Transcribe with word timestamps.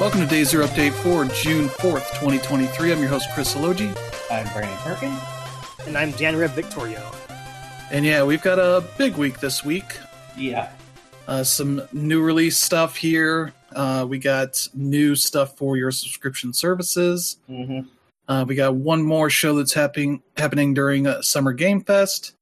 Welcome 0.00 0.20
to 0.20 0.26
Day 0.26 0.44
Zero 0.44 0.66
Update 0.66 0.92
for 0.92 1.26
June 1.26 1.68
4th, 1.68 2.08
2023. 2.18 2.90
I'm 2.90 3.00
your 3.00 3.08
host, 3.10 3.28
Chris 3.34 3.54
Elogi. 3.54 3.94
I'm 4.30 4.50
Brandon 4.54 4.74
Perkins. 4.78 5.20
And 5.86 5.94
I'm 5.94 6.14
Janrev 6.14 6.54
Victorio. 6.54 7.12
And 7.90 8.06
yeah, 8.06 8.24
we've 8.24 8.40
got 8.40 8.58
a 8.58 8.82
big 8.96 9.16
week 9.16 9.40
this 9.40 9.62
week. 9.62 9.98
Yeah. 10.38 10.70
Uh, 11.28 11.44
some 11.44 11.82
new 11.92 12.22
release 12.22 12.56
stuff 12.56 12.96
here. 12.96 13.52
Uh, 13.72 14.06
we 14.08 14.18
got 14.18 14.66
new 14.72 15.14
stuff 15.14 15.58
for 15.58 15.76
your 15.76 15.90
subscription 15.90 16.54
services. 16.54 17.36
Mm-hmm. 17.50 17.80
Uh, 18.26 18.46
we 18.48 18.54
got 18.54 18.76
one 18.76 19.02
more 19.02 19.28
show 19.28 19.54
that's 19.58 19.74
happening 19.74 20.22
happening 20.38 20.72
during 20.72 21.06
uh, 21.06 21.20
Summer 21.20 21.52
Game 21.52 21.82
Fest. 21.82 22.32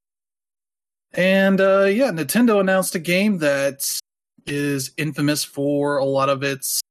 And 1.13 1.61
uh, 1.61 1.87
yeah, 1.87 2.13
Nintendo 2.13 2.61
announced 2.61 2.95
a 2.95 3.01
game 3.01 3.39
that 3.39 3.99
is 4.47 4.93
infamous 4.97 5.43
for 5.43 5.97
a 5.97 6.05
lot 6.05 6.29
of 6.29 6.45
its 6.45 6.83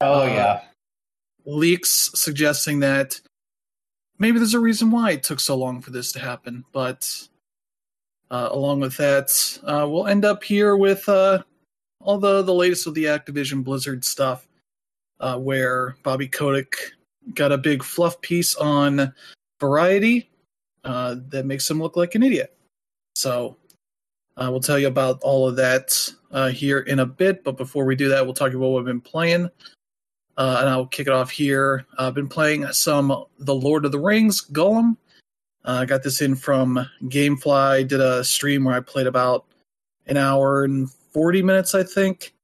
Oh 0.00 0.22
Uh, 0.22 0.26
yeah. 0.26 0.60
leaks 1.46 2.10
suggesting 2.14 2.80
that 2.80 3.20
maybe 4.18 4.38
there's 4.38 4.54
a 4.54 4.60
reason 4.60 4.90
why 4.90 5.12
it 5.12 5.22
took 5.22 5.40
so 5.40 5.56
long 5.56 5.80
for 5.80 5.90
this 5.90 6.12
to 6.12 6.18
happen. 6.18 6.64
But 6.72 7.28
uh, 8.30 8.48
along 8.50 8.80
with 8.80 8.96
that, 8.96 9.30
uh, 9.64 9.86
we'll 9.88 10.06
end 10.06 10.24
up 10.24 10.42
here 10.42 10.76
with 10.76 11.08
uh, 11.08 11.42
all 12.00 12.18
the, 12.18 12.42
the 12.42 12.54
latest 12.54 12.86
of 12.86 12.94
the 12.94 13.04
Activision 13.04 13.62
Blizzard 13.62 14.04
stuff, 14.04 14.48
uh, 15.20 15.38
where 15.38 15.96
Bobby 16.02 16.28
Kotick 16.28 16.76
got 17.34 17.52
a 17.52 17.58
big 17.58 17.82
fluff 17.82 18.20
piece 18.20 18.54
on 18.56 19.12
Variety 19.60 20.30
uh, 20.84 21.16
that 21.28 21.46
makes 21.46 21.70
him 21.70 21.80
look 21.80 21.96
like 21.96 22.14
an 22.14 22.22
idiot. 22.22 22.56
So 23.14 23.56
uh, 24.36 24.48
we'll 24.50 24.60
tell 24.60 24.78
you 24.78 24.88
about 24.88 25.20
all 25.22 25.48
of 25.48 25.56
that 25.56 26.10
uh, 26.32 26.48
here 26.48 26.80
in 26.80 26.98
a 26.98 27.06
bit. 27.06 27.44
But 27.44 27.56
before 27.56 27.84
we 27.84 27.94
do 27.96 28.08
that, 28.08 28.24
we'll 28.24 28.34
talk 28.34 28.52
about 28.52 28.68
what 28.68 28.84
we've 28.84 28.92
been 28.92 29.00
playing. 29.00 29.48
Uh, 30.36 30.58
and 30.60 30.68
I'll 30.68 30.86
kick 30.86 31.06
it 31.06 31.12
off 31.12 31.30
here. 31.30 31.86
Uh, 31.98 32.08
I've 32.08 32.14
been 32.14 32.28
playing 32.28 32.66
some 32.72 33.24
The 33.38 33.54
Lord 33.54 33.84
of 33.84 33.92
the 33.92 33.98
Rings 33.98 34.42
Gollum. 34.42 34.96
Uh, 35.64 35.78
I 35.82 35.84
got 35.84 36.02
this 36.02 36.20
in 36.20 36.34
from 36.34 36.84
Gamefly. 37.04 37.86
Did 37.88 38.00
a 38.00 38.24
stream 38.24 38.64
where 38.64 38.74
I 38.74 38.80
played 38.80 39.06
about 39.06 39.46
an 40.06 40.16
hour 40.16 40.64
and 40.64 40.90
40 40.90 41.42
minutes, 41.42 41.74
I 41.74 41.82
think. 41.82 42.34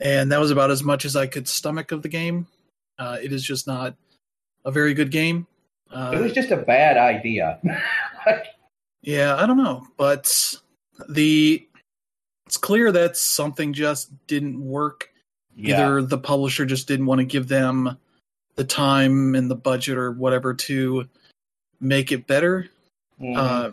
And 0.00 0.32
that 0.32 0.40
was 0.40 0.50
about 0.50 0.70
as 0.70 0.82
much 0.82 1.04
as 1.04 1.14
I 1.14 1.26
could 1.26 1.46
stomach 1.46 1.92
of 1.92 2.02
the 2.02 2.08
game. 2.08 2.46
Uh, 2.98 3.18
it 3.22 3.32
is 3.32 3.42
just 3.42 3.66
not 3.66 3.94
a 4.64 4.70
very 4.70 4.94
good 4.94 5.10
game. 5.10 5.46
Uh, 5.90 6.12
it 6.14 6.20
was 6.20 6.32
just 6.32 6.50
a 6.50 6.56
bad 6.56 6.96
idea. 6.96 7.60
yeah, 9.02 9.36
I 9.36 9.46
don't 9.46 9.58
know, 9.58 9.86
but 9.96 10.56
the 11.08 11.66
it's 12.46 12.56
clear 12.56 12.92
that 12.92 13.16
something 13.16 13.72
just 13.72 14.10
didn't 14.26 14.60
work. 14.62 15.11
Yeah. 15.56 15.86
Either 15.86 16.02
the 16.02 16.18
publisher 16.18 16.64
just 16.64 16.88
didn't 16.88 17.06
want 17.06 17.20
to 17.20 17.24
give 17.24 17.48
them 17.48 17.96
the 18.56 18.64
time 18.64 19.34
and 19.34 19.50
the 19.50 19.56
budget 19.56 19.96
or 19.96 20.12
whatever 20.12 20.54
to 20.54 21.08
make 21.80 22.12
it 22.12 22.26
better. 22.26 22.68
Mhm. 23.20 23.36
Uh, 23.36 23.70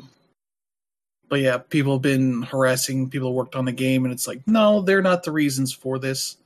but 1.27 1.41
yeah, 1.41 1.57
people 1.57 1.93
have 1.93 2.01
been 2.01 2.41
harassing 2.41 3.09
people 3.09 3.29
who 3.29 3.35
worked 3.35 3.55
on 3.55 3.65
the 3.65 3.71
game, 3.71 4.03
and 4.03 4.11
it's 4.13 4.27
like, 4.27 4.41
no, 4.47 4.81
they're 4.81 5.01
not 5.01 5.23
the 5.23 5.31
reasons 5.31 5.71
for 5.73 5.99
this. 5.99 6.37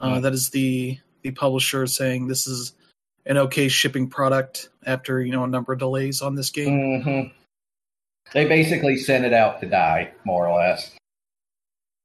Uh, 0.00 0.16
Hmm. 0.16 0.22
That 0.22 0.32
is 0.32 0.50
the 0.50 0.98
the 1.22 1.30
publisher 1.30 1.86
saying 1.86 2.28
this 2.28 2.46
is 2.46 2.72
an 3.24 3.36
okay 3.38 3.68
shipping 3.68 4.08
product 4.08 4.68
after 4.84 5.20
you 5.20 5.32
know 5.32 5.44
a 5.44 5.48
number 5.48 5.72
of 5.72 5.78
delays 5.78 6.22
on 6.22 6.34
this 6.34 6.50
game. 6.50 7.02
Mhm. 7.02 7.32
They 8.32 8.46
basically 8.46 8.96
sent 8.96 9.24
it 9.24 9.32
out 9.32 9.60
to 9.60 9.66
die, 9.68 10.12
more 10.24 10.48
or 10.48 10.58
less. 10.58 10.90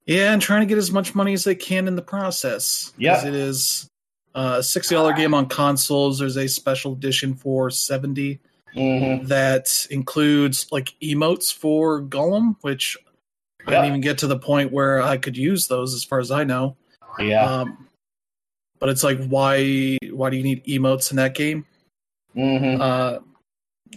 Yeah, 0.05 0.33
and 0.33 0.41
trying 0.41 0.61
to 0.61 0.65
get 0.65 0.77
as 0.77 0.91
much 0.91 1.13
money 1.15 1.33
as 1.33 1.43
they 1.43 1.55
can 1.55 1.87
in 1.87 1.95
the 1.95 2.01
process. 2.01 2.91
Yeah. 2.97 3.25
it 3.25 3.35
is 3.35 3.87
uh, 4.33 4.57
a 4.59 4.63
sixty 4.63 4.95
dollar 4.95 5.13
game 5.13 5.33
on 5.33 5.47
consoles. 5.47 6.19
There's 6.19 6.37
a 6.37 6.47
special 6.47 6.93
edition 6.93 7.35
for 7.35 7.69
seventy 7.69 8.39
hmm 8.73 9.25
that 9.25 9.85
includes 9.89 10.65
like 10.71 10.95
emotes 11.03 11.53
for 11.53 12.01
Gollum, 12.01 12.55
which 12.61 12.97
I 13.67 13.71
didn't 13.71 13.85
even 13.85 14.01
get 14.01 14.19
to 14.19 14.27
the 14.27 14.39
point 14.39 14.71
where 14.71 15.01
I 15.01 15.17
could 15.17 15.35
use 15.37 15.67
those, 15.67 15.93
as 15.93 16.03
far 16.03 16.19
as 16.19 16.31
I 16.31 16.45
know. 16.45 16.77
Yeah. 17.19 17.43
Um, 17.43 17.87
but 18.79 18.89
it's 18.89 19.03
like, 19.03 19.23
why? 19.27 19.97
Why 20.09 20.29
do 20.29 20.37
you 20.37 20.43
need 20.43 20.65
emotes 20.65 21.11
in 21.11 21.17
that 21.17 21.35
game? 21.35 21.65
hmm 22.33 22.77
Uh, 22.79 23.19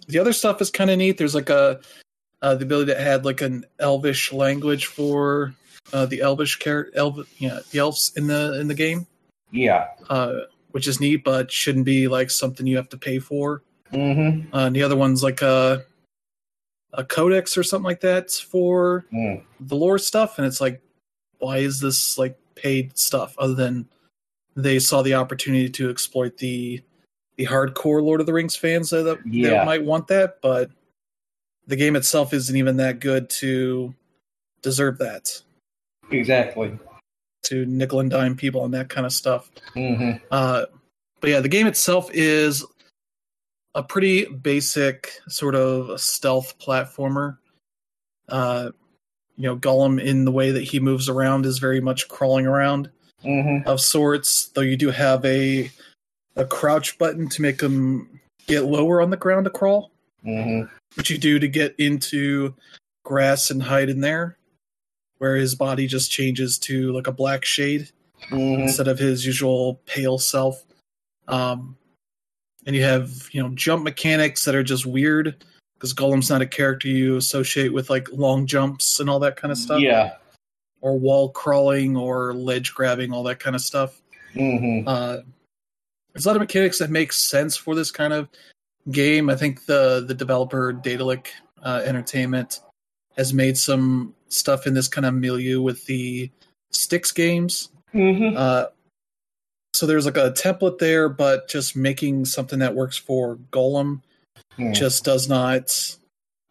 the 0.08 0.18
other 0.18 0.32
stuff 0.32 0.60
is 0.60 0.70
kind 0.70 0.90
of 0.90 0.98
neat. 0.98 1.16
There's 1.18 1.34
like 1.36 1.50
a 1.50 1.80
uh, 2.42 2.56
the 2.56 2.64
ability 2.64 2.92
to 2.92 3.00
add 3.00 3.24
like 3.24 3.40
an 3.40 3.64
Elvish 3.78 4.32
language 4.32 4.86
for 4.86 5.54
uh, 5.92 6.06
the 6.06 6.20
Elvish 6.20 6.56
character, 6.56 6.92
Elv- 6.96 7.28
yeah, 7.38 7.60
the 7.70 7.78
elves 7.78 8.12
in 8.16 8.26
the 8.26 8.58
in 8.60 8.68
the 8.68 8.74
game, 8.74 9.06
Yeah. 9.52 9.88
uh, 10.08 10.40
which 10.70 10.88
is 10.88 11.00
neat, 11.00 11.24
but 11.24 11.50
shouldn't 11.52 11.84
be 11.84 12.08
like 12.08 12.30
something 12.30 12.66
you 12.66 12.76
have 12.76 12.88
to 12.90 12.96
pay 12.98 13.18
for. 13.18 13.62
hmm 13.90 14.40
Uh, 14.52 14.66
and 14.66 14.74
the 14.76 14.82
other 14.82 14.96
one's 14.96 15.22
like 15.22 15.42
a 15.42 15.84
a 16.92 17.04
codex 17.04 17.56
or 17.56 17.62
something 17.64 17.84
like 17.84 18.00
that 18.00 18.30
for 18.30 19.04
Mm. 19.12 19.42
the 19.60 19.74
lore 19.76 19.98
stuff, 19.98 20.38
and 20.38 20.46
it's 20.46 20.60
like, 20.60 20.80
why 21.38 21.58
is 21.58 21.80
this 21.80 22.16
like 22.18 22.38
paid 22.54 22.96
stuff 22.96 23.34
other 23.38 23.54
than 23.54 23.88
they 24.56 24.78
saw 24.78 25.02
the 25.02 25.14
opportunity 25.14 25.68
to 25.68 25.90
exploit 25.90 26.38
the 26.38 26.80
the 27.36 27.46
hardcore 27.46 28.00
Lord 28.00 28.20
of 28.20 28.26
the 28.26 28.32
Rings 28.32 28.54
fans 28.54 28.90
that, 28.90 29.02
that 29.02 29.20
Yeah. 29.26 29.64
might 29.64 29.82
want 29.82 30.06
that, 30.06 30.40
but 30.40 30.70
the 31.66 31.74
game 31.74 31.96
itself 31.96 32.32
isn't 32.32 32.54
even 32.56 32.76
that 32.76 33.00
good 33.00 33.28
to 33.40 33.92
deserve 34.62 34.98
that. 34.98 35.42
Exactly. 36.10 36.78
To 37.44 37.66
nickel 37.66 38.00
and 38.00 38.10
dime 38.10 38.36
people 38.36 38.64
and 38.64 38.72
that 38.74 38.88
kind 38.88 39.06
of 39.06 39.12
stuff. 39.12 39.50
hmm 39.74 40.12
Uh, 40.30 40.66
but 41.20 41.30
yeah, 41.30 41.40
the 41.40 41.48
game 41.48 41.66
itself 41.66 42.10
is 42.12 42.64
a 43.74 43.82
pretty 43.82 44.26
basic 44.26 45.10
sort 45.28 45.54
of 45.54 46.00
stealth 46.00 46.58
platformer. 46.58 47.38
Uh, 48.28 48.70
you 49.36 49.44
know, 49.44 49.56
Gollum 49.56 50.00
in 50.00 50.24
the 50.24 50.30
way 50.30 50.52
that 50.52 50.62
he 50.62 50.78
moves 50.80 51.08
around 51.08 51.44
is 51.44 51.58
very 51.58 51.80
much 51.80 52.08
crawling 52.08 52.46
around 52.46 52.90
hmm 53.22 53.58
of 53.66 53.80
sorts. 53.80 54.48
Though 54.48 54.60
you 54.60 54.76
do 54.76 54.90
have 54.90 55.24
a 55.24 55.70
a 56.36 56.44
crouch 56.44 56.98
button 56.98 57.28
to 57.30 57.42
make 57.42 57.60
him 57.60 58.20
get 58.46 58.64
lower 58.64 59.00
on 59.00 59.10
the 59.10 59.16
ground 59.16 59.44
to 59.44 59.50
crawl, 59.50 59.90
hmm 60.22 60.62
which 60.94 61.10
you 61.10 61.18
do 61.18 61.38
to 61.40 61.48
get 61.48 61.74
into 61.78 62.54
grass 63.04 63.50
and 63.50 63.62
hide 63.62 63.88
in 63.88 64.00
there, 64.00 64.36
where 65.24 65.36
his 65.36 65.54
body 65.54 65.86
just 65.86 66.10
changes 66.10 66.58
to 66.58 66.92
like 66.92 67.06
a 67.06 67.12
black 67.12 67.46
shade 67.46 67.88
hmm 68.28 68.60
instead 68.60 68.88
of 68.88 68.98
his 68.98 69.24
usual 69.24 69.80
pale 69.86 70.18
self. 70.18 70.62
Um, 71.28 71.76
and 72.66 72.76
you 72.76 72.82
have 72.82 73.10
you 73.32 73.42
know 73.42 73.48
jump 73.54 73.84
mechanics 73.84 74.44
that 74.44 74.54
are 74.54 74.62
just 74.62 74.84
weird 74.84 75.42
because 75.74 75.94
Gollum's 75.94 76.28
not 76.28 76.42
a 76.42 76.46
character 76.46 76.88
you 76.88 77.16
associate 77.16 77.72
with 77.72 77.88
like 77.88 78.06
long 78.12 78.44
jumps 78.46 79.00
and 79.00 79.08
all 79.08 79.18
that 79.20 79.36
kind 79.36 79.50
of 79.50 79.56
stuff, 79.56 79.80
Yeah. 79.80 80.16
or 80.82 80.98
wall 80.98 81.30
crawling 81.30 81.96
or 81.96 82.34
ledge 82.34 82.74
grabbing, 82.74 83.10
all 83.10 83.22
that 83.24 83.40
kind 83.40 83.56
of 83.56 83.62
stuff. 83.62 84.02
hmm 84.34 84.86
Uh, 84.86 85.18
there's 86.12 86.26
a 86.26 86.28
lot 86.28 86.36
of 86.36 86.40
mechanics 86.40 86.78
that 86.80 86.90
make 86.90 87.14
sense 87.14 87.56
for 87.56 87.74
this 87.74 87.90
kind 87.90 88.12
of 88.12 88.28
game. 88.90 89.30
I 89.30 89.36
think 89.36 89.64
the 89.64 90.04
the 90.06 90.14
developer 90.14 90.70
Daedalic 90.70 91.28
uh, 91.62 91.80
Entertainment 91.82 92.60
has 93.16 93.32
made 93.32 93.56
some 93.56 94.14
stuff 94.28 94.66
in 94.66 94.74
this 94.74 94.88
kind 94.88 95.06
of 95.06 95.14
milieu 95.14 95.60
with 95.62 95.84
the 95.86 96.30
sticks 96.70 97.12
games. 97.12 97.68
hmm 97.92 98.34
Uh, 98.36 98.66
so 99.74 99.86
there's 99.86 100.06
like 100.06 100.16
a 100.16 100.30
template 100.30 100.78
there, 100.78 101.08
but 101.08 101.48
just 101.48 101.74
making 101.74 102.24
something 102.26 102.60
that 102.60 102.74
works 102.74 102.96
for 102.96 103.36
Gollum 103.50 104.00
just 104.72 105.04
does 105.04 105.28
not 105.28 105.96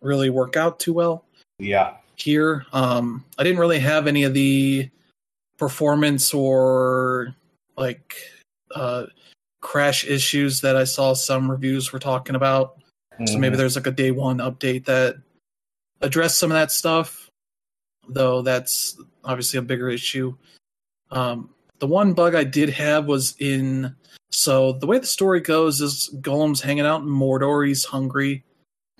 really 0.02 0.30
work 0.30 0.58
out 0.58 0.78
too 0.80 0.92
well 0.94 1.24
Yeah. 1.58 1.96
here. 2.18 2.66
Um, 2.74 3.24
I 3.38 3.44
didn't 3.44 3.60
really 3.60 3.80
have 3.80 4.08
any 4.08 4.24
of 4.24 4.34
the 4.34 4.90
performance 5.58 6.34
or 6.34 7.34
like 7.78 8.16
uh, 8.76 9.06
crash 9.62 10.04
issues 10.06 10.60
that 10.62 10.76
I 10.76 10.84
saw 10.84 11.14
some 11.14 11.50
reviews 11.50 11.94
were 11.94 12.00
talking 12.00 12.36
about. 12.36 12.78
So 13.26 13.38
maybe 13.38 13.56
Mhm. 13.56 13.58
there's 13.60 13.76
like 13.78 13.88
a 13.88 13.92
day 13.92 14.12
one 14.12 14.40
update 14.40 14.84
that 14.86 15.16
addressed 16.04 16.38
some 16.38 16.52
of 16.52 16.56
that 16.56 16.72
stuff, 16.72 17.30
though 18.08 18.42
that's 18.42 18.98
obviously 19.24 19.58
a 19.58 19.64
bigger 19.64 19.90
issue. 19.90 20.36
Um, 21.10 21.50
the 21.80 21.88
one 21.88 22.14
bug 22.14 22.36
I 22.36 22.44
did 22.44 22.70
have 22.70 23.06
was 23.06 23.36
in 23.40 23.96
so 24.32 24.74
the 24.74 24.88
way 24.88 24.98
the 25.00 25.06
story 25.06 25.40
goes 25.42 25.80
is 25.80 26.10
Gollum's 26.22 26.62
hanging 26.62 26.86
out 26.86 27.02
in 27.02 27.08
Mordor. 27.08 27.68
He's 27.68 27.86
hungry, 27.86 28.44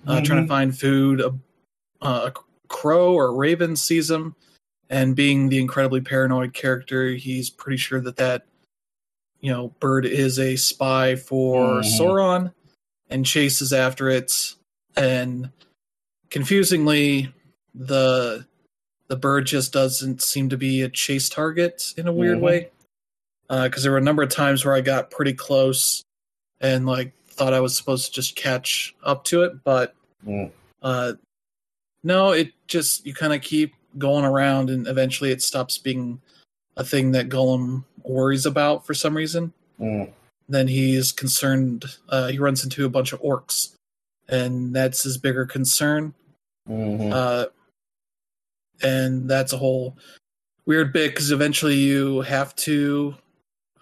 uh, 0.06 0.20
trying 0.20 0.38
to 0.42 0.44
Mhm. 0.44 0.48
find 0.48 0.78
food. 0.78 1.20
A, 1.20 1.34
a 2.06 2.32
crow 2.68 3.14
or 3.14 3.26
a 3.26 3.32
raven 3.32 3.74
sees 3.76 4.10
him, 4.10 4.36
and 4.90 5.16
being 5.16 5.48
the 5.48 5.58
incredibly 5.58 6.00
paranoid 6.00 6.54
character, 6.54 7.10
he's 7.14 7.50
pretty 7.50 7.78
sure 7.78 8.00
that 8.00 8.16
that 8.16 8.46
you 9.40 9.50
know 9.50 9.68
bird 9.80 10.06
is 10.06 10.38
a 10.38 10.56
spy 10.56 11.16
for 11.16 11.80
Mhm. 11.80 11.98
Sauron, 11.98 12.54
and 13.10 13.26
chases 13.26 13.72
after 13.72 14.08
it. 14.08 14.54
And 14.96 15.50
confusingly, 16.30 17.32
the 17.74 18.46
the 19.08 19.16
bird 19.16 19.46
just 19.46 19.72
doesn't 19.72 20.22
seem 20.22 20.48
to 20.48 20.56
be 20.56 20.80
a 20.80 20.88
chase 20.88 21.28
target 21.28 21.92
in 21.98 22.06
a 22.08 22.12
weird 22.12 22.38
Mhm. 22.38 22.42
way. 22.42 22.70
because 23.48 23.82
there 23.82 23.92
were 23.92 23.98
a 23.98 24.02
number 24.02 24.22
of 24.22 24.30
times 24.30 24.64
where 24.64 24.74
I 24.74 24.80
got 24.80 25.10
pretty 25.10 25.34
close 25.34 26.02
and 26.60 26.86
like 26.86 27.12
thought 27.28 27.52
I 27.52 27.60
was 27.60 27.76
supposed 27.76 28.06
to 28.06 28.12
just 28.12 28.34
catch 28.36 28.94
up 29.04 29.22
to 29.26 29.42
it, 29.42 29.62
but 29.62 29.94
Mm. 30.26 30.50
uh, 30.82 31.12
no, 32.02 32.32
it 32.32 32.52
just 32.66 33.04
you 33.06 33.12
kind 33.14 33.34
of 33.34 33.42
keep 33.42 33.74
going 33.98 34.24
around, 34.24 34.70
and 34.70 34.88
eventually 34.88 35.30
it 35.30 35.42
stops 35.42 35.76
being 35.78 36.20
a 36.76 36.82
thing 36.84 37.12
that 37.12 37.28
Gollum 37.28 37.84
worries 38.02 38.46
about 38.46 38.86
for 38.86 38.94
some 38.94 39.14
reason. 39.16 39.52
Mm. 39.78 40.10
Then 40.48 40.66
he's 40.66 41.12
concerned. 41.12 41.84
Uh, 42.08 42.28
he 42.28 42.38
runs 42.38 42.64
into 42.64 42.84
a 42.86 42.90
bunch 42.90 43.12
of 43.12 43.20
orcs, 43.20 43.73
and 44.28 44.74
that's 44.74 45.02
his 45.02 45.18
bigger 45.18 45.44
concern. 45.46 46.14
Mhm. 46.68 47.12
Uh, 47.12 47.46
and 48.82 49.28
that's 49.28 49.52
a 49.52 49.58
whole 49.58 49.96
weird 50.66 50.92
bit 50.92 51.12
because 51.12 51.30
eventually 51.30 51.76
you 51.76 52.22
have 52.22 52.54
to, 52.56 53.14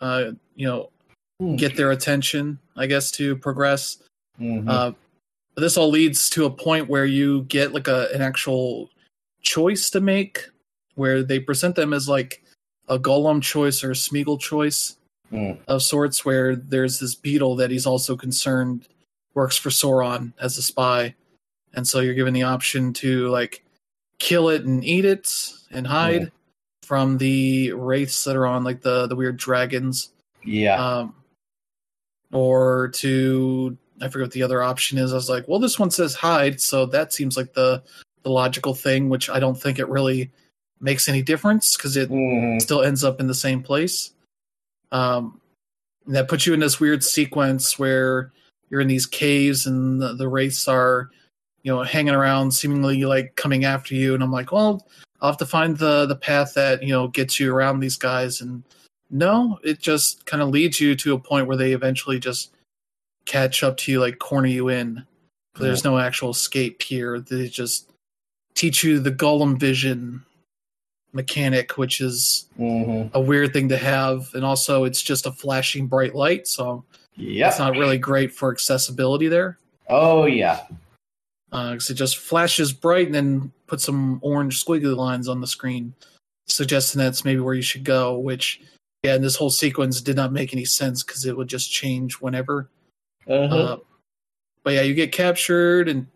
uh, 0.01 0.33
you 0.57 0.67
know, 0.67 0.91
Mm. 1.41 1.57
get 1.59 1.77
their 1.77 1.91
attention, 1.91 2.59
I 2.77 2.87
guess, 2.87 3.11
to 3.13 3.37
progress. 3.37 3.99
Mhm. 4.41 4.69
Uh, 4.69 4.93
this 5.57 5.77
all 5.77 5.91
leads 5.91 6.31
to 6.31 6.45
a 6.45 6.51
point 6.51 6.89
where 6.89 7.05
you 7.07 7.43
get 7.45 7.73
like 7.73 7.89
a 7.89 8.09
an 8.15 8.21
actual 8.23 8.91
choice 9.43 9.91
to 9.91 10.01
make, 10.01 10.49
where 10.95 11.23
they 11.23 11.39
present 11.41 11.75
them 11.77 11.93
as 11.93 12.09
like 12.09 12.43
a 12.89 12.99
Gollum 12.99 13.43
choice 13.43 13.83
or 13.83 13.91
a 13.91 13.95
Smeagol 13.95 14.39
choice 14.41 14.97
Mm. 15.33 15.59
of 15.67 15.83
sorts, 15.83 16.25
where 16.25 16.55
there's 16.55 16.99
this 17.01 17.15
beetle 17.15 17.57
that 17.57 17.71
he's 17.71 17.87
also 17.87 18.17
concerned 18.17 18.87
works 19.35 19.57
for 19.57 19.71
Sauron 19.71 20.33
as 20.41 20.59
a 20.59 20.63
spy, 20.63 21.15
and 21.75 21.87
so 21.87 22.01
you're 22.01 22.15
given 22.15 22.35
the 22.35 22.43
option 22.45 22.93
to 22.95 23.29
like 23.29 23.65
kill 24.19 24.49
it 24.49 24.65
and 24.65 24.85
eat 24.85 25.05
it 25.05 25.29
and 25.71 25.87
hide 25.87 26.31
from 26.83 27.19
the 27.19 27.73
wraiths 27.73 28.25
that 28.25 28.37
are 28.37 28.47
on 28.47 28.65
like 28.65 28.83
the 28.83 29.07
the 29.07 29.17
weird 29.17 29.37
dragons 29.37 30.11
yeah. 30.45 30.75
um, 30.99 31.15
or 32.33 32.89
to 32.95 33.77
I 34.01 34.09
forget 34.09 34.27
what 34.27 34.33
the 34.33 34.43
other 34.43 34.63
option 34.63 34.99
is. 34.99 35.13
I 35.13 35.17
was 35.17 35.31
like, 35.31 35.47
well, 35.47 35.61
this 35.61 35.79
one 35.79 35.91
says 35.91 36.15
hide, 36.15 36.61
so 36.61 36.87
that 36.87 37.13
seems 37.13 37.37
like 37.37 37.55
the 37.55 37.83
the 38.23 38.31
logical 38.31 38.75
thing, 38.75 39.09
which 39.09 39.29
I 39.31 39.41
don't 39.41 39.61
think 39.61 39.79
it 39.79 39.89
really 39.89 40.31
makes 40.81 41.09
any 41.09 41.23
difference 41.23 41.77
because 41.77 41.97
it 41.97 42.11
Mhm. 42.11 42.61
still 42.61 42.83
ends 42.83 43.05
up 43.05 43.21
in 43.21 43.27
the 43.29 43.35
same 43.35 43.63
place. 43.63 44.11
Um, 44.91 45.41
and 46.07 46.15
that 46.17 46.29
puts 46.29 46.47
you 46.47 46.55
in 46.55 46.61
this 46.61 46.81
weird 46.81 47.05
sequence 47.05 47.79
where 47.79 48.33
you're 48.73 48.81
in 48.81 48.89
these 48.89 49.07
caves 49.07 49.67
and 49.67 50.01
the, 50.01 50.15
the 50.15 50.27
wraiths 50.27 50.67
are, 50.67 51.11
you 51.63 51.71
know, 51.71 51.83
hanging 51.83 52.15
around, 52.15 52.51
seemingly 52.51 53.05
like 53.05 53.37
coming 53.37 53.65
after 53.67 53.95
you. 53.95 54.15
And 54.15 54.23
I'm 54.23 54.33
like, 54.33 54.51
well, 54.51 54.85
I'll 55.21 55.31
have 55.31 55.39
to 55.39 55.47
find 55.47 55.77
the 55.77 56.07
the 56.07 56.17
path 56.17 56.55
that 56.55 56.83
you 56.83 56.89
know 56.89 57.07
gets 57.07 57.39
you 57.39 57.55
around 57.55 57.79
these 57.79 57.99
guys. 57.99 58.41
And 58.41 58.65
no, 59.11 59.61
it 59.63 59.79
just 59.79 60.25
kind 60.25 60.43
of 60.43 60.49
leads 60.49 60.81
you 60.81 60.97
to 60.97 61.15
a 61.15 61.19
point 61.19 61.47
where 61.47 61.57
they 61.57 61.73
eventually 61.73 62.19
just 62.19 62.51
catch 63.27 63.63
up 63.63 63.77
to 63.77 63.93
you, 63.93 64.01
like 64.01 64.19
corner 64.19 64.49
you 64.49 64.69
in. 64.69 65.05
There's 65.61 65.85
no 65.85 65.99
actual 65.99 66.31
escape 66.31 66.83
here. 66.83 67.21
They 67.21 67.47
just 67.47 67.91
teach 68.55 68.83
you 68.83 68.99
the 68.99 69.13
Gollum 69.13 69.61
vision 69.61 70.25
mechanic, 71.13 71.77
which 71.77 72.01
is 72.01 72.47
Mhm. 72.59 73.11
a 73.13 73.21
weird 73.21 73.53
thing 73.53 73.69
to 73.69 73.77
have, 73.77 74.35
and 74.35 74.47
also 74.47 74.85
it's 74.85 75.03
just 75.03 75.27
a 75.27 75.31
flashing 75.31 75.87
bright 75.87 76.15
light, 76.15 76.49
so 76.49 76.85
Yep. 77.17 77.51
it's 77.51 77.59
not 77.59 77.77
really 77.77 77.99
great 77.99 78.33
for 78.33 78.51
accessibility 78.51 79.29
there. 79.29 79.59
Oh 79.89 80.27
yeah. 80.27 80.67
Because 81.51 81.91
it 81.91 81.95
just 81.95 82.17
flashes 82.17 82.73
bright 82.73 83.07
and 83.07 83.15
then 83.15 83.53
puts 83.67 83.85
some 83.85 84.19
orange 84.23 84.65
squiggly 84.65 84.97
lines 84.97 85.29
on 85.29 85.41
the 85.41 85.47
screen, 85.47 85.93
suggesting 86.47 86.99
that's 86.99 87.27
maybe 87.27 87.41
where 87.41 87.55
you 87.55 87.63
should 87.63 87.85
go. 87.85 88.19
Which, 88.19 88.63
yeah, 89.03 89.17
in 89.17 89.23
this 89.23 89.37
whole 89.37 89.51
sequence 89.51 90.01
did 90.01 90.17
not 90.17 90.33
make 90.33 90.55
any 90.55 90.65
sense 90.65 91.03
because 91.03 91.27
it 91.27 91.37
would 91.37 91.49
just 91.49 91.71
change 91.71 92.15
whenever. 92.15 92.71
Uh-huh. 93.29 93.55
Uh, 93.55 93.77
but 94.65 94.73
yeah, 94.73 94.81
you 94.81 94.95
get 94.95 95.13
captured 95.13 95.89
and 95.91 96.07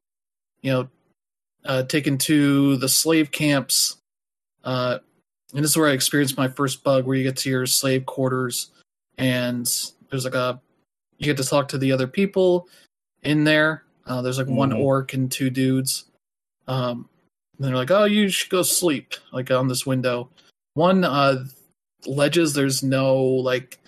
you 0.63 0.73
know 0.73 0.89
uh, 1.67 1.83
taken 1.83 2.17
to 2.19 2.77
the 2.79 2.89
slave 2.89 3.31
camps. 3.31 3.99
Uh, 4.65 4.99
and 5.55 5.63
this 5.63 5.73
is 5.73 5.77
where 5.77 5.89
I 5.89 5.93
experienced 5.93 6.39
my 6.39 6.49
first 6.49 6.83
bug, 6.83 7.05
where 7.05 7.17
you 7.17 7.25
get 7.25 7.37
to 7.39 7.51
your 7.51 7.67
slave 7.67 8.07
quarters, 8.07 8.71
and 9.19 9.67
there's 10.11 10.25
like 10.25 10.35
a 10.35 10.61
you 11.19 11.25
get 11.27 11.37
to 11.39 11.45
talk 11.45 11.69
to 11.69 11.79
the 11.79 11.93
other 11.93 12.07
people 12.07 12.69
in 13.23 13.45
there. 13.45 13.85
Uh, 14.07 14.23
there's 14.23 14.39
like 14.39 14.47
one 14.47 14.71
Mhm. 14.71 14.81
orc 14.81 15.15
and 15.15 15.31
two 15.33 15.51
dudes. 15.51 16.05
Um, 16.69 17.09
and 17.57 17.67
they're 17.67 17.77
like, 17.77 17.91
"Oh, 17.91 18.05
you 18.05 18.29
should 18.29 18.51
go 18.51 18.63
sleep." 18.63 19.15
Like 19.33 19.51
on 19.51 19.69
this 19.69 19.87
window. 19.87 20.31
One 20.75 21.05
uh, 21.05 21.45
ledges. 22.07 22.53
There's 22.55 22.83
no 22.83 23.17
like 23.17 23.79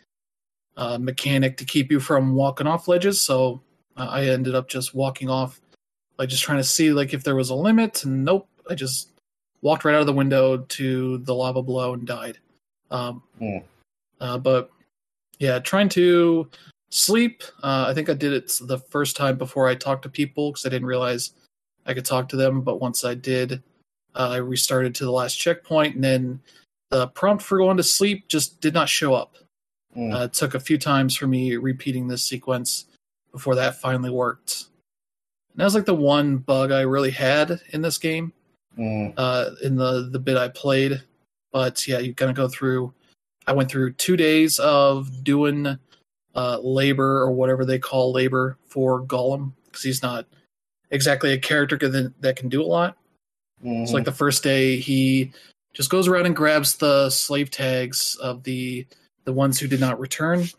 uh, 0.77 0.97
mechanic 0.99 1.57
to 1.59 1.65
keep 1.65 1.91
you 1.91 2.01
from 2.01 2.35
walking 2.35 2.67
off 2.67 2.89
ledges, 2.89 3.21
so 3.21 3.61
uh, 3.97 4.07
I 4.11 4.27
ended 4.27 4.55
up 4.55 4.69
just 4.69 4.95
walking 4.95 5.29
off, 5.29 5.61
like 6.19 6.29
just 6.29 6.43
trying 6.45 6.59
to 6.59 6.65
see 6.65 6.93
like 6.93 7.13
if 7.13 7.25
there 7.25 7.35
was 7.35 7.51
a 7.51 7.55
limit. 7.55 8.05
And 8.05 8.25
nope, 8.25 8.49
I 8.71 8.75
just 8.75 9.11
walked 9.61 9.85
right 9.85 9.95
out 9.95 10.01
of 10.03 10.07
the 10.07 10.13
window 10.13 10.59
to 10.59 11.19
the 11.19 11.35
lava 11.35 11.63
below 11.63 11.95
and 11.95 12.07
died. 12.07 12.39
Um, 12.91 13.23
Hmm. 13.39 13.59
uh, 14.21 14.39
but 14.39 14.71
yeah, 15.41 15.59
trying 15.59 15.89
to 15.91 16.49
sleep. 16.90 17.43
Uh, 17.62 17.87
I 17.88 17.94
think 17.94 18.08
I 18.08 18.14
did 18.14 18.32
it 18.32 18.52
the 18.62 18.79
first 18.79 19.17
time 19.17 19.37
before 19.37 19.69
I 19.69 19.75
talked 19.75 20.02
to 20.02 20.08
people 20.08 20.50
because 20.52 20.67
I 20.67 20.70
didn't 20.70 20.87
realize 20.87 21.32
I 21.87 21.94
could 21.94 22.05
talk 22.05 22.29
to 22.31 22.37
them. 22.37 22.61
But 22.62 22.81
once 22.81 23.05
I 23.05 23.14
did, 23.14 23.62
uh, 24.14 24.31
I 24.31 24.37
restarted 24.37 24.94
to 24.96 25.05
the 25.05 25.12
last 25.12 25.37
checkpoint, 25.37 25.94
and 25.94 26.05
then 26.05 26.40
the 26.90 27.08
prompt 27.08 27.43
for 27.44 27.58
going 27.58 27.76
to 27.76 27.82
sleep 27.82 28.29
just 28.29 28.61
did 28.61 28.75
not 28.75 28.88
show 28.88 29.14
up. 29.14 29.37
Mm. 29.96 30.14
Uh, 30.14 30.25
it 30.25 30.32
took 30.32 30.55
a 30.55 30.61
few 30.61 30.79
times 30.79 31.17
for 31.17 31.26
me 31.26 31.56
repeating 31.56 32.08
this 32.08 32.25
sequence 32.25 32.87
before 33.32 33.55
that 33.55 33.81
finally 33.81 34.11
worked. 34.11 34.64
And 35.52 35.61
that 35.61 35.64
was 35.64 35.75
like 35.75 35.87
the 35.87 35.94
one 35.94 36.38
bug 36.38 36.73
I 36.73 36.82
really 36.82 37.11
had 37.11 37.61
in 37.70 37.82
this 37.82 37.99
game, 37.99 38.32
Mm. 38.79 39.12
uh, 39.17 39.50
in 39.62 39.76
the 39.76 40.08
the 40.11 40.19
bit 40.20 40.37
I 40.37 40.49
played. 40.49 41.02
But 41.52 41.87
yeah, 41.88 41.99
you 41.99 42.14
kind 42.14 42.31
of 42.31 42.37
go 42.37 42.49
through. 42.49 42.94
I 43.46 43.52
went 43.52 43.70
through 43.70 43.94
two 43.94 44.17
days 44.17 44.58
of 44.58 45.25
doing 45.25 45.79
uh, 46.38 46.58
labor 46.62 47.20
or 47.20 47.32
whatever 47.32 47.64
they 47.64 47.78
call 47.78 48.12
labor 48.12 48.57
for 48.68 49.02
Gollum 49.02 49.52
because 49.66 49.83
he's 49.83 50.02
not 50.02 50.25
exactly 50.90 51.33
a 51.33 51.38
character 51.38 51.76
that, 51.76 52.12
that 52.21 52.37
can 52.37 52.49
do 52.49 52.62
a 52.62 52.64
lot. 52.66 52.97
Mhm. 53.64 53.88
So 53.88 53.95
like 53.95 54.04
the 54.04 54.12
first 54.12 54.42
day, 54.45 54.76
he 54.78 55.33
just 55.75 55.90
goes 55.90 56.07
around 56.07 56.26
and 56.26 56.37
grabs 56.37 56.76
the 56.76 57.11
slave 57.11 57.50
tags 57.50 58.14
of 58.16 58.45
the 58.45 58.87
the 59.25 59.33
ones 59.33 59.59
who 59.59 59.66
did 59.68 59.80
not 59.80 59.99
return. 60.00 60.40
And 60.40 60.50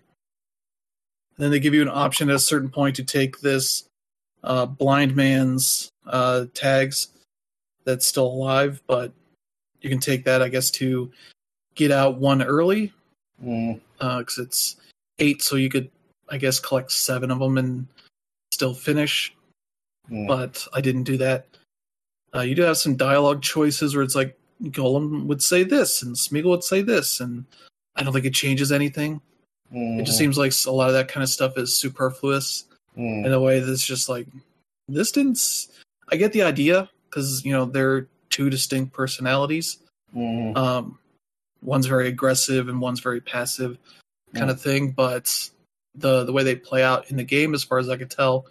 then 1.38 1.51
they 1.51 1.59
give 1.59 1.74
you 1.74 1.81
an 1.81 1.89
option 1.89 2.29
at 2.29 2.36
a 2.36 2.39
certain 2.39 2.69
point 2.69 2.98
to 2.98 3.03
take 3.03 3.39
this 3.39 3.86
uh, 4.43 4.65
blind 4.65 5.15
man's 5.15 5.89
uh, 6.05 6.45
tags 6.53 7.07
that's 7.86 8.05
still 8.05 8.27
alive, 8.27 8.81
but 8.86 9.12
you 9.81 9.89
can 9.89 10.00
take 10.00 10.25
that, 10.25 10.41
I 10.41 10.50
guess, 10.50 10.69
to 10.71 11.12
get 11.75 11.91
out 11.91 12.17
one 12.17 12.43
early 12.43 12.91
Mm. 13.43 13.79
because 13.98 14.38
it's 14.38 14.75
eight, 15.19 15.41
so 15.41 15.55
you 15.55 15.69
could, 15.69 15.89
I 16.29 16.38
guess, 16.38 16.59
collect 16.59 16.91
seven 16.91 17.31
of 17.31 17.39
them 17.39 17.57
and 17.57 17.88
still 18.53 18.73
finish 18.73 19.33
Mm. 20.11 20.27
but 20.27 20.67
I 20.73 20.81
didn't 20.81 21.03
do 21.03 21.17
that. 21.17 21.45
Uh, 22.33 22.41
you 22.41 22.55
do 22.55 22.63
have 22.63 22.77
some 22.77 22.95
dialogue 22.95 23.43
choices 23.43 23.93
where 23.95 24.03
it's 24.03 24.15
like 24.15 24.35
Gollum 24.63 25.25
would 25.27 25.41
say 25.43 25.61
this 25.63 26.01
and 26.01 26.15
Smeagol 26.15 26.49
would 26.49 26.63
say 26.63 26.81
this, 26.81 27.19
and 27.19 27.45
I 27.95 28.01
don't 28.03 28.11
think 28.13 28.25
it 28.25 28.33
changes 28.33 28.71
anything. 28.71 29.21
It 29.71 30.03
just 30.05 30.15
Mhm. 30.17 30.19
seems 30.19 30.38
like 30.39 30.51
a 30.65 30.71
lot 30.71 30.88
of 30.88 30.93
that 30.93 31.09
kind 31.09 31.23
of 31.23 31.29
stuff 31.29 31.57
is 31.59 31.77
superfluous 31.77 32.65
Mm. 32.97 33.25
in 33.27 33.31
a 33.33 33.39
way 33.39 33.59
that's 33.59 33.85
just 33.85 34.09
like 34.09 34.27
this 34.88 35.11
didn't. 35.11 35.38
s- 35.38 35.67
I 36.11 36.15
get 36.15 36.33
the 36.33 36.41
idea 36.41 36.89
because 37.07 37.45
you 37.45 37.51
know 37.51 37.65
they're 37.65 38.07
two 38.31 38.49
distinct 38.49 38.93
personalities. 38.93 39.77
Mhm. 40.15 40.57
Um, 40.57 40.97
one's 41.61 41.85
very 41.85 42.07
aggressive 42.07 42.67
and 42.67 42.81
one's 42.81 42.99
very 42.99 43.21
passive, 43.21 43.77
kind 44.36 44.50
of 44.50 44.62
thing. 44.62 44.91
But 44.91 45.50
the 45.95 46.24
the 46.24 46.31
way 46.33 46.43
they 46.43 46.55
play 46.55 46.83
out 46.83 47.09
in 47.09 47.17
the 47.17 47.24
game, 47.24 47.53
as 47.53 47.63
far 47.63 47.79
as 47.79 47.89
I 47.89 47.98
could 47.98 48.12
tell, 48.12 48.45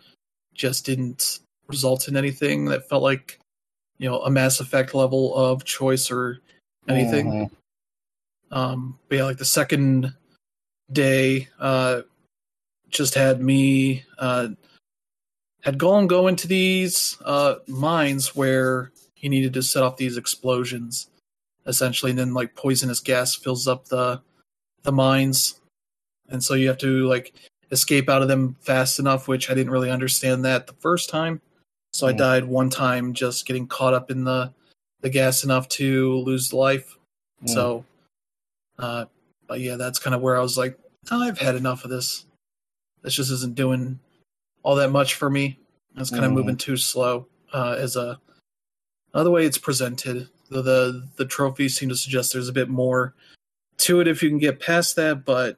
just 0.55 0.87
didn't 0.87 1.41
result 1.69 2.09
in 2.09 2.17
anything 2.17 2.67
that 2.67 2.89
felt 2.89 3.03
like 3.03 3.39
you 3.99 4.09
know 4.09 4.21
a 4.21 4.31
Mass 4.31 4.61
Effect 4.61 4.95
level 4.95 5.35
of 5.35 5.65
choice 5.65 6.11
or 6.11 6.41
anything. 6.89 7.27
Mhm. 7.27 7.51
Um, 8.51 8.99
but 9.09 9.19
yeah, 9.19 9.25
like 9.25 9.37
the 9.39 9.45
second 9.45 10.15
day, 10.91 11.49
uh, 11.59 12.03
just 12.89 13.15
had 13.15 13.43
me 13.43 14.05
uh, 14.19 14.49
had 15.63 15.79
Gollum 15.79 16.07
go 16.07 16.29
into 16.29 16.49
these 16.49 17.19
uh, 17.25 17.57
mines 17.67 18.35
where 18.35 18.91
he 19.15 19.29
needed 19.29 19.53
to 19.55 19.63
set 19.63 19.83
off 19.83 19.97
these 19.97 20.17
explosions, 20.17 21.09
essentially, 21.67 22.11
and 22.11 22.19
then 22.19 22.33
like 22.35 22.55
poisonous 22.55 23.01
gas 23.01 23.35
fills 23.35 23.67
up 23.69 23.87
the 23.87 24.23
the 24.83 24.93
mines, 24.93 25.58
and 26.29 26.43
so 26.43 26.55
you 26.55 26.69
have 26.69 26.79
to 26.79 27.07
like 27.07 27.35
escape 27.71 28.09
out 28.09 28.23
of 28.23 28.29
them 28.29 28.57
fast 28.61 28.99
enough. 28.99 29.29
Which 29.29 29.51
I 29.51 29.55
didn't 29.55 29.73
really 29.73 29.91
understand 29.91 30.45
that 30.45 30.67
the 30.67 30.73
first 30.75 31.11
time, 31.11 31.41
so 31.93 32.07
I 32.07 32.13
Hmm. 32.13 32.19
died 32.19 32.45
one 32.45 32.71
time 32.71 33.13
just 33.15 33.47
getting 33.47 33.67
caught 33.67 33.95
up 33.95 34.11
in 34.11 34.25
the 34.25 34.53
the 35.01 35.11
gas 35.11 35.45
enough 35.45 35.69
to 35.69 36.17
lose 36.19 36.53
life. 36.53 36.99
Mm. 37.45 37.51
So, 37.51 37.85
uh, 38.79 39.05
but 39.47 39.61
yeah, 39.61 39.77
that's 39.77 39.99
kind 40.01 40.15
of 40.15 40.21
where 40.21 40.37
I 40.37 40.41
was 40.41 40.59
like, 40.59 40.77
oh, 41.11 41.23
I've 41.23 41.39
had 41.39 41.55
enough 41.55 41.85
of 41.85 41.91
this. 41.91 42.25
This 43.03 43.15
just 43.15 43.31
isn't 43.31 43.55
doing 43.55 44.01
all 44.65 44.75
that 44.77 44.91
much 44.91 45.15
for 45.15 45.31
me. 45.31 45.59
It's 45.97 46.11
kind 46.11 46.25
of 46.25 46.33
Mhm. 46.33 46.35
moving 46.35 46.57
too 46.57 46.77
slow 46.77 47.27
uh, 47.53 47.77
as 47.79 47.97
a 47.97 48.21
the 49.15 49.31
way 49.31 49.45
it's 49.47 49.59
presented. 49.59 50.29
The, 50.51 50.63
the 50.63 51.09
the 51.17 51.25
trophies 51.25 51.77
seem 51.77 51.89
to 51.89 51.97
suggest 51.97 52.33
there's 52.33 52.49
a 52.49 52.53
bit 52.53 52.69
more 52.69 53.15
to 53.79 54.01
it 54.01 54.07
if 54.09 54.23
you 54.23 54.29
can 54.29 54.39
get 54.39 54.61
past 54.61 54.97
that, 54.97 55.25
but 55.25 55.57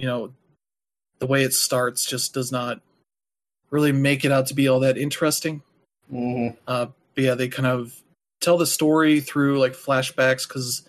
you 0.00 0.06
know, 0.06 0.32
the 1.18 1.26
way 1.26 1.42
it 1.44 1.52
starts 1.52 2.06
just 2.06 2.32
does 2.32 2.50
not 2.50 2.80
really 3.70 3.92
make 3.92 4.24
it 4.24 4.32
out 4.32 4.46
to 4.46 4.54
be 4.54 4.66
all 4.68 4.80
that 4.80 4.96
interesting. 4.98 5.62
hmm 6.08 6.48
Uh, 6.66 6.86
but 7.14 7.24
yeah, 7.24 7.34
they 7.34 7.48
kind 7.48 7.66
of 7.66 7.94
tell 8.40 8.56
the 8.56 8.66
story 8.66 9.20
through 9.20 9.58
like 9.60 9.74
flashbacks 9.74 10.48
because 10.48 10.88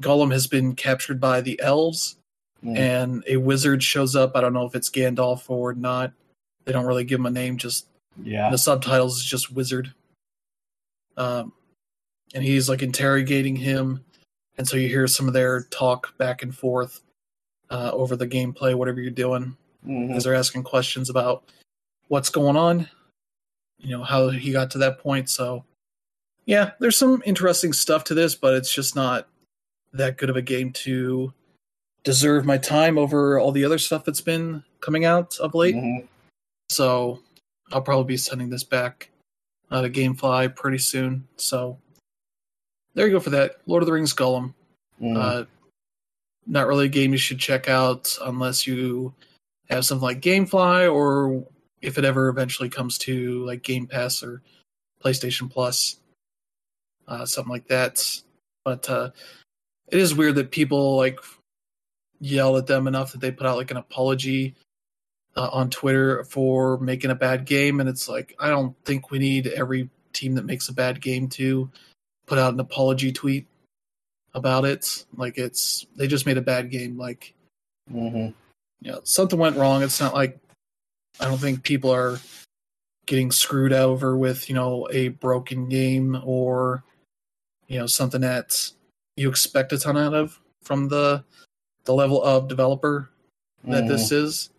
Gollum 0.00 0.30
has 0.32 0.46
been 0.46 0.74
captured 0.76 1.20
by 1.20 1.40
the 1.40 1.58
elves, 1.60 2.16
Mm. 2.64 2.78
and 2.78 3.24
a 3.28 3.36
wizard 3.36 3.82
shows 3.82 4.16
up. 4.16 4.32
I 4.34 4.40
don't 4.40 4.54
know 4.54 4.64
if 4.64 4.74
it's 4.74 4.88
Gandalf 4.90 5.50
or 5.50 5.74
not. 5.74 6.12
They 6.64 6.72
don't 6.72 6.86
really 6.86 7.04
give 7.04 7.20
him 7.20 7.26
a 7.26 7.30
name. 7.30 7.58
Just 7.58 7.86
Yeah. 8.22 8.48
the 8.50 8.56
subtitles 8.58 9.18
is 9.18 9.24
just 9.24 9.52
wizard. 9.52 9.92
Um, 11.18 11.52
and 12.34 12.42
he's 12.44 12.68
like 12.68 12.82
interrogating 12.82 13.56
him, 13.56 14.04
and 14.56 14.66
so 14.66 14.76
you 14.76 14.88
hear 14.88 15.06
some 15.06 15.26
of 15.28 15.34
their 15.34 15.64
talk 15.64 16.16
back 16.18 16.42
and 16.42 16.56
forth 16.56 17.02
uh, 17.70 17.90
over 17.92 18.16
the 18.16 18.26
gameplay, 18.26 18.74
whatever 18.74 19.00
you're 19.00 19.10
doing 19.10 19.56
Mhm. 19.86 20.14
as 20.14 20.24
they're 20.24 20.34
asking 20.34 20.62
questions 20.62 21.10
about 21.10 21.44
what's 22.08 22.30
going 22.30 22.56
on, 22.56 22.88
you 23.78 23.90
know, 23.90 24.04
how 24.04 24.28
he 24.30 24.52
got 24.52 24.70
to 24.72 24.78
that 24.78 24.98
point. 24.98 25.28
So, 25.28 25.64
yeah, 26.44 26.72
there's 26.78 26.96
some 26.96 27.22
interesting 27.26 27.72
stuff 27.72 28.04
to 28.04 28.14
this, 28.14 28.34
but 28.34 28.54
it's 28.54 28.72
just 28.72 28.94
not 28.94 29.28
that 29.92 30.16
good 30.16 30.30
of 30.30 30.36
a 30.36 30.42
game 30.42 30.72
to 30.72 31.32
deserve 32.04 32.44
my 32.44 32.58
time 32.58 32.98
over 32.98 33.38
all 33.38 33.50
the 33.52 33.64
other 33.64 33.78
stuff 33.78 34.04
that's 34.04 34.20
been 34.20 34.62
coming 34.80 35.04
out 35.04 35.38
of 35.40 35.54
late. 35.54 35.74
Mhm. 35.74 36.06
So, 36.70 37.20
I'll 37.72 37.82
probably 37.82 38.04
be 38.14 38.16
sending 38.16 38.50
this 38.50 38.64
back 38.64 39.10
uh, 39.70 39.82
to 39.82 39.90
GameFly 39.90 40.54
pretty 40.54 40.78
soon. 40.78 41.26
So, 41.36 41.78
there 42.94 43.06
you 43.06 43.12
go 43.12 43.20
for 43.20 43.30
that. 43.30 43.60
Lord 43.66 43.82
of 43.82 43.86
the 43.86 43.92
Rings 43.92 44.14
Gollum. 44.14 44.54
Mhm. 45.00 45.16
Uh, 45.16 45.44
not 46.46 46.66
really 46.66 46.86
a 46.86 46.88
game 46.88 47.12
you 47.12 47.18
should 47.18 47.38
check 47.38 47.68
out 47.68 48.16
unless 48.22 48.66
you 48.66 49.14
have 49.68 49.84
something 49.84 50.04
like 50.04 50.20
GameFly 50.20 50.92
or 50.92 51.44
if 51.82 51.98
it 51.98 52.04
ever 52.04 52.28
eventually 52.28 52.68
comes 52.68 52.98
to 52.98 53.44
like 53.44 53.62
Game 53.62 53.86
Pass 53.86 54.22
or 54.22 54.42
PlayStation 55.02 55.50
Plus, 55.50 55.98
uh, 57.08 57.26
something 57.26 57.52
like 57.52 57.68
that. 57.68 58.20
But 58.64 58.88
uh, 58.88 59.10
it 59.88 59.98
is 59.98 60.14
weird 60.14 60.36
that 60.36 60.50
people 60.50 60.96
like 60.96 61.18
yell 62.18 62.56
at 62.56 62.66
them 62.66 62.86
enough 62.86 63.12
that 63.12 63.20
they 63.20 63.30
put 63.30 63.46
out 63.46 63.56
like 63.56 63.70
an 63.70 63.76
apology 63.76 64.54
uh, 65.36 65.48
on 65.52 65.70
Twitter 65.70 66.24
for 66.24 66.78
making 66.78 67.10
a 67.10 67.14
bad 67.14 67.44
game, 67.44 67.80
and 67.80 67.88
it's 67.88 68.08
like 68.08 68.34
I 68.38 68.48
don't 68.48 68.74
think 68.84 69.10
we 69.10 69.18
need 69.18 69.46
every 69.46 69.90
team 70.12 70.34
that 70.34 70.46
makes 70.46 70.68
a 70.68 70.74
bad 70.74 71.00
game 71.00 71.28
to 71.28 71.70
put 72.26 72.38
out 72.38 72.54
an 72.54 72.60
apology 72.60 73.12
tweet 73.12 73.46
about 74.36 74.64
it. 74.64 75.04
Like 75.16 75.38
it's 75.38 75.86
they 75.96 76.06
just 76.06 76.26
made 76.26 76.38
a 76.38 76.42
bad 76.42 76.70
game. 76.70 76.96
Like 76.96 77.34
Mhm. 77.92 78.34
you 78.82 78.92
know 78.92 79.00
something 79.02 79.38
went 79.38 79.56
wrong. 79.56 79.82
It's 79.82 80.00
not 80.00 80.14
like 80.14 80.38
I 81.18 81.24
don't 81.24 81.38
think 81.38 81.64
people 81.64 81.90
are 81.90 82.20
getting 83.06 83.30
screwed 83.32 83.72
over 83.72 84.16
with 84.16 84.48
you 84.48 84.54
know 84.54 84.86
a 84.92 85.08
broken 85.08 85.68
game 85.68 86.20
or 86.24 86.84
you 87.66 87.78
know 87.78 87.86
something 87.86 88.20
that 88.20 88.70
you 89.16 89.28
expect 89.28 89.72
a 89.72 89.78
ton 89.78 89.96
out 89.96 90.14
of 90.14 90.38
from 90.62 90.88
the 90.88 91.24
the 91.84 91.94
level 91.94 92.22
of 92.22 92.48
developer 92.48 93.08
that 93.64 93.84
Mhm. 93.84 93.88
this 93.88 94.12
is. 94.12 94.50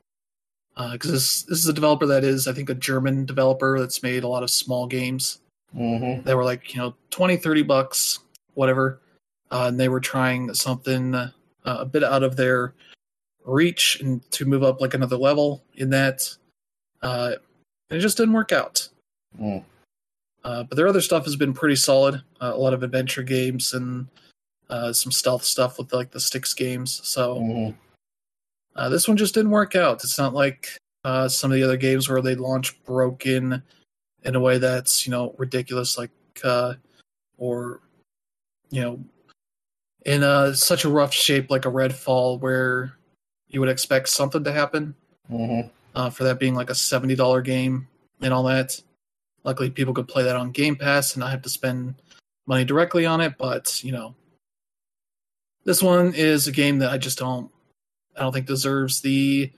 Because 0.92 1.12
this 1.12 1.42
this 1.44 1.60
is 1.60 1.68
a 1.68 1.74
developer 1.74 2.06
that 2.06 2.24
is, 2.24 2.48
I 2.48 2.54
think, 2.54 2.70
a 2.70 2.76
German 2.76 3.26
developer 3.26 3.80
that's 3.80 4.04
made 4.04 4.24
a 4.24 4.28
lot 4.28 4.44
of 4.44 4.52
small 4.52 4.86
games 4.86 5.40
Mhm. 5.76 6.24
that 6.24 6.36
were 6.38 6.44
like 6.44 6.74
you 6.74 6.80
know 6.80 6.96
20 7.10 7.36
30 7.38 7.64
bucks 7.64 8.20
whatever 8.54 9.00
uh, 9.00 9.07
and 9.52 9.80
they 9.80 9.90
were 9.90 10.00
trying 10.00 10.54
something 10.54 11.16
uh, 11.16 11.30
a 11.66 11.86
bit 11.86 12.04
out 12.04 12.24
of 12.24 12.36
their 12.36 12.74
reach 13.46 14.00
and 14.02 14.30
to 14.32 14.46
move 14.46 14.64
up 14.64 14.82
like 14.82 14.94
another 14.94 15.18
level 15.18 15.64
in 15.76 15.90
that 15.90 16.28
uh, 17.02 17.32
it 17.90 18.00
just 18.00 18.18
didn't 18.18 18.34
work 18.34 18.52
out 18.52 18.88
Mm. 19.40 19.64
uh, 20.44 20.64
but 20.64 20.76
their 20.76 20.88
other 20.88 21.02
stuff 21.02 21.26
has 21.26 21.36
been 21.36 21.54
pretty 21.54 21.76
solid 21.76 22.16
uh, 22.42 22.52
a 22.54 22.58
lot 22.58 22.74
of 22.74 22.82
adventure 22.82 23.24
games 23.24 23.74
and 23.74 24.08
uh, 24.70 24.92
some 24.94 25.12
stealth 25.12 25.44
stuff 25.44 25.78
with 25.78 25.94
like 25.94 26.12
the 26.12 26.20
sticks 26.20 26.54
games 26.54 27.02
so 27.04 27.38
uh, 28.78 28.90
this 28.90 29.08
one 29.08 29.18
just 29.18 29.34
didn't 29.34 29.52
work 29.52 29.76
out. 29.76 30.04
It's 30.04 30.20
not 30.20 30.34
like 30.36 30.70
uh, 31.04 31.28
some 31.28 31.52
of 31.52 31.56
the 31.56 31.64
other 31.64 31.78
games 31.78 32.08
where 32.08 32.22
they 32.22 32.36
launch 32.36 32.82
broken 32.84 33.64
in 34.24 34.36
a 34.36 34.40
way 34.40 34.60
that's 34.60 35.06
you 35.06 35.12
know 35.12 35.34
ridiculous, 35.38 35.98
like 35.98 36.12
uh, 36.44 36.76
or 37.38 37.82
you 38.70 38.82
know 38.82 39.00
in 40.08 40.24
a, 40.24 40.56
such 40.56 40.86
a 40.86 40.90
rough 40.90 41.14
shape 41.14 41.52
like 41.52 41.66
a 41.66 41.70
Redfall, 41.70 42.40
where 42.40 42.94
you 43.50 43.60
would 43.60 43.70
expect 43.70 44.10
something 44.10 44.44
to 44.44 44.52
happen 44.52 44.96
Mhm. 45.30 45.70
uh, 45.96 46.10
for 46.10 46.24
that 46.24 46.40
being 46.40 46.56
like 46.56 46.70
a 46.70 46.76
seventy 46.76 47.14
dollar 47.14 47.42
game 47.42 47.88
and 48.22 48.34
all 48.34 48.44
that. 48.44 48.82
Luckily, 49.44 49.70
people 49.70 49.94
could 49.94 50.08
play 50.08 50.24
that 50.24 50.36
on 50.36 50.52
Game 50.52 50.76
Pass 50.76 51.14
and 51.14 51.20
not 51.22 51.32
have 51.32 51.42
to 51.44 51.50
spend 51.50 51.96
money 52.48 52.66
directly 52.66 53.06
on 53.06 53.22
it. 53.22 53.36
But 53.38 53.84
you 53.84 53.92
know, 53.92 54.16
this 55.66 55.84
one 55.84 56.14
is 56.14 56.48
a 56.48 56.52
game 56.52 56.80
that 56.80 56.92
I 56.92 56.98
just 56.98 57.20
don't, 57.20 57.52
I 58.16 58.22
don't 58.22 58.34
think 58.34 58.48
deserves 58.48 59.02
the 59.02 59.52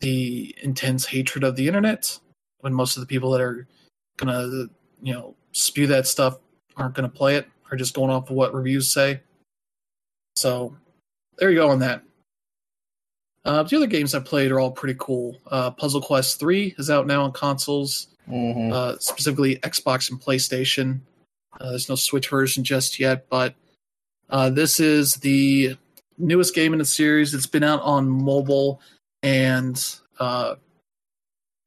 the 0.00 0.54
intense 0.62 1.04
hatred 1.04 1.44
of 1.44 1.56
the 1.56 1.66
internet. 1.68 2.18
When 2.60 2.72
most 2.74 2.96
of 2.96 3.02
the 3.02 3.06
people 3.06 3.30
that 3.32 3.40
are 3.42 3.66
gonna, 4.16 4.68
you 5.02 5.12
know, 5.12 5.34
spew 5.52 5.86
that 5.88 6.06
stuff 6.06 6.38
aren't 6.76 6.94
gonna 6.94 7.08
play 7.10 7.36
it, 7.36 7.46
are 7.70 7.76
just 7.76 7.94
going 7.94 8.10
off 8.10 8.30
of 8.30 8.36
what 8.36 8.54
reviews 8.54 8.90
say. 8.92 9.20
So, 10.40 10.74
there 11.36 11.50
you 11.50 11.56
go 11.58 11.68
on 11.68 11.80
that. 11.80 12.02
Uh, 13.44 13.62
the 13.62 13.76
other 13.76 13.86
games 13.86 14.14
I 14.14 14.20
played 14.20 14.50
are 14.50 14.58
all 14.58 14.70
pretty 14.70 14.96
cool. 14.98 15.36
Uh, 15.46 15.70
Puzzle 15.70 16.00
Quest 16.00 16.40
3 16.40 16.74
is 16.78 16.88
out 16.88 17.06
now 17.06 17.24
on 17.24 17.32
consoles, 17.32 18.08
Mhm. 18.26 18.72
uh, 18.72 18.96
specifically 18.98 19.56
Xbox 19.56 20.10
and 20.10 20.18
PlayStation. 20.18 21.00
Uh, 21.60 21.70
there's 21.70 21.90
no 21.90 21.94
Switch 21.94 22.28
version 22.30 22.64
just 22.64 22.98
yet, 22.98 23.28
but 23.28 23.54
uh, 24.30 24.48
this 24.48 24.80
is 24.80 25.16
the 25.16 25.76
newest 26.16 26.54
game 26.54 26.72
in 26.72 26.78
the 26.78 26.86
series. 26.86 27.34
It's 27.34 27.46
been 27.46 27.64
out 27.64 27.82
on 27.82 28.08
mobile 28.08 28.80
and 29.22 29.76
uh, 30.20 30.54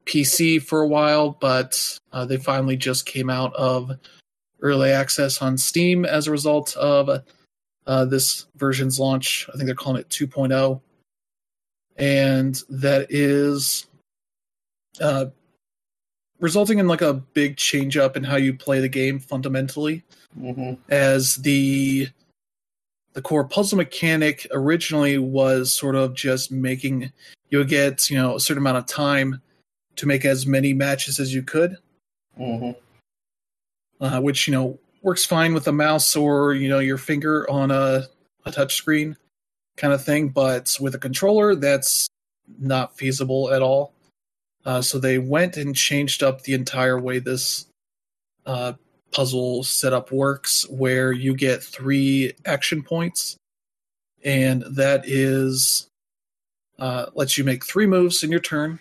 PC 0.07 0.57
for 0.63 0.81
a 0.81 0.87
while, 0.87 1.29
but 1.39 1.99
uh, 2.11 2.25
they 2.25 2.37
finally 2.37 2.77
just 2.77 3.05
came 3.05 3.29
out 3.29 3.53
of 3.55 3.91
early 4.61 4.89
access 4.89 5.43
on 5.43 5.59
Steam 5.59 6.05
as 6.05 6.25
a 6.27 6.31
result 6.31 6.75
of 6.77 7.23
uh, 7.87 8.05
this 8.05 8.47
version's 8.55 8.99
launch. 8.99 9.47
I 9.53 9.57
think 9.57 9.65
they're 9.65 9.75
calling 9.75 9.99
it 10.01 10.09
2.0 10.09 10.81
and 11.97 12.61
that 12.69 13.07
is 13.09 13.85
uh, 15.01 15.25
resulting 16.39 16.79
in 16.79 16.87
like 16.87 17.01
a 17.01 17.13
big 17.13 17.57
change 17.57 17.97
up 17.97 18.17
in 18.17 18.23
how 18.23 18.35
you 18.35 18.53
play 18.53 18.79
the 18.79 18.89
game 18.89 19.19
fundamentally 19.19 20.03
Mhm. 20.39 20.77
as 20.89 21.35
the 21.37 22.07
the 23.13 23.21
core 23.21 23.43
puzzle 23.47 23.77
mechanic 23.77 24.47
originally 24.51 25.19
was 25.19 25.71
sort 25.71 25.95
of 25.95 26.15
just 26.15 26.51
making 26.51 27.11
you 27.51 27.63
get 27.63 28.09
you 28.09 28.17
know 28.17 28.35
a 28.35 28.39
certain 28.39 28.63
amount 28.63 28.77
of 28.77 28.87
time 28.87 29.39
to 29.97 30.07
make 30.07 30.25
as 30.25 30.47
many 30.47 30.73
matches 30.73 31.19
as 31.19 31.31
you 31.31 31.43
could 31.43 31.77
Mhm. 32.39 32.75
uh, 34.01 34.19
which 34.19 34.47
you 34.47 34.51
know 34.53 34.79
works 35.03 35.25
fine 35.25 35.53
with 35.53 35.67
a 35.67 35.72
mouse 35.72 36.15
or 36.15 36.53
you 36.53 36.67
know 36.67 36.79
your 36.79 36.98
finger 36.98 37.50
on 37.50 37.69
a, 37.69 38.07
a 38.45 38.51
touch 38.51 38.75
screen 38.75 39.15
kind 39.77 39.93
of 39.93 40.03
thing 40.03 40.29
but 40.29 40.75
with 40.79 40.95
a 40.95 41.00
controller 41.00 41.55
that's 41.55 42.07
not 42.60 42.98
feasible 42.98 43.51
at 43.53 43.62
all. 43.62 43.93
Uh, 44.65 44.81
so 44.81 44.98
they 44.98 45.17
went 45.17 45.57
and 45.57 45.75
changed 45.75 46.24
up 46.24 46.43
the 46.43 46.53
entire 46.53 47.00
way 47.00 47.19
this 47.19 47.65
uh, 48.45 48.74
puzzle 49.12 49.63
setup 49.63 50.12
works 50.12 50.67
where 50.69 51.12
you 51.12 51.36
get 51.36 51.63
three 51.63 52.33
action 52.45 52.81
points 52.81 53.36
and 54.24 54.63
that 54.63 55.03
is 55.05 55.88
uh, 56.79 57.07
lets 57.13 57.38
you 57.38 57.43
make 57.43 57.65
three 57.65 57.86
moves 57.86 58.24
in 58.24 58.31
your 58.31 58.39
turn. 58.39 58.79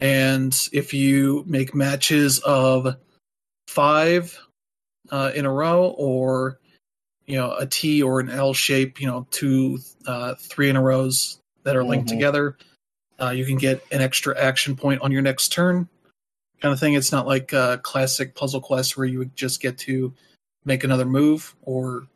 And 0.00 0.56
if 0.72 0.92
you 0.92 1.44
make 1.46 1.74
matches 1.74 2.38
of 2.40 2.96
five 3.68 4.38
uh, 5.12 5.30
in 5.34 5.46
a 5.46 5.52
row 5.52 5.90
or 5.98 6.58
you 7.26 7.36
know 7.36 7.54
a 7.54 7.66
T 7.66 8.02
or 8.02 8.18
an 8.18 8.30
L 8.30 8.52
shape, 8.52 9.00
you 9.00 9.06
know 9.06 9.26
two, 9.30 9.78
uh, 10.06 10.34
three 10.34 10.68
in 10.68 10.74
a 10.76 10.82
rows 10.82 11.38
that 11.62 11.76
are 11.76 11.84
linked 11.84 12.08
Mhm. 12.08 12.14
together, 12.14 12.56
uh, 13.20 13.30
you 13.30 13.44
can 13.44 13.56
get 13.56 13.84
an 13.92 14.00
extra 14.00 14.36
action 14.36 14.74
point 14.74 15.00
on 15.02 15.12
your 15.12 15.22
next 15.22 15.52
turn, 15.52 15.88
kind 16.60 16.72
of 16.72 16.80
thing. 16.80 16.94
It's 16.94 17.12
not 17.12 17.26
like 17.28 17.54
uh, 17.54 17.76
classic 17.78 18.34
puzzle 18.34 18.60
quest 18.60 18.96
where 18.96 19.06
you 19.06 19.18
would 19.18 19.36
just 19.36 19.60
get 19.60 19.78
to 19.78 20.12
make 20.64 20.82
another 20.82 21.04
move 21.04 21.54
or 21.62 22.08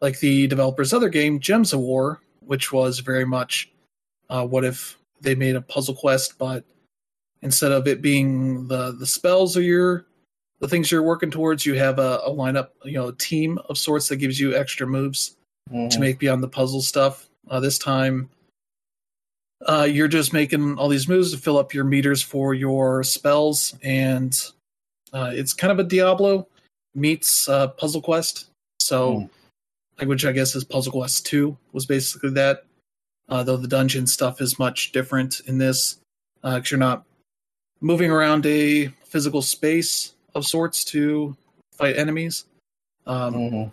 like 0.00 0.18
the 0.20 0.46
developer's 0.48 0.92
other 0.92 1.08
game, 1.08 1.40
Gems 1.40 1.72
of 1.72 1.80
War, 1.80 2.20
which 2.40 2.72
was 2.72 2.98
very 2.98 3.24
much 3.24 3.70
uh, 4.28 4.46
what 4.46 4.64
if 4.64 4.98
they 5.22 5.34
made 5.34 5.56
a 5.56 5.62
puzzle 5.62 5.94
quest, 5.94 6.36
but 6.38 6.64
instead 7.40 7.72
of 7.72 7.86
it 7.86 8.02
being 8.02 8.68
the 8.68 8.92
the 8.92 9.06
spells 9.06 9.56
or 9.56 9.62
your 9.62 10.04
the 10.64 10.68
things 10.70 10.90
you're 10.90 11.02
working 11.02 11.30
towards, 11.30 11.66
you 11.66 11.74
have 11.74 11.98
a, 11.98 12.20
a 12.24 12.30
lineup, 12.30 12.68
you 12.84 12.94
know, 12.94 13.08
a 13.08 13.12
team 13.16 13.58
of 13.68 13.76
sorts 13.76 14.08
that 14.08 14.16
gives 14.16 14.40
you 14.40 14.54
extra 14.56 14.86
moves 14.86 15.36
Mhm. 15.70 15.90
to 15.90 16.00
make 16.00 16.18
beyond 16.18 16.42
the 16.42 16.48
puzzle 16.48 16.80
stuff. 16.80 17.28
Uh, 17.50 17.60
this 17.60 17.78
time, 17.78 18.30
uh, 19.66 19.86
you're 19.90 20.08
just 20.08 20.32
making 20.32 20.78
all 20.78 20.88
these 20.88 21.06
moves 21.06 21.32
to 21.32 21.38
fill 21.38 21.58
up 21.58 21.74
your 21.74 21.84
meters 21.84 22.22
for 22.22 22.54
your 22.54 23.02
spells, 23.02 23.74
and 23.82 24.42
uh, 25.12 25.30
it's 25.34 25.52
kind 25.52 25.70
of 25.70 25.78
a 25.78 25.84
Diablo 25.88 26.46
meets 26.94 27.46
uh, 27.48 27.68
Puzzle 27.68 28.00
Quest. 28.00 28.46
So, 28.80 29.20
Hmm. 29.20 29.26
like, 29.98 30.08
which 30.08 30.24
I 30.24 30.32
guess 30.32 30.54
is 30.54 30.64
Puzzle 30.64 30.92
Quest 30.92 31.26
Two 31.26 31.56
was 31.72 31.84
basically 31.86 32.30
that. 32.30 32.64
Uh, 33.28 33.42
though 33.42 33.56
the 33.56 33.68
dungeon 33.68 34.06
stuff 34.06 34.40
is 34.42 34.58
much 34.58 34.92
different 34.92 35.40
in 35.46 35.56
this, 35.58 35.98
because 36.42 36.70
you're 36.70 36.78
not 36.78 37.04
moving 37.80 38.10
around 38.10 38.44
a 38.44 38.88
physical 39.04 39.40
space 39.40 40.12
of 40.34 40.46
sorts 40.46 40.84
to 40.84 41.36
fight 41.72 41.96
enemies. 41.96 42.44
Um, 43.06 43.34
Mhm. 43.34 43.72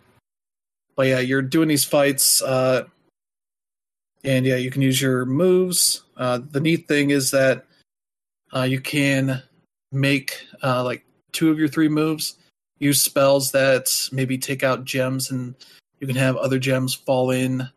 but 0.95 1.07
yeah, 1.07 1.19
you're 1.19 1.41
doing 1.41 1.67
these 1.67 1.85
fights, 1.85 2.41
uh, 2.41 2.87
and 4.23 4.45
yeah, 4.45 4.57
you 4.57 4.69
can 4.69 4.81
use 4.81 5.01
your 5.01 5.25
moves. 5.25 6.03
Uh, 6.17 6.39
the 6.51 6.59
neat 6.59 6.87
thing 6.87 7.09
is 7.09 7.31
that 7.31 7.65
uh, 8.53 8.63
you 8.63 8.79
can 8.81 9.41
make 9.91 10.45
uh, 10.61 10.83
like 10.83 11.05
two 11.31 11.49
of 11.49 11.57
your 11.57 11.67
three 11.67 11.87
moves, 11.87 12.35
use 12.79 13.01
spells 13.01 13.51
that 13.51 14.09
maybe 14.11 14.37
take 14.37 14.63
out 14.63 14.85
gems, 14.85 15.31
and 15.31 15.55
you 15.99 16.07
can 16.07 16.15
have 16.15 16.35
other 16.37 16.59
gems 16.59 16.93
fall 16.93 17.31
in 17.31 17.69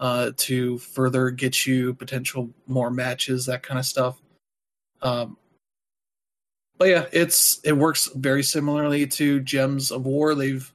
uh, 0.00 0.32
to 0.36 0.78
further 0.78 1.30
get 1.30 1.66
you 1.66 1.94
potential 1.94 2.50
more 2.66 2.90
matches, 2.90 3.46
that 3.46 3.62
kind 3.62 3.78
of 3.78 3.86
stuff. 3.86 4.20
Um, 5.02 5.36
but 6.78 6.88
yeah, 6.88 7.06
it's 7.12 7.60
it 7.64 7.72
works 7.72 8.08
very 8.14 8.42
similarly 8.42 9.06
to 9.06 9.40
Gems 9.40 9.90
of 9.90 10.04
War. 10.04 10.34
They've 10.34 10.70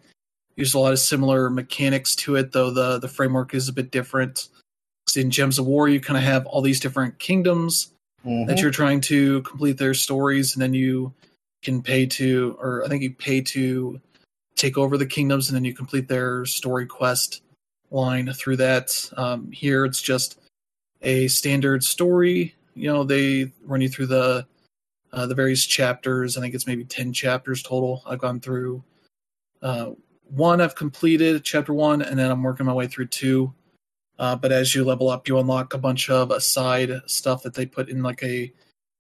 used 0.55 0.75
a 0.75 0.79
lot 0.79 0.93
of 0.93 1.00
similar 1.00 1.50
mechanics 1.50 2.15
to 2.17 2.36
it, 2.36 2.51
though 2.51 2.72
the 2.72 3.00
the 3.00 3.08
framework 3.08 3.53
is 3.53 3.70
a 3.70 3.74
bit 3.74 3.91
different. 3.91 4.50
in 5.15 5.29
Gems 5.29 5.60
of 5.60 5.65
War, 5.65 5.89
you 5.89 6.00
kind 6.00 6.15
of 6.17 6.24
have 6.24 6.46
all 6.46 6.62
these 6.62 6.79
different 6.79 7.20
kingdoms 7.20 7.91
Mhm. 8.25 8.48
that 8.48 8.62
you're 8.62 8.72
trying 8.72 9.01
to 9.01 9.41
complete 9.41 9.77
their 9.77 9.93
stories, 9.93 10.53
and 10.53 10.62
then 10.62 10.74
you 10.74 11.12
can 11.63 11.81
pay 11.81 12.05
to, 12.05 12.55
or 12.62 12.86
I 12.86 12.88
think 12.88 13.03
you 13.03 13.12
pay 13.12 13.41
to 13.41 14.00
take 14.55 14.77
over 14.77 14.98
the 14.98 15.05
kingdoms, 15.05 15.50
and 15.50 15.55
then 15.55 15.65
you 15.65 15.74
complete 15.74 16.08
their 16.08 16.46
story 16.46 16.86
quest 16.86 17.41
line 17.89 18.31
through 18.31 18.58
that. 18.58 19.10
Um, 19.17 19.51
here, 19.51 19.84
it's 19.84 20.01
just 20.01 20.39
a 21.01 21.27
standard 21.27 21.84
story. 21.84 22.55
You 22.74 22.88
know, 22.93 23.03
they 23.03 23.51
run 23.65 23.81
you 23.81 23.89
through 23.89 24.05
the 24.08 24.46
uh, 25.13 25.25
the 25.27 25.36
various 25.36 25.65
chapters. 25.65 26.38
I 26.38 26.41
think 26.41 26.56
it's 26.56 26.68
maybe 26.68 26.86
ten 26.86 27.13
chapters 27.13 27.62
total. 27.63 28.03
I've 28.06 28.20
gone 28.20 28.39
through 28.39 28.84
uh, 29.62 29.91
one. 30.30 30.62
I've 30.62 30.75
completed 30.75 31.44
chapter 31.44 31.74
one, 31.74 32.01
and 32.01 32.18
then 32.18 32.32
I'm 32.32 32.44
working 32.44 32.65
my 32.65 32.74
way 32.74 32.88
through 32.88 33.08
two. 33.08 33.53
Uh, 34.20 34.36
but 34.36 34.51
as 34.51 34.75
you 34.75 34.84
level 34.84 35.10
up, 35.10 35.27
you 35.27 35.39
unlock 35.39 35.74
a 35.74 35.80
bunch 35.80 36.10
of 36.10 36.32
aside 36.32 36.91
stuff 37.08 37.44
that 37.44 37.53
they 37.53 37.65
put 37.65 37.89
in 37.89 38.03
like 38.03 38.22
a 38.24 38.51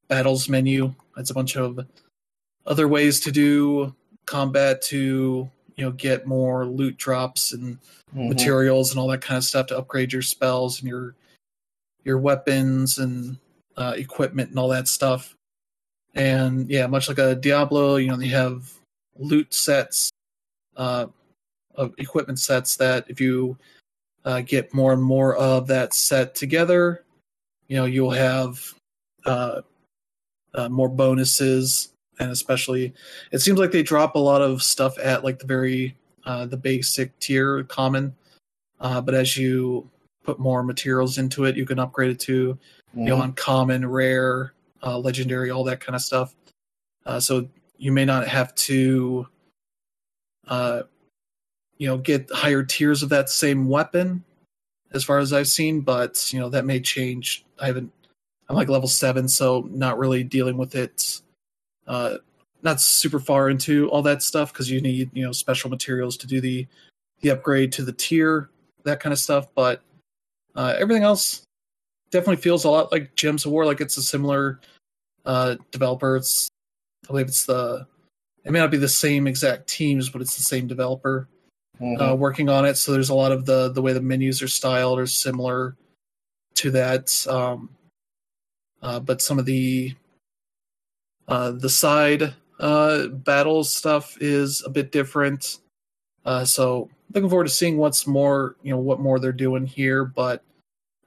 battles 0.07 0.49
menu. 0.49 0.93
It's 1.17 1.29
a 1.29 1.33
bunch 1.35 1.55
of 1.57 1.79
other 2.65 2.87
ways 2.87 3.19
to 3.21 3.31
do 3.31 3.95
combat 4.25 4.81
to 4.83 5.49
you 5.75 5.85
know 5.85 5.91
get 5.91 6.27
more 6.27 6.65
loot 6.65 6.97
drops 6.97 7.53
and 7.53 7.77
Mhm. 8.15 8.29
materials 8.29 8.91
and 8.91 8.99
all 8.99 9.07
that 9.07 9.21
kind 9.21 9.37
of 9.37 9.43
stuff 9.43 9.67
to 9.67 9.77
upgrade 9.77 10.11
your 10.11 10.21
spells 10.21 10.79
and 10.79 10.89
your 10.89 11.15
your 12.03 12.17
weapons 12.17 12.97
and 12.97 13.37
uh, 13.77 13.93
equipment 13.95 14.49
and 14.49 14.59
all 14.59 14.67
that 14.69 14.87
stuff. 14.87 15.35
And 16.15 16.69
yeah, 16.69 16.87
much 16.87 17.07
like 17.07 17.19
a 17.19 17.35
Diablo, 17.35 17.95
you 17.95 18.07
know, 18.07 18.17
they 18.17 18.27
have 18.27 18.71
loot 19.17 19.53
sets, 19.53 20.11
uh, 20.75 21.07
of 21.75 21.93
equipment 21.97 22.39
sets 22.39 22.75
that 22.77 23.05
if 23.07 23.21
you 23.21 23.57
uh, 24.25 24.41
get 24.41 24.73
more 24.73 24.93
and 24.93 25.01
more 25.01 25.35
of 25.37 25.67
that 25.67 25.93
set 25.93 26.35
together, 26.35 27.03
you 27.67 27.77
know, 27.77 27.85
you'll 27.85 28.11
have 28.11 28.73
uh, 29.25 29.61
uh, 30.53 30.69
more 30.69 30.89
bonuses. 30.89 31.93
And 32.19 32.29
especially, 32.29 32.93
it 33.31 33.39
seems 33.39 33.57
like 33.57 33.71
they 33.71 33.81
drop 33.83 34.15
a 34.15 34.19
lot 34.19 34.41
of 34.41 34.61
stuff 34.61 34.99
at 34.99 35.23
like 35.23 35.39
the 35.39 35.47
very 35.47 35.95
uh, 36.25 36.45
the 36.45 36.57
basic 36.57 37.17
tier, 37.19 37.63
common. 37.63 38.13
Uh, 38.79 39.01
but 39.01 39.15
as 39.15 39.37
you 39.37 39.89
put 40.23 40.37
more 40.39 40.61
materials 40.61 41.17
into 41.17 41.45
it, 41.45 41.55
you 41.55 41.65
can 41.65 41.79
upgrade 41.79 42.11
it 42.11 42.19
to 42.19 42.59
you 42.93 43.05
know, 43.05 43.17
Mhm. 43.17 43.23
uncommon, 43.23 43.87
rare, 43.87 44.53
uh, 44.83 44.97
legendary, 44.97 45.51
all 45.51 45.63
that 45.65 45.79
kind 45.79 45.95
of 45.95 46.01
stuff. 46.01 46.35
Uh, 47.05 47.19
so 47.19 47.47
you 47.77 47.91
may 47.91 48.05
not 48.05 48.27
have 48.27 48.53
to, 48.55 49.27
uh, 50.47 50.83
you 51.77 51.87
know, 51.87 51.97
get 51.97 52.29
higher 52.31 52.63
tiers 52.63 53.03
of 53.03 53.09
that 53.09 53.29
same 53.29 53.67
weapon, 53.67 54.23
as 54.93 55.03
far 55.03 55.19
as 55.19 55.33
I've 55.33 55.47
seen. 55.47 55.81
But 55.81 56.31
you 56.33 56.39
know, 56.39 56.49
that 56.49 56.65
may 56.65 56.79
change. 56.79 57.45
I 57.59 57.67
haven't. 57.67 57.91
I'm 58.49 58.55
like 58.55 58.69
level 58.69 58.89
seven, 58.89 59.27
so 59.27 59.67
not 59.71 59.97
really 59.97 60.23
dealing 60.23 60.57
with 60.57 60.75
it. 60.75 61.21
Uh, 61.87 62.17
not 62.63 62.79
super 62.79 63.19
far 63.19 63.49
into 63.49 63.89
all 63.89 64.01
that 64.03 64.21
stuff 64.21 64.53
because 64.53 64.69
you 64.69 64.81
need 64.81 65.09
you 65.13 65.25
know 65.25 65.31
special 65.31 65.69
materials 65.69 66.17
to 66.17 66.27
do 66.27 66.41
the 66.41 66.67
the 67.21 67.29
upgrade 67.29 67.71
to 67.73 67.83
the 67.83 67.93
tier, 67.93 68.49
that 68.83 68.99
kind 68.99 69.13
of 69.13 69.19
stuff. 69.19 69.47
But 69.55 69.81
uh, 70.55 70.75
everything 70.77 71.03
else 71.03 71.43
definitely 72.11 72.41
feels 72.41 72.65
a 72.65 72.69
lot 72.69 72.91
like 72.91 73.15
Gems 73.15 73.45
of 73.45 73.51
War. 73.51 73.65
Like 73.65 73.81
it's 73.81 73.97
a 73.97 74.03
similar 74.03 74.59
uh, 75.25 75.55
developer. 75.71 76.15
It's 76.15 76.49
I 77.05 77.07
believe 77.07 77.27
it's 77.27 77.45
the 77.45 77.87
it 78.43 78.51
may 78.51 78.59
not 78.59 78.71
be 78.71 78.77
the 78.77 78.89
same 78.89 79.27
exact 79.27 79.67
teams, 79.67 80.09
but 80.09 80.21
it's 80.21 80.35
the 80.35 80.43
same 80.43 80.67
developer 80.67 81.27
Mhm. 81.79 82.11
uh, 82.11 82.15
working 82.15 82.49
on 82.49 82.65
it. 82.65 82.75
So 82.75 82.91
there's 82.91 83.09
a 83.09 83.15
lot 83.15 83.31
of 83.31 83.45
the 83.45 83.69
the 83.71 83.81
way 83.81 83.93
the 83.93 84.01
menus 84.01 84.41
are 84.41 84.47
styled 84.47 84.99
are 84.99 85.07
similar 85.07 85.75
to 86.55 86.71
that. 86.71 87.25
Um, 87.27 87.69
uh, 88.81 88.99
but 88.99 89.21
some 89.21 89.39
of 89.39 89.45
the 89.45 89.95
uh, 91.27 91.51
the 91.51 91.69
side 91.69 92.33
uh, 92.59 93.07
battle 93.07 93.63
stuff 93.63 94.17
is 94.21 94.63
a 94.65 94.69
bit 94.69 94.91
different. 94.91 95.59
Uh, 96.25 96.45
so 96.45 96.89
looking 97.13 97.29
forward 97.29 97.45
to 97.45 97.49
seeing 97.49 97.77
what's 97.77 98.05
more, 98.05 98.55
you 98.61 98.71
know, 98.71 98.77
what 98.79 98.99
more 98.99 99.19
they're 99.19 99.31
doing 99.31 99.65
here. 99.65 100.05
But 100.05 100.43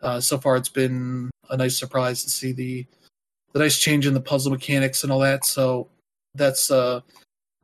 uh, 0.04 0.20
so 0.20 0.38
far, 0.38 0.56
it's 0.56 0.68
been 0.68 1.30
a 1.50 1.56
nice 1.56 1.78
surprise 1.78 2.22
to 2.24 2.30
see 2.30 2.52
the 2.52 2.86
the 3.52 3.60
nice 3.60 3.78
change 3.78 4.06
in 4.06 4.14
the 4.14 4.20
puzzle 4.20 4.50
mechanics 4.50 5.02
and 5.04 5.12
all 5.12 5.20
that. 5.20 5.44
So 5.44 5.88
that's 6.34 6.70
uh, 6.70 7.00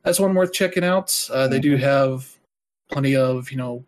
that's 0.02 0.20
one 0.20 0.34
worth 0.34 0.52
checking 0.52 0.84
out. 0.84 1.28
Uh, 1.32 1.48
they 1.48 1.58
do 1.60 1.76
Mhm. 1.76 1.80
have 1.80 2.36
plenty 2.90 3.14
of 3.16 3.50
you 3.50 3.56
know 3.56 3.84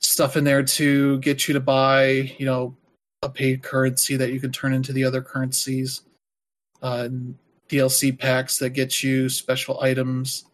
stuff 0.00 0.36
in 0.36 0.44
there 0.44 0.62
to 0.62 1.18
get 1.18 1.48
you 1.48 1.54
to 1.54 1.60
buy, 1.60 2.34
you 2.38 2.46
know, 2.46 2.76
a 3.22 3.28
paid 3.28 3.62
currency 3.62 4.16
that 4.16 4.32
you 4.32 4.40
can 4.40 4.52
turn 4.52 4.72
into 4.72 4.92
the 4.92 5.04
other 5.04 5.20
currencies. 5.22 6.02
Uh, 6.82 7.02
and 7.06 7.36
DLC 7.68 8.10
packs 8.18 8.58
that 8.58 8.70
get 8.70 9.02
you 9.02 9.28
special 9.28 9.80
items. 9.82 10.44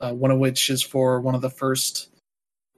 Uh, 0.00 0.12
one 0.12 0.30
of 0.30 0.38
which 0.38 0.70
is 0.70 0.82
for 0.82 1.20
one 1.20 1.34
of 1.34 1.40
the 1.40 1.50
first 1.50 2.10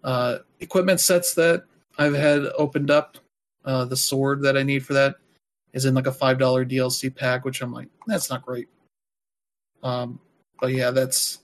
uh, 0.04 0.38
equipment 0.60 1.00
sets 1.00 1.34
that 1.34 1.64
I've 1.98 2.14
had 2.14 2.44
opened 2.56 2.90
up. 2.90 3.18
Uh, 3.66 3.84
the 3.84 3.96
sword 3.96 4.40
that 4.42 4.56
I 4.56 4.62
need 4.62 4.86
for 4.86 4.94
that 4.94 5.16
is 5.72 5.84
in 5.84 5.94
like 5.94 6.06
a 6.06 6.12
five 6.12 6.38
dollar 6.38 6.64
DLC 6.64 7.14
pack, 7.14 7.44
which 7.44 7.60
I'm 7.60 7.72
like, 7.72 7.88
that's 8.06 8.30
not 8.30 8.46
great. 8.46 8.68
Um, 9.82 10.20
but 10.60 10.72
yeah, 10.72 10.90
that's 10.90 11.40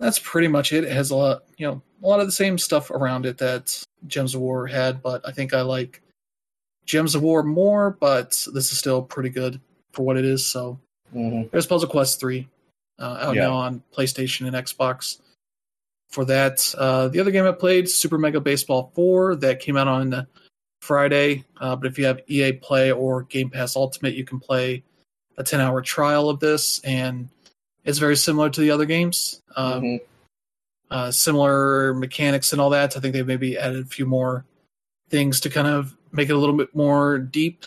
that's 0.00 0.18
pretty 0.18 0.48
much 0.48 0.72
it. 0.72 0.84
It 0.84 0.92
has 0.92 1.10
a 1.10 1.16
lot, 1.16 1.44
you 1.56 1.66
know, 1.66 1.82
a 2.02 2.06
lot 2.08 2.20
of 2.20 2.26
the 2.26 2.32
same 2.32 2.58
stuff 2.58 2.90
around 2.90 3.26
it 3.26 3.38
that 3.38 3.80
Gems 4.06 4.34
of 4.34 4.40
War 4.40 4.66
had, 4.66 5.02
but 5.02 5.20
I 5.26 5.30
think 5.32 5.54
I 5.54 5.60
like 5.60 6.02
Gems 6.86 7.14
of 7.14 7.22
War 7.22 7.42
more. 7.42 7.90
But 7.92 8.30
this 8.52 8.72
is 8.72 8.78
still 8.78 9.02
pretty 9.02 9.30
good 9.30 9.60
for 9.92 10.02
what 10.04 10.16
it 10.16 10.24
is. 10.24 10.44
So 10.44 10.80
Mhm. 11.14 11.50
there's 11.50 11.66
Puzzle 11.66 11.88
Quest 11.88 12.18
three 12.18 12.48
uh, 12.98 13.18
out 13.20 13.34
Yeah. 13.36 13.42
now 13.48 13.54
on 13.54 13.82
PlayStation 13.92 14.46
and 14.46 14.56
Xbox. 14.56 15.20
For 16.10 16.24
that, 16.26 16.72
uh, 16.78 17.08
the 17.08 17.18
other 17.20 17.32
game 17.32 17.44
I 17.44 17.50
played, 17.52 17.88
Super 17.88 18.18
Mega 18.18 18.40
Baseball 18.40 18.92
Four, 18.94 19.34
that 19.36 19.58
came 19.60 19.76
out 19.76 19.88
on 19.88 20.26
Friday. 20.84 21.44
Uh, 21.60 21.74
but 21.74 21.86
if 21.86 21.98
you 21.98 22.04
have 22.04 22.20
EA 22.28 22.52
Play 22.52 22.92
or 22.92 23.22
Game 23.22 23.50
Pass 23.50 23.74
Ultimate, 23.76 24.14
you 24.14 24.24
can 24.24 24.38
play 24.38 24.82
a 25.38 25.42
10 25.42 25.60
hour 25.60 25.80
trial 25.80 26.28
of 26.28 26.40
this, 26.40 26.80
and 26.84 27.28
it's 27.84 27.98
very 27.98 28.16
similar 28.16 28.50
to 28.50 28.60
the 28.60 28.70
other 28.70 28.84
games. 28.84 29.40
Um, 29.56 29.82
Mhm. 29.82 30.00
uh, 30.90 31.10
similar 31.10 31.94
mechanics 31.94 32.52
and 32.52 32.60
all 32.60 32.70
that. 32.70 32.96
I 32.96 33.00
think 33.00 33.14
they've 33.14 33.26
maybe 33.26 33.58
added 33.58 33.84
a 33.84 33.88
few 33.88 34.06
more 34.06 34.44
things 35.08 35.40
to 35.40 35.50
kind 35.50 35.66
of 35.66 35.96
make 36.12 36.28
it 36.28 36.34
a 36.34 36.38
little 36.38 36.56
bit 36.56 36.74
more 36.74 37.18
deep. 37.18 37.66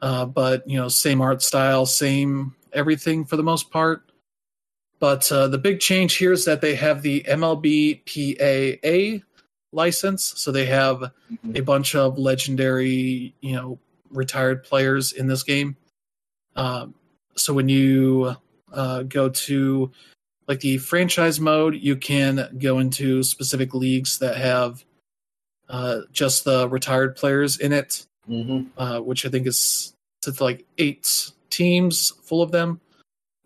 Uh, 0.00 0.24
but 0.24 0.68
you 0.68 0.78
know, 0.78 0.88
same 0.88 1.20
art 1.20 1.42
style, 1.42 1.84
same 1.84 2.54
everything 2.72 3.24
for 3.24 3.36
the 3.36 3.42
most 3.42 3.70
part. 3.70 4.04
But 5.00 5.30
uh, 5.30 5.48
the 5.48 5.58
big 5.58 5.80
change 5.80 6.14
here 6.16 6.32
is 6.32 6.44
that 6.44 6.60
they 6.60 6.74
have 6.74 7.02
the 7.02 7.22
MLB 7.28 8.02
PAA 8.06 9.22
license, 9.72 10.34
so 10.36 10.50
they 10.50 10.66
have 10.66 11.12
a 11.54 11.60
bunch 11.60 11.94
of 11.94 12.18
legendary, 12.18 13.34
you 13.40 13.54
know, 13.54 13.78
retired 14.10 14.64
players 14.64 15.12
in 15.12 15.26
this 15.26 15.42
game. 15.42 15.76
Um, 16.56 16.94
so 17.36 17.52
when 17.52 17.68
you 17.68 18.34
uh, 18.72 19.02
go 19.04 19.28
to 19.28 19.90
like 20.46 20.60
the 20.60 20.78
franchise 20.78 21.38
mode, 21.38 21.76
you 21.76 21.96
can 21.96 22.56
go 22.58 22.78
into 22.78 23.22
specific 23.22 23.74
leagues 23.74 24.18
that 24.18 24.36
have 24.36 24.84
uh, 25.68 26.00
just 26.12 26.44
the 26.44 26.68
retired 26.68 27.16
players 27.16 27.58
in 27.58 27.72
it, 27.72 28.06
hmm 28.26 28.62
uh, 28.76 29.00
which 29.00 29.24
I 29.26 29.28
think 29.28 29.46
is 29.46 29.94
to 30.22 30.32
like 30.42 30.64
eight 30.78 31.30
teams 31.50 32.10
full 32.22 32.42
of 32.42 32.50
them. 32.50 32.80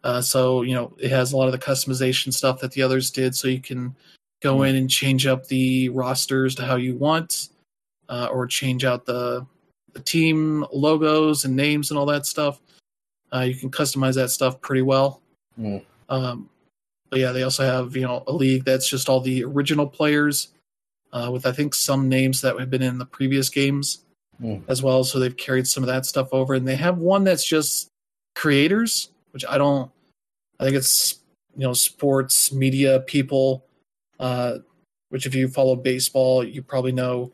Uh, 0.05 0.21
so 0.21 0.63
you 0.63 0.75
know 0.75 0.93
it 0.99 1.11
has 1.11 1.33
a 1.33 1.37
lot 1.37 1.47
of 1.47 1.53
the 1.53 1.59
customization 1.59 2.33
stuff 2.33 2.61
that 2.61 2.73
the 2.73 2.83
others 2.83 3.11
did, 3.11 3.35
so 3.35 3.49
you 3.49 3.61
can 3.61 3.95
go 4.43 4.63
in 4.63 4.77
and 4.77 4.91
change 4.91 5.27
up 5.27 5.47
the 5.47 5.89
rosters 5.91 6.55
to 6.57 6.65
how 6.65 6.77
you 6.77 6.97
want, 6.97 7.49
uh, 8.09 8.29
or 8.33 8.47
change 8.47 8.85
out 8.85 9.07
the 9.07 9.47
the 9.93 10.01
team 10.01 10.65
logos 10.73 11.45
and 11.45 11.55
names 11.55 11.91
and 11.91 11.99
all 11.99 12.07
that 12.07 12.27
stuff. 12.27 12.61
Uh, 13.33 13.41
you 13.41 13.55
can 13.55 13.71
customize 13.71 14.15
that 14.15 14.31
stuff 14.31 14.61
pretty 14.61 14.83
well. 14.83 15.21
Mm. 15.59 15.83
Um, 16.09 16.49
but 17.11 17.21
yeah, 17.21 17.33
they 17.33 17.43
also 17.43 17.65
have 17.65 17.95
you 17.97 18.03
know 18.03 18.25
a 18.27 18.33
league 18.33 18.65
that's 18.65 18.89
just 18.89 19.09
all 19.09 19.21
the 19.21 19.45
original 19.45 19.87
players, 19.87 20.49
uh, 21.13 21.31
with 21.33 21.47
I 21.47 21.53
think 21.53 21.75
some 21.75 22.09
names 22.09 22.41
that 22.41 22.59
have 22.59 22.71
been 22.71 22.83
in 22.83 22.99
the 22.99 23.07
previous 23.07 23.49
games 23.49 24.05
Mm. 24.43 24.63
as 24.69 24.83
well. 24.83 25.05
So 25.05 25.19
they've 25.19 25.37
carried 25.37 25.69
some 25.69 25.83
of 25.83 25.87
that 25.89 26.05
stuff 26.07 26.29
over, 26.33 26.55
and 26.55 26.67
they 26.67 26.75
have 26.75 26.99
one 26.99 27.23
that's 27.23 27.45
just 27.45 27.89
creators, 28.35 29.11
which 29.31 29.45
I 29.49 29.57
don't. 29.59 29.91
I 30.59 30.65
think 30.65 30.77
it's 30.77 31.21
you 31.57 31.63
know 31.63 31.75
sports 31.75 32.53
media 32.53 33.01
people, 33.01 33.65
uh, 34.23 34.59
which 35.11 35.27
if 35.27 35.35
you 35.35 35.49
follow 35.49 35.77
baseball, 35.77 36.45
you 36.45 36.63
probably 36.63 36.93
know 36.93 37.33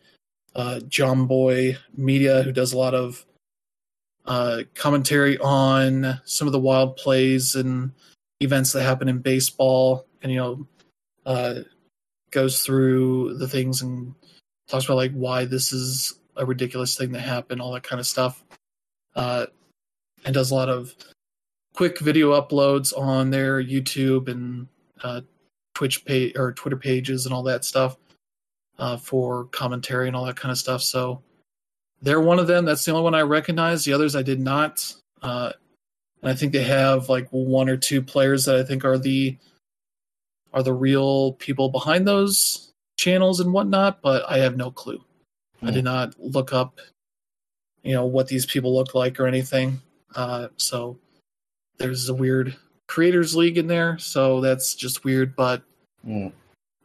uh, 0.56 0.80
Jomboy 0.88 1.76
Media, 1.96 2.42
who 2.42 2.50
does 2.50 2.72
a 2.72 2.78
lot 2.78 2.94
of 2.94 3.24
uh, 4.26 4.62
commentary 4.74 5.38
on 5.38 6.20
some 6.24 6.48
of 6.48 6.52
the 6.52 6.58
wild 6.58 6.96
plays 6.96 7.54
and 7.54 7.92
events 8.40 8.72
that 8.72 8.82
happen 8.82 9.08
in 9.08 9.18
baseball, 9.18 10.06
and 10.22 10.32
you 10.32 10.38
know, 10.38 10.66
uh, 11.26 11.60
goes 12.30 12.62
through 12.62 13.36
the 13.36 13.48
things 13.48 13.82
and 13.82 14.14
talks 14.66 14.86
about 14.86 14.96
like 14.96 15.12
why 15.12 15.44
this 15.44 15.72
is 15.72 16.18
a 16.36 16.46
ridiculous 16.46 16.96
thing 16.96 17.12
that 17.12 17.20
happened, 17.20 17.60
all 17.60 17.72
that 17.72 17.82
kind 17.82 18.00
of 18.00 18.06
stuff, 18.06 18.42
uh, 19.14 19.44
and 20.24 20.34
does 20.34 20.50
a 20.50 20.54
lot 20.54 20.70
of 20.70 20.96
quick 21.74 22.00
video 22.00 22.32
uploads 22.40 22.96
on 22.96 23.30
their 23.30 23.62
YouTube 23.62 24.28
and 24.28 24.68
uh, 25.02 25.20
Twitch 25.78 26.04
page 26.04 26.32
or 26.36 26.52
Twitter 26.52 26.76
pages 26.76 27.24
and 27.24 27.32
all 27.32 27.44
that 27.44 27.64
stuff 27.64 27.96
uh, 28.80 28.96
for 28.96 29.44
commentary 29.44 30.08
and 30.08 30.16
all 30.16 30.24
that 30.24 30.34
kind 30.34 30.50
of 30.50 30.58
stuff. 30.58 30.82
So 30.82 31.22
they're 32.02 32.20
one 32.20 32.40
of 32.40 32.48
them. 32.48 32.64
That's 32.64 32.84
the 32.84 32.90
only 32.90 33.04
one 33.04 33.14
I 33.14 33.22
recognize. 33.22 33.84
The 33.84 33.92
others 33.92 34.16
I 34.16 34.22
did 34.22 34.40
not. 34.40 34.92
Uh, 35.22 35.52
and 36.20 36.32
I 36.32 36.34
think 36.34 36.52
they 36.52 36.64
have 36.64 37.08
like 37.08 37.28
one 37.30 37.68
or 37.68 37.76
two 37.76 38.02
players 38.02 38.44
that 38.46 38.56
I 38.56 38.64
think 38.64 38.84
are 38.84 38.98
the 38.98 39.36
are 40.52 40.64
the 40.64 40.72
real 40.72 41.34
people 41.34 41.68
behind 41.68 42.08
those 42.08 42.72
channels 42.96 43.38
and 43.38 43.52
whatnot. 43.52 44.02
But 44.02 44.28
I 44.28 44.38
have 44.38 44.56
no 44.56 44.72
clue. 44.72 45.04
I 45.62 45.70
did 45.70 45.84
not 45.84 46.18
look 46.18 46.52
up, 46.52 46.80
you 47.84 47.92
know, 47.92 48.06
what 48.06 48.26
these 48.26 48.46
people 48.46 48.74
look 48.74 48.96
like 48.96 49.20
or 49.20 49.28
anything. 49.28 49.80
Uh, 50.16 50.48
so 50.56 50.98
there's 51.78 52.08
a 52.08 52.14
weird 52.14 52.56
creators 52.88 53.36
league 53.36 53.58
in 53.58 53.68
there. 53.68 53.96
So 53.98 54.40
that's 54.40 54.74
just 54.74 55.04
weird. 55.04 55.36
But 55.36 55.62
Mm. 56.06 56.32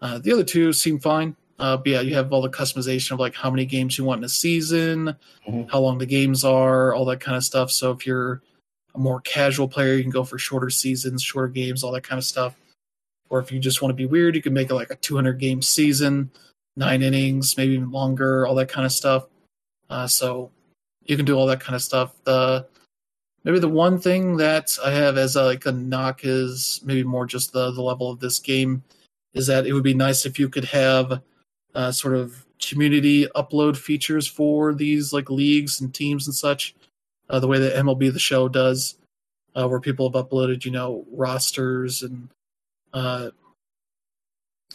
uh, 0.02 0.20
the 0.20 0.32
other 0.34 0.44
two 0.44 0.74
seem 0.74 1.00
fine. 1.00 1.36
Uh, 1.60 1.78
but 1.78 1.88
yeah, 1.88 2.02
you 2.02 2.14
have 2.16 2.34
all 2.34 2.42
the 2.42 2.50
customization 2.50 3.12
of 3.12 3.20
like 3.20 3.36
how 3.36 3.50
many 3.50 3.66
games 3.66 3.98
you 3.98 4.04
want 4.04 4.20
in 4.20 4.24
a 4.26 4.30
season, 4.30 5.16
Mhm. 5.48 5.70
how 5.72 5.80
long 5.80 5.98
the 5.98 6.06
games 6.06 6.44
are, 6.44 6.94
all 6.94 7.06
that 7.06 7.20
kind 7.20 7.38
of 7.38 7.44
stuff. 7.44 7.72
So 7.72 7.92
if 7.92 8.06
you're 8.06 8.42
a 8.96 9.00
more 9.00 9.22
casual 9.22 9.68
player, 9.68 9.94
you 9.94 10.02
can 10.02 10.12
go 10.12 10.24
for 10.24 10.38
shorter 10.38 10.70
seasons, 10.70 11.22
shorter 11.24 11.48
games, 11.48 11.84
all 11.84 11.92
that 11.94 12.04
kind 12.04 12.18
of 12.18 12.26
stuff. 12.26 12.56
Or 13.30 13.40
if 13.40 13.52
you 13.52 13.60
just 13.60 13.82
want 13.82 13.92
to 13.92 13.96
be 13.96 14.06
weird, 14.06 14.36
you 14.36 14.42
can 14.42 14.54
make 14.54 14.70
it 14.70 14.74
like 14.76 14.90
a 14.92 14.96
200 14.96 15.40
game 15.40 15.62
season, 15.62 16.32
nine 16.76 17.02
innings, 17.02 17.56
maybe 17.56 17.74
even 17.74 17.92
longer, 17.92 18.46
all 18.46 18.56
that 18.56 18.70
kind 18.70 18.86
of 18.86 18.92
stuff. 18.92 19.28
Uh, 19.90 20.08
so 20.08 20.52
you 21.06 21.16
can 21.16 21.26
do 21.26 21.36
all 21.38 21.46
that 21.48 21.60
kind 21.60 21.76
of 21.76 21.82
stuff. 21.82 22.14
The 22.24 22.66
maybe 23.44 23.60
the 23.60 23.70
one 23.70 24.00
thing 24.00 24.38
that 24.38 24.76
I 24.84 24.92
have 24.92 25.18
as 25.18 25.36
a, 25.36 25.44
like 25.44 25.66
a 25.66 25.72
knock 25.72 26.22
is 26.24 26.82
maybe 26.84 27.04
more 27.04 27.26
just 27.26 27.54
the 27.54 27.72
the 27.72 27.82
level 27.82 28.10
of 28.10 28.20
this 28.20 28.40
game 28.40 28.84
is 29.34 29.48
that 29.48 29.66
it 29.66 29.74
would 29.74 29.84
be 29.84 29.94
nice 29.94 30.26
if 30.26 30.38
you 30.40 30.50
could 30.50 30.66
have 30.66 31.22
uh, 31.76 31.92
sort 31.92 32.16
of 32.16 32.46
community 32.62 33.28
upload 33.36 33.76
features 33.76 34.28
for 34.28 34.74
these 34.74 35.12
like 35.12 35.30
leagues 35.30 35.82
and 35.82 35.94
teams 35.94 36.28
and 36.28 36.36
such, 36.36 36.76
uh, 37.30 37.40
the 37.40 37.48
way 37.48 37.60
that 37.60 37.76
MLB 37.76 38.12
the 38.14 38.20
Show 38.20 38.48
does, 38.48 38.96
uh, 39.56 39.68
where 39.68 39.80
people 39.80 40.10
have 40.10 40.26
uploaded 40.26 40.66
you 40.66 40.72
know 40.72 41.06
rosters 41.12 42.04
and 42.04 42.30
uh, 42.94 43.30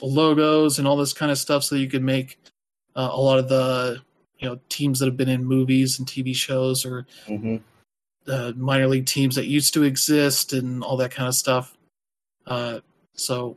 logos 0.03 0.79
and 0.79 0.89
all 0.89 0.97
this 0.97 1.13
kind 1.13 1.31
of 1.31 1.39
stuff, 1.39 1.65
so 1.65 1.75
that 1.75 1.81
you 1.81 1.89
could 1.89 2.03
make 2.03 2.39
uh, 2.97 3.09
a 3.13 3.21
lot 3.21 3.39
of 3.39 3.49
the 3.49 4.03
you 4.39 4.49
know 4.49 4.59
teams 4.69 4.99
that 4.99 5.07
have 5.07 5.17
been 5.17 5.29
in 5.29 5.45
movies 5.45 5.99
and 5.99 6.09
TV 6.09 6.35
shows 6.35 6.85
or 6.85 7.07
hmm 7.27 7.59
uh, 8.29 8.53
minor 8.57 8.87
league 8.87 9.07
teams 9.07 9.35
that 9.35 9.47
used 9.47 9.75
to 9.75 9.83
exist 9.83 10.53
and 10.53 10.85
all 10.85 10.97
that 10.97 11.11
kind 11.11 11.29
of 11.29 11.35
stuff. 11.35 11.77
Uh, 12.47 12.81
so 13.15 13.57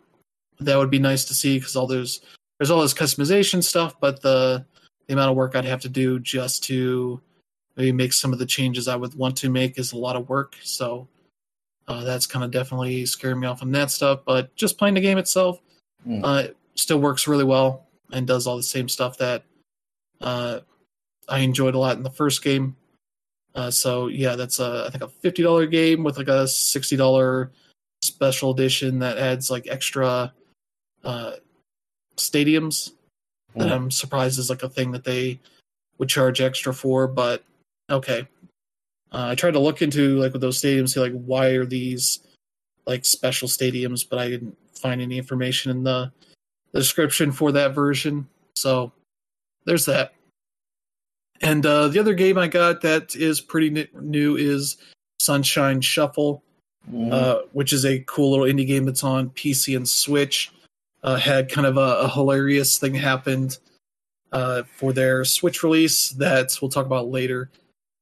that 0.62 0.78
would 0.78 0.90
be 0.90 1.00
nice 1.00 1.26
to 1.26 1.34
see 1.34 1.58
because 1.58 1.76
all 1.76 1.88
those 1.88 2.22
there's 2.60 2.72
all 2.72 2.82
this 2.82 2.94
customization 2.94 3.64
stuff, 3.64 4.00
but 4.00 4.22
the 4.22 4.66
the 5.08 5.14
amount 5.14 5.32
of 5.32 5.36
work 5.36 5.56
I'd 5.56 5.66
have 5.66 5.82
to 5.82 5.90
do 5.90 6.20
just 6.20 6.64
to 6.66 7.20
maybe 7.76 7.92
make 7.92 8.14
some 8.14 8.34
of 8.34 8.40
the 8.40 8.46
changes 8.46 8.88
I 8.88 8.96
would 8.96 9.16
want 9.16 9.36
to 9.38 9.50
make 9.50 9.80
is 9.80 9.92
a 9.92 9.98
lot 9.98 10.16
of 10.16 10.30
work. 10.30 10.56
So 10.64 11.08
uh, 11.88 12.04
that's 12.04 12.26
kind 12.28 12.46
of 12.46 12.52
definitely 12.52 13.06
scaring 13.06 13.40
me 13.40 13.48
off 13.48 13.62
on 13.62 13.72
that 13.72 13.92
stuff. 13.92 14.22
But 14.26 14.56
just 14.56 14.78
playing 14.78 14.94
the 14.96 15.02
game 15.02 15.18
itself 15.18 15.60
Mm. 16.08 16.22
uh, 16.24 16.54
still 16.74 17.00
works 17.00 17.28
really 17.28 17.44
well 17.44 17.86
and 18.12 18.26
does 18.26 18.48
all 18.48 18.58
the 18.58 18.64
same 18.64 18.90
stuff 18.90 19.20
that 19.20 19.44
uh, 20.20 20.62
I 21.30 21.40
enjoyed 21.40 21.76
a 21.76 21.80
lot 21.80 21.96
in 21.98 22.02
the 22.02 22.10
first 22.10 22.44
game. 22.44 22.76
Uh, 23.54 23.70
so 23.70 24.08
yeah, 24.08 24.36
that's 24.36 24.60
a 24.60 24.86
I 24.88 24.90
think 24.90 25.04
a 25.04 25.08
fifty 25.08 25.44
dollar 25.44 25.68
game 25.68 26.04
with 26.04 26.18
like 26.18 26.28
a 26.28 26.48
sixty 26.48 26.96
dollar 26.96 27.52
special 28.02 28.52
edition 28.52 29.00
that 29.00 29.18
adds 29.20 29.52
like 29.52 29.68
extra 29.68 30.34
uh, 31.04 31.34
stadiums. 32.18 32.92
That 33.56 33.68
Mm. 33.68 33.72
I'm 33.72 33.92
surprised 33.92 34.40
is 34.40 34.50
like 34.50 34.64
a 34.64 34.70
thing 34.70 34.92
that 34.92 35.04
they 35.04 35.40
would 35.98 36.08
charge 36.10 36.40
extra 36.42 36.74
for, 36.74 37.08
but 37.08 37.44
okay. 37.90 38.28
Uh, 39.12 39.28
I 39.28 39.36
tried 39.36 39.52
to 39.52 39.60
look 39.60 39.82
into 39.82 40.18
like 40.20 40.32
with 40.32 40.42
those 40.42 40.62
stadiums, 40.62 40.94
see 40.94 41.02
like 41.02 41.12
why 41.12 41.48
are 41.50 41.66
these 41.66 42.20
like 42.86 43.04
special 43.04 43.50
stadiums, 43.50 44.08
but 44.10 44.20
I 44.20 44.30
didn't 44.30 44.58
find 44.74 45.02
any 45.02 45.18
information 45.18 45.70
in 45.70 45.84
the, 45.84 46.12
the 46.72 46.80
description 46.80 47.32
for 47.34 47.52
that 47.52 47.76
version. 47.76 48.28
So 48.56 48.94
there's 49.66 49.86
that. 49.86 50.14
And 51.42 51.66
uh, 51.66 51.90
the 51.90 52.00
other 52.00 52.14
game 52.14 52.38
I 52.38 52.48
got 52.48 52.82
that 52.82 53.16
is 53.16 53.42
pretty 53.42 53.90
new 53.94 54.38
is 54.38 54.78
Sunshine 55.20 55.82
Shuffle, 55.82 56.42
Mhm. 56.90 57.12
uh, 57.12 57.42
which 57.52 57.74
is 57.74 57.84
a 57.86 58.00
cool 58.08 58.32
little 58.32 58.46
indie 58.46 58.66
game 58.66 58.86
that's 58.86 59.04
on 59.04 59.30
PC 59.32 59.76
and 59.76 59.88
Switch. 59.88 60.52
Uh, 61.04 61.16
had 61.16 61.50
kind 61.50 61.66
of 61.66 61.78
a, 61.78 62.02
a 62.02 62.10
hilarious 62.10 62.78
thing 62.78 62.94
happened 62.94 63.58
uh, 64.32 64.64
for 64.76 64.94
their 64.94 65.26
Switch 65.26 65.64
release 65.64 66.10
that 66.12 66.56
we'll 66.62 66.70
talk 66.70 66.86
about 66.86 67.08
later. 67.10 67.50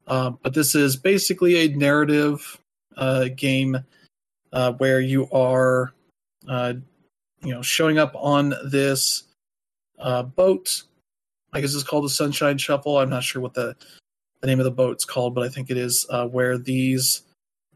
Um, 0.08 0.40
but 0.42 0.54
this 0.54 0.76
is 0.76 0.96
basically 0.96 1.56
a 1.56 1.76
narrative 1.76 2.60
uh, 2.98 3.30
game 3.36 3.78
uh, 4.52 4.74
where 4.74 5.00
you 5.00 5.30
are, 5.32 5.94
uh, 6.48 6.74
you 7.42 7.54
know, 7.54 7.62
showing 7.62 7.98
up 7.98 8.14
on 8.16 8.54
this 8.66 9.24
uh, 10.00 10.24
boat. 10.24 10.84
I 11.54 11.62
guess 11.62 11.74
it's 11.74 11.84
called 11.84 12.06
the 12.06 12.10
Sunshine 12.10 12.58
Shuffle. 12.58 12.98
I'm 12.98 13.10
not 13.10 13.24
sure 13.24 13.42
what 13.42 13.54
the 13.54 13.76
the 14.42 14.48
name 14.48 14.60
of 14.60 14.66
the 14.66 14.72
boat's 14.72 15.04
called, 15.04 15.36
but 15.36 15.44
I 15.44 15.50
think 15.50 15.70
it 15.70 15.78
is 15.78 16.06
where 16.32 16.58
these 16.58 17.24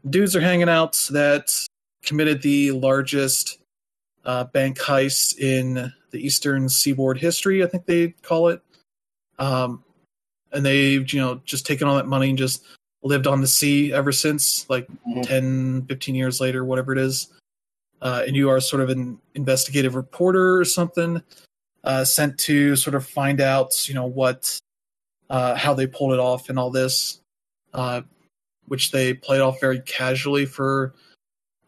dudes 0.08 0.34
are 0.34 0.40
hanging 0.40 0.68
out 0.68 0.94
that 1.10 1.52
committed 2.02 2.40
the 2.40 2.72
largest 2.72 3.58
uh, 4.24 4.44
bank 4.44 4.78
heist 4.78 5.38
in 5.38 5.92
the 6.10 6.18
Eastern 6.26 6.68
Seaboard 6.68 7.18
history. 7.18 7.62
I 7.62 7.66
think 7.66 7.86
they 7.86 8.08
call 8.22 8.48
it. 8.48 8.62
Um, 9.38 9.82
and 10.52 10.64
they've 10.64 11.12
you 11.12 11.20
know 11.20 11.40
just 11.44 11.66
taken 11.66 11.88
all 11.88 11.96
that 11.96 12.06
money 12.06 12.28
and 12.30 12.38
just 12.38 12.64
lived 13.02 13.26
on 13.26 13.40
the 13.40 13.46
sea 13.46 13.92
ever 13.92 14.12
since, 14.12 14.68
like 14.70 14.86
Mhm. 15.06 15.26
10, 15.26 15.86
15 15.86 16.14
years 16.14 16.40
later, 16.40 16.64
whatever 16.64 16.92
it 16.92 16.98
is. 16.98 17.28
Uh, 18.00 18.22
and 18.26 18.34
you 18.34 18.48
are 18.48 18.60
sort 18.60 18.82
of 18.82 18.88
an 18.88 19.18
investigative 19.34 19.94
reporter 19.94 20.58
or 20.58 20.64
something 20.64 21.22
uh, 21.84 22.02
sent 22.04 22.38
to 22.38 22.74
sort 22.76 22.94
of 22.94 23.06
find 23.06 23.42
out, 23.42 23.86
you 23.88 23.94
know, 23.94 24.06
what, 24.06 24.58
uh, 25.28 25.54
how 25.54 25.74
they 25.74 25.86
pulled 25.86 26.14
it 26.14 26.18
off 26.18 26.48
and 26.48 26.58
all 26.58 26.70
this, 26.70 27.20
uh, 27.74 28.00
which 28.68 28.90
they 28.90 29.12
played 29.12 29.42
off 29.42 29.60
very 29.60 29.80
casually 29.80 30.46
for 30.46 30.94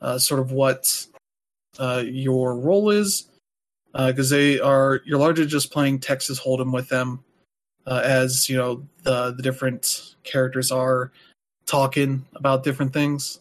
uh, 0.01 0.19
sort 0.19 0.41
of 0.41 0.53
what 0.53 1.07
uh, 1.79 2.03
your 2.07 2.57
role 2.57 2.91
is. 2.91 3.29
because 3.95 4.29
they 4.31 4.61
are 4.61 5.01
you're 5.07 5.19
largely 5.19 5.47
just 5.47 5.73
playing 5.73 5.99
Texas 6.01 6.39
Hold'em 6.41 6.73
with 6.73 6.89
them, 6.91 7.25
uh, 7.87 8.03
as 8.05 8.49
you 8.49 8.57
know 8.57 8.87
the 9.05 9.33
the 9.33 9.43
different 9.43 10.15
characters 10.23 10.71
are 10.71 11.13
talking 11.67 12.25
about 12.35 12.63
different 12.63 12.93
things, 12.93 13.41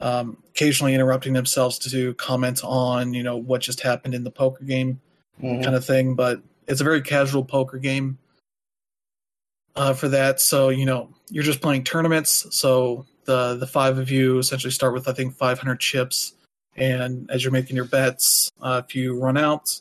um, 0.00 0.36
occasionally 0.50 0.94
interrupting 0.94 1.32
themselves 1.32 1.78
to 1.78 2.12
comment 2.14 2.60
on 2.64 3.14
you 3.14 3.22
know 3.22 3.36
what 3.36 3.60
just 3.60 3.80
happened 3.80 4.14
in 4.14 4.24
the 4.24 4.30
poker 4.30 4.64
game 4.64 5.00
Mhm. 5.40 5.62
kind 5.62 5.76
of 5.76 5.84
thing. 5.84 6.14
But 6.16 6.42
it's 6.66 6.80
a 6.80 6.84
very 6.84 7.00
casual 7.00 7.44
poker 7.44 7.78
game 7.78 8.18
uh, 9.76 9.94
for 9.94 10.08
that. 10.08 10.40
So 10.40 10.70
you 10.70 10.84
know 10.86 11.08
you're 11.30 11.44
just 11.44 11.60
playing 11.60 11.84
tournaments. 11.84 12.46
So 12.50 13.06
the 13.26 13.54
the 13.56 13.66
five 13.66 13.98
of 13.98 14.10
you 14.10 14.38
essentially 14.38 14.72
start 14.72 14.92
with 14.92 15.06
I 15.08 15.12
think 15.12 15.34
500 15.36 15.78
chips, 15.78 16.32
and 16.78 17.30
as 17.30 17.42
you're 17.42 17.52
making 17.52 17.76
your 17.76 17.84
bets, 17.84 18.50
uh, 18.62 18.82
if 18.84 18.94
you 18.94 19.18
run 19.18 19.36
out, 19.36 19.80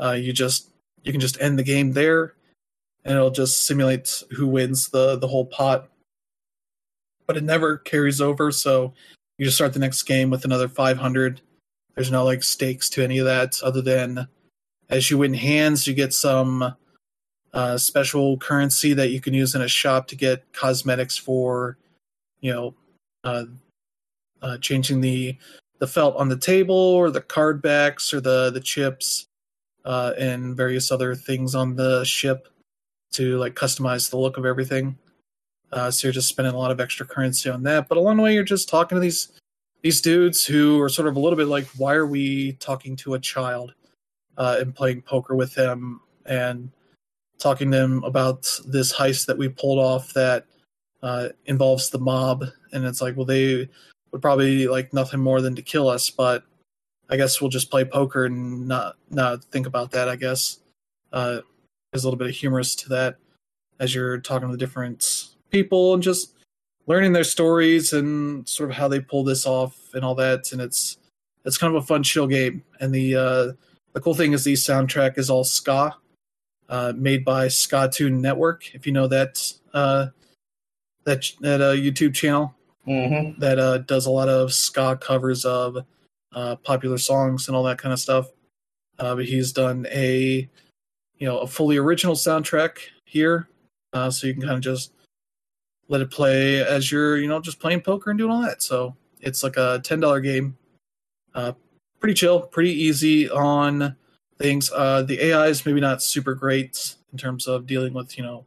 uh, 0.00 0.12
you 0.12 0.32
just 0.32 0.70
you 1.02 1.12
can 1.12 1.20
just 1.20 1.40
end 1.40 1.58
the 1.58 1.64
game 1.64 1.92
there, 1.92 2.34
and 3.04 3.16
it'll 3.16 3.30
just 3.30 3.66
simulate 3.66 4.22
who 4.30 4.46
wins 4.46 4.88
the 4.88 5.16
the 5.16 5.28
whole 5.28 5.46
pot. 5.46 5.88
But 7.26 7.36
it 7.36 7.44
never 7.44 7.76
carries 7.76 8.20
over, 8.20 8.52
so 8.52 8.94
you 9.38 9.44
just 9.44 9.56
start 9.56 9.72
the 9.72 9.78
next 9.78 10.04
game 10.04 10.30
with 10.30 10.44
another 10.44 10.68
500. 10.68 11.40
There's 11.94 12.10
no 12.10 12.24
like 12.24 12.42
stakes 12.42 12.88
to 12.90 13.04
any 13.04 13.18
of 13.18 13.26
that, 13.26 13.60
other 13.62 13.82
than 13.82 14.28
as 14.88 15.10
you 15.10 15.18
win 15.18 15.34
hands, 15.34 15.86
you 15.86 15.94
get 15.94 16.12
some 16.12 16.74
uh, 17.52 17.78
special 17.78 18.36
currency 18.38 18.92
that 18.94 19.10
you 19.10 19.20
can 19.20 19.34
use 19.34 19.54
in 19.54 19.62
a 19.62 19.68
shop 19.68 20.06
to 20.08 20.16
get 20.16 20.52
cosmetics 20.52 21.16
for, 21.16 21.78
you 22.40 22.52
know, 22.52 22.74
uh, 23.24 23.44
uh, 24.42 24.58
changing 24.58 25.00
the 25.00 25.36
the 25.82 25.86
felt 25.88 26.14
on 26.14 26.28
the 26.28 26.36
table 26.36 26.76
or 26.76 27.10
the 27.10 27.20
card 27.20 27.60
backs 27.60 28.14
or 28.14 28.20
the 28.20 28.52
the 28.52 28.60
chips 28.60 29.26
uh, 29.84 30.12
and 30.16 30.56
various 30.56 30.92
other 30.92 31.12
things 31.12 31.56
on 31.56 31.74
the 31.74 32.04
ship 32.04 32.46
to 33.10 33.36
like 33.38 33.56
customize 33.56 34.08
the 34.08 34.16
look 34.16 34.36
of 34.36 34.46
everything. 34.46 34.96
Uh, 35.72 35.90
so 35.90 36.06
you're 36.06 36.12
just 36.12 36.28
spending 36.28 36.54
a 36.54 36.56
lot 36.56 36.70
of 36.70 36.78
extra 36.78 37.04
currency 37.04 37.50
on 37.50 37.64
that. 37.64 37.88
But 37.88 37.98
along 37.98 38.18
the 38.18 38.22
way, 38.22 38.32
you're 38.32 38.44
just 38.44 38.68
talking 38.68 38.94
to 38.94 39.00
these 39.00 39.32
these 39.82 40.00
dudes 40.00 40.46
who 40.46 40.80
are 40.80 40.88
sort 40.88 41.08
of 41.08 41.16
a 41.16 41.18
little 41.18 41.36
bit 41.36 41.48
like, 41.48 41.66
why 41.76 41.94
are 41.94 42.06
we 42.06 42.52
talking 42.60 42.94
to 42.98 43.14
a 43.14 43.18
child 43.18 43.74
uh, 44.38 44.58
and 44.60 44.76
playing 44.76 45.02
poker 45.02 45.34
with 45.34 45.52
them 45.56 46.00
and 46.26 46.70
talking 47.40 47.72
to 47.72 47.76
them 47.76 48.04
about 48.04 48.42
this 48.68 48.92
heist 48.92 49.26
that 49.26 49.36
we 49.36 49.48
pulled 49.48 49.80
off 49.80 50.12
that 50.12 50.46
uh, 51.02 51.30
involves 51.46 51.90
the 51.90 51.98
mob? 51.98 52.44
And 52.72 52.84
it's 52.84 53.02
like, 53.02 53.16
well, 53.16 53.26
they 53.26 53.68
would 54.12 54.22
probably 54.22 54.68
like 54.68 54.92
nothing 54.92 55.20
more 55.20 55.40
than 55.40 55.56
to 55.56 55.62
kill 55.62 55.88
us, 55.88 56.10
but 56.10 56.44
I 57.08 57.16
guess 57.16 57.40
we'll 57.40 57.50
just 57.50 57.70
play 57.70 57.84
poker 57.84 58.26
and 58.26 58.68
not 58.68 58.96
not 59.10 59.44
think 59.46 59.66
about 59.66 59.90
that. 59.92 60.08
I 60.08 60.16
guess 60.16 60.60
uh, 61.12 61.40
there's 61.90 62.04
a 62.04 62.06
little 62.06 62.18
bit 62.18 62.28
of 62.28 62.34
humorous 62.34 62.74
to 62.76 62.88
that 62.90 63.16
as 63.80 63.94
you're 63.94 64.18
talking 64.18 64.48
to 64.48 64.52
the 64.52 64.58
different 64.58 65.28
people 65.50 65.94
and 65.94 66.02
just 66.02 66.34
learning 66.86 67.12
their 67.12 67.24
stories 67.24 67.92
and 67.92 68.48
sort 68.48 68.70
of 68.70 68.76
how 68.76 68.88
they 68.88 69.00
pull 69.00 69.24
this 69.24 69.46
off 69.46 69.76
and 69.94 70.04
all 70.04 70.14
that. 70.14 70.52
And 70.52 70.60
it's 70.60 70.98
it's 71.44 71.58
kind 71.58 71.74
of 71.74 71.82
a 71.82 71.86
fun 71.86 72.02
chill 72.02 72.26
game. 72.26 72.62
And 72.80 72.94
the 72.94 73.16
uh, 73.16 73.52
the 73.92 74.00
cool 74.00 74.14
thing 74.14 74.32
is 74.32 74.44
the 74.44 74.54
soundtrack 74.54 75.18
is 75.18 75.30
all 75.30 75.44
ska, 75.44 75.96
uh, 76.68 76.92
made 76.96 77.24
by 77.24 77.48
Ska 77.48 77.90
Tune 77.92 78.20
Network. 78.20 78.74
If 78.74 78.86
you 78.86 78.92
know 78.92 79.06
that 79.08 79.52
uh, 79.74 80.08
that 81.04 81.30
that 81.40 81.60
uh, 81.60 81.72
YouTube 81.72 82.14
channel 82.14 82.54
Mhm. 82.86 83.38
that 83.38 83.58
uh, 83.58 83.78
does 83.78 84.06
a 84.06 84.10
lot 84.10 84.28
of 84.28 84.52
ska 84.52 84.96
covers 85.00 85.44
of 85.44 85.78
uh, 86.32 86.56
popular 86.56 86.98
songs 86.98 87.46
and 87.46 87.56
all 87.56 87.62
that 87.64 87.78
kind 87.78 87.92
of 87.92 88.00
stuff. 88.00 88.28
Uh, 88.98 89.14
but 89.14 89.24
he's 89.24 89.52
done 89.52 89.86
a 89.90 90.48
you 91.18 91.26
know 91.26 91.38
a 91.38 91.46
fully 91.46 91.76
original 91.76 92.14
soundtrack 92.16 92.78
here, 93.04 93.48
uh, 93.92 94.10
so 94.10 94.26
you 94.26 94.32
can 94.34 94.42
kind 94.42 94.54
of 94.54 94.60
just 94.60 94.92
let 95.88 96.00
it 96.00 96.10
play 96.10 96.60
as 96.64 96.90
you're 96.92 97.18
you 97.18 97.28
know 97.28 97.40
just 97.40 97.60
playing 97.60 97.80
poker 97.82 98.10
and 98.10 98.18
doing 98.18 98.30
all 98.32 98.42
that. 98.42 98.62
So 98.62 98.96
it's 99.20 99.42
like 99.42 99.56
a 99.56 99.80
ten 99.84 100.00
dollar 100.00 100.20
game, 100.20 100.56
uh, 101.34 101.52
pretty 102.00 102.14
chill, 102.14 102.40
pretty 102.40 102.72
easy 102.72 103.30
on 103.30 103.96
things. 104.38 104.70
Uh, 104.74 105.02
the 105.02 105.22
AI 105.26 105.48
is 105.48 105.64
maybe 105.66 105.80
not 105.80 106.02
super 106.02 106.34
great 106.34 106.96
in 107.12 107.18
terms 107.18 107.46
of 107.46 107.66
dealing 107.66 107.94
with 107.94 108.16
you 108.18 108.24
know 108.24 108.44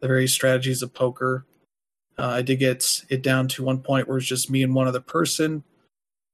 the 0.00 0.08
various 0.08 0.32
strategies 0.32 0.82
of 0.82 0.94
poker. 0.94 1.44
Uh, 2.18 2.26
I 2.26 2.42
did 2.42 2.56
get 2.56 3.04
it 3.08 3.22
down 3.22 3.46
to 3.48 3.62
one 3.62 3.78
point 3.80 4.08
where 4.08 4.18
it's 4.18 4.26
just 4.26 4.50
me 4.50 4.62
and 4.62 4.74
one 4.74 4.88
other 4.88 5.00
person, 5.00 5.62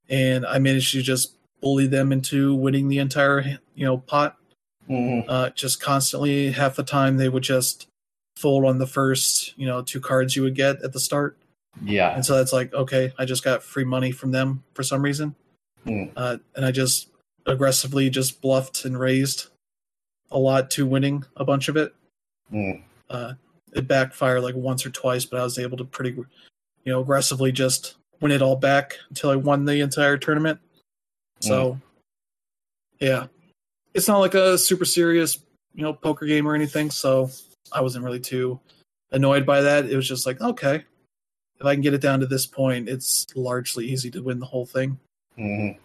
and 0.09 0.47
I 0.47 0.59
managed 0.59 0.92
to 0.92 1.03
just 1.03 1.35
bully 1.61 1.87
them 1.87 2.12
into 2.12 2.55
winning 2.55 2.88
the 2.88 2.99
entire 2.99 3.59
you 3.75 3.85
know 3.85 3.99
pot. 3.99 4.37
Mhm. 4.88 5.25
Uh, 5.29 5.51
just 5.51 5.81
constantly, 5.81 6.51
half 6.53 6.77
the 6.77 6.83
time 6.83 7.16
they 7.16 7.29
would 7.29 7.42
just 7.42 7.87
fold 8.37 8.64
on 8.64 8.79
the 8.79 8.87
first 8.87 9.57
you 9.59 9.66
know 9.66 9.83
two 9.83 10.01
cards 10.01 10.37
you 10.37 10.42
would 10.42 10.55
get 10.55 10.83
at 10.83 10.92
the 10.92 11.01
start, 11.01 11.37
Yeah. 11.83 12.14
and 12.14 12.25
so 12.25 12.37
that's 12.37 12.53
like 12.53 12.73
okay, 12.75 13.12
I 13.18 13.25
just 13.25 13.44
got 13.44 13.62
free 13.62 13.85
money 13.85 14.11
from 14.11 14.31
them 14.33 14.64
for 14.75 14.83
some 14.83 15.03
reason, 15.03 15.35
Hmm. 15.85 16.05
uh, 16.16 16.38
and 16.57 16.64
I 16.64 16.70
just 16.73 17.09
aggressively 17.47 18.09
just 18.09 18.40
bluffed 18.40 18.87
and 18.87 18.99
raised 18.99 19.49
a 20.31 20.38
lot 20.38 20.70
to 20.73 20.87
winning 20.87 21.25
a 21.37 21.44
bunch 21.44 21.68
of 21.68 21.77
it 21.77 21.94
Mm. 22.53 22.83
uh, 23.11 23.35
it 23.75 23.89
backfired 23.89 24.43
like 24.43 24.55
once 24.55 24.87
or 24.87 24.91
twice, 24.91 25.25
but 25.25 25.41
I 25.41 25.45
was 25.45 25.59
able 25.59 25.77
to 25.77 25.85
pretty, 25.85 26.11
you 26.13 26.27
know, 26.87 27.01
aggressively 27.01 27.53
just 27.53 27.97
win 28.21 28.33
it 28.33 28.43
all 28.43 28.57
back 28.57 28.97
until 29.09 29.31
I 29.31 29.37
won 29.37 29.65
the 29.65 29.81
entire 29.81 30.17
tournament. 30.17 30.61
So, 31.41 31.79
yeah, 33.01 33.27
it's 33.93 34.09
not 34.09 34.19
like 34.19 34.35
a 34.35 34.57
super 34.57 34.85
serious, 34.85 35.41
you 35.75 35.83
know, 35.83 35.93
poker 35.93 36.25
game 36.27 36.47
or 36.47 36.55
anything. 36.55 36.91
So 36.91 37.31
I 37.73 37.81
wasn't 37.81 38.05
really 38.05 38.21
too 38.21 38.61
annoyed 39.11 39.45
by 39.45 39.61
that. 39.61 39.87
It 39.87 39.97
was 39.97 40.09
just 40.09 40.27
like, 40.27 40.41
okay, 40.41 40.85
if 41.61 41.67
I 41.67 41.75
can 41.75 41.83
get 41.83 41.95
it 41.95 42.01
down 42.01 42.21
to 42.21 42.27
this 42.27 42.47
point, 42.47 42.89
it's 42.89 43.27
largely 43.35 43.87
easy 43.87 44.11
to 44.13 44.23
win 44.23 44.39
the 44.39 44.47
whole 44.47 44.67
thing. 44.67 44.99
Mhm. 45.39 45.79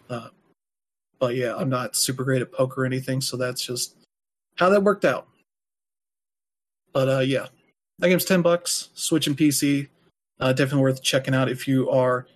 But 1.18 1.34
yeah, 1.34 1.54
I'm 1.54 1.68
not 1.68 1.96
super 1.96 2.24
great 2.24 2.40
at 2.40 2.50
poker 2.52 2.82
or 2.82 2.86
anything, 2.86 3.20
so 3.20 3.36
that's 3.36 3.64
just 3.64 3.96
how 4.56 4.70
that 4.70 4.82
worked 4.82 5.04
out. 5.04 5.28
But 6.92 7.08
uh, 7.08 7.18
yeah, 7.18 7.48
that 8.00 8.08
game's 8.08 8.24
ten 8.24 8.42
bucks. 8.42 8.88
Switch 8.94 9.26
and 9.26 9.36
PC, 9.36 9.88
uh, 10.40 10.52
definitely 10.52 10.82
worth 10.82 11.02
checking 11.02 11.34
out 11.34 11.48
if 11.48 11.68
you 11.68 11.88
are. 11.90 12.26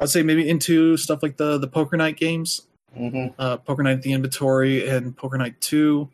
I'd 0.00 0.08
say 0.08 0.22
maybe 0.22 0.48
into 0.48 0.96
stuff 0.96 1.22
like 1.22 1.36
the 1.36 1.58
the 1.58 1.68
Poker 1.68 1.96
Night 1.96 2.16
games, 2.16 2.62
Mhm. 2.96 3.34
uh, 3.38 3.56
Poker 3.58 3.82
Night: 3.82 4.02
The 4.02 4.12
Inventory 4.12 4.88
and 4.88 5.16
Poker 5.16 5.36
Night 5.38 5.60
Two. 5.60 6.08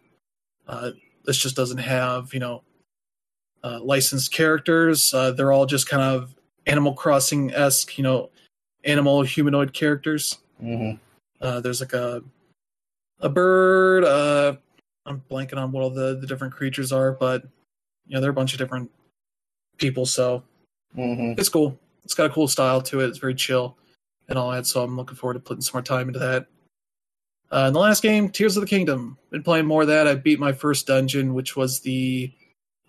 Uh, 0.67 0.91
this 1.25 1.37
just 1.39 1.57
doesn't 1.57 1.79
have 1.79 2.33
you 2.35 2.41
know 2.41 2.63
uh, 3.63 3.81
licensed 3.83 4.33
characters. 4.33 5.13
Uh, 5.15 5.31
they're 5.33 5.53
all 5.53 5.67
just 5.67 5.89
kind 5.89 6.03
of 6.03 6.35
Animal 6.67 6.95
Crossing 6.95 7.51
esque, 7.53 7.97
you 7.99 8.05
know, 8.05 8.31
animal 8.85 9.23
humanoid 9.23 9.73
characters. 9.75 10.39
Mhm. 10.63 10.99
Uh, 11.41 11.61
there's 11.61 11.81
like 11.81 11.93
a 11.93 12.23
a 13.21 13.29
bird. 13.29 14.05
Uh, 14.05 14.57
I'm 15.07 15.23
blanking 15.31 15.57
on 15.59 15.73
what 15.73 15.83
all 15.83 15.91
the, 15.91 16.17
the 16.19 16.27
different 16.27 16.55
creatures 16.55 16.91
are, 16.93 17.13
but 17.13 17.45
you 18.07 18.15
know 18.15 18.21
they're 18.21 18.31
a 18.31 18.35
bunch 18.35 18.53
of 18.53 18.59
different 18.59 18.91
people. 19.79 20.07
So 20.07 20.43
Mhm. 20.97 21.39
it's 21.39 21.49
cool. 21.49 21.79
It's 22.05 22.15
got 22.15 22.27
a 22.27 22.31
cool 22.33 22.49
style 22.49 22.81
to 22.83 23.01
it. 23.01 23.07
It's 23.09 23.19
very 23.19 23.35
chill 23.35 23.77
and 24.29 24.39
all 24.39 24.51
that. 24.53 24.67
So 24.67 24.83
I'm 24.83 24.97
looking 24.97 25.17
forward 25.17 25.35
to 25.35 25.41
putting 25.41 25.63
some 25.63 25.73
more 25.79 25.83
time 25.83 26.09
into 26.09 26.19
that. 26.21 26.47
Uh, 27.51 27.65
and 27.67 27.75
the 27.75 27.81
last 27.81 28.03
game, 28.03 28.29
Tears 28.29 28.57
of 28.57 28.63
the 28.63 28.67
Kingdom. 28.67 29.17
Been 29.31 29.43
playing 29.43 29.67
more 29.67 29.83
of 29.83 29.89
that. 29.89 30.07
I 30.09 30.15
beat 30.15 30.39
my 30.41 30.53
first 30.53 30.87
dungeon, 30.87 31.35
which 31.35 31.57
was 31.57 31.81
the 31.81 32.33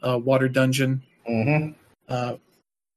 uh, 0.02 0.18
water 0.20 0.48
dungeon, 0.48 1.02
Mhm. 1.28 1.74
uh, 2.10 2.36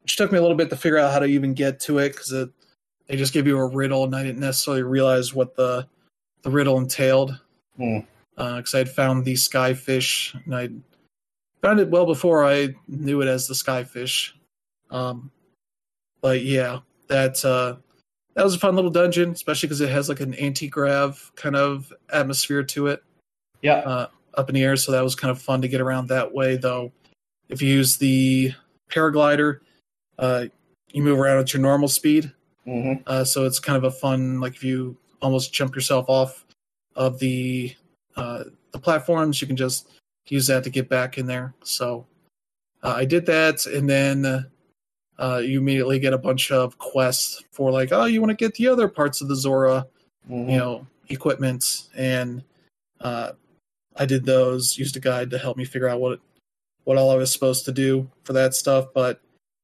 which 0.03 0.17
took 0.17 0.31
me 0.33 0.39
a 0.39 0.43
little 0.43 0.57
bit 0.57 0.69
to 0.71 0.77
figure 0.77 0.99
out 0.99 1.13
how 1.13 1.19
to 1.21 1.27
even 1.27 1.55
get 1.55 1.81
to 1.81 1.99
it 1.99 2.11
because 2.11 2.33
it, 2.33 2.51
they 3.07 3.17
just 3.17 3.33
give 3.33 3.47
you 3.47 3.57
a 3.59 3.67
riddle, 3.67 4.05
and 4.05 4.15
I 4.15 4.23
didn't 4.23 4.41
necessarily 4.41 4.83
realize 4.83 5.33
what 5.35 5.55
the 5.57 5.87
the 6.43 6.51
riddle 6.51 6.79
entailed. 6.79 7.39
Because 7.79 8.75
I 8.75 8.79
had 8.79 8.91
found 8.91 9.25
the 9.25 9.35
skyfish, 9.35 10.35
and 10.45 10.55
I 10.55 10.69
found 11.63 11.81
it 11.81 11.91
well 11.91 12.07
before 12.07 12.45
I 12.45 12.75
knew 12.87 13.21
it 13.23 13.29
as 13.29 13.47
the 13.47 13.55
skyfish. 13.55 14.33
Um, 14.91 15.31
but 16.21 16.43
yeah, 16.43 16.81
that 17.09 17.45
uh, 17.45 17.77
that 18.35 18.45
was 18.45 18.55
a 18.55 18.59
fun 18.59 18.75
little 18.77 18.91
dungeon, 18.91 19.31
especially 19.33 19.67
because 19.69 19.81
it 19.81 19.91
has 19.91 20.09
like 20.09 20.21
an 20.21 20.35
anti-grav 20.35 21.33
kind 21.37 21.57
of 21.57 21.93
atmosphere 22.13 22.63
to 22.63 22.87
it 22.89 23.03
Yeah. 23.63 23.79
uh, 23.79 24.09
up 24.35 24.49
in 24.49 24.55
the 24.55 24.63
air. 24.63 24.77
So 24.77 24.93
that 24.93 25.03
was 25.03 25.15
kind 25.15 25.31
of 25.31 25.41
fun 25.41 25.61
to 25.63 25.69
get 25.69 25.81
around 25.81 26.09
that 26.09 26.33
way. 26.33 26.57
Though, 26.57 26.93
if 27.49 27.61
you 27.61 27.69
use 27.69 27.97
the 27.97 28.53
paraglider, 28.91 29.61
uh, 30.19 30.47
you 30.93 31.03
move 31.03 31.19
around 31.19 31.39
at 31.39 31.53
your 31.53 31.63
normal 31.63 31.89
speed. 31.89 32.33
Mhm. 32.67 33.03
Uh, 33.07 33.25
so 33.25 33.45
it's 33.45 33.59
kind 33.59 33.77
of 33.77 33.85
a 33.85 33.91
fun, 33.91 34.41
like 34.41 34.55
if 34.55 34.63
you 34.65 34.97
almost 35.21 35.53
jump 35.53 35.75
yourself 35.75 36.07
off 36.09 36.45
of 36.97 37.19
the 37.19 37.75
uh, 38.17 38.45
the 38.73 38.79
platforms, 38.79 39.41
you 39.41 39.47
can 39.47 39.57
just 39.57 39.89
use 40.31 40.47
that 40.49 40.65
to 40.65 40.71
get 40.71 40.89
back 40.89 41.19
in 41.19 41.27
there. 41.27 41.55
So 41.63 42.07
uh, 42.83 42.95
I 42.97 43.05
did 43.05 43.27
that, 43.27 43.67
and 43.67 43.89
then 43.89 44.47
uh, 45.19 45.39
you 45.39 45.59
immediately 45.59 45.99
get 45.99 46.13
a 46.13 46.19
bunch 46.19 46.51
of 46.53 46.79
quests 46.79 47.43
for 47.51 47.71
like, 47.73 47.91
oh, 47.93 48.05
you 48.05 48.21
want 48.21 48.31
to 48.31 48.37
get 48.37 48.55
the 48.55 48.69
other 48.69 48.89
parts 48.89 49.21
of 49.21 49.29
the 49.29 49.37
Zora, 49.37 49.87
Mhm. 50.31 50.51
you 50.51 50.59
know, 50.59 50.87
equipment, 51.09 51.89
and 51.97 52.43
Uh, 53.01 53.33
I 53.95 54.07
did 54.07 54.25
those, 54.25 54.77
used 54.77 54.97
a 54.97 55.01
guide 55.01 55.31
to 55.31 55.39
help 55.39 55.57
me 55.57 55.65
figure 55.65 55.89
out 55.89 56.01
what 56.01 56.21
what 56.85 56.97
all 56.97 57.11
I 57.11 57.17
was 57.17 57.33
supposed 57.33 57.65
to 57.67 57.73
do 57.73 58.11
for 58.25 58.33
that 58.33 58.55
stuff. 58.55 58.87
But 58.95 59.21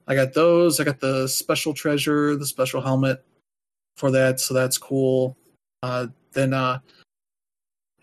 I 0.06 0.14
got 0.14 0.34
those. 0.34 0.78
I 0.78 0.84
got 0.84 1.00
the 1.00 1.26
special 1.26 1.74
treasure, 1.74 2.36
the 2.36 2.46
special 2.46 2.80
helmet 2.80 3.24
for 3.96 4.10
that, 4.12 4.40
so 4.40 4.54
that's 4.54 4.78
cool. 4.78 5.36
Uh, 5.82 6.08
then 6.32 6.52
uh, 6.52 6.78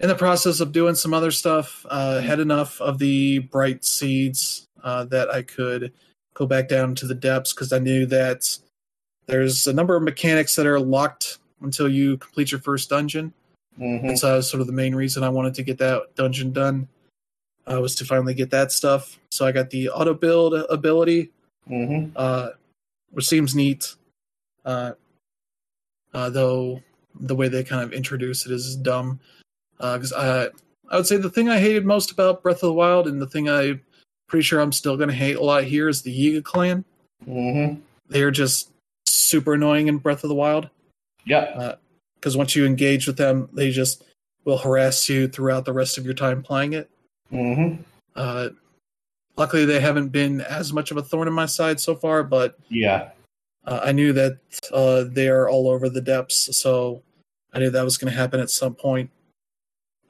in 0.02 0.08
the 0.10 0.16
process 0.16 0.60
of 0.60 0.72
doing 0.72 0.96
some 0.96 1.14
other 1.14 1.32
stuff, 1.32 1.86
uh, 1.90 2.20
had 2.22 2.40
enough 2.40 2.82
of 2.82 2.98
the 2.98 3.40
bright 3.40 3.86
seeds 3.86 4.66
uh, 4.84 5.06
that 5.06 5.30
I 5.30 5.44
could 5.44 5.94
go 6.34 6.46
back 6.48 6.68
down 6.68 6.96
to 6.96 7.06
the 7.08 7.14
depths 7.14 7.54
because 7.54 7.72
I 7.72 7.80
knew 7.80 8.06
that 8.08 8.58
there's 9.28 9.68
a 9.68 9.74
number 9.74 9.96
of 9.96 10.02
mechanics 10.02 10.56
that 10.56 10.66
are 10.66 10.80
locked 10.80 11.38
until 11.62 11.88
you 11.88 12.18
complete 12.18 12.52
your 12.52 12.62
first 12.62 12.90
dungeon. 12.90 13.34
Mhm. 13.80 14.10
And 14.10 14.20
so 14.20 14.28
that 14.28 14.36
was 14.38 14.50
sort 14.50 14.62
of 14.62 14.68
the 14.68 14.74
main 14.74 14.96
reason 14.96 15.24
I 15.24 15.30
wanted 15.30 15.54
to 15.56 15.64
get 15.64 15.78
that 15.78 16.16
dungeon 16.16 16.52
done 16.52 16.88
uh, 17.72 17.80
was 17.80 17.94
to 17.96 18.06
finally 18.06 18.34
get 18.34 18.50
that 18.50 18.72
stuff. 18.72 19.20
So 19.30 19.46
I 19.46 19.52
got 19.52 19.70
the 19.70 19.90
auto 19.90 20.16
build 20.16 20.56
ability, 20.56 21.32
Mhm. 21.70 22.12
uh, 22.16 22.52
which 23.12 23.28
seems 23.28 23.54
neat. 23.54 23.96
Uh, 24.66 24.94
uh, 26.14 26.30
though 26.32 26.82
the 27.20 27.36
way 27.36 27.48
they 27.50 27.64
kind 27.64 27.84
of 27.84 27.94
introduce 27.94 28.46
it 28.46 28.52
is 28.52 28.76
dumb. 28.76 29.20
Because 29.82 30.14
I, 30.14 30.50
I 30.90 30.98
would 30.98 31.08
say 31.08 31.18
the 31.18 31.30
thing 31.30 31.50
I 31.50 31.60
hated 31.60 31.86
most 31.86 32.12
about 32.12 32.44
Breath 32.44 32.58
of 32.58 32.68
the 32.68 32.74
Wild, 32.74 33.08
and 33.08 33.22
the 33.22 33.28
thing 33.28 33.50
I'm 33.50 33.82
pretty 34.28 34.44
sure 34.44 34.62
I'm 34.62 34.72
still 34.72 34.96
going 34.96 35.10
to 35.10 35.16
hate 35.16 35.38
a 35.38 35.44
lot 35.44 35.64
here, 35.64 35.90
is 35.90 36.04
the 36.04 36.14
Yiga 36.16 36.44
clan. 36.44 36.86
Mhm. 37.28 37.80
They're 38.08 38.32
just 38.32 38.72
super 39.08 39.54
annoying 39.56 39.88
in 39.88 39.98
Breath 39.98 40.24
of 40.24 40.30
the 40.30 40.36
Wild. 40.36 40.70
Yep. 41.26 41.80
Because 42.16 42.38
once 42.38 42.56
you 42.56 42.66
engage 42.66 43.08
with 43.08 43.18
them, 43.18 43.50
they 43.54 43.72
just 43.72 44.04
will 44.46 44.58
harass 44.58 45.08
you 45.10 45.28
throughout 45.28 45.66
the 45.66 45.74
rest 45.74 45.98
of 45.98 46.06
your 46.06 46.14
time 46.14 46.44
playing 46.44 46.74
it. 46.74 46.90
Mhm. 47.32 47.80
Uh, 48.16 48.50
luckily, 49.38 49.66
they 49.66 49.80
haven't 49.80 50.10
been 50.10 50.42
as 50.42 50.74
much 50.74 50.92
of 50.92 50.98
a 50.98 51.04
thorn 51.04 51.28
in 51.28 51.34
my 51.34 51.46
side 51.46 51.80
so 51.80 51.96
far, 51.96 52.24
but 52.24 52.58
Yeah. 52.70 53.10
uh, 53.66 53.80
I 53.84 53.92
knew 53.92 54.14
that 54.14 54.38
uh, 54.72 55.06
they 55.08 55.30
are 55.30 55.48
all 55.50 55.68
over 55.70 55.90
the 55.90 56.02
depths, 56.02 56.56
so 56.58 57.02
I 57.54 57.60
knew 57.60 57.70
that 57.70 57.84
was 57.84 57.98
going 57.98 58.12
to 58.12 58.18
happen 58.18 58.40
at 58.40 58.50
some 58.50 58.76
point. 58.76 59.10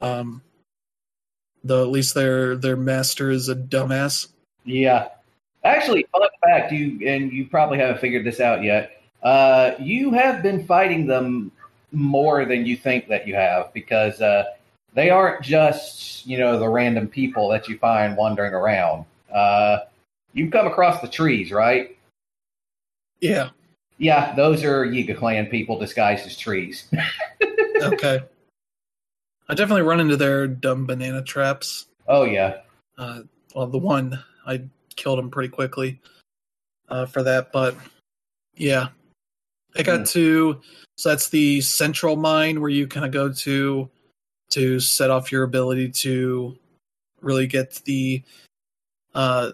Um, 0.02 0.42
though 1.64 1.82
at 1.82 1.90
least 1.90 2.14
their 2.14 2.56
their 2.56 2.76
master 2.76 3.30
is 3.30 3.48
a 3.48 3.56
dumbass. 3.56 4.28
Yeah. 4.64 5.08
Actually, 5.64 6.06
fun 6.12 6.22
fact, 6.44 6.72
you 6.72 7.06
and 7.06 7.32
you 7.32 7.46
probably 7.46 7.78
haven't 7.78 8.00
figured 8.00 8.24
this 8.24 8.40
out 8.40 8.62
yet. 8.62 9.00
Uh, 9.22 9.72
you 9.78 10.10
have 10.10 10.42
been 10.42 10.66
fighting 10.66 11.06
them 11.06 11.52
more 11.92 12.44
than 12.44 12.66
you 12.66 12.76
think 12.76 13.06
that 13.08 13.28
you 13.28 13.34
have 13.34 13.72
because 13.72 14.20
uh, 14.20 14.44
they 14.94 15.10
aren't 15.10 15.42
just 15.42 16.26
you 16.26 16.36
know 16.36 16.58
the 16.58 16.68
random 16.68 17.06
people 17.06 17.48
that 17.48 17.68
you 17.68 17.78
find 17.78 18.16
wandering 18.16 18.52
around. 18.52 19.04
Uh, 19.32 19.78
you've 20.32 20.50
come 20.50 20.66
across 20.66 21.00
the 21.00 21.08
trees, 21.08 21.52
right? 21.52 21.96
Yeah. 23.20 23.50
Yeah, 23.98 24.34
those 24.34 24.64
are 24.64 24.84
Yiga 24.84 25.16
clan 25.16 25.46
people 25.46 25.78
disguised 25.78 26.26
as 26.26 26.36
trees. 26.36 26.88
Okay. 27.82 28.20
I 29.48 29.54
definitely 29.54 29.82
run 29.82 30.00
into 30.00 30.16
their 30.16 30.46
dumb 30.46 30.86
banana 30.86 31.22
traps. 31.22 31.86
oh 32.08 32.24
yeah. 32.24 32.60
Uh, 32.98 33.22
well, 33.54 33.66
the 33.66 33.78
one 33.78 34.22
I 34.46 34.62
killed 34.96 35.18
him 35.18 35.30
pretty 35.30 35.48
quickly 35.48 36.00
uh, 36.88 37.06
for 37.06 37.22
that, 37.22 37.52
but 37.52 37.76
yeah, 38.54 38.88
I 39.76 39.82
got 39.82 40.00
Hmm. 40.00 40.04
to. 40.04 40.60
So 40.96 41.08
that's 41.08 41.28
the 41.30 41.60
central 41.62 42.16
mine 42.16 42.60
where 42.60 42.70
you 42.70 42.86
kind 42.86 43.04
of 43.06 43.12
go 43.12 43.32
to 43.32 43.90
to 44.50 44.80
set 44.80 45.10
off 45.10 45.32
your 45.32 45.42
ability 45.44 45.88
to 45.90 46.56
really 47.22 47.46
get 47.46 47.80
the 47.86 48.22
uh 49.14 49.52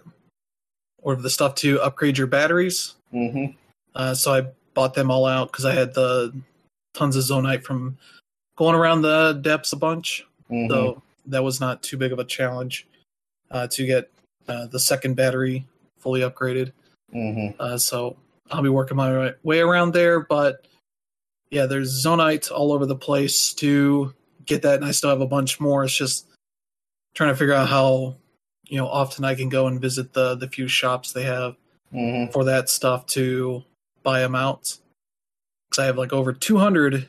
or 1.01 1.15
the 1.15 1.29
stuff 1.29 1.55
to 1.55 1.79
upgrade 1.81 2.17
your 2.17 2.27
batteries. 2.27 2.95
hmm 3.11 3.45
Uh, 3.95 4.13
so 4.13 4.33
I 4.33 4.47
bought 4.73 4.93
them 4.93 5.09
all 5.09 5.25
out 5.25 5.51
because 5.51 5.65
I 5.65 5.73
had 5.73 5.93
the 5.93 6.33
tons 6.93 7.15
of 7.15 7.23
zonite 7.23 7.63
from 7.63 7.97
going 8.59 8.75
around 8.75 9.01
the 9.01 9.39
depths 9.41 9.71
a 9.71 9.77
bunch. 9.77 10.27
hmm 10.49 10.67
So 10.67 11.01
that 11.27 11.41
was 11.41 11.61
not 11.61 11.81
too 11.81 11.95
big 11.95 12.11
of 12.11 12.19
a 12.19 12.25
challenge 12.25 12.85
uh, 13.51 13.67
to 13.67 13.85
get 13.85 14.11
uh, 14.49 14.67
the 14.67 14.79
second 14.79 15.15
battery 15.15 15.65
fully 15.97 16.21
upgraded. 16.21 16.73
hmm 17.11 17.47
Uh, 17.57 17.77
so 17.77 18.17
I'll 18.51 18.61
be 18.61 18.69
working 18.69 18.97
my 18.97 19.33
way 19.43 19.61
around 19.61 19.93
there. 19.93 20.19
But 20.19 20.67
yeah, 21.51 21.65
there's 21.67 22.05
zonite 22.05 22.51
all 22.51 22.73
over 22.73 22.85
the 22.85 22.95
place 22.97 23.53
to 23.55 24.13
get 24.45 24.61
that, 24.63 24.75
and 24.75 24.85
I 24.85 24.91
still 24.91 25.09
have 25.09 25.21
a 25.21 25.27
bunch 25.27 25.59
more. 25.61 25.85
It's 25.85 25.95
just 25.95 26.27
trying 27.15 27.31
to 27.31 27.37
figure 27.37 27.53
out 27.53 27.69
how 27.69 28.17
you 28.67 28.77
know 28.77 28.87
often 28.87 29.23
I 29.23 29.35
can 29.35 29.47
go 29.49 29.67
and 29.67 29.79
visit 29.79 30.11
the 30.13 30.35
the 30.35 30.49
few 30.49 30.67
shops 30.67 31.13
they 31.13 31.23
have 31.23 31.55
hmm 31.91 32.25
for 32.33 32.43
that 32.43 32.69
stuff 32.69 33.05
to 33.07 33.63
buy 34.03 34.19
them 34.19 34.35
out. 34.35 34.77
Because 35.69 35.81
I 35.81 35.85
have 35.85 35.97
like 35.97 36.13
over 36.13 36.33
200 36.33 37.07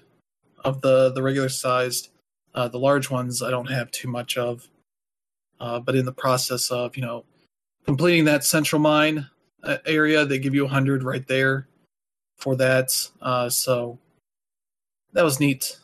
of 0.64 0.80
the 0.80 1.10
the 1.12 1.22
regular 1.22 1.48
sized. 1.48 2.08
Uh, 2.54 2.68
the 2.68 2.78
large 2.78 3.10
ones 3.10 3.42
I 3.42 3.50
don't 3.50 3.70
have 3.70 3.90
too 3.90 4.08
much 4.08 4.36
of. 4.36 4.68
Uh, 5.60 5.78
but 5.78 5.94
in 5.94 6.04
the 6.04 6.12
process 6.12 6.70
of 6.70 6.96
you 6.96 7.02
know 7.02 7.24
completing 7.84 8.24
that 8.24 8.44
central 8.44 8.80
mine 8.80 9.28
uh, 9.62 9.78
area, 9.86 10.24
they 10.24 10.38
give 10.38 10.54
you 10.54 10.62
100 10.64 11.02
right 11.02 11.26
there 11.26 11.68
for 12.38 12.56
that. 12.56 12.92
Uh, 13.20 13.48
so 13.48 13.98
that 15.12 15.24
was 15.24 15.40
neat. 15.40 15.78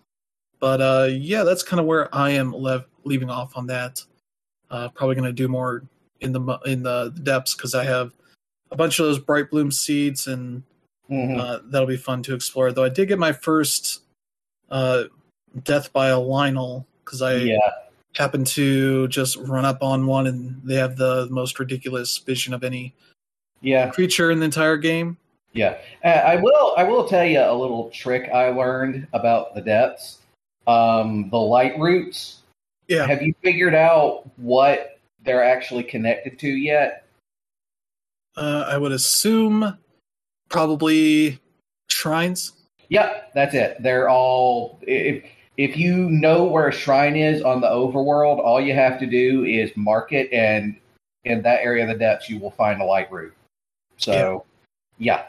But 0.58 0.80
uh, 0.80 1.08
yeah, 1.10 1.44
that's 1.44 1.62
kind 1.62 1.80
of 1.80 1.86
where 1.86 2.12
I 2.14 2.30
am 2.30 2.52
lev- 2.52 2.86
leaving 3.04 3.30
off 3.30 3.56
on 3.56 3.66
that. 3.66 4.02
Uh, 4.70 4.88
probably 4.88 5.14
going 5.14 5.26
to 5.26 5.32
do 5.32 5.48
more 5.48 5.84
in 6.20 6.32
the 6.32 6.58
in 6.64 6.82
the 6.82 7.14
depths 7.22 7.54
because 7.54 7.74
I 7.74 7.84
have 7.84 8.12
a 8.70 8.76
bunch 8.76 8.98
of 8.98 9.06
those 9.06 9.18
bright 9.18 9.50
bloom 9.50 9.70
seeds 9.70 10.26
and 10.26 10.62
hmm 11.08 11.38
uh, 11.38 11.60
that'll 11.66 11.86
be 11.86 11.96
fun 11.96 12.22
to 12.24 12.34
explore. 12.34 12.72
Though 12.72 12.84
I 12.84 12.88
did 12.88 13.06
get 13.06 13.18
my 13.18 13.32
first 13.32 14.02
uh, 14.70 15.04
death 15.64 15.92
by 15.92 16.08
a 16.08 16.16
Lynel 16.16 16.84
because 17.04 17.22
I 17.22 17.36
yeah. 17.36 17.58
happened 18.16 18.46
to 18.48 19.08
just 19.08 19.36
run 19.36 19.64
up 19.64 19.82
on 19.82 20.06
one 20.06 20.26
and 20.26 20.60
they 20.64 20.74
have 20.76 20.96
the 20.96 21.28
most 21.30 21.58
ridiculous 21.58 22.18
vision 22.18 22.52
of 22.54 22.64
any 22.64 22.94
Yeah. 23.60 23.90
creature 23.90 24.30
in 24.30 24.38
the 24.40 24.44
entire 24.44 24.76
game. 24.76 25.16
Yeah, 25.52 25.78
Uh, 26.04 26.08
I 26.08 26.36
will. 26.36 26.74
I 26.76 26.82
will 26.84 27.08
tell 27.08 27.24
you 27.24 27.40
a 27.40 27.52
little 27.54 27.88
trick 27.90 28.30
I 28.30 28.50
learned 28.50 29.06
about 29.14 29.54
the 29.54 29.62
depths. 29.62 30.18
Um, 30.66 31.30
the 31.30 31.38
light 31.38 31.78
roots. 31.78 32.42
Yeah, 32.88 33.06
Have 33.06 33.22
you 33.22 33.34
figured 33.42 33.74
out 33.74 34.28
what 34.36 34.98
they're 35.24 35.42
actually 35.42 35.82
connected 35.84 36.38
to 36.40 36.48
yet? 36.48 37.04
uh, 38.36 38.66
I 38.68 38.76
would 38.76 38.92
assume 38.92 39.78
probably 40.50 41.40
shrines. 41.88 42.52
Yep, 42.88 43.32
that's 43.34 43.54
it. 43.54 43.82
They're 43.82 44.08
all. 44.08 44.78
If 44.82 45.24
if 45.56 45.76
you 45.76 46.10
know 46.10 46.44
where 46.44 46.68
a 46.68 46.72
shrine 46.72 47.16
is 47.16 47.42
on 47.42 47.60
the 47.60 47.68
overworld, 47.68 48.38
all 48.38 48.60
you 48.60 48.74
have 48.74 48.98
to 49.00 49.06
do 49.06 49.44
is 49.44 49.70
mark 49.74 50.12
it, 50.12 50.30
and 50.32 50.76
in 51.24 51.42
that 51.42 51.60
area 51.62 51.82
of 51.82 51.88
the 51.88 51.98
depths, 51.98 52.28
you 52.28 52.38
will 52.38 52.50
find 52.52 52.80
a 52.80 52.84
light 52.84 53.10
root. 53.10 53.34
So, 53.96 54.44
yeah, 54.98 55.24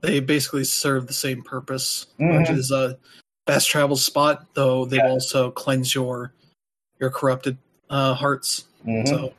They 0.00 0.20
basically 0.20 0.64
serve 0.64 1.06
the 1.06 1.14
same 1.14 1.42
purpose, 1.42 2.06
Mhm. 2.20 2.38
which 2.38 2.50
is 2.50 2.70
a 2.70 2.98
fast 3.46 3.68
travel 3.70 3.96
spot. 3.96 4.46
Though 4.54 4.84
they 4.84 4.98
Yeah. 4.98 5.08
also 5.08 5.50
cleanse 5.50 5.94
your 5.94 6.32
your 7.00 7.10
corrupted 7.10 7.56
uh, 7.90 8.14
hearts. 8.14 8.66
Mhm. 8.86 9.08
So, 9.08 9.32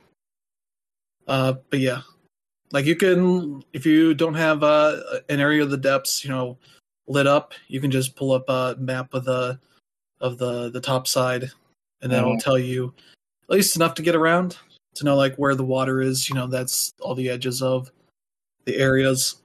uh, 1.27 1.53
but 1.69 1.79
yeah, 1.79 2.01
like 2.71 2.85
you 2.85 2.95
can, 2.95 3.63
if 3.73 3.85
you 3.85 4.13
don't 4.13 4.33
have 4.33 4.63
uh, 4.63 5.19
an 5.29 5.39
area 5.39 5.63
of 5.63 5.69
the 5.69 5.77
depths, 5.77 6.23
you 6.23 6.31
know, 6.31 6.57
lit 7.07 7.27
up, 7.27 7.53
you 7.67 7.79
can 7.79 7.91
just 7.91 8.15
pull 8.15 8.31
up 8.31 8.45
a 8.49 8.75
map 8.79 9.13
of 9.13 9.25
the 9.25 9.59
of 10.21 10.37
the 10.37 10.69
the 10.69 10.81
top 10.81 11.07
side, 11.07 11.51
and 12.01 12.11
that'll 12.11 12.35
Mhm. 12.35 12.43
tell 12.43 12.57
you 12.57 12.93
at 13.43 13.55
least 13.55 13.75
enough 13.75 13.93
to 13.95 14.01
get 14.01 14.15
around 14.15 14.57
to 14.95 15.03
know 15.03 15.15
like 15.15 15.35
where 15.35 15.55
the 15.55 15.63
water 15.65 16.01
is. 16.01 16.29
You 16.29 16.35
know, 16.35 16.47
that's 16.47 16.93
all 17.01 17.15
the 17.15 17.29
edges 17.29 17.61
of 17.61 17.91
the 18.65 18.77
areas, 18.77 19.35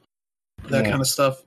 that 0.69 0.85
Yeah. 0.85 0.91
kind 0.91 1.01
of 1.03 1.07
stuff. 1.09 1.43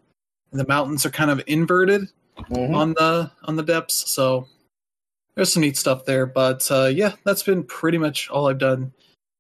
And 0.52 0.60
the 0.60 0.68
mountains 0.68 1.06
are 1.06 1.10
kind 1.10 1.32
of 1.32 1.42
inverted 1.48 2.10
Mhm. 2.38 2.76
on 2.76 2.94
the 2.94 3.32
on 3.46 3.56
the 3.56 3.64
depths. 3.64 4.12
So 4.12 4.48
there's 5.36 5.52
some 5.52 5.62
neat 5.62 5.78
stuff 5.78 6.06
there. 6.06 6.26
But 6.28 6.70
uh, 6.70 6.86
yeah, 6.94 7.16
that's 7.24 7.44
been 7.44 7.64
pretty 7.64 7.98
much 7.98 8.30
all 8.30 8.48
I've 8.48 8.60
done 8.60 8.94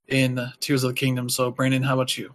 in 0.07 0.39
Tears 0.59 0.83
of 0.83 0.89
the 0.89 0.95
Kingdom. 0.99 1.29
So 1.29 1.51
Brandon, 1.51 1.83
how 1.83 1.93
about 1.93 2.17
you? 2.17 2.33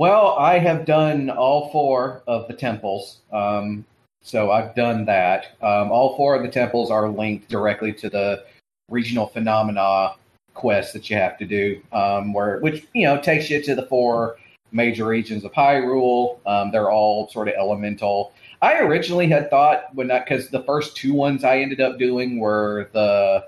Well, 0.00 0.34
I 0.38 0.58
have 0.58 0.86
done 0.86 1.28
all 1.28 1.70
four 1.72 2.22
of 2.26 2.48
the 2.48 2.54
temples. 2.54 3.18
Um, 3.30 3.84
so 4.22 4.50
I've 4.50 4.74
done 4.74 5.04
that. 5.04 5.58
Um, 5.60 5.92
all 5.92 6.16
four 6.16 6.34
of 6.34 6.42
the 6.42 6.48
temples 6.48 6.90
are 6.90 7.10
linked 7.10 7.50
directly 7.50 7.92
to 7.92 8.08
the 8.08 8.46
regional 8.88 9.26
phenomena 9.26 10.14
quest 10.54 10.94
that 10.94 11.10
you 11.10 11.16
have 11.16 11.36
to 11.36 11.44
do, 11.44 11.82
um, 11.92 12.32
where 12.32 12.60
which 12.60 12.86
you 12.94 13.02
know 13.02 13.20
takes 13.20 13.50
you 13.50 13.62
to 13.62 13.74
the 13.74 13.84
four 13.88 14.38
major 14.72 15.04
regions 15.04 15.44
of 15.44 15.52
Hyrule. 15.52 16.38
Um, 16.46 16.70
they're 16.70 16.90
all 16.90 17.28
sort 17.28 17.48
of 17.48 17.54
elemental. 17.58 18.32
I 18.62 18.78
originally 18.78 19.28
had 19.28 19.50
thought 19.50 19.94
when 19.94 20.08
that 20.08 20.24
because 20.24 20.48
the 20.48 20.62
first 20.62 20.96
two 20.96 21.12
ones 21.12 21.44
I 21.44 21.58
ended 21.58 21.82
up 21.82 21.98
doing 21.98 22.38
were 22.38 22.88
the 22.94 23.44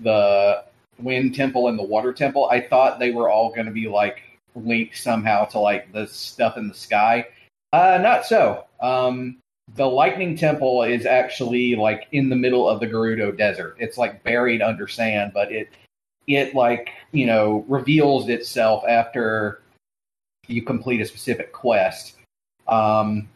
the 0.00 0.62
wind 0.98 1.34
temple 1.34 1.68
and 1.68 1.78
the 1.78 1.84
water 1.84 2.12
temple. 2.12 2.50
I 2.50 2.60
thought 2.60 2.98
they 2.98 3.12
were 3.12 3.30
all 3.30 3.48
going 3.48 3.64
to 3.64 3.72
be 3.72 3.88
like 3.88 4.25
linked 4.56 4.96
somehow 4.96 5.44
to 5.44 5.58
like 5.58 5.92
the 5.92 6.06
stuff 6.06 6.56
in 6.56 6.68
the 6.68 6.74
sky. 6.74 7.26
Uh, 7.72 7.98
not 8.00 8.24
so. 8.24 8.64
Um, 8.80 9.38
the 9.74 9.86
lightning 9.86 10.36
temple 10.36 10.82
is 10.82 11.06
actually 11.06 11.74
like 11.74 12.06
in 12.12 12.28
the 12.28 12.36
middle 12.36 12.68
of 12.68 12.80
the 12.80 12.86
Gerudo 12.86 13.36
Desert. 13.36 13.76
It's 13.78 13.98
like 13.98 14.22
buried 14.22 14.62
under 14.62 14.86
sand, 14.88 15.32
but 15.34 15.52
it 15.52 15.68
it 16.26 16.54
like 16.54 16.90
you 17.12 17.26
know 17.26 17.64
reveals 17.68 18.28
itself 18.28 18.84
after 18.88 19.60
you 20.46 20.62
complete 20.62 21.00
a 21.00 21.04
specific 21.04 21.52
quest. 21.52 22.14
Um, 22.68 23.28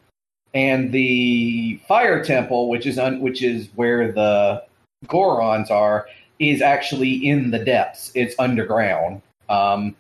and 0.55 0.93
the 0.93 1.81
fire 1.87 2.25
temple, 2.25 2.69
which 2.69 2.87
is 2.87 2.99
un- 2.99 3.21
which 3.21 3.43
is 3.43 3.69
where 3.75 4.13
the 4.13 4.65
Gorons 5.07 5.71
are, 5.71 6.07
is 6.39 6.63
actually 6.63 7.27
in 7.27 7.51
the 7.51 7.59
depths. 7.59 8.13
It's 8.15 8.35
underground. 8.39 9.23
Um, 9.49 9.97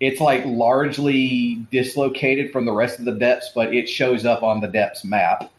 it's 0.00 0.20
like 0.20 0.44
largely 0.46 1.56
dislocated 1.70 2.50
from 2.50 2.64
the 2.64 2.72
rest 2.72 2.98
of 2.98 3.04
the 3.04 3.12
depths, 3.12 3.50
but 3.54 3.74
it 3.74 3.88
shows 3.88 4.24
up 4.24 4.42
on 4.42 4.60
the 4.60 4.66
depths 4.66 5.04
map. 5.04 5.50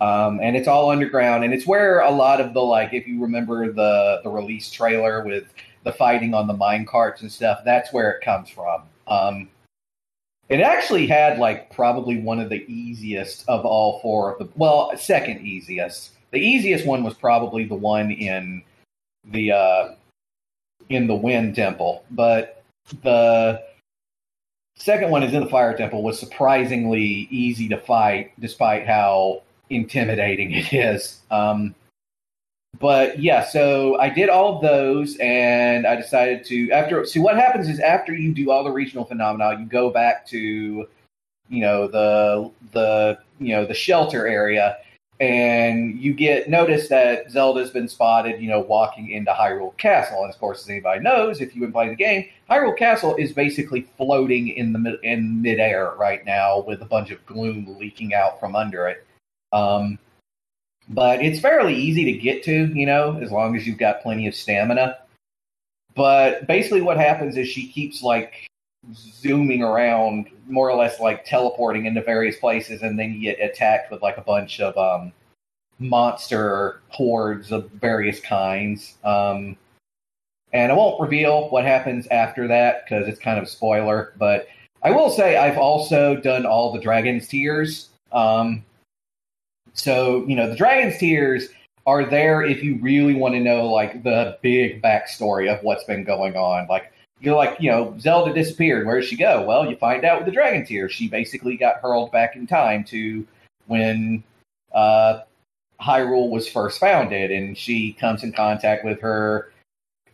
Um, 0.00 0.40
and 0.42 0.56
it's 0.56 0.66
all 0.66 0.90
underground, 0.90 1.44
and 1.44 1.52
it's 1.52 1.66
where 1.66 2.00
a 2.00 2.10
lot 2.10 2.40
of 2.40 2.54
the 2.54 2.60
like, 2.60 2.94
if 2.94 3.06
you 3.06 3.20
remember 3.20 3.70
the 3.70 4.20
the 4.24 4.30
release 4.30 4.70
trailer 4.70 5.22
with 5.22 5.44
the 5.84 5.92
fighting 5.92 6.32
on 6.32 6.46
the 6.46 6.54
mine 6.54 6.86
carts 6.86 7.20
and 7.20 7.30
stuff, 7.30 7.60
that's 7.66 7.92
where 7.92 8.10
it 8.10 8.24
comes 8.24 8.48
from. 8.48 8.82
Um, 9.06 9.50
it 10.48 10.60
actually 10.60 11.06
had 11.06 11.38
like 11.38 11.70
probably 11.70 12.18
one 12.18 12.40
of 12.40 12.48
the 12.48 12.64
easiest 12.66 13.46
of 13.46 13.66
all 13.66 14.00
four 14.00 14.32
of 14.32 14.38
the 14.38 14.48
well, 14.56 14.96
second 14.96 15.46
easiest. 15.46 16.12
The 16.30 16.40
easiest 16.40 16.86
one 16.86 17.04
was 17.04 17.14
probably 17.14 17.64
the 17.64 17.74
one 17.74 18.10
in 18.10 18.62
the 19.26 19.52
uh, 19.52 19.94
in 20.88 21.06
the 21.06 21.14
Wind 21.14 21.54
Temple, 21.54 22.04
but 22.10 22.62
the 23.02 23.62
second 24.80 25.10
one 25.10 25.22
is 25.22 25.34
in 25.34 25.42
the 25.42 25.48
Fire 25.48 25.76
Temple 25.76 26.02
was 26.02 26.18
surprisingly 26.18 27.28
easy 27.30 27.68
to 27.68 27.76
fight, 27.76 28.32
despite 28.40 28.86
how 28.86 29.42
intimidating 29.68 30.52
it 30.52 30.72
is. 30.72 31.20
Um, 31.30 31.74
but 32.78 33.18
yeah, 33.18 33.44
so 33.44 33.98
I 33.98 34.08
did 34.08 34.28
all 34.30 34.56
of 34.56 34.62
those, 34.62 35.16
and 35.20 35.86
I 35.86 35.96
decided 35.96 36.44
to 36.46 36.70
after. 36.70 37.04
See, 37.04 37.20
what 37.20 37.36
happens 37.36 37.68
is 37.68 37.78
after 37.80 38.14
you 38.14 38.32
do 38.32 38.50
all 38.50 38.64
the 38.64 38.70
regional 38.70 39.04
phenomena, 39.04 39.58
you 39.58 39.66
go 39.66 39.90
back 39.90 40.26
to, 40.28 40.38
you 40.38 41.60
know, 41.60 41.88
the 41.88 42.50
the 42.72 43.18
you 43.38 43.54
know 43.54 43.66
the 43.66 43.74
shelter 43.74 44.26
area, 44.26 44.78
and 45.20 46.00
you 46.00 46.14
get 46.14 46.48
notice 46.48 46.88
that 46.88 47.30
Zelda's 47.30 47.70
been 47.70 47.88
spotted, 47.88 48.40
you 48.40 48.48
know, 48.48 48.60
walking 48.60 49.10
into 49.10 49.30
Hyrule 49.32 49.76
Castle. 49.76 50.22
And 50.22 50.32
of 50.32 50.40
course, 50.40 50.62
as 50.62 50.70
anybody 50.70 51.00
knows, 51.00 51.42
if 51.42 51.54
you've 51.54 51.60
been 51.60 51.72
playing 51.72 51.90
the 51.90 51.96
game, 51.96 52.26
Hyrule 52.50 52.76
Castle 52.76 53.14
is 53.16 53.32
basically 53.32 53.86
floating 53.98 54.48
in 54.48 54.72
the 54.72 54.98
in 55.02 55.42
midair 55.42 55.92
right 55.98 56.24
now 56.24 56.60
with 56.60 56.80
a 56.80 56.86
bunch 56.86 57.10
of 57.10 57.24
gloom 57.26 57.76
leaking 57.78 58.14
out 58.14 58.40
from 58.40 58.56
under 58.56 58.88
it. 58.88 59.06
Um, 59.52 59.98
but 60.88 61.22
it's 61.22 61.38
fairly 61.38 61.74
easy 61.74 62.04
to 62.06 62.12
get 62.12 62.42
to, 62.44 62.66
you 62.74 62.86
know, 62.86 63.18
as 63.20 63.30
long 63.30 63.54
as 63.54 63.66
you've 63.66 63.78
got 63.78 64.02
plenty 64.02 64.26
of 64.26 64.34
stamina. 64.34 64.98
But 65.94 66.46
basically, 66.46 66.80
what 66.80 66.96
happens 66.96 67.36
is 67.36 67.46
she 67.46 67.68
keeps 67.68 68.02
like 68.02 68.49
zooming 68.94 69.62
around, 69.62 70.28
more 70.48 70.70
or 70.70 70.76
less 70.76 71.00
like 71.00 71.24
teleporting 71.24 71.86
into 71.86 72.02
various 72.02 72.36
places, 72.36 72.82
and 72.82 72.98
then 72.98 73.12
you 73.12 73.20
get 73.20 73.40
attacked 73.40 73.90
with 73.90 74.02
like 74.02 74.16
a 74.16 74.22
bunch 74.22 74.60
of 74.60 74.76
um, 74.76 75.12
monster 75.78 76.80
hordes 76.88 77.52
of 77.52 77.70
various 77.70 78.20
kinds. 78.20 78.96
Um, 79.04 79.56
and 80.52 80.72
I 80.72 80.74
won't 80.74 81.00
reveal 81.00 81.48
what 81.50 81.64
happens 81.64 82.06
after 82.08 82.48
that 82.48 82.84
because 82.84 83.06
it's 83.06 83.20
kind 83.20 83.38
of 83.38 83.48
spoiler. 83.48 84.12
But 84.18 84.48
I 84.82 84.90
will 84.90 85.10
say 85.10 85.36
I've 85.36 85.58
also 85.58 86.16
done 86.16 86.46
all 86.46 86.72
the 86.72 86.80
Dragon's 86.80 87.28
Tears. 87.28 87.88
Um, 88.12 88.64
so, 89.72 90.26
you 90.26 90.34
know, 90.34 90.48
the 90.48 90.56
Dragon's 90.56 90.98
Tears 90.98 91.48
are 91.86 92.04
there 92.04 92.42
if 92.42 92.62
you 92.62 92.78
really 92.80 93.14
want 93.14 93.34
to 93.34 93.40
know 93.40 93.66
like 93.66 94.02
the 94.02 94.38
big 94.42 94.82
backstory 94.82 95.52
of 95.52 95.62
what's 95.62 95.84
been 95.84 96.04
going 96.04 96.36
on. 96.36 96.66
Like 96.68 96.92
you're 97.20 97.36
like, 97.36 97.56
you 97.60 97.70
know, 97.70 97.94
Zelda 97.98 98.32
disappeared. 98.32 98.86
Where 98.86 99.00
did 99.00 99.08
she 99.08 99.16
go? 99.16 99.42
Well, 99.42 99.68
you 99.68 99.76
find 99.76 100.04
out 100.04 100.18
with 100.18 100.26
the 100.26 100.32
Dragon 100.32 100.64
Tears. 100.64 100.92
She 100.92 101.08
basically 101.08 101.56
got 101.56 101.80
hurled 101.80 102.10
back 102.12 102.34
in 102.34 102.46
time 102.46 102.84
to 102.84 103.26
when 103.66 104.24
uh, 104.72 105.20
Hyrule 105.80 106.30
was 106.30 106.48
first 106.48 106.80
founded, 106.80 107.30
and 107.30 107.56
she 107.56 107.92
comes 107.92 108.22
in 108.22 108.32
contact 108.32 108.84
with 108.84 109.00
her 109.00 109.52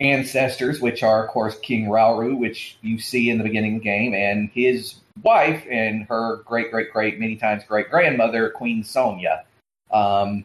ancestors, 0.00 0.80
which 0.80 1.02
are, 1.02 1.24
of 1.24 1.30
course, 1.30 1.58
King 1.60 1.86
Rauru, 1.86 2.36
which 2.36 2.76
you 2.82 2.98
see 2.98 3.30
in 3.30 3.38
the 3.38 3.44
beginning 3.44 3.76
of 3.76 3.82
the 3.82 3.84
game, 3.84 4.14
and 4.14 4.50
his 4.50 4.96
wife 5.22 5.64
and 5.70 6.04
her 6.04 6.42
great, 6.44 6.70
great, 6.70 6.92
great, 6.92 7.18
many 7.18 7.36
times 7.36 7.62
great 7.64 7.88
grandmother, 7.88 8.50
Queen 8.50 8.84
Sonia. 8.84 9.44
Um, 9.90 10.44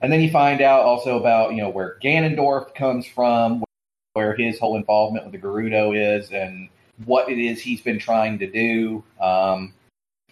and 0.00 0.12
then 0.12 0.20
you 0.20 0.30
find 0.30 0.60
out 0.60 0.82
also 0.82 1.18
about 1.18 1.50
you 1.52 1.62
know 1.62 1.68
where 1.68 1.98
Ganondorf 2.02 2.74
comes 2.74 3.06
from, 3.06 3.62
where 4.18 4.34
his 4.34 4.58
whole 4.58 4.74
involvement 4.74 5.24
with 5.24 5.32
the 5.32 5.38
Gerudo 5.38 5.96
is, 5.96 6.32
and 6.32 6.68
what 7.04 7.30
it 7.30 7.38
is 7.38 7.60
he's 7.60 7.80
been 7.80 8.00
trying 8.00 8.36
to 8.40 8.50
do. 8.50 9.04
Um, 9.20 9.72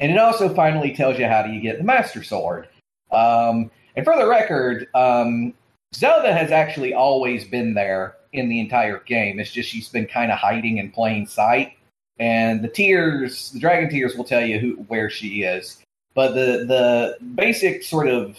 and 0.00 0.10
it 0.10 0.18
also 0.18 0.52
finally 0.52 0.92
tells 0.92 1.20
you 1.20 1.26
how 1.26 1.42
do 1.44 1.52
you 1.52 1.60
get 1.60 1.78
the 1.78 1.84
Master 1.84 2.24
Sword. 2.24 2.66
Um, 3.12 3.70
and 3.94 4.04
for 4.04 4.16
the 4.16 4.26
record, 4.26 4.88
um, 4.92 5.54
Zelda 5.94 6.34
has 6.34 6.50
actually 6.50 6.94
always 6.94 7.44
been 7.44 7.74
there 7.74 8.16
in 8.32 8.48
the 8.48 8.58
entire 8.58 8.98
game. 9.06 9.38
It's 9.38 9.52
just 9.52 9.68
she's 9.68 9.88
been 9.88 10.06
kind 10.06 10.32
of 10.32 10.38
hiding 10.38 10.78
in 10.78 10.90
plain 10.90 11.28
sight. 11.28 11.74
And 12.18 12.60
the 12.60 12.68
tears, 12.68 13.52
the 13.52 13.60
dragon 13.60 13.88
tears, 13.88 14.16
will 14.16 14.24
tell 14.24 14.44
you 14.44 14.58
who 14.58 14.72
where 14.88 15.08
she 15.08 15.44
is. 15.44 15.80
But 16.14 16.34
the 16.34 16.64
the 16.66 17.18
basic 17.36 17.84
sort 17.84 18.08
of 18.08 18.36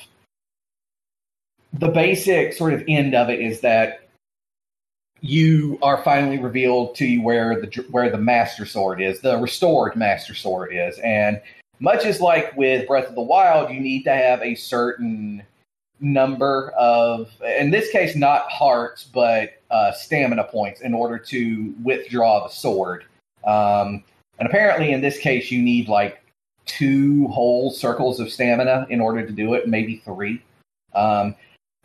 the 1.72 1.88
basic 1.88 2.52
sort 2.52 2.74
of 2.74 2.84
end 2.90 3.16
of 3.16 3.30
it 3.30 3.40
is 3.40 3.62
that 3.62 4.07
you 5.22 5.80
are 5.82 6.04
finally 6.04 6.38
revealed 6.38 6.96
to 6.96 7.06
you 7.06 7.22
where 7.22 7.60
the 7.60 7.86
where 7.92 8.10
the 8.10 8.18
master 8.18 8.66
sword 8.66 9.02
is, 9.02 9.20
the 9.22 9.38
restored 9.38 9.96
master 9.96 10.34
sword 10.34 10.74
is, 10.74 11.00
and 11.00 11.42
much 11.80 12.06
as 12.06 12.22
like 12.22 12.56
with 12.56 12.88
Breath 12.88 13.08
of 13.08 13.16
the 13.16 13.22
Wild, 13.22 13.72
you 13.72 13.80
need 13.80 14.04
to 14.04 14.14
have 14.14 14.42
a 14.42 14.56
certain 14.56 15.44
number 16.00 16.72
of, 16.72 17.30
in 17.60 17.72
this 17.72 17.92
case, 17.92 18.16
not 18.16 18.50
hearts, 18.52 19.04
but 19.04 19.62
uh, 19.72 19.92
stamina 19.92 20.44
points 20.46 20.82
in 20.82 20.94
order 20.94 21.18
to 21.18 21.74
withdraw 21.84 22.48
the 22.48 22.54
sword. 22.54 23.06
Um, 23.46 24.04
and 24.40 24.48
apparently, 24.48 24.92
in 24.92 25.02
this 25.02 25.20
case, 25.20 25.52
you 25.52 25.62
need 25.62 25.88
like 25.88 26.22
two 26.66 27.28
whole 27.28 27.72
circles 27.72 28.20
of 28.20 28.32
stamina 28.32 28.88
in 28.90 29.00
order 29.00 29.26
to 29.26 29.32
do 29.32 29.54
it, 29.54 29.68
maybe 29.68 29.98
three. 29.98 30.42
Um, 30.94 31.36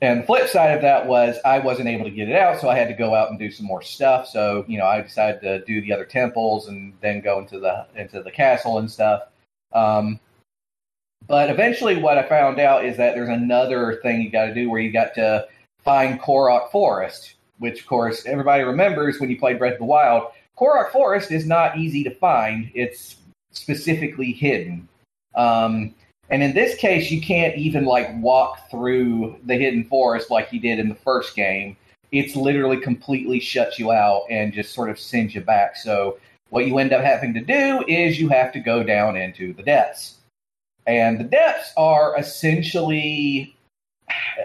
and 0.03 0.21
the 0.21 0.27
flip 0.27 0.49
side 0.49 0.75
of 0.75 0.83
that 0.83 1.07
was 1.07 1.37
I 1.45 1.61
wasn't 1.61 1.89
able 1.89 2.05
to 2.05 2.11
get 2.11 2.29
it 2.29 2.35
out, 2.35 2.61
so 2.61 2.69
I 2.69 2.77
had 2.77 2.89
to 2.89 2.95
go 2.95 3.15
out 3.15 3.31
and 3.31 3.39
do 3.39 3.53
some 3.53 3.67
more 3.67 3.83
stuff. 3.83 4.27
So 4.27 4.65
you 4.67 4.77
know, 4.77 4.85
I 4.85 5.01
decided 5.01 5.41
to 5.43 5.65
do 5.65 5.81
the 5.81 5.93
other 5.93 6.05
temples 6.05 6.67
and 6.67 6.93
then 7.01 7.21
go 7.21 7.39
into 7.39 7.61
the 7.61 7.87
into 7.95 8.21
the 8.21 8.33
castle 8.33 8.79
and 8.79 8.91
stuff. 8.91 9.23
Um, 9.73 10.19
but 11.29 11.51
eventually, 11.51 11.97
what 11.97 12.19
I 12.19 12.29
found 12.29 12.59
out 12.59 12.85
is 12.85 12.97
that 12.97 13.15
there's 13.15 13.29
another 13.29 14.01
thing 14.03 14.21
you 14.21 14.29
got 14.29 14.47
to 14.47 14.55
do 14.55 14.69
where 14.69 14.81
you 14.81 14.91
got 14.91 15.15
to 15.15 15.47
find 15.85 16.21
Korok 16.21 16.73
Forest, 16.73 17.35
which 17.59 17.81
of 17.81 17.87
course 17.87 18.27
everybody 18.27 18.65
remembers 18.65 19.21
when 19.21 19.31
you 19.31 19.39
played 19.39 19.61
Breath 19.61 19.75
of 19.75 19.79
the 19.79 19.85
Wild. 19.85 20.33
Korok 20.59 20.91
Forest 20.91 21.31
is 21.31 21.47
not 21.47 21.79
easy 21.79 22.03
to 22.03 22.11
find; 22.11 22.73
it's 22.75 23.19
specifically 23.53 24.33
hidden. 24.33 24.89
Um, 25.37 25.95
and 26.31 26.43
in 26.43 26.55
this 26.55 26.77
case, 26.77 27.11
you 27.11 27.21
can't 27.21 27.57
even 27.57 27.85
like 27.85 28.09
walk 28.21 28.71
through 28.71 29.37
the 29.45 29.57
hidden 29.57 29.85
forest 29.85 30.31
like 30.31 30.53
you 30.53 30.61
did 30.61 30.79
in 30.79 30.89
the 30.89 30.95
first 30.95 31.37
game. 31.37 31.77
It's 32.11 32.37
literally 32.37 32.79
completely 32.79 33.41
shuts 33.41 33.79
you 33.79 33.93
out 33.93 34.25
and 34.31 34.53
just 34.53 34.75
sort 34.75 34.91
of 34.91 34.99
sends 34.99 35.35
you 35.35 35.41
back. 35.41 35.77
So 35.77 36.19
what 36.51 36.67
you 36.67 36.79
end 36.79 36.93
up 36.93 37.03
having 37.03 37.33
to 37.35 37.41
do 37.41 37.85
is 37.89 38.21
you 38.21 38.29
have 38.29 38.53
to 38.53 38.61
go 38.61 38.83
down 38.83 39.17
into 39.17 39.55
the 39.55 39.63
depths. 39.63 40.19
And 40.87 41.19
the 41.19 41.25
depths 41.25 41.73
are 41.77 42.19
essentially 42.19 43.55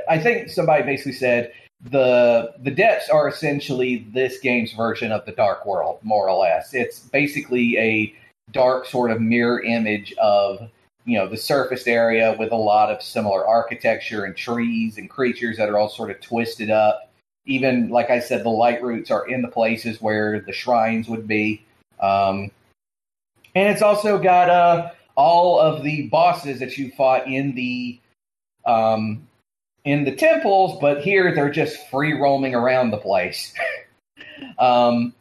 I 0.10 0.20
think 0.20 0.50
somebody 0.50 0.84
basically 0.84 1.14
said 1.14 1.52
the 1.82 2.54
the 2.60 2.72
depths 2.72 3.10
are 3.10 3.28
essentially 3.28 4.08
this 4.14 4.40
game's 4.40 4.74
version 4.74 5.12
of 5.12 5.26
the 5.26 5.32
dark 5.32 5.66
world, 5.66 6.00
more 6.02 6.30
or 6.30 6.38
less. 6.38 6.74
It's 6.74 7.00
basically 7.00 7.78
a 7.78 8.16
dark 8.52 8.86
sort 8.86 9.12
of 9.12 9.22
mirror 9.22 9.62
image 9.62 10.14
of 10.14 10.70
you 11.08 11.18
know 11.18 11.28
the 11.28 11.38
surfaced 11.38 11.88
area 11.88 12.36
with 12.38 12.52
a 12.52 12.56
lot 12.56 12.92
of 12.92 13.02
similar 13.02 13.48
architecture 13.48 14.26
and 14.26 14.36
trees 14.36 14.98
and 14.98 15.10
creatures 15.10 15.58
that 15.58 15.70
are 15.70 15.80
all 15.80 15.90
sort 15.90 16.12
of 16.12 16.20
twisted 16.20 16.70
up. 16.70 17.10
Even 17.46 17.90
like 17.90 18.10
I 18.10 18.20
said, 18.20 18.44
the 18.44 18.50
light 18.50 18.84
roots 18.84 19.10
are 19.10 19.26
in 19.26 19.42
the 19.42 19.48
places 19.48 20.02
where 20.02 20.42
the 20.42 20.52
shrines 20.52 21.08
would 21.08 21.26
be, 21.26 21.64
um, 22.02 22.52
and 23.56 23.70
it's 23.70 23.82
also 23.82 24.20
got 24.20 24.50
uh, 24.50 24.92
all 25.16 25.58
of 25.58 25.82
the 25.82 26.10
bosses 26.10 26.60
that 26.60 26.78
you 26.78 26.92
fought 26.92 27.26
in 27.26 27.56
the 27.56 28.00
um, 28.66 29.26
in 29.86 30.04
the 30.04 30.14
temples, 30.14 30.78
but 30.82 31.02
here 31.02 31.34
they're 31.34 31.50
just 31.50 31.90
free 31.90 32.12
roaming 32.12 32.54
around 32.54 32.92
the 32.92 32.98
place. 32.98 33.54
um, 34.60 35.14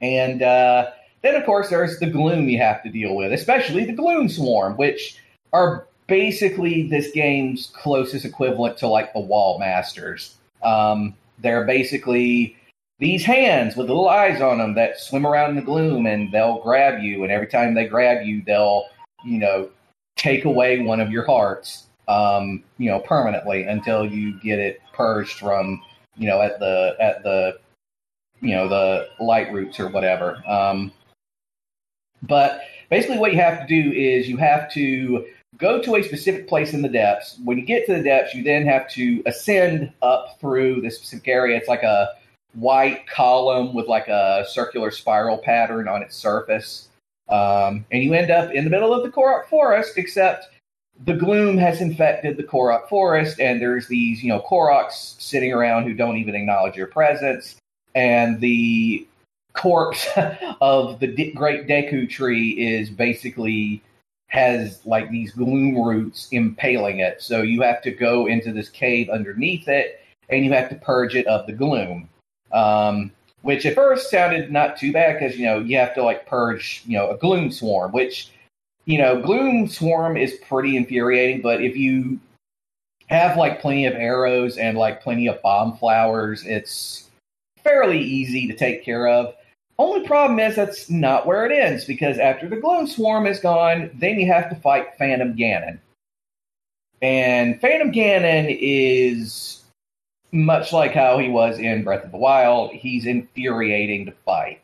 and 0.00 0.42
uh, 0.42 0.90
then, 1.22 1.34
of 1.34 1.44
course, 1.44 1.68
there's 1.68 1.98
the 1.98 2.06
gloom 2.06 2.48
you 2.48 2.58
have 2.58 2.82
to 2.82 2.90
deal 2.90 3.14
with, 3.14 3.32
especially 3.32 3.84
the 3.84 3.92
gloom 3.92 4.28
swarm, 4.28 4.76
which 4.76 5.18
are 5.52 5.86
basically 6.06 6.88
this 6.88 7.10
game's 7.12 7.66
closest 7.74 8.24
equivalent 8.24 8.76
to 8.78 8.88
like 8.88 9.12
the 9.12 9.20
wall 9.20 9.58
masters. 9.58 10.36
Um, 10.62 11.14
they're 11.38 11.64
basically 11.64 12.56
these 12.98 13.24
hands 13.24 13.76
with 13.76 13.88
little 13.88 14.08
eyes 14.08 14.42
on 14.42 14.58
them 14.58 14.74
that 14.74 15.00
swim 15.00 15.26
around 15.26 15.50
in 15.50 15.56
the 15.56 15.62
gloom 15.62 16.06
and 16.06 16.30
they'll 16.32 16.60
grab 16.60 17.02
you. 17.02 17.22
And 17.22 17.32
every 17.32 17.46
time 17.46 17.74
they 17.74 17.86
grab 17.86 18.26
you, 18.26 18.42
they'll, 18.44 18.86
you 19.24 19.38
know, 19.38 19.70
take 20.16 20.44
away 20.44 20.80
one 20.80 21.00
of 21.00 21.10
your 21.10 21.24
hearts, 21.24 21.86
um, 22.08 22.62
you 22.76 22.90
know, 22.90 23.00
permanently 23.00 23.62
until 23.64 24.04
you 24.04 24.38
get 24.40 24.58
it 24.58 24.80
purged 24.92 25.38
from, 25.38 25.80
you 26.16 26.28
know, 26.28 26.42
at 26.42 26.58
the, 26.58 26.96
at 27.00 27.22
the, 27.22 27.58
you 28.40 28.54
know, 28.54 28.68
the 28.68 29.08
light 29.18 29.52
roots 29.52 29.80
or 29.80 29.88
whatever. 29.88 30.42
Um, 30.46 30.92
but 32.22 32.60
basically, 32.90 33.18
what 33.18 33.32
you 33.32 33.38
have 33.38 33.60
to 33.60 33.66
do 33.66 33.92
is 33.92 34.28
you 34.28 34.36
have 34.36 34.70
to 34.72 35.26
go 35.58 35.80
to 35.82 35.96
a 35.96 36.02
specific 36.02 36.48
place 36.48 36.72
in 36.72 36.82
the 36.82 36.88
depths. 36.88 37.38
When 37.44 37.58
you 37.58 37.64
get 37.64 37.86
to 37.86 37.94
the 37.94 38.02
depths, 38.02 38.34
you 38.34 38.42
then 38.42 38.64
have 38.66 38.88
to 38.90 39.22
ascend 39.26 39.92
up 40.02 40.38
through 40.40 40.80
this 40.80 40.96
specific 40.96 41.28
area. 41.28 41.56
It's 41.56 41.68
like 41.68 41.82
a 41.82 42.08
white 42.54 43.06
column 43.06 43.74
with 43.74 43.86
like 43.86 44.08
a 44.08 44.44
circular 44.48 44.90
spiral 44.90 45.38
pattern 45.38 45.88
on 45.88 46.02
its 46.02 46.16
surface. 46.16 46.88
Um, 47.28 47.84
and 47.92 48.02
you 48.02 48.14
end 48.14 48.30
up 48.30 48.52
in 48.52 48.64
the 48.64 48.70
middle 48.70 48.92
of 48.92 49.02
the 49.02 49.10
Korok 49.10 49.46
forest, 49.46 49.96
except 49.96 50.46
the 51.04 51.14
gloom 51.14 51.56
has 51.58 51.80
infected 51.80 52.36
the 52.36 52.42
Korok 52.42 52.88
forest, 52.88 53.40
and 53.40 53.60
there's 53.60 53.86
these, 53.88 54.22
you 54.22 54.28
know, 54.28 54.40
Koroks 54.40 55.20
sitting 55.20 55.52
around 55.52 55.84
who 55.84 55.94
don't 55.94 56.16
even 56.16 56.34
acknowledge 56.34 56.76
your 56.76 56.88
presence. 56.88 57.56
And 57.94 58.40
the 58.40 59.06
corpse 59.52 60.08
of 60.60 61.00
the 61.00 61.06
D- 61.06 61.32
great 61.32 61.66
Deku 61.66 62.08
tree 62.08 62.50
is 62.50 62.90
basically 62.90 63.82
has 64.28 64.84
like 64.86 65.10
these 65.10 65.32
gloom 65.32 65.76
roots 65.82 66.28
impaling 66.30 67.00
it. 67.00 67.20
So 67.20 67.42
you 67.42 67.62
have 67.62 67.82
to 67.82 67.90
go 67.90 68.26
into 68.26 68.52
this 68.52 68.68
cave 68.68 69.10
underneath 69.10 69.68
it 69.68 70.00
and 70.28 70.44
you 70.44 70.52
have 70.52 70.68
to 70.70 70.76
purge 70.76 71.16
it 71.16 71.26
of 71.26 71.46
the 71.46 71.52
gloom. 71.52 72.08
Um, 72.52 73.12
which 73.42 73.64
at 73.66 73.74
first 73.74 74.10
sounded 74.10 74.52
not 74.52 74.76
too 74.76 74.92
bad 74.92 75.18
because 75.18 75.38
you 75.38 75.46
know 75.46 75.60
you 75.60 75.76
have 75.78 75.94
to 75.94 76.02
like 76.02 76.26
purge 76.26 76.82
you 76.86 76.96
know 76.96 77.10
a 77.10 77.16
gloom 77.16 77.50
swarm, 77.50 77.92
which 77.92 78.30
you 78.84 78.98
know 78.98 79.20
gloom 79.20 79.66
swarm 79.68 80.16
is 80.16 80.34
pretty 80.46 80.76
infuriating. 80.76 81.40
But 81.40 81.62
if 81.62 81.76
you 81.76 82.20
have 83.08 83.36
like 83.36 83.60
plenty 83.60 83.86
of 83.86 83.94
arrows 83.94 84.58
and 84.58 84.76
like 84.76 85.02
plenty 85.02 85.26
of 85.26 85.40
bomb 85.42 85.76
flowers, 85.76 86.44
it's 86.44 87.10
fairly 87.62 88.00
easy 88.00 88.46
to 88.46 88.54
take 88.54 88.84
care 88.84 89.08
of. 89.08 89.34
Only 89.80 90.06
problem 90.06 90.38
is 90.38 90.56
that's 90.56 90.90
not 90.90 91.24
where 91.24 91.46
it 91.46 91.58
ends 91.58 91.86
because 91.86 92.18
after 92.18 92.46
the 92.46 92.56
gloom 92.56 92.86
swarm 92.86 93.26
is 93.26 93.40
gone, 93.40 93.90
then 93.94 94.20
you 94.20 94.26
have 94.26 94.50
to 94.50 94.56
fight 94.56 94.98
Phantom 94.98 95.34
Ganon. 95.34 95.78
And 97.00 97.58
Phantom 97.62 97.90
Ganon 97.90 98.54
is 98.60 99.62
much 100.32 100.74
like 100.74 100.92
how 100.92 101.16
he 101.16 101.30
was 101.30 101.58
in 101.58 101.82
Breath 101.82 102.04
of 102.04 102.12
the 102.12 102.18
Wild. 102.18 102.72
He's 102.72 103.06
infuriating 103.06 104.04
to 104.04 104.12
fight. 104.26 104.60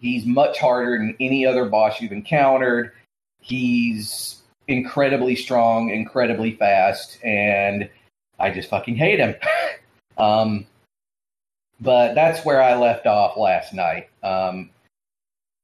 He's 0.00 0.26
much 0.26 0.58
harder 0.58 0.98
than 0.98 1.16
any 1.18 1.46
other 1.46 1.64
boss 1.64 2.02
you've 2.02 2.12
encountered. 2.12 2.92
He's 3.40 4.42
incredibly 4.66 5.34
strong, 5.34 5.88
incredibly 5.88 6.56
fast, 6.56 7.16
and 7.24 7.88
I 8.38 8.50
just 8.50 8.68
fucking 8.68 8.96
hate 8.96 9.18
him. 9.18 9.34
um, 10.18 10.66
but 11.80 12.14
that's 12.14 12.44
where 12.44 12.62
I 12.62 12.74
left 12.76 13.06
off 13.06 13.36
last 13.36 13.72
night. 13.72 14.08
Um, 14.22 14.70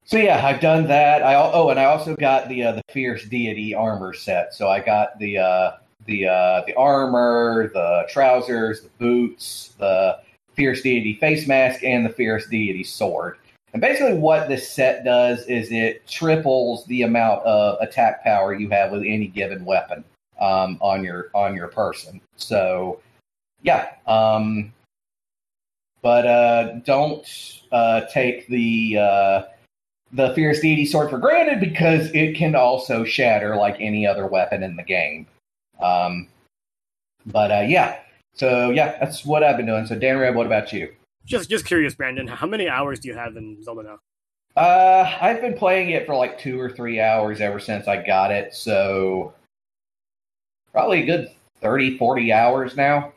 so 0.04 0.18
yeah, 0.18 0.44
I've 0.44 0.60
done 0.60 0.86
that. 0.88 1.22
I 1.22 1.34
oh, 1.34 1.70
and 1.70 1.80
I 1.80 1.84
also 1.84 2.14
got 2.14 2.48
the 2.48 2.62
uh, 2.64 2.72
the 2.72 2.82
fierce 2.90 3.24
deity 3.24 3.74
armor 3.74 4.12
set. 4.12 4.54
So 4.54 4.68
I 4.68 4.80
got 4.80 5.18
the 5.18 5.38
uh, 5.38 5.72
the 6.06 6.26
uh, 6.26 6.62
the 6.66 6.74
armor, 6.76 7.70
the 7.72 8.06
trousers, 8.08 8.82
the 8.82 8.90
boots, 8.98 9.74
the 9.78 10.18
fierce 10.54 10.82
deity 10.82 11.14
face 11.14 11.48
mask, 11.48 11.82
and 11.82 12.04
the 12.04 12.10
fierce 12.10 12.46
deity 12.48 12.84
sword. 12.84 13.38
And 13.72 13.80
basically, 13.80 14.14
what 14.14 14.48
this 14.48 14.70
set 14.70 15.04
does 15.04 15.46
is 15.46 15.72
it 15.72 16.06
triples 16.06 16.84
the 16.86 17.02
amount 17.02 17.42
of 17.44 17.76
attack 17.80 18.22
power 18.22 18.54
you 18.54 18.68
have 18.70 18.92
with 18.92 19.02
any 19.02 19.26
given 19.26 19.64
weapon 19.64 20.04
um, 20.38 20.78
on 20.80 21.02
your 21.02 21.30
on 21.34 21.56
your 21.56 21.68
person. 21.68 22.20
So, 22.36 23.00
yeah, 23.62 23.88
um, 24.06 24.72
but 26.04 26.26
uh, 26.26 26.74
don't 26.84 27.62
uh, 27.72 28.02
take 28.12 28.46
the 28.48 28.98
uh, 28.98 29.42
the 30.12 30.34
fierce 30.34 30.60
deity 30.60 30.84
sword 30.84 31.08
for 31.08 31.16
granted 31.16 31.60
because 31.60 32.10
it 32.12 32.36
can 32.36 32.54
also 32.54 33.04
shatter 33.04 33.56
like 33.56 33.76
any 33.80 34.06
other 34.06 34.26
weapon 34.26 34.62
in 34.62 34.76
the 34.76 34.82
game. 34.82 35.26
Um, 35.80 36.28
but 37.24 37.50
uh, 37.50 37.64
yeah, 37.66 38.00
so 38.34 38.70
yeah, 38.70 38.98
that's 39.00 39.24
what 39.24 39.42
I've 39.42 39.56
been 39.56 39.64
doing. 39.64 39.86
So 39.86 39.98
Dan 39.98 40.18
Red, 40.18 40.34
what 40.34 40.44
about 40.44 40.74
you? 40.74 40.94
Just 41.24 41.48
just 41.48 41.64
curious, 41.64 41.94
Brandon. 41.94 42.26
How 42.26 42.46
many 42.46 42.68
hours 42.68 43.00
do 43.00 43.08
you 43.08 43.14
have 43.14 43.38
in 43.38 43.62
Zelda 43.64 43.82
now? 43.82 43.98
Uh, 44.60 45.10
I've 45.22 45.40
been 45.40 45.56
playing 45.56 45.90
it 45.90 46.04
for 46.04 46.14
like 46.14 46.38
two 46.38 46.60
or 46.60 46.68
three 46.68 47.00
hours 47.00 47.40
ever 47.40 47.58
since 47.58 47.88
I 47.88 48.04
got 48.04 48.30
it. 48.30 48.54
So 48.54 49.32
probably 50.70 51.02
a 51.02 51.06
good 51.06 51.30
30, 51.62 51.96
40 51.96 52.30
hours 52.30 52.76
now. 52.76 53.13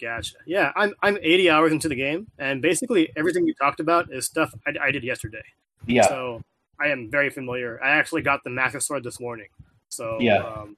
Gotcha. 0.00 0.36
Yeah, 0.46 0.72
I'm 0.76 0.94
I'm 1.02 1.18
80 1.20 1.50
hours 1.50 1.72
into 1.72 1.88
the 1.88 1.94
game, 1.96 2.28
and 2.38 2.62
basically 2.62 3.10
everything 3.16 3.46
you 3.46 3.54
talked 3.54 3.80
about 3.80 4.12
is 4.12 4.26
stuff 4.26 4.54
I, 4.66 4.72
I 4.80 4.90
did 4.90 5.02
yesterday. 5.04 5.42
Yeah. 5.86 6.06
So 6.06 6.42
I 6.80 6.88
am 6.88 7.10
very 7.10 7.30
familiar. 7.30 7.80
I 7.82 7.90
actually 7.90 8.22
got 8.22 8.44
the 8.44 8.50
Master 8.50 8.80
Sword 8.80 9.02
this 9.04 9.18
morning. 9.20 9.48
So 9.88 10.18
Yeah. 10.20 10.38
um, 10.44 10.76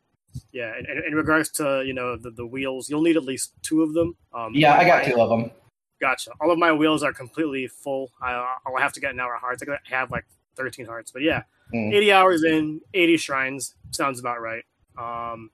yeah. 0.52 0.72
In, 0.78 1.02
in 1.08 1.14
regards 1.14 1.50
to 1.52 1.82
you 1.84 1.92
know 1.92 2.16
the, 2.16 2.30
the 2.30 2.46
wheels, 2.46 2.88
you'll 2.88 3.02
need 3.02 3.16
at 3.16 3.24
least 3.24 3.52
two 3.62 3.82
of 3.82 3.92
them. 3.92 4.16
Um, 4.32 4.52
Yeah, 4.54 4.74
I 4.78 4.84
got 4.84 5.04
my- 5.06 5.12
two 5.12 5.20
of 5.20 5.28
them. 5.28 5.50
Gotcha. 6.00 6.30
All 6.40 6.50
of 6.50 6.58
my 6.58 6.72
wheels 6.72 7.02
are 7.02 7.12
completely 7.12 7.66
full. 7.66 8.10
I, 8.22 8.56
I'll 8.66 8.76
have 8.78 8.94
to 8.94 9.00
get 9.00 9.10
an 9.12 9.20
hour 9.20 9.34
of 9.34 9.40
hearts. 9.42 9.62
I 9.62 9.76
have 9.94 10.10
like 10.10 10.24
13 10.56 10.86
hearts, 10.86 11.10
but 11.10 11.20
yeah, 11.22 11.42
Mm. 11.74 11.92
80 11.94 12.12
hours 12.12 12.42
in, 12.42 12.80
80 12.94 13.16
shrines 13.18 13.74
sounds 13.92 14.18
about 14.18 14.40
right. 14.40 14.64
Um, 14.98 15.50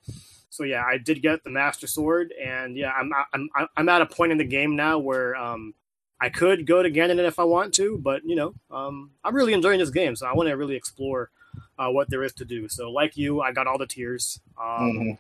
so 0.57 0.64
yeah, 0.64 0.84
I 0.86 0.96
did 0.98 1.20
get 1.22 1.44
the 1.44 1.50
Master 1.50 1.86
Sword, 1.86 2.32
and 2.32 2.76
yeah, 2.76 2.92
I'm 2.92 3.12
I'm 3.32 3.50
I'm 3.76 3.88
at 3.88 4.02
a 4.02 4.07
point 4.07 4.32
in 4.32 4.38
the 4.38 4.44
game 4.44 4.74
now 4.76 4.98
where 4.98 5.36
um, 5.36 5.74
I 6.20 6.30
could 6.30 6.66
go 6.66 6.82
to 6.82 6.90
Ganon 6.90 7.18
if 7.18 7.38
I 7.38 7.44
want 7.44 7.74
to, 7.74 7.98
but 7.98 8.24
you 8.24 8.36
know, 8.36 8.54
um, 8.70 9.11
I'm 9.22 9.34
really 9.34 9.52
enjoying 9.52 9.78
this 9.80 9.90
game, 9.90 10.16
so 10.16 10.26
I 10.26 10.34
want 10.34 10.48
to 10.48 10.54
really 10.57 10.76
explore 10.76 11.30
uh, 11.78 11.90
what 11.90 12.09
there 12.11 12.22
is 12.24 12.32
to 12.34 12.44
do. 12.44 12.68
So 12.68 12.90
like 12.90 13.16
you, 13.16 13.40
I 13.42 13.52
got 13.52 13.66
all 13.66 13.78
the 13.78 13.86
tears. 13.86 14.40
Um, 14.61 14.96
Mhm. 14.96 15.18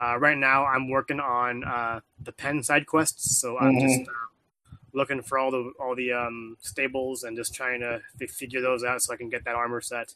uh, 0.00 0.18
right 0.18 0.36
now, 0.36 0.66
I'm 0.66 0.90
working 0.90 1.20
on 1.20 1.64
uh, 1.64 2.00
the 2.22 2.32
Penn 2.32 2.62
side 2.62 2.86
quests, 2.86 3.38
so 3.40 3.58
I'm 3.58 3.74
Mhm. 3.76 3.80
just 3.80 4.08
uh, 4.08 4.12
looking 4.92 5.22
for 5.22 5.38
all 5.38 5.50
the 5.50 5.72
all 5.80 5.94
the 5.94 6.12
um, 6.12 6.56
stables 6.60 7.24
and 7.24 7.36
just 7.36 7.54
trying 7.54 7.80
to 7.80 8.02
fi- 8.18 8.26
figure 8.26 8.60
those 8.60 8.84
out 8.84 9.02
so 9.02 9.12
I 9.14 9.16
can 9.16 9.28
get 9.30 9.44
that 9.44 9.54
armor 9.54 9.80
set. 9.80 10.14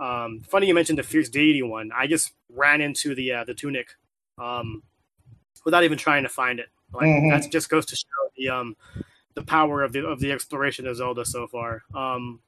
Um, 0.00 0.40
funny 0.48 0.66
you 0.68 0.74
mentioned 0.74 0.98
the 0.98 1.02
fierce 1.02 1.28
deity 1.28 1.62
one. 1.62 1.90
I 1.94 2.06
just 2.06 2.32
ran 2.48 2.80
into 2.80 3.14
the 3.14 3.32
uh, 3.32 3.44
the 3.44 3.54
tunic 3.54 3.88
um, 4.38 4.82
without 5.64 5.84
even 5.84 5.98
trying 5.98 6.22
to 6.22 6.28
find 6.28 6.60
it. 6.60 6.68
Like 6.92 7.06
Mhm. 7.08 7.30
that 7.30 7.50
just 7.50 7.68
goes 7.68 7.84
to 7.86 7.96
show 7.96 8.30
the 8.36 8.48
um, 8.48 8.76
the 9.34 9.42
power 9.42 9.82
of 9.82 9.92
the 9.92 10.06
of 10.06 10.20
the 10.20 10.32
exploration 10.32 10.86
of 10.86 10.96
Zelda 10.96 11.24
so 11.24 11.46
far. 11.46 11.82
Um, 11.94 12.40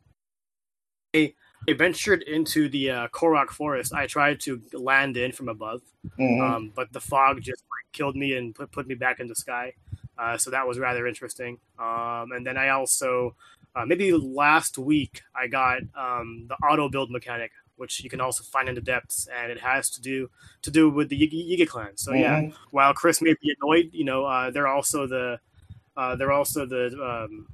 I, 1.14 1.34
I 1.68 1.72
ventured 1.72 2.22
into 2.22 2.68
the 2.68 2.90
uh, 2.90 3.08
Korok 3.08 3.48
forest. 3.50 3.92
I 3.92 4.06
tried 4.06 4.40
to 4.40 4.62
land 4.72 5.16
in 5.16 5.32
from 5.32 5.48
above, 5.48 5.82
Mhm. 6.18 6.40
um, 6.40 6.72
but 6.74 6.92
the 6.92 7.00
fog 7.00 7.42
just 7.42 7.64
like, 7.64 7.92
killed 7.92 8.14
me 8.16 8.34
and 8.34 8.54
put, 8.54 8.70
put 8.70 8.86
me 8.86 8.94
back 8.94 9.18
in 9.18 9.26
the 9.26 9.34
sky. 9.34 9.74
Uh, 10.16 10.38
so 10.38 10.50
that 10.50 10.66
was 10.66 10.78
rather 10.78 11.06
interesting. 11.08 11.58
Um, 11.78 12.30
and 12.32 12.46
then 12.46 12.56
I 12.56 12.68
also, 12.68 13.34
uh, 13.74 13.84
maybe 13.86 14.12
last 14.12 14.78
week, 14.78 15.22
I 15.34 15.46
got 15.46 15.82
um, 15.94 16.46
the 16.48 16.56
auto 16.56 16.88
build 16.88 17.10
mechanic, 17.10 17.52
which 17.76 18.02
you 18.02 18.10
can 18.10 18.20
also 18.20 18.42
find 18.44 18.68
in 18.68 18.74
the 18.74 18.80
depths, 18.80 19.28
and 19.34 19.50
it 19.50 19.60
has 19.60 19.90
to 19.90 20.00
do 20.00 20.28
to 20.62 20.70
do 20.70 20.90
with 20.90 21.08
the 21.08 21.16
Yiga, 21.18 21.58
Yiga 21.58 21.68
clan. 21.68 21.96
So 21.96 22.12
yeah, 22.12 22.40
Mhm. 22.40 22.54
while 22.72 22.92
Chris 22.94 23.22
may 23.22 23.34
be 23.40 23.54
annoyed, 23.60 23.90
you 23.92 24.04
know, 24.04 24.24
uh, 24.24 24.50
they're 24.50 24.68
also 24.68 25.06
the 25.06 25.40
uh, 25.96 26.16
they're 26.16 26.32
also 26.32 26.66
the 26.66 26.86
um, 27.02 27.46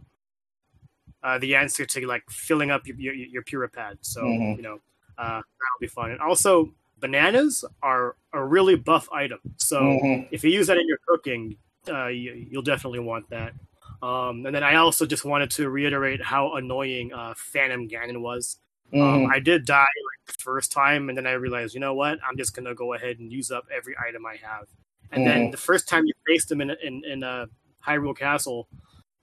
uh, 1.23 1.39
the 1.39 1.55
answer 1.55 1.85
to 1.87 2.07
like 2.07 2.23
filling 2.31 2.71
up 2.71 2.87
your 2.87 2.97
your, 2.97 3.15
your 3.15 3.43
Purah 3.43 3.73
Pad. 3.73 3.99
So 4.01 4.23
Mhm. 4.23 4.57
you 4.57 4.63
know 4.63 4.81
uh, 5.19 5.41
that'll 5.41 5.81
be 5.81 5.87
fun. 5.87 6.11
And 6.11 6.21
also, 6.21 6.73
bananas 6.99 7.65
are 7.83 8.17
a 8.33 8.45
really 8.45 8.75
buff 8.77 9.09
item. 9.13 9.41
So 9.57 9.81
Mhm. 9.81 10.29
if 10.31 10.45
you 10.45 10.51
use 10.51 10.67
that 10.67 10.77
in 10.77 10.87
your 10.87 10.99
cooking, 11.07 11.57
uh, 11.89 12.09
you, 12.09 12.33
you'll 12.51 12.63
definitely 12.63 12.99
want 13.01 13.29
that. 13.31 13.55
Um, 14.03 14.47
and 14.47 14.55
then 14.55 14.63
I 14.63 14.77
also 14.77 15.07
just 15.07 15.25
wanted 15.25 15.51
to 15.53 15.69
reiterate 15.69 16.23
how 16.23 16.55
annoying 16.55 17.13
uh, 17.13 17.35
Phantom 17.37 17.89
Ganon 17.89 18.21
was. 18.21 18.59
Um, 18.93 19.01
Mhm. 19.01 19.33
I 19.33 19.41
did 19.41 19.65
die 19.65 19.81
like 19.81 20.27
the 20.27 20.43
first 20.43 20.71
time, 20.71 21.09
and 21.09 21.19
then 21.19 21.27
I 21.27 21.33
realized, 21.33 21.75
you 21.75 21.81
know 21.81 21.95
what? 21.95 22.19
I'm 22.29 22.37
just 22.37 22.55
gonna 22.55 22.75
go 22.75 22.95
ahead 22.95 23.19
and 23.19 23.33
use 23.33 23.51
up 23.51 23.67
every 23.75 23.97
item 23.99 24.25
I 24.25 24.37
have, 24.37 24.69
and 25.11 25.27
mm-hmm. 25.27 25.39
then 25.39 25.51
the 25.51 25.57
first 25.57 25.89
time 25.89 26.05
you 26.05 26.13
face 26.27 26.45
them 26.45 26.61
in 26.61 26.71
in 26.83 27.05
in 27.05 27.23
a 27.23 27.49
Hyrule 27.85 28.17
Castle, 28.17 28.69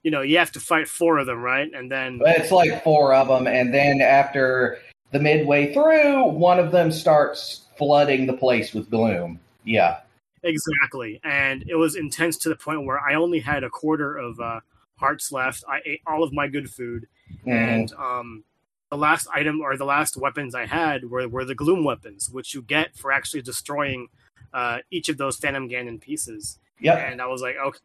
you 0.02 0.10
know 0.10 0.20
you 0.20 0.36
have 0.36 0.52
to 0.52 0.60
fight 0.60 0.86
four 0.86 1.18
of 1.18 1.26
them, 1.26 1.40
right? 1.40 1.72
And 1.72 1.90
then 1.90 2.20
it's 2.26 2.52
like 2.52 2.84
four 2.84 3.14
of 3.14 3.28
them, 3.28 3.46
and 3.46 3.72
then 3.72 4.02
after 4.02 4.80
the 5.12 5.18
midway 5.18 5.72
through, 5.72 6.24
one 6.24 6.58
of 6.58 6.70
them 6.70 6.92
starts 6.92 7.62
flooding 7.78 8.26
the 8.26 8.34
place 8.34 8.74
with 8.74 8.90
gloom. 8.90 9.40
Yeah, 9.64 10.00
exactly, 10.44 11.20
and 11.24 11.64
it 11.66 11.74
was 11.74 11.96
intense 11.96 12.36
to 12.38 12.48
the 12.48 12.56
point 12.56 12.84
where 12.84 13.00
I 13.00 13.14
only 13.14 13.40
had 13.40 13.64
a 13.64 13.70
quarter 13.70 14.16
of 14.16 14.38
uh, 14.40 14.60
hearts 14.96 15.32
left. 15.32 15.64
I 15.68 15.80
ate 15.84 16.02
all 16.06 16.22
of 16.22 16.32
my 16.32 16.48
good 16.48 16.70
food, 16.70 17.06
mm. 17.46 17.52
and 17.52 17.92
um, 17.94 18.44
the 18.90 18.96
last 18.96 19.26
item 19.32 19.60
or 19.60 19.76
the 19.76 19.84
last 19.84 20.16
weapons 20.16 20.54
I 20.54 20.66
had 20.66 21.10
were 21.10 21.28
were 21.28 21.44
the 21.44 21.54
gloom 21.54 21.84
weapons, 21.84 22.30
which 22.30 22.54
you 22.54 22.62
get 22.62 22.96
for 22.96 23.12
actually 23.12 23.42
destroying 23.42 24.08
uh, 24.52 24.78
each 24.90 25.08
of 25.08 25.16
those 25.16 25.36
Phantom 25.36 25.68
Ganon 25.68 26.00
pieces. 26.00 26.58
Yeah, 26.80 26.96
and 26.96 27.20
I 27.20 27.26
was 27.26 27.42
like, 27.42 27.56
okay, 27.56 27.78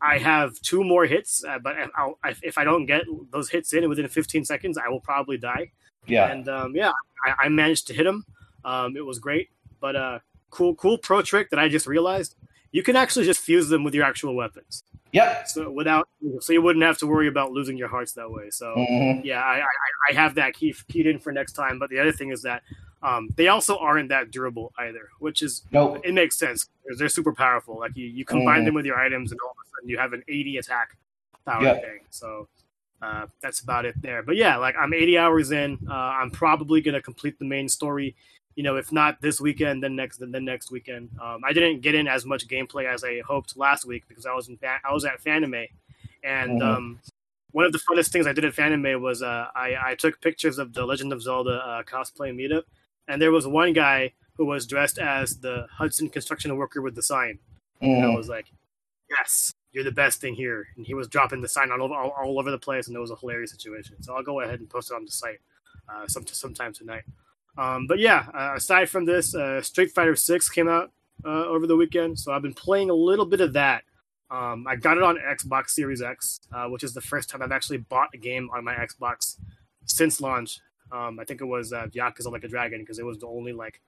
I 0.00 0.18
have 0.18 0.60
two 0.60 0.84
more 0.84 1.06
hits, 1.06 1.44
uh, 1.44 1.58
but 1.58 1.76
I'll, 1.94 2.18
if 2.42 2.58
I 2.58 2.64
don't 2.64 2.86
get 2.86 3.02
those 3.30 3.50
hits 3.50 3.72
in 3.72 3.88
within 3.88 4.08
15 4.08 4.44
seconds, 4.44 4.78
I 4.78 4.88
will 4.88 5.00
probably 5.00 5.38
die. 5.38 5.70
Yeah, 6.06 6.30
and 6.30 6.48
um, 6.48 6.76
yeah, 6.76 6.92
I, 7.24 7.46
I, 7.46 7.48
managed 7.48 7.88
to 7.88 7.94
hit 7.94 8.06
him. 8.06 8.24
Um, 8.64 8.96
it 8.96 9.04
was 9.04 9.18
great, 9.18 9.50
but 9.80 9.96
uh, 9.96 10.18
cool, 10.56 10.74
cool 10.74 10.96
pro 10.96 11.20
trick 11.22 11.50
that 11.50 11.58
I 11.58 11.68
just 11.68 11.86
realized: 11.86 12.34
you 12.72 12.82
can 12.82 12.96
actually 12.96 13.26
just 13.26 13.40
fuse 13.40 13.68
them 13.68 13.84
with 13.84 13.94
your 13.94 14.04
actual 14.04 14.34
weapons. 14.34 14.82
Yep. 15.12 15.48
So 15.48 15.70
without, 15.70 16.08
so 16.40 16.52
you 16.52 16.60
wouldn't 16.60 16.84
have 16.84 16.98
to 16.98 17.06
worry 17.06 17.28
about 17.28 17.52
losing 17.52 17.76
your 17.76 17.88
hearts 17.88 18.12
that 18.14 18.30
way. 18.30 18.50
So 18.50 18.74
mm-hmm. 18.76 19.24
yeah, 19.24 19.42
I, 19.42 19.60
I, 19.60 20.10
I 20.10 20.12
have 20.14 20.34
that 20.34 20.54
key 20.54 20.74
keyed 20.88 21.06
in 21.06 21.18
for 21.18 21.32
next 21.32 21.52
time. 21.52 21.78
But 21.78 21.90
the 21.90 21.98
other 21.98 22.12
thing 22.12 22.30
is 22.32 22.42
that 22.42 22.62
um, 23.02 23.28
they 23.36 23.48
also 23.48 23.78
aren't 23.78 24.08
that 24.08 24.30
durable 24.30 24.72
either, 24.78 25.08
which 25.18 25.42
is 25.42 25.62
nope. 25.70 26.00
it 26.04 26.12
makes 26.12 26.36
sense 26.36 26.68
because 26.82 26.98
they're 26.98 27.08
super 27.08 27.32
powerful. 27.32 27.78
Like 27.78 27.96
you, 27.96 28.06
you 28.06 28.24
combine 28.24 28.62
mm. 28.62 28.66
them 28.66 28.74
with 28.74 28.84
your 28.84 28.98
items, 28.98 29.30
and 29.30 29.40
all 29.42 29.50
of 29.50 29.56
a 29.56 29.68
sudden 29.76 29.88
you 29.88 29.98
have 29.98 30.12
an 30.12 30.22
80 30.28 30.58
attack 30.58 30.96
power 31.46 31.62
yep. 31.62 31.82
thing. 31.82 32.00
So 32.10 32.48
uh, 33.00 33.26
that's 33.40 33.60
about 33.60 33.84
it 33.84 34.00
there. 34.02 34.22
But 34.22 34.36
yeah, 34.36 34.56
like 34.56 34.74
I'm 34.78 34.92
80 34.92 35.18
hours 35.18 35.50
in. 35.50 35.78
Uh, 35.88 35.94
I'm 35.94 36.30
probably 36.30 36.80
gonna 36.80 37.02
complete 37.02 37.38
the 37.38 37.44
main 37.44 37.68
story. 37.68 38.16
You 38.56 38.62
know, 38.62 38.76
if 38.76 38.90
not 38.90 39.20
this 39.20 39.40
weekend, 39.40 39.82
then 39.82 39.94
next, 39.94 40.18
then 40.18 40.44
next 40.44 40.70
weekend. 40.70 41.10
Um, 41.22 41.42
I 41.44 41.52
didn't 41.52 41.82
get 41.82 41.94
in 41.94 42.08
as 42.08 42.24
much 42.24 42.48
gameplay 42.48 42.92
as 42.92 43.04
I 43.04 43.20
hoped 43.20 43.56
last 43.56 43.84
week 43.84 44.04
because 44.08 44.26
I 44.26 44.32
was 44.32 44.48
in 44.48 44.58
I 44.64 44.92
was 44.92 45.04
at 45.04 45.22
Fanime, 45.22 45.68
and 46.24 46.60
mm. 46.60 46.64
um, 46.64 47.00
one 47.52 47.64
of 47.64 47.72
the 47.72 47.78
funnest 47.78 48.08
things 48.08 48.26
I 48.26 48.32
did 48.32 48.44
at 48.44 48.54
Fanime 48.54 49.00
was 49.00 49.22
uh, 49.22 49.48
I, 49.54 49.76
I 49.90 49.94
took 49.94 50.20
pictures 50.20 50.58
of 50.58 50.72
the 50.72 50.84
Legend 50.84 51.12
of 51.12 51.22
Zelda 51.22 51.62
uh, 51.64 51.82
cosplay 51.82 52.34
meetup, 52.34 52.64
and 53.08 53.20
there 53.20 53.30
was 53.30 53.46
one 53.46 53.72
guy 53.72 54.12
who 54.36 54.44
was 54.44 54.66
dressed 54.66 54.98
as 54.98 55.38
the 55.38 55.66
Hudson 55.70 56.08
construction 56.08 56.54
worker 56.56 56.82
with 56.82 56.94
the 56.94 57.02
sign. 57.02 57.38
And 57.80 58.04
I 58.04 58.08
mm. 58.08 58.16
was 58.16 58.28
like, 58.28 58.46
yes, 59.10 59.52
you're 59.72 59.84
the 59.84 59.92
best 59.92 60.20
thing 60.20 60.34
here. 60.34 60.66
And 60.76 60.86
he 60.86 60.94
was 60.94 61.08
dropping 61.08 61.40
the 61.40 61.48
sign 61.48 61.70
all 61.70 61.82
over, 61.82 61.94
all, 61.94 62.10
all 62.10 62.38
over 62.38 62.50
the 62.50 62.58
place, 62.58 62.88
and 62.88 62.96
it 62.96 63.00
was 63.00 63.10
a 63.10 63.16
hilarious 63.16 63.50
situation. 63.50 64.02
So 64.02 64.14
I'll 64.14 64.22
go 64.22 64.40
ahead 64.40 64.60
and 64.60 64.68
post 64.68 64.90
it 64.90 64.94
on 64.94 65.04
the 65.04 65.10
site 65.10 65.38
uh, 65.88 66.06
some, 66.06 66.26
sometime 66.26 66.72
tonight. 66.72 67.04
Um, 67.58 67.86
but 67.86 67.98
yeah, 67.98 68.26
uh, 68.34 68.52
aside 68.56 68.88
from 68.90 69.04
this, 69.04 69.34
uh, 69.34 69.62
Street 69.62 69.92
Fighter 69.92 70.16
Six 70.16 70.48
came 70.48 70.68
out 70.68 70.92
uh, 71.24 71.46
over 71.46 71.66
the 71.66 71.76
weekend, 71.76 72.18
so 72.18 72.32
I've 72.32 72.42
been 72.42 72.54
playing 72.54 72.90
a 72.90 72.94
little 72.94 73.24
bit 73.24 73.40
of 73.40 73.54
that. 73.54 73.84
Um, 74.30 74.66
I 74.68 74.76
got 74.76 74.96
it 74.96 75.02
on 75.02 75.16
Xbox 75.18 75.70
Series 75.70 76.02
X, 76.02 76.40
uh, 76.52 76.66
which 76.66 76.82
is 76.82 76.92
the 76.92 77.00
first 77.00 77.30
time 77.30 77.42
I've 77.42 77.52
actually 77.52 77.78
bought 77.78 78.10
a 78.12 78.18
game 78.18 78.50
on 78.54 78.64
my 78.64 78.74
Xbox 78.74 79.36
since 79.84 80.20
launch. 80.20 80.60
Um, 80.92 81.18
I 81.18 81.24
think 81.24 81.40
it 81.40 81.44
was 81.46 81.72
uh, 81.72 81.86
Yakuza 81.86 82.30
Like 82.30 82.44
a 82.44 82.48
Dragon 82.48 82.80
because 82.80 82.98
it 82.98 83.06
was 83.06 83.18
the 83.18 83.26
only 83.26 83.52
like 83.52 83.80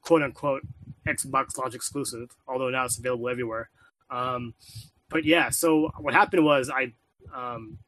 quote 0.00 0.22
unquote 0.22 0.62
Xbox 1.06 1.56
launch 1.58 1.74
exclusive, 1.74 2.30
although 2.48 2.70
now 2.70 2.84
it's 2.84 2.98
available 2.98 3.28
everywhere. 3.28 3.70
Um, 4.10 4.54
but 5.10 5.24
yeah, 5.24 5.50
so 5.50 5.90
what 5.98 6.14
happened 6.14 6.44
was 6.44 6.70
I 6.70 6.92
um, 7.34 7.78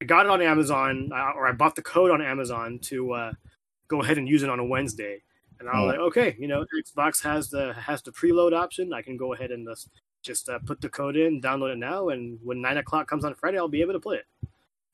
I 0.00 0.04
got 0.04 0.26
it 0.26 0.30
on 0.30 0.42
Amazon, 0.42 1.10
uh, 1.12 1.32
or 1.36 1.46
I 1.46 1.52
bought 1.52 1.76
the 1.76 1.82
code 1.82 2.10
on 2.10 2.20
Amazon 2.20 2.80
to 2.82 3.12
uh, 3.12 3.32
go 3.92 4.02
ahead 4.02 4.18
and 4.18 4.28
use 4.28 4.42
it 4.42 4.50
on 4.50 4.58
a 4.58 4.64
Wednesday. 4.64 5.22
And 5.60 5.68
I 5.68 5.80
was 5.80 5.84
oh. 5.84 5.86
like, 5.86 5.98
okay, 6.08 6.36
you 6.40 6.48
know, 6.48 6.64
Xbox 6.82 7.22
has 7.22 7.50
the 7.50 7.74
has 7.74 8.02
the 8.02 8.10
preload 8.10 8.52
option. 8.52 8.92
I 8.92 9.02
can 9.02 9.16
go 9.16 9.34
ahead 9.34 9.52
and 9.52 9.68
just 9.68 9.88
just 10.22 10.48
uh, 10.48 10.58
put 10.60 10.80
the 10.80 10.88
code 10.88 11.16
in, 11.16 11.40
download 11.40 11.72
it 11.72 11.78
now, 11.78 12.08
and 12.08 12.38
when 12.42 12.60
nine 12.60 12.78
o'clock 12.78 13.06
comes 13.08 13.24
on 13.24 13.34
Friday, 13.34 13.58
I'll 13.58 13.68
be 13.68 13.82
able 13.82 13.92
to 13.92 14.00
play 14.00 14.16
it. 14.16 14.48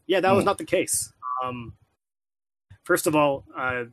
Yeah, 0.07 0.21
that 0.21 0.33
was 0.33 0.45
not 0.45 0.59
the 0.59 0.65
case. 0.65 1.13
Um, 1.45 1.75
first 2.83 3.07
of 3.07 3.15
all, 3.15 3.45
uh, 3.57 3.85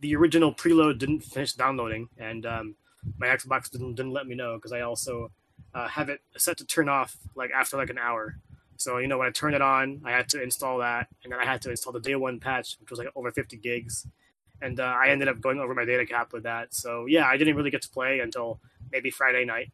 the 0.00 0.16
original 0.16 0.52
preload 0.52 0.98
didn't 0.98 1.20
finish 1.20 1.52
downloading, 1.52 2.08
and 2.18 2.44
um, 2.46 2.74
my 3.18 3.28
Xbox 3.28 3.70
didn't 3.70 3.94
didn't 3.94 4.12
let 4.12 4.26
me 4.26 4.34
know 4.34 4.56
because 4.56 4.72
I 4.72 4.80
also 4.80 5.30
uh, 5.74 5.88
have 5.88 6.08
it 6.08 6.20
set 6.36 6.56
to 6.58 6.66
turn 6.66 6.88
off 6.88 7.16
like 7.34 7.50
after 7.52 7.76
like 7.76 7.90
an 7.90 7.98
hour. 7.98 8.36
So 8.76 8.98
you 8.98 9.06
know 9.06 9.18
when 9.18 9.28
I 9.28 9.30
turned 9.30 9.54
it 9.54 9.62
on, 9.62 10.02
I 10.04 10.10
had 10.10 10.28
to 10.30 10.42
install 10.42 10.78
that, 10.78 11.08
and 11.22 11.32
then 11.32 11.38
I 11.38 11.44
had 11.44 11.62
to 11.62 11.70
install 11.70 11.92
the 11.92 12.00
day 12.00 12.16
one 12.16 12.40
patch, 12.40 12.76
which 12.80 12.90
was 12.90 12.98
like 12.98 13.08
over 13.14 13.30
50 13.30 13.56
gigs, 13.58 14.06
and 14.62 14.80
uh, 14.80 14.84
I 14.84 15.08
ended 15.08 15.28
up 15.28 15.40
going 15.40 15.58
over 15.58 15.74
my 15.74 15.84
data 15.84 16.06
cap 16.06 16.32
with 16.32 16.44
that. 16.44 16.74
So 16.74 17.06
yeah, 17.06 17.26
I 17.26 17.36
didn't 17.36 17.56
really 17.56 17.70
get 17.70 17.82
to 17.82 17.90
play 17.90 18.20
until 18.20 18.60
maybe 18.90 19.10
Friday 19.10 19.44
night, 19.44 19.72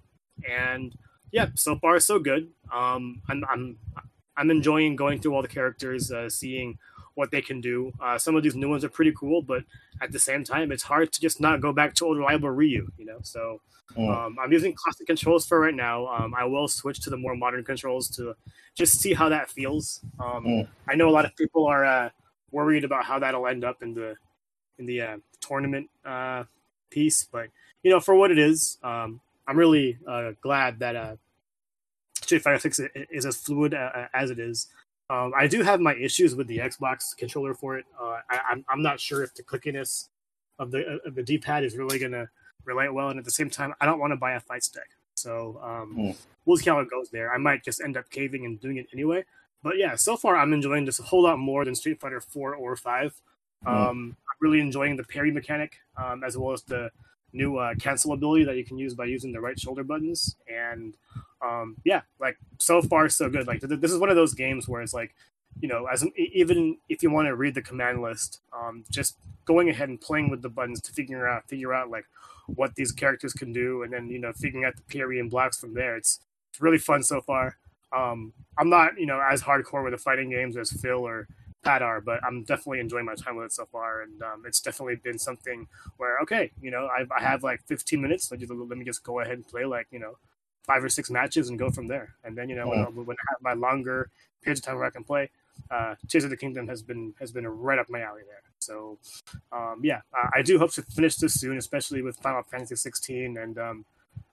and 0.49 0.95
yeah, 1.31 1.49
so 1.55 1.77
far 1.77 2.01
so 2.01 2.19
good. 2.19 2.49
Um, 2.73 3.23
I'm 3.29 3.45
I'm 3.49 3.79
I'm 4.37 4.51
enjoying 4.51 4.97
going 4.97 5.21
through 5.21 5.35
all 5.35 5.43
the 5.43 5.49
characters, 5.49 6.11
uh, 6.11 6.31
seeing 6.31 6.79
what 7.15 7.33
they 7.33 7.43
can 7.43 7.61
do. 7.61 7.93
Uh, 8.01 8.17
some 8.17 8.37
of 8.37 8.45
these 8.45 8.55
new 8.55 8.69
ones 8.69 8.85
are 8.85 8.89
pretty 8.89 9.13
cool, 9.13 9.43
but 9.43 9.65
at 10.01 10.13
the 10.13 10.19
same 10.21 10.45
time, 10.45 10.71
it's 10.71 10.85
hard 10.85 11.13
to 11.13 11.21
just 11.21 11.41
not 11.41 11.61
go 11.61 11.73
back 11.73 11.93
to 11.95 12.07
old 12.07 12.17
reliable 12.17 12.51
Ryu, 12.51 12.89
you 12.97 13.05
know. 13.05 13.19
So 13.23 13.61
mm. 13.97 14.09
um, 14.09 14.37
I'm 14.41 14.53
using 14.53 14.73
classic 14.73 15.09
controls 15.09 15.45
for 15.45 15.59
right 15.59 15.75
now. 15.75 16.07
Um, 16.07 16.33
I 16.35 16.45
will 16.45 16.69
switch 16.69 17.01
to 17.01 17.11
the 17.11 17.17
more 17.17 17.35
modern 17.35 17.65
controls 17.65 18.09
to 18.11 18.35
just 18.77 19.01
see 19.01 19.15
how 19.15 19.29
that 19.31 19.51
feels. 19.51 20.01
Um, 20.21 20.45
mm. 20.45 20.69
I 20.89 20.95
know 20.95 21.09
a 21.09 21.11
lot 21.11 21.25
of 21.25 21.35
people 21.35 21.67
are 21.67 21.85
uh, 21.85 22.11
worried 22.53 22.85
about 22.85 23.05
how 23.05 23.19
that'll 23.19 23.49
end 23.49 23.65
up 23.65 23.83
in 23.83 23.95
the 23.95 24.15
in 24.79 24.87
the 24.87 25.01
uh, 25.01 25.17
tournament 25.41 25.89
uh, 26.05 26.45
piece, 26.91 27.25
but 27.25 27.49
you 27.83 27.91
know, 27.91 28.01
for 28.01 28.15
what 28.15 28.31
it 28.31 28.39
is, 28.39 28.79
um, 28.83 29.21
I'm 29.47 29.57
really 29.57 29.99
uh, 30.07 30.33
glad 30.41 30.79
that 30.81 30.97
uh, 30.97 31.17
Street 32.15 32.43
Fighter 32.43 32.59
Six 32.59 32.81
is 33.11 33.27
as 33.27 33.37
fluid 33.37 33.75
as 34.13 34.31
it 34.31 34.39
is. 34.39 34.69
Um, 35.11 35.33
I 35.35 35.47
do 35.47 35.63
have 35.63 35.81
my 35.81 35.95
issues 35.95 36.35
with 36.35 36.49
the 36.49 36.59
Xbox 36.59 37.17
controller 37.17 37.55
for 37.55 37.79
it. 37.79 37.87
Uh, 37.99 38.19
I, 38.29 38.35
am 38.35 38.41
I'm, 38.51 38.65
I'm 38.71 38.83
not 38.83 39.01
sure 39.01 39.23
if 39.23 39.35
the 39.35 39.43
clickiness 39.43 40.09
of 40.59 40.71
the 40.71 40.99
of 41.07 41.15
the 41.15 41.23
D-pad 41.23 41.65
is 41.65 41.77
really 41.77 41.99
going 41.99 42.13
to 42.13 42.29
relate 42.65 42.93
well, 42.93 43.09
and 43.09 43.19
at 43.19 43.25
the 43.25 43.31
same 43.31 43.49
time, 43.49 43.75
I 43.81 43.87
don't 43.87 43.99
want 43.99 44.13
to 44.13 44.17
buy 44.17 44.33
a 44.33 44.41
fight 44.41 44.65
stick. 44.65 44.89
So 45.15 45.61
um, 45.63 45.97
mm. 45.99 46.17
we'll 46.45 46.59
see 46.59 46.71
how 46.71 46.79
it 46.81 46.91
goes 46.91 47.11
there. 47.11 47.33
I 47.33 47.39
might 47.39 47.65
just 47.65 47.81
end 47.81 47.97
up 47.97 48.09
caving 48.11 48.45
and 48.45 48.61
doing 48.61 48.77
it 48.77 48.87
anyway. 48.93 49.25
But 49.63 49.77
yeah, 49.77 49.97
so 49.97 50.17
far 50.17 50.37
I'm 50.37 50.53
enjoying 50.53 50.85
this 50.85 51.01
a 51.01 51.03
whole 51.03 51.23
lot 51.23 51.39
more 51.39 51.65
than 51.65 51.75
Street 51.75 52.01
Fighter 52.01 52.21
4 52.21 52.55
or 52.55 52.77
5. 52.77 53.21
Mm. 53.67 53.69
Um, 53.69 54.17
really 54.41 54.61
enjoying 54.61 54.97
the 54.97 55.05
parry 55.05 55.31
mechanic 55.31 55.79
um, 55.97 56.23
as 56.25 56.37
well 56.37 56.53
as 56.53 56.63
the 56.63 56.91
new 57.33 57.59
uh, 57.59 57.75
cancel 57.79 58.13
ability 58.13 58.45
that 58.45 58.57
you 58.57 58.65
can 58.65 58.79
use 58.79 58.95
by 58.95 59.05
using 59.05 59.33
the 59.33 59.41
right 59.41 59.59
shoulder 59.59 59.85
buttons. 59.85 60.37
And 60.49 60.95
um, 61.45 61.77
yeah, 61.85 62.03
like 62.21 62.39
so 62.59 62.83
far 62.83 63.09
so 63.09 63.29
good. 63.29 63.47
Like 63.47 63.61
th- 63.61 63.81
this 63.81 63.93
is 63.93 63.99
one 63.99 64.11
of 64.11 64.17
those 64.17 64.35
games 64.35 64.69
where 64.69 64.83
it's 64.83 64.95
like, 64.95 65.15
you 65.61 65.69
know, 65.69 65.87
as 65.87 66.05
even 66.17 66.79
if 66.89 67.03
you 67.03 67.11
want 67.11 67.27
to 67.27 67.35
read 67.35 67.55
the 67.55 67.63
command 67.63 68.03
list, 68.03 68.41
um, 68.57 68.85
just 68.91 69.17
going 69.45 69.69
ahead 69.71 69.89
and 69.89 70.01
playing 70.01 70.31
with 70.31 70.43
the 70.43 70.49
buttons 70.49 70.81
to 70.83 70.93
figure 70.93 71.27
out 71.27 71.49
figure 71.49 71.75
out 71.75 71.91
like 71.91 72.05
what 72.47 72.75
these 72.77 72.93
characters 72.93 73.33
can 73.33 73.53
do, 73.53 73.83
and 73.83 73.93
then 73.93 74.09
you 74.09 74.19
know 74.19 74.33
figuring 74.33 74.65
out 74.65 74.77
the 74.77 74.83
parry 74.83 75.19
and 75.19 75.31
blocks 75.31 75.59
from 75.59 75.75
there. 75.75 75.97
It's 75.97 76.21
it's 76.51 76.61
really 76.61 76.79
fun 76.79 77.03
so 77.03 77.21
far. 77.21 77.57
Um, 77.97 78.33
I'm 78.59 78.69
not 78.69 78.99
you 78.99 79.07
know 79.07 79.21
as 79.21 79.43
hardcore 79.43 79.83
with 79.83 79.93
the 79.93 79.99
fighting 79.99 80.31
games 80.31 80.57
as 80.57 80.71
Phil 80.71 81.07
or 81.07 81.27
Pat 81.65 81.83
are, 81.83 82.01
but 82.01 82.23
I'm 82.25 82.45
definitely 82.45 82.81
enjoying 82.81 83.05
my 83.05 83.15
time 83.15 83.37
with 83.37 83.47
it 83.47 83.53
so 83.53 83.67
far, 83.67 84.03
and 84.03 84.23
um, 84.23 84.45
it's 84.47 84.61
definitely 84.61 84.97
been 84.97 85.19
something 85.19 85.67
where 85.97 86.19
okay, 86.21 86.51
you 86.61 86.71
know, 86.71 86.87
I, 86.87 87.05
I 87.17 87.21
have 87.21 87.43
like 87.43 87.63
15 87.67 88.01
minutes, 88.01 88.31
let 88.31 88.41
me 88.79 88.85
just 88.85 89.03
go 89.03 89.21
ahead 89.21 89.35
and 89.35 89.47
play 89.47 89.65
like 89.65 89.89
you 89.91 89.99
know 89.99 90.17
five 90.65 90.85
or 90.85 90.89
six 90.89 91.11
matches 91.11 91.49
and 91.49 91.59
go 91.59 91.71
from 91.71 91.87
there. 91.87 92.15
And 92.25 92.37
then 92.37 92.49
you 92.49 92.57
know 92.57 92.69
when, 92.69 93.07
when 93.07 93.17
I 93.17 93.25
have 93.31 93.43
my 93.43 93.55
longer 93.55 94.11
periods 94.43 94.61
of 94.61 94.67
time 94.67 94.77
where 94.77 94.85
I 94.85 94.91
can 94.91 95.05
play, 95.05 95.31
uh, 95.71 95.95
Tears 96.09 96.25
of 96.25 96.31
the 96.31 96.37
Kingdom 96.37 96.69
has 96.69 96.83
been 96.83 97.15
has 97.19 97.33
been 97.33 97.47
right 97.47 97.79
up 97.79 97.91
my 97.91 98.01
alley 98.01 98.23
there. 98.27 98.43
So 98.59 98.99
um, 99.53 99.81
yeah, 99.83 100.01
I, 100.15 100.39
I 100.39 100.43
do 100.43 100.59
hope 100.59 100.73
to 100.73 100.83
finish 100.83 101.17
this 101.17 101.35
soon, 101.35 101.59
especially 101.59 102.03
with 102.03 102.17
Final 102.19 102.43
Fantasy 102.43 102.77
16 102.77 103.37
and 103.39 103.59
um, 103.59 103.85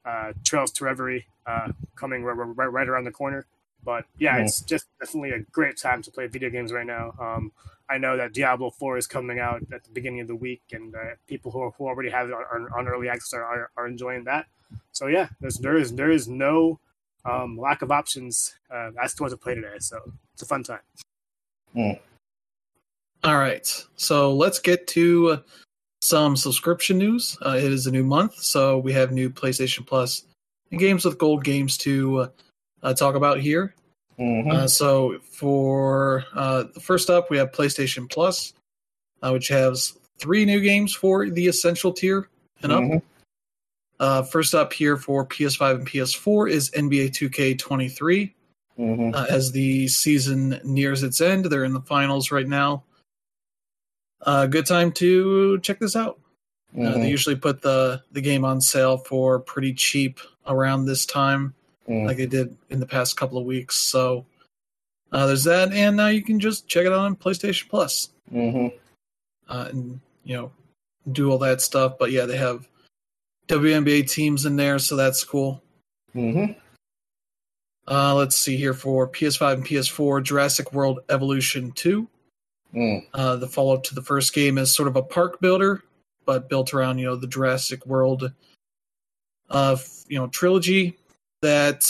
uh, 0.06 0.34
Trails 0.44 0.72
to 0.72 0.86
Reverie 0.86 1.26
uh, 1.46 1.72
coming 1.96 2.24
right, 2.24 2.34
right, 2.34 2.72
right, 2.72 2.88
around 2.88 3.06
the 3.06 3.12
corner. 3.12 3.46
But 3.86 4.06
yeah, 4.18 4.38
it's 4.38 4.62
just 4.62 4.88
definitely 5.00 5.32
a 5.32 5.40
great 5.40 5.78
time 5.78 6.02
to 6.02 6.12
play 6.12 6.26
video 6.28 6.50
games 6.50 6.74
right 6.74 6.86
now. 6.86 7.14
Um, 7.20 7.52
I 7.88 8.00
know 8.00 8.18
that 8.18 8.34
Diablo 8.34 8.72
4 8.72 8.98
is 8.98 9.06
coming 9.06 9.40
out 9.40 9.62
at 9.72 9.84
the 9.84 9.92
beginning 9.92 10.22
of 10.22 10.28
the 10.28 10.36
week, 10.36 10.64
and 10.72 10.96
uh, 10.96 11.16
people 11.28 11.52
who, 11.52 11.70
who 11.78 11.86
already 11.86 12.10
have 12.10 12.30
it 12.30 12.34
on, 12.34 12.68
on 12.76 12.88
early 12.88 13.08
access 13.08 13.34
are, 13.34 13.44
are, 13.44 13.72
are 13.78 13.88
enjoying 13.88 14.24
that. 14.24 14.48
So 14.92 15.06
yeah, 15.06 15.30
there's 15.40 15.58
there 15.58 15.78
is 15.78 15.94
there 15.94 16.10
is 16.10 16.28
no 16.28 16.80
um, 17.24 17.58
lack 17.58 17.84
of 17.84 17.92
options 17.92 18.56
uh, 18.72 18.90
as 19.02 19.14
to 19.16 19.24
what 19.24 19.30
to 19.30 19.38
play 19.38 19.54
today. 19.54 19.78
So 19.80 20.00
it's 20.34 20.42
a 20.42 20.46
fun 20.46 20.64
time. 20.64 20.80
Mm. 21.76 22.00
All 23.24 23.38
right, 23.38 23.86
so 23.96 24.34
let's 24.34 24.60
get 24.60 24.88
to 24.88 25.44
some 26.02 26.36
subscription 26.36 26.98
news. 26.98 27.38
Uh, 27.46 27.58
it 27.58 27.72
is 27.72 27.88
a 27.88 27.92
new 27.92 28.04
month, 28.04 28.36
so 28.36 28.78
we 28.78 28.94
have 28.94 29.12
new 29.12 29.30
PlayStation 29.30 29.86
Plus 29.86 30.26
and 30.72 30.80
games 30.80 31.06
with 31.06 31.18
gold 31.18 31.44
games 31.44 31.78
to 31.78 32.30
uh, 32.86 32.94
talk 32.94 33.16
about 33.16 33.40
here. 33.40 33.74
Mhm. 34.20 34.52
Uh, 34.52 34.68
so 34.68 35.20
for 35.20 36.24
uh, 36.36 36.66
first 36.80 37.10
up, 37.10 37.30
we 37.30 37.38
have 37.38 37.52
PlayStation 37.52 38.10
Plus, 38.10 38.54
uh, 39.22 39.32
which 39.32 39.50
has 39.50 39.98
three 40.20 40.46
new 40.46 40.62
games 40.62 40.94
for 40.96 41.30
the 41.30 41.48
Essential 41.48 41.92
tier 41.92 42.30
and 42.62 42.72
up. 42.72 42.84
Mhm. 42.84 43.02
Uh, 44.00 44.24
first 44.24 44.54
up 44.54 44.72
here 44.72 44.98
for 44.98 45.26
PS5 45.26 45.78
and 45.78 45.88
PS4 45.88 46.48
is 46.48 46.70
NBA 46.72 47.10
2K23. 47.10 48.34
Mhm. 48.78 49.16
Uh, 49.16 49.26
as 49.30 49.52
the 49.52 49.88
season 49.88 50.60
nears 50.64 51.02
its 51.02 51.22
end, 51.22 51.46
they're 51.46 51.64
in 51.64 51.74
the 51.74 51.82
finals 51.82 52.30
right 52.32 52.48
now. 52.48 52.84
Uh, 54.22 54.46
good 54.48 54.66
time 54.66 54.92
to 54.94 55.60
check 55.60 55.80
this 55.80 55.96
out. 55.96 56.20
Uh, 56.74 56.80
Mhm. 56.80 56.94
they 56.96 57.10
usually 57.10 57.36
put 57.38 57.62
the 57.62 58.02
the 58.12 58.22
game 58.22 58.44
on 58.44 58.60
sale 58.60 58.98
for 58.98 59.40
pretty 59.40 59.74
cheap 59.74 60.20
around 60.46 60.86
this 60.86 61.06
time, 61.06 61.54
Mhm. 61.88 62.08
like 62.08 62.18
they 62.18 62.26
did 62.26 62.56
in 62.70 62.80
the 62.80 62.86
past 62.86 63.16
couple 63.18 63.38
of 63.38 63.46
weeks. 63.46 63.76
So 63.76 64.26
uh, 65.12 65.28
there's 65.28 65.44
that, 65.44 65.72
and 65.72 65.96
now 65.96 66.08
you 66.08 66.24
can 66.24 66.40
just 66.40 66.68
check 66.68 66.86
it 66.86 66.92
out 66.92 67.00
on 67.00 67.16
PlayStation 67.16 67.70
Plus 67.70 68.10
Mhm. 68.34 68.74
uh, 69.48 69.68
and 69.70 70.00
you 70.24 70.36
know 70.36 70.52
do 71.12 71.32
all 71.32 71.38
that 71.40 71.62
stuff. 71.62 71.98
But 72.00 72.12
yeah, 72.12 72.26
they 72.26 72.38
have 72.38 72.68
WNBA 73.48 74.02
teams 74.04 74.46
in 74.46 74.56
there, 74.56 74.80
so 74.80 74.96
that's 74.96 75.24
cool. 75.24 75.62
Mhm. 76.16 76.56
Uh, 77.88 78.16
let's 78.16 78.36
see 78.36 78.58
here 78.58 78.74
for 78.74 79.08
PS5 79.08 79.60
and 79.60 79.66
PS4, 79.68 80.20
Jurassic 80.20 80.74
World 80.74 81.02
Evolution 81.10 81.72
2. 81.74 82.08
Mhm. 82.74 83.06
Uh, 83.14 83.36
the 83.36 83.48
follow 83.48 83.76
up 83.76 83.84
to 83.84 83.94
the 83.96 84.02
first 84.02 84.34
game 84.34 84.58
is 84.58 84.74
sort 84.74 84.88
of 84.88 84.96
a 84.96 85.04
park 85.04 85.40
builder, 85.40 85.84
but 86.26 86.50
built 86.50 86.74
around 86.74 86.98
you 86.98 87.06
know 87.06 87.16
the 87.16 87.28
Jurassic 87.28 87.86
World, 87.86 88.32
uh, 89.52 89.78
you 90.08 90.18
know 90.18 90.28
trilogy 90.28 90.98
that 91.46 91.86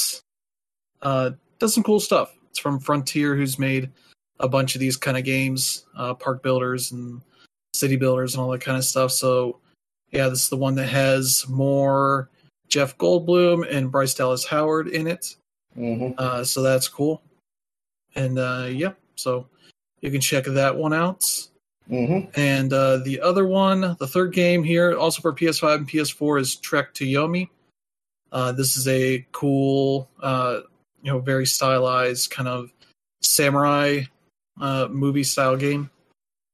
uh, 1.02 1.32
does 1.60 1.74
some 1.74 1.84
cool 1.84 2.00
stuff. 2.00 2.34
It's 2.50 2.60
from 2.60 2.80
Frontier, 2.80 3.36
who's 3.36 3.58
made 3.58 3.90
a 4.40 4.48
bunch 4.48 4.76
of 4.76 4.82
these 4.82 4.98
kind 4.98 5.18
of 5.18 5.24
games, 5.24 5.86
uh, 5.96 6.14
park 6.14 6.44
builders 6.44 6.92
and 6.92 7.22
city 7.74 7.96
builders 7.96 8.34
and 8.34 8.42
all 8.42 8.50
that 8.52 8.62
kind 8.62 8.78
of 8.78 8.84
stuff. 8.84 9.12
So 9.12 9.60
yeah, 10.12 10.30
this 10.30 10.44
is 10.44 10.50
the 10.50 10.58
one 10.58 10.76
that 10.76 10.88
has 10.88 11.46
more 11.48 12.30
Jeff 12.68 12.98
Goldblum 12.98 13.66
and 13.70 13.92
Bryce 13.92 14.14
Dallas 14.14 14.46
Howard 14.46 14.88
in 14.88 15.08
it. 15.08 15.36
Mhm. 15.78 16.18
Uh, 16.18 16.44
so 16.44 16.62
that's 16.62 16.88
cool. 16.88 17.22
And 18.16 18.40
uh, 18.40 18.68
yeah, 18.72 18.94
so 19.16 19.48
you 20.02 20.12
can 20.12 20.22
check 20.22 20.46
that 20.46 20.76
one 20.76 20.94
out. 20.94 21.22
Mhm. 21.90 22.30
And 22.38 22.74
uh, 22.74 22.98
the 22.98 23.22
other 23.22 23.46
one, 23.46 23.96
the 24.00 24.08
third 24.08 24.34
game 24.34 24.64
here, 24.64 24.98
also 24.98 25.22
for 25.22 25.34
PS5 25.34 25.76
and 25.76 25.88
PS4, 25.88 26.40
is 26.40 26.56
Trek 26.56 26.94
to 26.96 27.06
Yomi. 27.06 27.50
Uh, 28.36 28.52
this 28.52 28.76
is 28.76 28.86
a 28.90 29.26
cool, 29.32 30.10
uh, 30.22 30.60
you 31.02 31.10
know, 31.10 31.20
very 31.20 31.46
stylized 31.46 32.30
kind 32.32 32.50
of 32.50 32.70
samurai 33.22 34.02
uh, 34.60 34.90
movie 34.92 35.24
style 35.24 35.56
game 35.56 35.90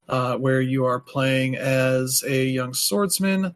uh, 0.08 0.36
where 0.36 0.62
you 0.62 0.86
are 0.86 1.00
playing 1.00 1.56
as 1.56 2.24
a 2.28 2.46
young 2.46 2.72
swordsman 2.76 3.56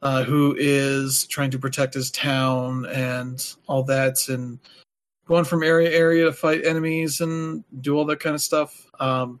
uh, 0.00 0.22
who 0.22 0.56
is 0.58 1.26
trying 1.26 1.50
to 1.50 1.58
protect 1.58 1.92
his 1.92 2.10
town 2.10 2.86
and 2.86 3.56
all 3.66 3.82
that, 3.82 4.26
and 4.30 4.58
going 5.26 5.44
from 5.44 5.62
area 5.62 5.90
to 5.90 5.94
area 5.94 6.24
to 6.24 6.32
fight 6.32 6.64
enemies 6.64 7.20
and 7.20 7.62
do 7.82 7.94
all 7.94 8.06
that 8.06 8.20
kind 8.20 8.34
of 8.34 8.40
stuff. 8.40 8.86
Um, 9.00 9.38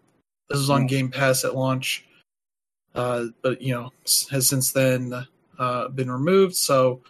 this 0.50 0.58
was 0.58 0.68
on 0.68 0.86
Game 0.86 1.10
Pass 1.10 1.42
at 1.42 1.56
launch, 1.56 2.04
uh, 2.94 3.28
but 3.40 3.62
you 3.62 3.72
know 3.72 3.94
has 4.30 4.46
since 4.46 4.72
then 4.72 5.26
uh, 5.58 5.88
been 5.88 6.10
removed. 6.10 6.54
So 6.54 7.00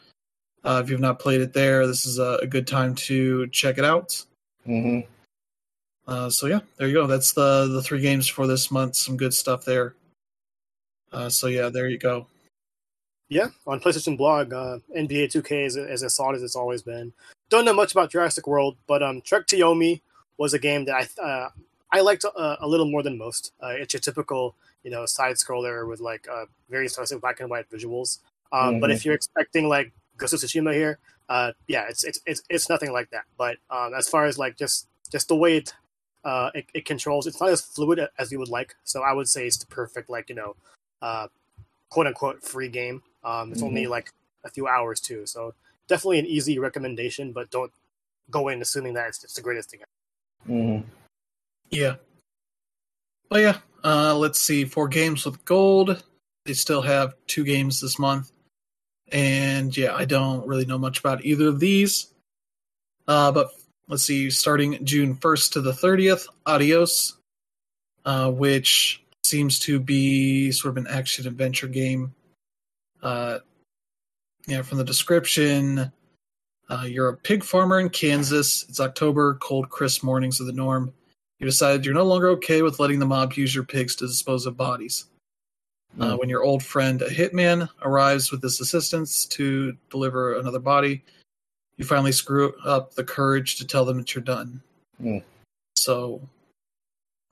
uh, 0.68 0.82
if 0.84 0.90
you've 0.90 1.00
not 1.00 1.18
played 1.18 1.40
it 1.40 1.54
there, 1.54 1.86
this 1.86 2.04
is 2.04 2.18
a, 2.18 2.38
a 2.42 2.46
good 2.46 2.66
time 2.66 2.94
to 2.94 3.46
check 3.48 3.78
it 3.78 3.84
out. 3.84 4.22
Mhm. 4.66 5.06
Uh, 6.06 6.28
so 6.28 6.46
yeah, 6.46 6.60
there 6.76 6.88
you 6.88 6.94
go. 6.94 7.06
That's 7.06 7.32
the 7.32 7.66
the 7.68 7.82
three 7.82 8.00
games 8.02 8.28
for 8.28 8.46
this 8.46 8.70
month. 8.70 8.96
Some 8.96 9.16
good 9.16 9.32
stuff 9.32 9.64
there. 9.64 9.94
Uh, 11.10 11.30
so 11.30 11.46
yeah, 11.46 11.70
there 11.70 11.88
you 11.88 11.98
go. 11.98 12.26
Yeah, 13.30 13.48
on 13.66 13.80
PlayStation 13.80 14.16
Blog, 14.16 14.52
uh, 14.52 14.78
NBA 14.96 15.28
2K 15.32 15.64
is 15.66 15.76
as 15.76 16.02
as 16.02 16.14
solid 16.14 16.36
as 16.36 16.42
it's 16.42 16.56
always 16.56 16.82
been. 16.82 17.12
Don't 17.50 17.64
know 17.64 17.74
much 17.74 17.92
about 17.92 18.10
Jurassic 18.10 18.46
World, 18.46 18.76
but 18.86 19.02
um, 19.02 19.20
Trek 19.22 19.46
to 19.48 19.56
Yomi 19.56 20.00
was 20.36 20.52
a 20.54 20.58
game 20.58 20.84
that 20.86 21.08
I 21.18 21.22
uh, 21.22 21.48
I 21.92 22.00
liked 22.00 22.24
uh, 22.24 22.56
a 22.60 22.68
little 22.68 22.90
more 22.90 23.02
than 23.02 23.16
most. 23.16 23.52
Uh, 23.62 23.68
it's 23.68 23.94
your 23.94 24.00
typical, 24.00 24.54
you 24.82 24.90
know, 24.90 25.06
side 25.06 25.36
scroller 25.36 25.88
with 25.88 26.00
like 26.00 26.26
uh, 26.28 26.44
very 26.68 26.88
classic 26.88 27.20
black 27.22 27.40
and 27.40 27.48
white 27.48 27.70
visuals. 27.70 28.18
Um, 28.52 28.80
But 28.80 28.90
Mhm. 28.90 28.94
if 28.94 29.04
you're 29.04 29.14
expecting 29.14 29.68
like 29.68 29.92
Ghost 30.18 30.34
of 30.34 30.40
Tsushima 30.40 30.74
here, 30.74 30.98
uh, 31.28 31.52
yeah, 31.66 31.86
it's 31.88 32.04
it's 32.04 32.20
it's 32.26 32.42
it's 32.48 32.68
nothing 32.68 32.92
like 32.92 33.10
that. 33.10 33.24
But 33.36 33.56
um, 33.70 33.94
as 33.94 34.08
far 34.08 34.26
as 34.26 34.38
like 34.38 34.56
just 34.56 34.88
just 35.10 35.28
the 35.28 35.36
way 35.36 35.58
it, 35.58 35.74
uh, 36.24 36.50
it 36.54 36.66
it 36.74 36.84
controls, 36.84 37.26
it's 37.26 37.40
not 37.40 37.50
as 37.50 37.60
fluid 37.60 38.00
as 38.18 38.32
you 38.32 38.38
would 38.38 38.48
like. 38.48 38.74
So 38.84 39.02
I 39.02 39.12
would 39.12 39.28
say 39.28 39.46
it's 39.46 39.58
the 39.58 39.66
perfect 39.66 40.10
like 40.10 40.28
you 40.28 40.34
know, 40.34 40.56
uh, 41.02 41.28
quote 41.90 42.06
unquote 42.06 42.42
free 42.42 42.68
game. 42.68 43.02
Um, 43.24 43.52
it's 43.52 43.62
only 43.62 43.86
like 43.86 44.12
a 44.44 44.50
few 44.50 44.66
hours 44.66 45.00
too, 45.00 45.26
so 45.26 45.54
definitely 45.86 46.18
an 46.18 46.26
easy 46.26 46.58
recommendation. 46.58 47.32
But 47.32 47.50
don't 47.50 47.72
go 48.30 48.48
in 48.48 48.62
assuming 48.62 48.94
that 48.94 49.08
it's, 49.08 49.24
it's 49.24 49.34
the 49.34 49.42
greatest 49.42 49.70
thing. 49.70 49.80
Mhm. 50.48 50.84
Yeah. 51.70 51.96
But 53.28 53.40
yeah, 53.40 53.58
uh, 53.84 54.16
let's 54.16 54.40
see. 54.40 54.64
For 54.64 54.88
games 54.88 55.26
with 55.26 55.44
gold, 55.44 56.02
they 56.46 56.54
still 56.54 56.80
have 56.82 57.14
two 57.26 57.44
games 57.44 57.80
this 57.80 57.98
month. 57.98 58.32
And 59.12 59.76
yeah, 59.76 59.94
I 59.94 60.04
don't 60.04 60.46
really 60.46 60.66
know 60.66 60.78
much 60.78 61.00
about 61.00 61.24
either 61.24 61.48
of 61.48 61.60
these. 61.60 62.08
Uh, 63.06 63.32
but 63.32 63.50
let's 63.88 64.04
see, 64.04 64.30
starting 64.30 64.84
June 64.84 65.16
1st 65.16 65.52
to 65.52 65.60
the 65.60 65.72
30th, 65.72 66.26
Adios, 66.46 67.16
uh, 68.04 68.30
which 68.30 69.02
seems 69.24 69.58
to 69.60 69.80
be 69.80 70.52
sort 70.52 70.76
of 70.76 70.84
an 70.84 70.90
action 70.90 71.26
adventure 71.26 71.68
game. 71.68 72.14
Uh, 73.02 73.38
yeah, 74.46 74.62
from 74.62 74.78
the 74.78 74.84
description, 74.84 75.92
uh, 76.70 76.84
you're 76.86 77.08
a 77.08 77.16
pig 77.16 77.42
farmer 77.42 77.80
in 77.80 77.88
Kansas. 77.88 78.66
It's 78.68 78.80
October, 78.80 79.34
cold, 79.40 79.70
crisp 79.70 80.02
mornings 80.02 80.40
are 80.40 80.44
the 80.44 80.52
norm. 80.52 80.92
You 81.38 81.46
decided 81.46 81.84
you're 81.84 81.94
no 81.94 82.04
longer 82.04 82.28
okay 82.30 82.62
with 82.62 82.80
letting 82.80 82.98
the 82.98 83.06
mob 83.06 83.34
use 83.34 83.54
your 83.54 83.64
pigs 83.64 83.94
to 83.96 84.06
dispose 84.06 84.44
of 84.44 84.56
bodies. 84.56 85.06
Uh, 85.98 86.14
Mm. 86.14 86.18
when 86.20 86.28
your 86.28 86.44
old 86.44 86.62
friend, 86.62 87.02
a 87.02 87.08
hitman, 87.08 87.68
arrives 87.82 88.30
with 88.30 88.40
his 88.42 88.60
assistants 88.60 89.26
to 89.26 89.76
deliver 89.90 90.36
another 90.38 90.60
body, 90.60 91.02
you 91.76 91.84
finally 91.84 92.12
screw 92.12 92.54
up 92.64 92.94
the 92.94 93.02
courage 93.02 93.56
to 93.56 93.66
tell 93.66 93.84
them 93.84 93.98
that 93.98 94.14
you're 94.14 94.22
done. 94.22 94.62
Mm. 95.02 95.24
So, 95.76 96.20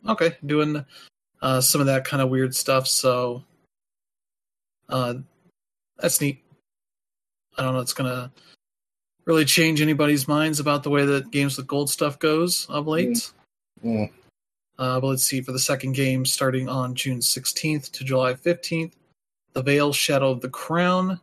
okay, 0.08 0.36
doing 0.44 0.84
uh, 1.42 1.60
some 1.60 1.80
of 1.80 1.86
that 1.86 2.04
kind 2.04 2.22
of 2.22 2.28
weird 2.28 2.54
stuff. 2.54 2.88
So, 2.88 3.44
uh, 4.88 5.14
that's 5.98 6.20
neat. 6.20 6.42
I 7.56 7.62
don't 7.62 7.74
know. 7.74 7.80
It's 7.80 7.92
gonna 7.94 8.32
really 9.26 9.44
change 9.44 9.80
anybody's 9.80 10.26
minds 10.28 10.60
about 10.60 10.82
the 10.82 10.90
way 10.90 11.04
that 11.04 11.30
games 11.30 11.56
with 11.56 11.66
gold 11.66 11.88
stuff 11.90 12.18
goes 12.18 12.66
of 12.68 12.86
late. 12.86 13.30
Mm. 13.84 14.10
Uh, 14.78 15.00
but 15.00 15.08
let's 15.08 15.24
see, 15.24 15.40
for 15.40 15.52
the 15.52 15.58
second 15.58 15.92
game, 15.92 16.24
starting 16.26 16.68
on 16.68 16.94
June 16.94 17.18
16th 17.18 17.90
to 17.92 18.04
July 18.04 18.34
15th, 18.34 18.92
The 19.54 19.62
Veil 19.62 19.92
Shadow 19.92 20.30
of 20.30 20.40
the 20.40 20.50
Crown. 20.50 21.20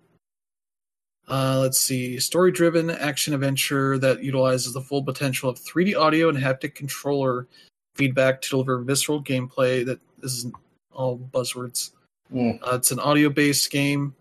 Uh, 1.28 1.60
let's 1.62 1.80
see, 1.80 2.20
story 2.20 2.52
driven 2.52 2.90
action 2.90 3.34
adventure 3.34 3.98
that 4.00 4.24
utilizes 4.24 4.74
the 4.74 4.82
full 4.82 5.04
potential 5.04 5.50
of 5.50 5.60
3D 5.60 5.98
audio 5.98 6.30
and 6.30 6.38
haptic 6.38 6.76
controller 6.76 7.48
feedback 7.96 8.42
to 8.42 8.50
deliver 8.50 8.80
visceral 8.80 9.24
gameplay 9.24 9.86
that 9.86 10.00
isn't 10.24 10.54
all 10.92 11.18
buzzwords. 11.18 11.92
Mm. 12.34 12.60
Uh, 12.62 12.76
it's 12.76 12.92
an 12.92 13.00
audio 13.00 13.30
based 13.30 13.72
game. 13.72 14.16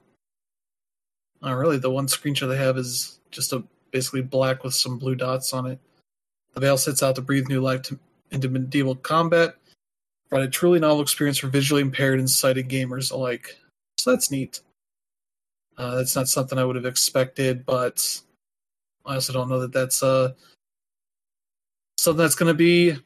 Uh, 1.45 1.55
really, 1.55 1.79
the 1.79 1.91
one 1.91 2.07
screenshot 2.07 2.49
they 2.49 2.57
have 2.57 2.79
is 2.79 3.19
just 3.31 3.53
a 3.53 3.65
basically 3.91 4.23
black 4.23 4.63
with 4.63 4.75
some 4.75 4.99
blue 4.99 5.15
dots 5.15 5.53
on 5.53 5.67
it. 5.67 5.79
The 6.55 6.61
Veil 6.61 6.77
sets 6.77 7.03
out 7.03 7.17
to 7.17 7.23
breathe 7.23 7.49
new 7.49 7.61
life 7.61 7.83
to, 7.83 7.99
into 8.33 8.49
medieval 8.49 8.97
combat, 8.97 9.55
brought 10.29 10.43
a 10.43 10.49
truly 10.49 10.81
novel 10.81 11.03
experience 11.03 11.39
for 11.39 11.49
visually 11.49 11.83
impaired 11.83 12.19
and 12.19 12.29
sighted 12.29 12.69
gamers 12.69 13.13
alike. 13.13 13.59
So 13.99 14.11
that's 14.11 14.31
neat. 14.31 14.61
Uh, 15.77 15.97
that's 15.97 16.17
not 16.17 16.29
something 16.29 16.59
I 16.59 16.65
would 16.65 16.77
have 16.77 16.87
expected, 16.87 17.65
but 17.65 18.21
I 19.07 19.15
also 19.15 19.33
don't 19.33 19.49
know 19.49 19.61
that 19.61 19.73
that's 19.73 20.03
uh, 20.03 20.33
something 21.99 22.19
that's 22.19 22.35
going 22.35 22.49
to 22.53 22.55
be 22.55 22.97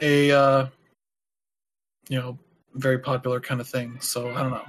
a 0.00 0.30
uh, 0.30 0.66
you 2.08 2.18
know 2.18 2.38
very 2.74 2.98
popular 2.98 3.40
kind 3.40 3.60
of 3.60 3.68
thing. 3.68 3.98
So 4.00 4.30
I 4.30 4.42
don't 4.42 4.50
know. 4.50 4.66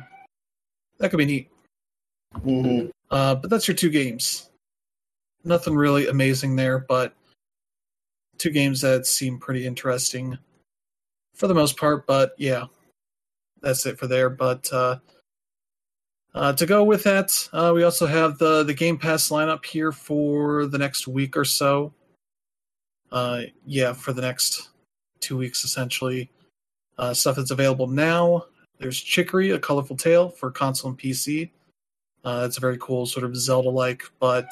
That 0.99 1.09
could 1.09 1.17
be 1.17 1.25
neat. 1.25 1.51
Mhm. 2.35 2.91
Uh, 3.11 3.35
but 3.35 3.49
that's 3.49 3.67
your 3.67 3.75
two 3.75 3.89
games. 3.89 4.49
Nothing 5.43 5.75
really 5.75 6.07
amazing 6.07 6.55
there, 6.55 6.79
but 6.79 7.13
two 8.38 8.51
games 8.51 8.81
that 8.81 9.05
seem 9.07 9.39
pretty 9.39 9.65
interesting 9.65 10.38
for 11.33 11.47
the 11.47 11.53
most 11.53 11.77
part. 11.77 12.05
But 12.07 12.33
yeah, 12.38 12.65
that's 13.61 13.85
it 13.85 13.97
for 13.99 14.07
there. 14.07 14.29
But 14.29 14.71
uh, 14.71 14.99
Uh, 16.35 16.53
to 16.53 16.67
go 16.67 16.83
with 16.83 17.03
that, 17.03 17.31
uh, 17.51 17.71
we 17.73 17.81
also 17.83 18.05
have 18.05 18.38
the 18.38 18.61
the 18.63 18.73
Game 18.73 18.97
Pass 18.97 19.29
lineup 19.29 19.65
here 19.65 19.91
for 19.91 20.67
the 20.67 20.77
next 20.77 21.07
week 21.07 21.35
or 21.35 21.45
so. 21.45 21.93
Uh, 23.11 23.43
yeah, 23.65 23.93
for 23.93 24.13
the 24.13 24.21
next 24.21 24.69
two 25.19 25.35
weeks 25.38 25.63
essentially. 25.63 26.29
Uh, 26.99 27.13
stuff 27.13 27.38
that's 27.38 27.51
available 27.51 27.88
now. 27.88 28.45
There's 28.79 28.99
Chicory, 28.99 29.51
A 29.51 29.59
Colorful 29.59 29.95
Tale 29.97 30.29
for 30.29 30.51
console 30.51 30.91
and 30.91 30.99
PC. 30.99 31.49
Uh, 32.23 32.43
it's 32.45 32.57
a 32.57 32.61
very 32.61 32.77
cool 32.77 33.05
sort 33.05 33.23
of 33.25 33.35
Zelda-like, 33.35 34.03
but 34.19 34.47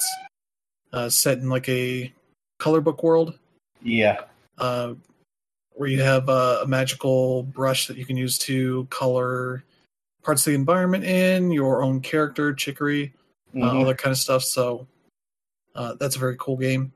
uh, 0.92 1.08
set 1.08 1.38
in 1.38 1.48
like 1.48 1.68
a 1.68 2.12
color 2.58 2.80
book 2.80 3.02
world 3.02 3.38
Yeah. 3.86 4.20
uh, 4.58 4.94
where 5.74 5.88
you 5.88 6.02
have 6.02 6.28
uh, 6.28 6.60
a 6.62 6.66
magical 6.66 7.42
brush 7.42 7.86
that 7.86 7.96
you 7.98 8.06
can 8.06 8.16
use 8.16 8.38
to 8.38 8.86
color 8.86 9.62
parts 10.22 10.46
of 10.46 10.52
the 10.52 10.54
environment 10.54 11.04
in, 11.04 11.50
your 11.52 11.82
own 11.82 12.00
character, 12.00 12.52
Chicory, 12.54 13.12
uh, 13.54 13.60
all 13.60 13.74
Mhm. 13.84 13.86
that 13.86 13.98
kind 13.98 14.12
of 14.12 14.18
stuff. 14.18 14.42
So 14.42 14.86
uh, 15.74 15.94
that's 16.00 16.16
a 16.16 16.18
very 16.18 16.36
cool 16.38 16.56
game. 16.56 16.92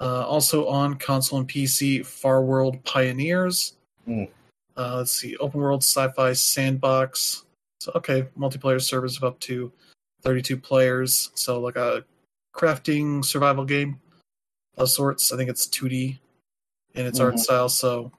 Uh, 0.00 0.26
also 0.26 0.66
on 0.66 0.96
console 0.96 1.38
and 1.38 1.48
PC, 1.48 2.00
Farworld 2.00 2.82
Pioneers. 2.84 3.74
Mm. 4.08 4.28
Uh, 4.76 4.96
let's 4.96 5.12
see, 5.12 5.36
open 5.36 5.60
world 5.60 5.82
sci-fi 5.84 6.32
sandbox. 6.32 7.44
So 7.80 7.92
okay, 7.94 8.26
multiplayer 8.36 8.82
servers 8.82 9.16
of 9.16 9.22
up 9.22 9.38
to 9.40 9.72
32 10.22 10.56
players. 10.56 11.30
So 11.34 11.60
like 11.60 11.76
a 11.76 12.04
crafting 12.52 13.24
survival 13.24 13.64
game 13.64 14.00
of 14.82 14.90
sorts. 14.90 15.32
I 15.32 15.36
think 15.36 15.48
it's 15.50 15.66
2D 15.66 16.18
in 16.94 17.06
its 17.06 17.20
art 17.20 17.34
Mhm. 17.34 17.38
style. 17.40 17.68
So 17.68 18.12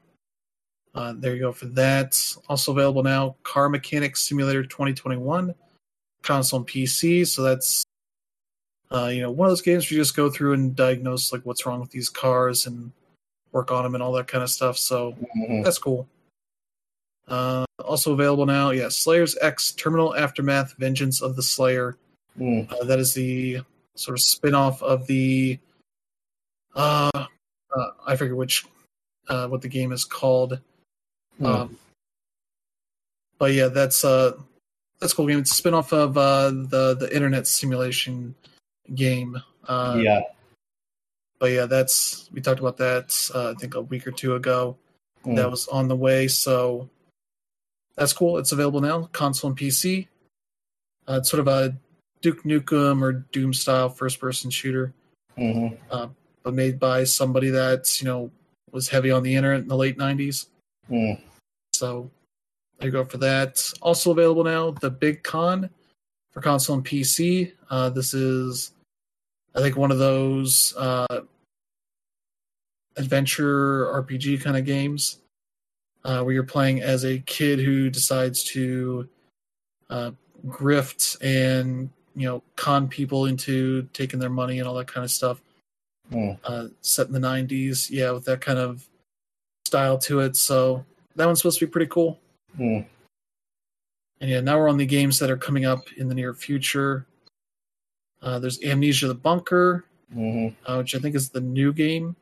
uh, 0.95 1.13
there 1.17 1.33
you 1.33 1.39
go 1.41 1.51
for 1.51 1.65
that. 1.67 2.19
Also 2.49 2.71
available 2.71 3.01
now, 3.03 3.35
Car 3.43 3.67
Mechanic 3.69 4.15
Simulator 4.15 4.63
2021, 4.63 5.53
console 6.21 6.59
and 6.59 6.67
PC. 6.67 7.25
So 7.25 7.41
that's 7.43 7.83
uh, 8.91 9.07
you 9.07 9.21
know 9.21 9.31
one 9.31 9.47
of 9.47 9.51
those 9.51 9.61
games 9.63 9.89
where 9.89 9.97
you 9.97 10.01
just 10.01 10.15
go 10.15 10.29
through 10.29 10.53
and 10.53 10.75
diagnose 10.75 11.33
like 11.33 11.41
what's 11.45 11.65
wrong 11.65 11.79
with 11.79 11.89
these 11.89 12.09
cars 12.09 12.67
and 12.67 12.91
work 13.51 13.71
on 13.71 13.83
them 13.83 13.95
and 13.95 14.03
all 14.03 14.11
that 14.13 14.27
kind 14.27 14.43
of 14.43 14.49
stuff. 14.51 14.77
So 14.77 15.15
Mhm. 15.35 15.63
that's 15.63 15.79
cool. 15.79 16.07
Uh, 17.27 17.65
also 17.83 18.13
available 18.13 18.45
now, 18.45 18.69
yeah, 18.71 18.89
Slayers 18.89 19.35
X 19.41 19.71
Terminal 19.71 20.15
Aftermath 20.15 20.73
Vengeance 20.77 21.21
of 21.21 21.35
the 21.35 21.41
Slayer. 21.43 21.97
Mm. 22.39 22.71
Uh, 22.71 22.83
that 22.83 22.99
is 22.99 23.13
the 23.13 23.61
sort 23.95 24.17
of 24.17 24.21
spin-off 24.21 24.81
of 24.83 25.07
the 25.07 25.57
uh, 26.75 27.09
uh 27.75 27.87
I 28.05 28.15
forget 28.15 28.35
which 28.35 28.65
uh 29.29 29.47
what 29.47 29.61
the 29.61 29.67
game 29.67 29.91
is 29.91 30.05
called. 30.05 30.59
Mm. 31.39 31.45
Um 31.45 31.77
but 33.37 33.53
yeah, 33.53 33.67
that's 33.67 34.03
uh 34.05 34.33
that's 34.99 35.13
a 35.13 35.15
cool 35.15 35.27
game. 35.27 35.39
It's 35.39 35.51
a 35.51 35.55
spin-off 35.55 35.91
of 35.93 36.17
uh 36.17 36.49
the 36.49 36.95
the 36.99 37.09
internet 37.13 37.47
simulation 37.47 38.35
game. 38.93 39.41
Uh 39.67 39.99
yeah. 40.01 40.21
but 41.39 41.51
yeah, 41.51 41.65
that's 41.65 42.29
we 42.33 42.41
talked 42.41 42.59
about 42.59 42.77
that 42.77 43.13
uh, 43.33 43.51
I 43.51 43.53
think 43.55 43.75
a 43.75 43.81
week 43.81 44.05
or 44.07 44.11
two 44.11 44.35
ago. 44.35 44.77
Mm. 45.25 45.37
That 45.37 45.49
was 45.49 45.67
on 45.69 45.87
the 45.87 45.95
way, 45.95 46.27
so 46.27 46.89
that's 47.95 48.11
cool. 48.13 48.37
It's 48.37 48.51
available 48.51 48.81
now, 48.81 49.03
console 49.13 49.51
and 49.51 49.57
PC. 49.57 50.07
Uh, 51.07 51.19
it's 51.19 51.29
sort 51.29 51.39
of 51.39 51.47
a 51.47 51.77
Duke 52.21 52.43
Nukem 52.43 53.01
or 53.01 53.11
Doom 53.31 53.53
style 53.53 53.89
first 53.89 54.19
person 54.19 54.49
shooter, 54.49 54.93
Mhm. 55.37 55.77
But 56.43 56.53
made 56.53 56.79
by 56.79 57.03
somebody 57.03 57.49
that 57.49 58.01
you 58.01 58.07
know 58.07 58.31
was 58.71 58.89
heavy 58.89 59.11
on 59.11 59.23
the 59.23 59.35
internet 59.35 59.61
in 59.61 59.67
the 59.67 59.77
late 59.77 59.97
'90s. 59.97 60.47
Mm. 60.89 61.19
So 61.73 62.09
there 62.79 62.87
you 62.87 62.91
go 62.91 63.05
for 63.05 63.17
that. 63.19 63.63
Also 63.81 64.11
available 64.11 64.43
now, 64.43 64.71
the 64.71 64.89
Big 64.89 65.23
Con 65.23 65.69
for 66.31 66.41
console 66.41 66.75
and 66.75 66.85
PC. 66.85 67.53
Uh, 67.69 67.89
this 67.89 68.13
is, 68.13 68.71
I 69.55 69.61
think, 69.61 69.77
one 69.77 69.91
of 69.91 69.99
those 69.99 70.73
uh, 70.77 71.21
adventure 72.97 73.85
RPG 73.85 74.41
kind 74.43 74.57
of 74.57 74.65
games 74.65 75.19
uh, 76.03 76.21
where 76.21 76.33
you're 76.33 76.43
playing 76.43 76.81
as 76.81 77.05
a 77.05 77.19
kid 77.19 77.59
who 77.59 77.89
decides 77.89 78.43
to 78.43 79.07
uh, 79.89 80.11
grift 80.47 81.17
and 81.21 81.89
you 82.15 82.27
know 82.27 82.43
con 82.55 82.87
people 82.87 83.25
into 83.27 83.87
taking 83.93 84.19
their 84.19 84.29
money 84.29 84.59
and 84.59 84.67
all 84.67 84.75
that 84.75 84.87
kind 84.87 85.03
of 85.03 85.11
stuff. 85.11 85.41
Mm. 86.13 86.37
Uh, 86.43 86.67
set 86.81 87.07
in 87.07 87.13
the 87.13 87.19
'90s, 87.19 87.89
yeah, 87.89 88.11
with 88.11 88.23
that 88.25 88.39
kind 88.41 88.59
of 88.59 88.87
style 89.65 89.97
to 89.97 90.19
it. 90.19 90.35
So 90.35 90.85
that 91.15 91.25
one's 91.25 91.39
supposed 91.39 91.59
to 91.59 91.65
be 91.65 91.71
pretty 91.71 91.89
cool. 91.89 92.19
Mm. 92.57 92.85
And 94.21 94.29
yeah, 94.29 94.39
now 94.39 94.57
we're 94.59 94.69
on 94.69 94.77
the 94.77 94.85
games 94.85 95.19
that 95.19 95.31
are 95.31 95.37
coming 95.37 95.65
up 95.65 95.91
in 95.97 96.07
the 96.07 96.15
near 96.15 96.33
future. 96.33 97.05
Uh, 98.21 98.39
there's 98.39 98.63
Amnesia: 98.63 99.07
The 99.07 99.15
Bunker, 99.15 99.85
Mhm. 100.15 100.55
uh, 100.65 100.75
which 100.77 100.95
I 100.95 100.99
think 100.99 101.15
is 101.15 101.29
the 101.29 101.41
new 101.41 101.73
game 101.73 102.15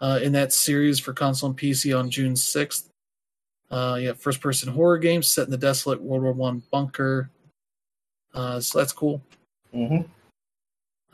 uh, 0.00 0.20
in 0.22 0.32
that 0.32 0.52
series 0.52 0.98
for 0.98 1.12
console 1.12 1.50
and 1.50 1.58
PC 1.58 1.92
on 1.98 2.10
June 2.10 2.34
6th. 2.34 2.90
Uh, 3.70 3.98
yeah, 4.00 4.12
first-person 4.12 4.72
horror 4.72 4.98
game 4.98 5.22
set 5.22 5.44
in 5.44 5.50
the 5.50 5.56
desolate 5.56 6.00
World 6.00 6.22
War 6.24 6.32
One 6.32 6.62
bunker. 6.70 7.30
Uh, 8.34 8.60
so 8.60 8.78
that's 8.78 8.92
cool. 8.92 9.22
Mhm. 9.74 10.08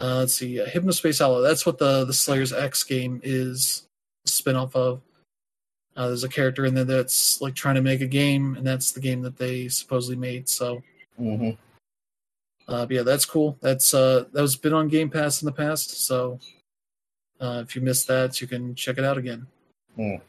Uh, 0.01 0.17
let's 0.19 0.35
see, 0.35 0.61
uh, 0.61 0.67
Hypnospace 0.67 1.21
Outlaw. 1.21 1.41
That's 1.41 1.65
what 1.65 1.79
the 1.79 2.05
the 2.05 2.13
Slayers 2.13 2.53
X 2.53 2.83
game 2.83 3.21
is 3.23 3.87
a 4.27 4.29
spin-off 4.29 4.75
of. 4.75 5.01
Uh, 5.97 6.09
there's 6.09 6.25
a 6.25 6.29
character 6.29 6.65
in 6.67 6.75
there 6.75 6.85
that's 6.85 7.41
like 7.41 7.55
trying 7.55 7.77
to 7.77 7.81
make 7.81 8.01
a 8.01 8.07
game, 8.07 8.57
and 8.57 8.67
that's 8.67 8.91
the 8.91 9.01
game 9.01 9.23
that 9.23 9.37
they 9.37 9.69
supposedly 9.69 10.17
made. 10.17 10.49
So, 10.49 10.83
Mhm. 11.21 11.57
uh, 12.67 12.87
but 12.87 12.91
yeah, 12.91 13.03
that's 13.03 13.25
cool. 13.25 13.57
That's 13.61 13.95
uh, 13.95 14.25
that 14.33 14.43
was 14.43 14.57
been 14.57 14.73
on 14.73 14.89
Game 14.89 15.09
Pass 15.11 15.41
in 15.41 15.47
the 15.47 15.53
past. 15.53 15.91
So, 15.91 16.41
uh, 17.41 17.63
if 17.65 17.77
you 17.77 17.83
missed 17.83 18.09
that, 18.09 18.41
you 18.41 18.49
can 18.49 18.75
check 18.75 18.99
it 18.99 19.05
out 19.05 19.17
again. 19.19 19.47
Mm. 19.97 20.21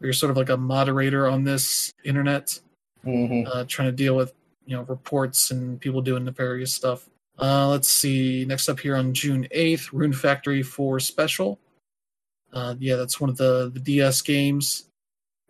You're 0.00 0.12
sort 0.12 0.30
of 0.30 0.36
like 0.36 0.48
a 0.48 0.56
moderator 0.56 1.28
on 1.28 1.44
this 1.44 1.92
internet, 2.04 2.58
Mhm. 3.06 3.46
uh, 3.46 3.64
trying 3.68 3.88
to 3.88 3.92
deal 3.96 4.16
with 4.16 4.34
you 4.66 4.76
know 4.76 4.82
reports 4.82 5.52
and 5.52 5.80
people 5.80 6.02
doing 6.02 6.24
nefarious 6.24 6.74
stuff. 6.74 7.08
Uh, 7.40 7.68
let's 7.68 7.88
see. 7.88 8.44
Next 8.44 8.68
up 8.68 8.78
here 8.78 8.96
on 8.96 9.14
June 9.14 9.48
eighth, 9.52 9.92
Rune 9.92 10.12
Factory 10.12 10.62
Four 10.62 11.00
Special. 11.00 11.58
Uh, 12.52 12.74
yeah, 12.78 12.96
that's 12.96 13.20
one 13.20 13.30
of 13.30 13.36
the 13.36 13.70
the 13.72 13.80
DS 13.80 14.20
games. 14.22 14.84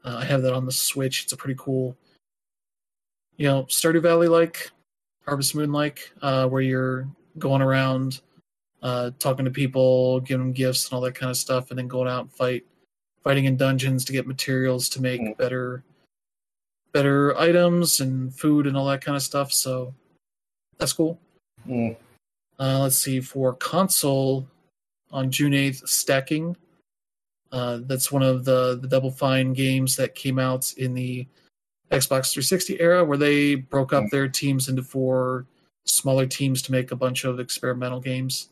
Uh, 0.04 0.18
I 0.20 0.24
have 0.24 0.42
that 0.42 0.54
on 0.54 0.64
the 0.66 0.72
Switch. 0.72 1.24
It's 1.24 1.32
a 1.32 1.36
pretty 1.36 1.56
cool, 1.58 1.96
you 3.36 3.46
know, 3.46 3.64
Stardew 3.64 4.02
Valley 4.02 4.28
like, 4.28 4.70
Harvest 5.26 5.54
Moon 5.54 5.72
like, 5.72 6.10
uh, 6.22 6.46
where 6.48 6.62
you're 6.62 7.08
going 7.38 7.60
around, 7.60 8.20
uh, 8.82 9.10
talking 9.18 9.44
to 9.44 9.50
people, 9.50 10.20
giving 10.20 10.46
them 10.46 10.52
gifts 10.52 10.86
and 10.86 10.94
all 10.94 11.00
that 11.02 11.14
kind 11.14 11.28
of 11.30 11.36
stuff, 11.36 11.70
and 11.70 11.78
then 11.78 11.86
going 11.88 12.08
out 12.08 12.22
and 12.22 12.32
fight, 12.32 12.64
fighting 13.22 13.44
in 13.44 13.56
dungeons 13.58 14.04
to 14.06 14.12
get 14.12 14.26
materials 14.26 14.88
to 14.90 15.02
make 15.02 15.20
Mm. 15.20 15.36
better, 15.36 15.84
better 16.92 17.36
items 17.36 18.00
and 18.00 18.34
food 18.34 18.66
and 18.66 18.76
all 18.76 18.86
that 18.86 19.02
kind 19.02 19.16
of 19.16 19.22
stuff. 19.22 19.52
So 19.52 19.94
that's 20.78 20.94
cool. 20.94 21.20
Mm. 21.68 21.96
Uh, 22.58 22.78
let's 22.80 22.96
see 22.96 23.20
for 23.20 23.54
console 23.54 24.46
on 25.10 25.30
June 25.30 25.54
eighth, 25.54 25.86
stacking. 25.88 26.56
Uh, 27.52 27.80
that's 27.82 28.12
one 28.12 28.22
of 28.22 28.44
the 28.44 28.78
the 28.80 28.88
Double 28.88 29.10
Fine 29.10 29.52
games 29.54 29.96
that 29.96 30.14
came 30.14 30.38
out 30.38 30.72
in 30.74 30.94
the 30.94 31.26
Xbox 31.90 32.32
360 32.32 32.80
era, 32.80 33.04
where 33.04 33.18
they 33.18 33.56
broke 33.56 33.92
up 33.92 34.04
their 34.10 34.28
teams 34.28 34.68
into 34.68 34.82
four 34.82 35.46
smaller 35.86 36.26
teams 36.26 36.62
to 36.62 36.72
make 36.72 36.92
a 36.92 36.96
bunch 36.96 37.24
of 37.24 37.40
experimental 37.40 38.00
games. 38.00 38.50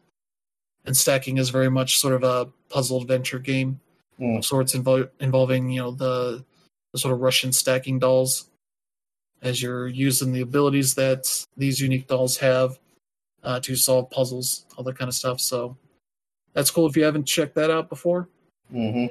And 0.86 0.96
stacking 0.96 1.36
is 1.38 1.50
very 1.50 1.70
much 1.70 1.98
sort 1.98 2.14
of 2.14 2.24
a 2.24 2.50
puzzle 2.68 3.00
adventure 3.02 3.38
game 3.38 3.80
Mm. 4.20 4.38
of 4.38 4.44
sorts, 4.44 4.74
invo- 4.74 5.08
involving 5.20 5.70
you 5.70 5.80
know 5.80 5.92
the, 5.92 6.44
the 6.92 6.98
sort 6.98 7.14
of 7.14 7.20
Russian 7.20 7.52
stacking 7.52 8.00
dolls, 8.00 8.50
as 9.42 9.62
you're 9.62 9.86
using 9.86 10.32
the 10.32 10.40
abilities 10.40 10.96
that 10.96 11.46
these 11.56 11.80
unique 11.80 12.08
dolls 12.08 12.36
have 12.38 12.80
uh, 13.44 13.60
to 13.60 13.76
solve 13.76 14.10
puzzles, 14.10 14.66
all 14.76 14.84
that 14.84 14.98
kind 14.98 15.08
of 15.08 15.14
stuff. 15.14 15.40
So 15.40 15.76
that's 16.52 16.70
cool 16.70 16.86
if 16.86 16.96
you 16.96 17.04
haven't 17.04 17.24
checked 17.24 17.54
that 17.54 17.70
out 17.70 17.88
before. 17.88 18.28
Mhm. 18.72 19.10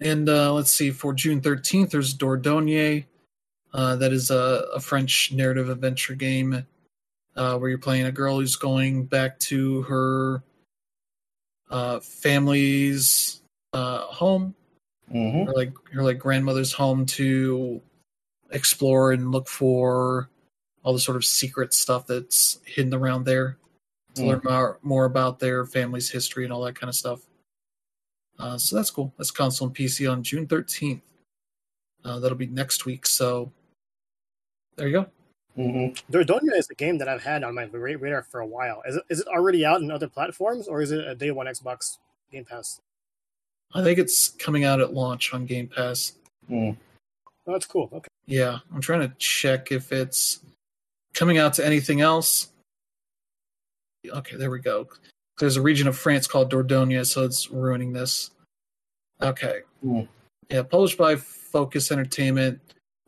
And 0.00 0.28
uh, 0.28 0.52
let's 0.52 0.72
see, 0.72 0.90
for 0.90 1.12
June 1.14 1.40
13th, 1.40 1.90
there's 1.90 2.14
Dordogne. 2.14 3.04
Uh, 3.72 3.96
that 3.96 4.12
is 4.12 4.30
a, 4.30 4.66
a 4.74 4.80
French 4.80 5.32
narrative 5.32 5.70
adventure 5.70 6.14
game 6.14 6.66
uh, 7.36 7.56
where 7.56 7.70
you're 7.70 7.78
playing 7.78 8.06
a 8.06 8.12
girl 8.12 8.38
who's 8.38 8.56
going 8.56 9.04
back 9.06 9.38
to 9.38 9.82
her 9.82 10.42
uh, 11.70 12.00
family's 12.00 13.40
uh, 13.72 14.00
home, 14.00 14.54
Mhm. 15.10 15.46
her 15.46 15.52
like 15.54 15.72
her 15.92 16.02
like 16.02 16.18
grandmother's 16.18 16.72
home, 16.72 17.06
to 17.06 17.80
explore 18.50 19.12
and 19.12 19.30
look 19.30 19.48
for 19.48 20.28
all 20.82 20.92
the 20.92 21.00
sort 21.00 21.16
of 21.16 21.24
secret 21.24 21.72
stuff 21.74 22.06
that's 22.06 22.58
hidden 22.64 22.92
around 22.94 23.24
there 23.24 23.56
to 24.14 24.22
Mm. 24.22 24.26
learn 24.26 24.40
more, 24.44 24.78
more 24.82 25.04
about 25.04 25.38
their 25.38 25.64
family's 25.64 26.10
history 26.10 26.44
and 26.44 26.52
all 26.52 26.62
that 26.62 26.74
kind 26.74 26.88
of 26.88 26.94
stuff. 26.94 27.20
Uh, 28.38 28.58
so 28.58 28.76
that's 28.76 28.90
cool. 28.90 29.12
That's 29.16 29.30
console 29.30 29.68
and 29.68 29.76
PC 29.76 30.10
on 30.10 30.22
June 30.22 30.46
13th. 30.46 31.02
Uh, 32.04 32.18
that'll 32.18 32.36
be 32.36 32.46
next 32.46 32.84
week. 32.84 33.06
So 33.06 33.52
there 34.76 34.88
you 34.88 34.92
go. 34.92 35.06
Mm-hmm. 35.56 36.12
Dordogne 36.12 36.56
is 36.56 36.68
a 36.70 36.74
game 36.74 36.98
that 36.98 37.08
I've 37.08 37.22
had 37.22 37.44
on 37.44 37.54
my 37.54 37.64
radar 37.64 38.22
for 38.22 38.40
a 38.40 38.46
while. 38.46 38.82
Is 38.86 38.96
it, 38.96 39.04
is 39.10 39.20
it 39.20 39.26
already 39.28 39.64
out 39.64 39.82
in 39.82 39.90
other 39.90 40.08
platforms, 40.08 40.66
or 40.66 40.80
is 40.80 40.90
it 40.92 41.06
a 41.06 41.14
day 41.14 41.30
one 41.30 41.46
Xbox 41.46 41.98
Game 42.30 42.44
Pass? 42.44 42.80
I 43.74 43.82
think 43.82 43.98
it's 43.98 44.28
coming 44.30 44.64
out 44.64 44.80
at 44.80 44.94
launch 44.94 45.32
on 45.34 45.44
Game 45.46 45.68
Pass. 45.68 46.12
Mm. 46.50 46.76
Oh, 47.46 47.52
that's 47.52 47.66
cool. 47.66 47.90
Okay. 47.92 48.08
Yeah, 48.26 48.58
I'm 48.74 48.80
trying 48.80 49.00
to 49.08 49.14
check 49.18 49.72
if 49.72 49.92
it's 49.92 50.40
coming 51.14 51.38
out 51.38 51.54
to 51.54 51.66
anything 51.66 52.00
else. 52.00 52.48
Okay, 54.08 54.36
there 54.36 54.50
we 54.50 54.58
go. 54.58 54.88
There's 55.38 55.56
a 55.56 55.62
region 55.62 55.88
of 55.88 55.96
France 55.96 56.26
called 56.26 56.50
Dordogne, 56.52 57.04
so 57.06 57.24
it's 57.24 57.50
ruining 57.50 57.92
this. 57.92 58.30
Okay. 59.20 59.60
Hmm. 59.82 60.02
Yeah, 60.50 60.62
published 60.62 60.98
by 60.98 61.16
Focus 61.16 61.90
Entertainment. 61.92 62.60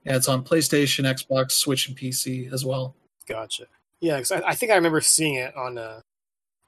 Yeah, 0.05 0.17
it's 0.17 0.29
on 0.29 0.45
PlayStation, 0.45 1.05
Xbox, 1.05 1.53
Switch, 1.53 1.89
and 1.89 1.97
PC 1.97 2.53
as 2.53 2.65
well. 2.65 2.95
Gotcha. 3.27 3.67
Yeah, 4.01 4.19
'cause 4.19 4.31
I, 4.33 4.41
I 4.49 4.55
think 4.55 4.71
I 4.71 4.77
remember 4.77 5.01
seeing 5.01 5.35
it 5.37 5.55
on 5.57 5.79
a 5.79 6.03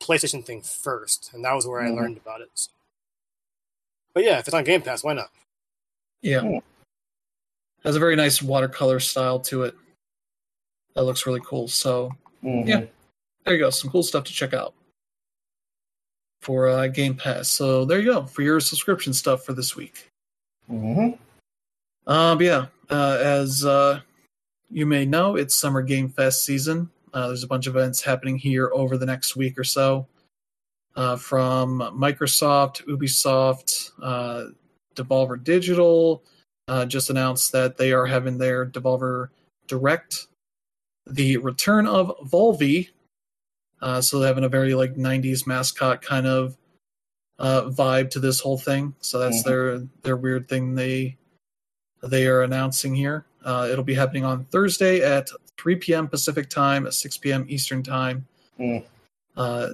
PlayStation 0.02 0.44
thing 0.44 0.62
first, 0.62 1.30
and 1.32 1.44
that 1.44 1.52
was 1.52 1.66
where 1.66 1.80
I 1.82 1.88
Mhm. 1.90 1.96
learned 1.96 2.16
about 2.16 2.40
it. 2.40 2.50
so. 2.54 2.70
But 4.14 4.24
yeah, 4.24 4.38
if 4.38 4.48
it's 4.48 4.54
on 4.54 4.64
Game 4.64 4.82
Pass, 4.82 5.04
why 5.04 5.12
not? 5.12 5.30
Yeah. 6.22 6.40
Hmm. 6.40 6.58
Has 7.84 7.94
a 7.94 8.00
very 8.00 8.16
nice 8.16 8.42
watercolor 8.42 8.98
style 9.00 9.38
to 9.40 9.64
it. 9.64 9.76
That 10.96 11.04
looks 11.04 11.26
really 11.26 11.42
cool. 11.44 11.68
So 11.68 12.10
Mhm. 12.42 12.66
Yeah. 12.66 12.84
there 13.44 13.54
you 13.54 13.60
go. 13.60 13.70
Some 13.70 13.90
cool 13.90 14.02
stuff 14.02 14.24
to 14.24 14.32
check 14.32 14.52
out 14.54 14.74
for 16.42 16.68
uh, 16.68 16.86
Game 16.88 17.14
Pass. 17.14 17.48
So 17.48 17.84
there 17.84 18.00
you 18.00 18.12
go 18.12 18.26
for 18.26 18.42
your 18.42 18.60
subscription 18.60 19.12
stuff 19.12 19.44
for 19.44 19.52
this 19.52 19.76
week. 19.76 20.08
Mhm. 20.70 21.18
Um, 22.06 22.40
yeah, 22.40 22.66
uh, 22.90 23.18
as 23.20 23.64
uh, 23.64 24.00
you 24.70 24.86
may 24.86 25.04
know, 25.04 25.36
it's 25.36 25.54
Summer 25.56 25.82
Game 25.82 26.08
Fest 26.08 26.44
season. 26.44 26.90
Uh, 27.12 27.28
there's 27.28 27.42
a 27.44 27.48
bunch 27.48 27.66
of 27.66 27.76
events 27.76 28.02
happening 28.02 28.36
here 28.38 28.70
over 28.72 28.96
the 28.96 29.06
next 29.06 29.36
week 29.36 29.58
or 29.58 29.64
so. 29.64 30.06
Uh, 30.94 31.16
from 31.16 31.78
Microsoft, 31.94 32.84
Ubisoft, 32.86 33.90
uh, 34.02 34.50
Devolver 34.94 35.42
Digital 35.42 36.22
uh, 36.68 36.86
just 36.86 37.10
announced 37.10 37.52
that 37.52 37.76
they 37.76 37.92
are 37.92 38.06
having 38.06 38.38
their 38.38 38.64
Devolver 38.66 39.28
Direct. 39.66 40.26
The 41.06 41.36
return 41.38 41.86
of 41.86 42.16
Volvy. 42.24 42.90
Uh, 43.80 44.00
so 44.00 44.20
having 44.20 44.44
a 44.44 44.48
very 44.48 44.74
like 44.74 44.94
90s 44.94 45.46
mascot 45.46 46.02
kind 46.02 46.26
of 46.26 46.56
uh, 47.38 47.64
vibe 47.64 48.10
to 48.10 48.18
this 48.20 48.40
whole 48.40 48.58
thing. 48.58 48.94
So 49.00 49.18
that's 49.18 49.42
Mhm. 49.42 49.44
their 49.44 49.78
their 50.02 50.16
weird 50.16 50.48
thing 50.48 50.74
they 50.74 51.16
they 52.02 52.26
are 52.26 52.42
announcing 52.42 52.94
here. 52.94 53.26
Uh, 53.44 53.68
it'll 53.70 53.84
be 53.84 53.94
happening 53.94 54.24
on 54.24 54.44
Thursday 54.46 55.02
at 55.02 55.28
3 55.58 55.76
p.m. 55.76 56.08
Pacific 56.08 56.48
time, 56.48 56.90
6 56.90 57.18
p.m. 57.18 57.44
Eastern 57.48 57.82
time. 57.82 58.26
Mm. 58.58 58.84
Uh, 59.36 59.68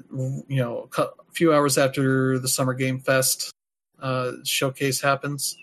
you 0.49 0.57
know, 0.57 0.89
a 0.99 1.03
a 1.03 1.33
few 1.33 1.55
hours 1.55 1.79
after 1.79 2.39
the 2.39 2.49
Summer 2.49 2.75
Game 2.75 2.99
Fest 2.99 3.51
uh, 4.01 4.33
showcase 4.45 5.01
happens. 5.01 5.57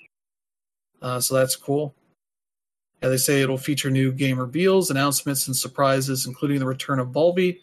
Uh, 1.02 1.20
so 1.20 1.36
that's 1.36 1.56
cool. 1.56 1.94
Yeah, 3.02 3.10
they 3.10 3.18
say 3.18 3.42
it'll 3.42 3.58
feature 3.58 3.90
new 3.90 4.12
game 4.12 4.40
reveals, 4.40 4.92
announcements, 4.92 5.48
and 5.48 5.56
surprises, 5.56 6.26
including 6.26 6.60
the 6.60 6.66
return 6.66 7.00
of 7.00 7.10
Volvy, 7.10 7.60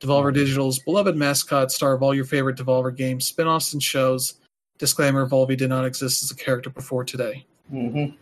Devolver 0.00 0.32
Digital's 0.32 0.78
beloved 0.78 1.16
mascot, 1.16 1.72
star 1.72 1.92
of 1.92 2.02
all 2.02 2.14
your 2.14 2.24
favorite 2.24 2.56
Devolver 2.56 2.94
games, 2.94 3.26
spin-offs, 3.26 3.72
and 3.72 3.82
shows. 3.82 4.34
Disclaimer: 4.78 5.28
Volvy 5.28 5.56
did 5.56 5.68
not 5.68 5.84
exist 5.84 6.22
as 6.22 6.30
a 6.30 6.36
character 6.36 6.70
before 6.70 7.04
today. 7.04 7.44
Mhm. 7.72 8.16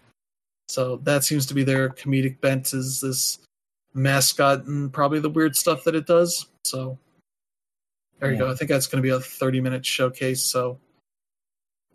So 0.68 0.96
that 1.04 1.22
seems 1.22 1.44
to 1.46 1.54
be 1.54 1.62
their 1.62 1.90
comedic 1.90 2.40
bent 2.40 2.72
is 2.72 3.00
this 3.02 3.38
mascot 3.92 4.64
and 4.64 4.90
probably 4.92 5.20
the 5.20 5.28
weird 5.28 5.54
stuff 5.56 5.84
that 5.84 5.94
it 5.94 6.06
does. 6.06 6.46
So 6.64 6.98
there 8.18 8.32
you 8.32 8.38
go. 8.38 8.50
I 8.50 8.54
think 8.54 8.70
that's 8.70 8.86
going 8.86 9.02
to 9.02 9.06
be 9.06 9.14
a 9.14 9.20
30 9.20 9.60
minute 9.60 9.84
showcase. 9.84 10.42
So 10.42 10.80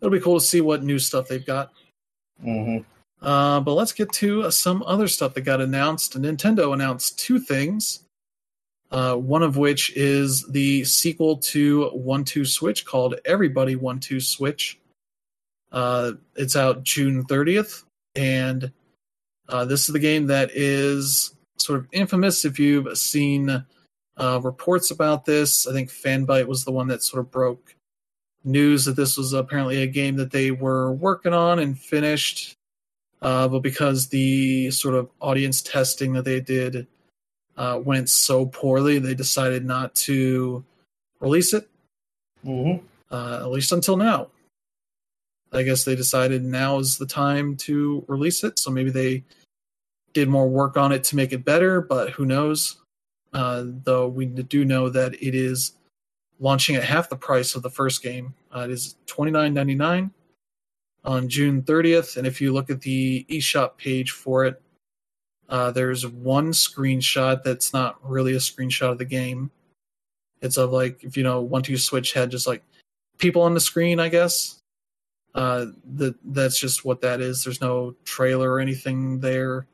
it'll 0.00 0.10
be 0.12 0.20
cool 0.20 0.38
to 0.38 0.44
see 0.44 0.60
what 0.60 0.84
new 0.84 0.98
stuff 1.00 1.26
they've 1.26 1.44
got. 1.44 1.72
Mhm. 2.44 2.84
Uh, 3.22 3.60
but 3.60 3.74
let's 3.74 3.92
get 3.92 4.12
to 4.12 4.42
uh, 4.42 4.50
some 4.50 4.82
other 4.82 5.06
stuff 5.06 5.34
that 5.34 5.42
got 5.42 5.60
announced. 5.60 6.20
Nintendo 6.20 6.72
announced 6.74 7.18
two 7.18 7.38
things. 7.38 8.00
Uh, 8.90 9.14
one 9.14 9.42
of 9.42 9.56
which 9.56 9.90
is 9.96 10.46
the 10.48 10.84
sequel 10.84 11.38
to 11.38 11.86
One 11.90 12.24
Two 12.24 12.44
Switch 12.44 12.84
called 12.84 13.14
Everybody 13.24 13.74
One 13.74 14.00
Two 14.00 14.20
Switch. 14.20 14.78
Uh, 15.70 16.12
it's 16.36 16.56
out 16.56 16.82
June 16.82 17.24
30th, 17.24 17.84
and 18.14 18.70
uh, 19.48 19.64
this 19.64 19.88
is 19.88 19.94
the 19.94 19.98
game 19.98 20.26
that 20.26 20.50
is 20.52 21.34
sort 21.56 21.78
of 21.78 21.88
infamous. 21.92 22.44
If 22.44 22.58
you've 22.58 22.98
seen 22.98 23.64
uh, 24.18 24.40
reports 24.42 24.90
about 24.90 25.24
this, 25.24 25.66
I 25.66 25.72
think 25.72 25.90
Fanbyte 25.90 26.46
was 26.46 26.64
the 26.64 26.72
one 26.72 26.88
that 26.88 27.02
sort 27.02 27.20
of 27.20 27.30
broke 27.30 27.74
news 28.44 28.84
that 28.84 28.96
this 28.96 29.16
was 29.16 29.32
apparently 29.32 29.82
a 29.82 29.86
game 29.86 30.16
that 30.16 30.32
they 30.32 30.50
were 30.50 30.92
working 30.92 31.32
on 31.32 31.58
and 31.58 31.78
finished, 31.78 32.56
uh, 33.22 33.48
but 33.48 33.60
because 33.60 34.08
the 34.08 34.70
sort 34.70 34.94
of 34.94 35.08
audience 35.20 35.62
testing 35.62 36.12
that 36.12 36.24
they 36.24 36.40
did 36.40 36.86
uh, 37.56 37.80
went 37.82 38.08
so 38.10 38.46
poorly, 38.46 38.98
they 38.98 39.14
decided 39.14 39.64
not 39.64 39.94
to 39.94 40.64
release 41.20 41.54
it, 41.54 41.68
Mhm. 42.44 42.82
uh, 43.10 43.38
at 43.42 43.50
least 43.50 43.72
until 43.72 43.96
now. 43.96 44.28
I 45.52 45.62
guess 45.62 45.84
they 45.84 45.94
decided 45.94 46.42
now 46.42 46.78
is 46.78 46.96
the 46.98 47.06
time 47.06 47.56
to 47.58 48.04
release 48.08 48.42
it, 48.42 48.58
so 48.58 48.70
maybe 48.70 48.90
they 48.90 49.22
did 50.14 50.28
more 50.28 50.48
work 50.48 50.76
on 50.76 50.92
it 50.92 51.04
to 51.04 51.16
make 51.16 51.32
it 51.32 51.44
better, 51.44 51.80
but 51.80 52.10
who 52.10 52.24
knows? 52.26 52.76
Uh, 53.32 53.64
though 53.84 54.08
we 54.08 54.26
do 54.26 54.64
know 54.64 54.88
that 54.90 55.14
it 55.22 55.34
is 55.34 55.72
launching 56.40 56.74
at 56.76 56.84
half 56.84 57.08
the 57.08 57.16
price 57.16 57.54
of 57.54 57.62
the 57.62 57.70
first 57.70 58.02
game. 58.02 58.34
Uh, 58.54 58.60
it 58.60 58.70
is 58.70 58.96
twenty 59.06 59.30
nine 59.30 59.54
ninety 59.54 59.74
nine 59.74 60.10
on 61.04 61.28
June 61.28 61.62
thirtieth, 61.62 62.16
and 62.16 62.26
if 62.26 62.40
you 62.40 62.52
look 62.52 62.70
at 62.70 62.80
the 62.80 63.26
eShop 63.28 63.76
page 63.76 64.12
for 64.12 64.44
it, 64.44 64.60
uh, 65.48 65.70
there's 65.70 66.06
one 66.06 66.52
screenshot 66.52 67.42
that's 67.42 67.72
not 67.72 67.98
really 68.08 68.32
a 68.34 68.38
screenshot 68.38 68.92
of 68.92 68.98
the 68.98 69.04
game. 69.04 69.50
It's 70.40 70.56
of 70.56 70.72
like 70.72 71.02
if 71.04 71.16
you 71.16 71.22
know 71.22 71.40
one 71.40 71.62
two 71.62 71.76
switch 71.76 72.12
had 72.12 72.30
just 72.30 72.46
like 72.46 72.62
people 73.18 73.42
on 73.42 73.54
the 73.54 73.60
screen, 73.60 74.00
I 74.00 74.08
guess. 74.08 74.58
Uh, 75.34 75.66
that 75.94 76.14
that's 76.24 76.58
just 76.58 76.84
what 76.84 77.00
that 77.00 77.20
is. 77.20 77.42
There's 77.42 77.60
no 77.60 77.94
trailer 78.04 78.52
or 78.52 78.60
anything 78.60 79.18
there. 79.20 79.66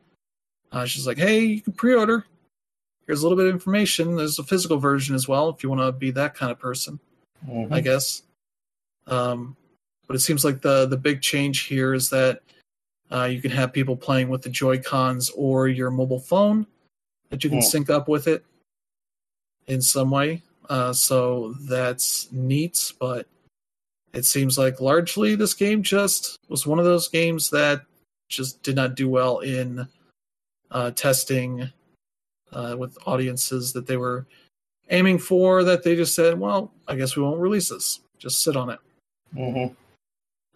Uh, 0.70 0.84
she's 0.84 1.06
like, 1.06 1.18
hey, 1.18 1.40
you 1.40 1.60
can 1.60 1.72
pre-order. 1.72 2.24
Here's 3.06 3.22
a 3.22 3.24
little 3.24 3.38
bit 3.38 3.46
of 3.46 3.54
information. 3.54 4.16
There's 4.16 4.38
a 4.38 4.44
physical 4.44 4.76
version 4.76 5.14
as 5.14 5.26
well 5.26 5.48
if 5.48 5.62
you 5.62 5.70
want 5.70 5.80
to 5.80 5.90
be 5.90 6.10
that 6.12 6.34
kind 6.34 6.52
of 6.52 6.58
person. 6.58 7.00
Mhm. 7.48 7.72
I 7.72 7.80
guess. 7.80 8.22
Um, 9.06 9.56
but 10.09 10.16
it 10.16 10.20
seems 10.20 10.44
like 10.44 10.61
the 10.61 10.86
the 10.86 10.96
big 10.96 11.20
change 11.22 11.66
here 11.66 11.94
is 11.94 12.11
that 12.11 12.40
uh, 13.12 13.24
you 13.24 13.40
can 13.40 13.50
have 13.52 13.72
people 13.72 13.96
playing 13.96 14.28
with 14.28 14.42
the 14.42 14.50
Joy 14.50 14.78
Cons 14.78 15.30
or 15.36 15.68
your 15.68 15.90
mobile 15.90 16.18
phone 16.20 16.66
that 17.30 17.44
you 17.44 17.50
can 17.50 17.61
Hmm. 17.61 17.64
sync 17.64 17.90
up 17.90 18.09
with 18.09 18.26
it 18.26 18.44
in 19.66 19.80
some 19.80 20.11
way. 20.11 20.42
Uh, 20.68 20.92
so 20.92 21.54
that's 21.68 22.30
neat, 22.32 22.92
but 22.98 23.26
it 24.12 24.24
seems 24.24 24.59
like 24.59 24.80
largely 24.80 25.34
this 25.34 25.54
game 25.54 25.82
just 25.82 26.38
was 26.48 26.66
one 26.66 26.78
of 26.78 26.84
those 26.84 27.09
games 27.09 27.48
that 27.50 27.82
just 28.28 28.62
did 28.62 28.76
not 28.76 28.94
do 28.94 29.09
well 29.09 29.38
in 29.38 29.86
uh, 30.70 30.90
testing 30.90 31.70
uh, 32.52 32.74
with 32.78 32.98
audiences 33.06 33.72
that 33.72 33.86
they 33.86 33.96
were 33.96 34.26
aiming 34.90 35.18
for 35.18 35.64
that 35.64 35.82
they 35.82 35.96
just 35.96 36.14
said, 36.14 36.38
well, 36.38 36.72
I 36.86 36.94
guess 36.96 37.16
we 37.16 37.22
won't 37.22 37.40
release 37.40 37.68
this. 37.70 38.00
Just 38.18 38.42
sit 38.42 38.56
on 38.56 38.68
it. 38.70 38.78
Mhm. 39.34 39.74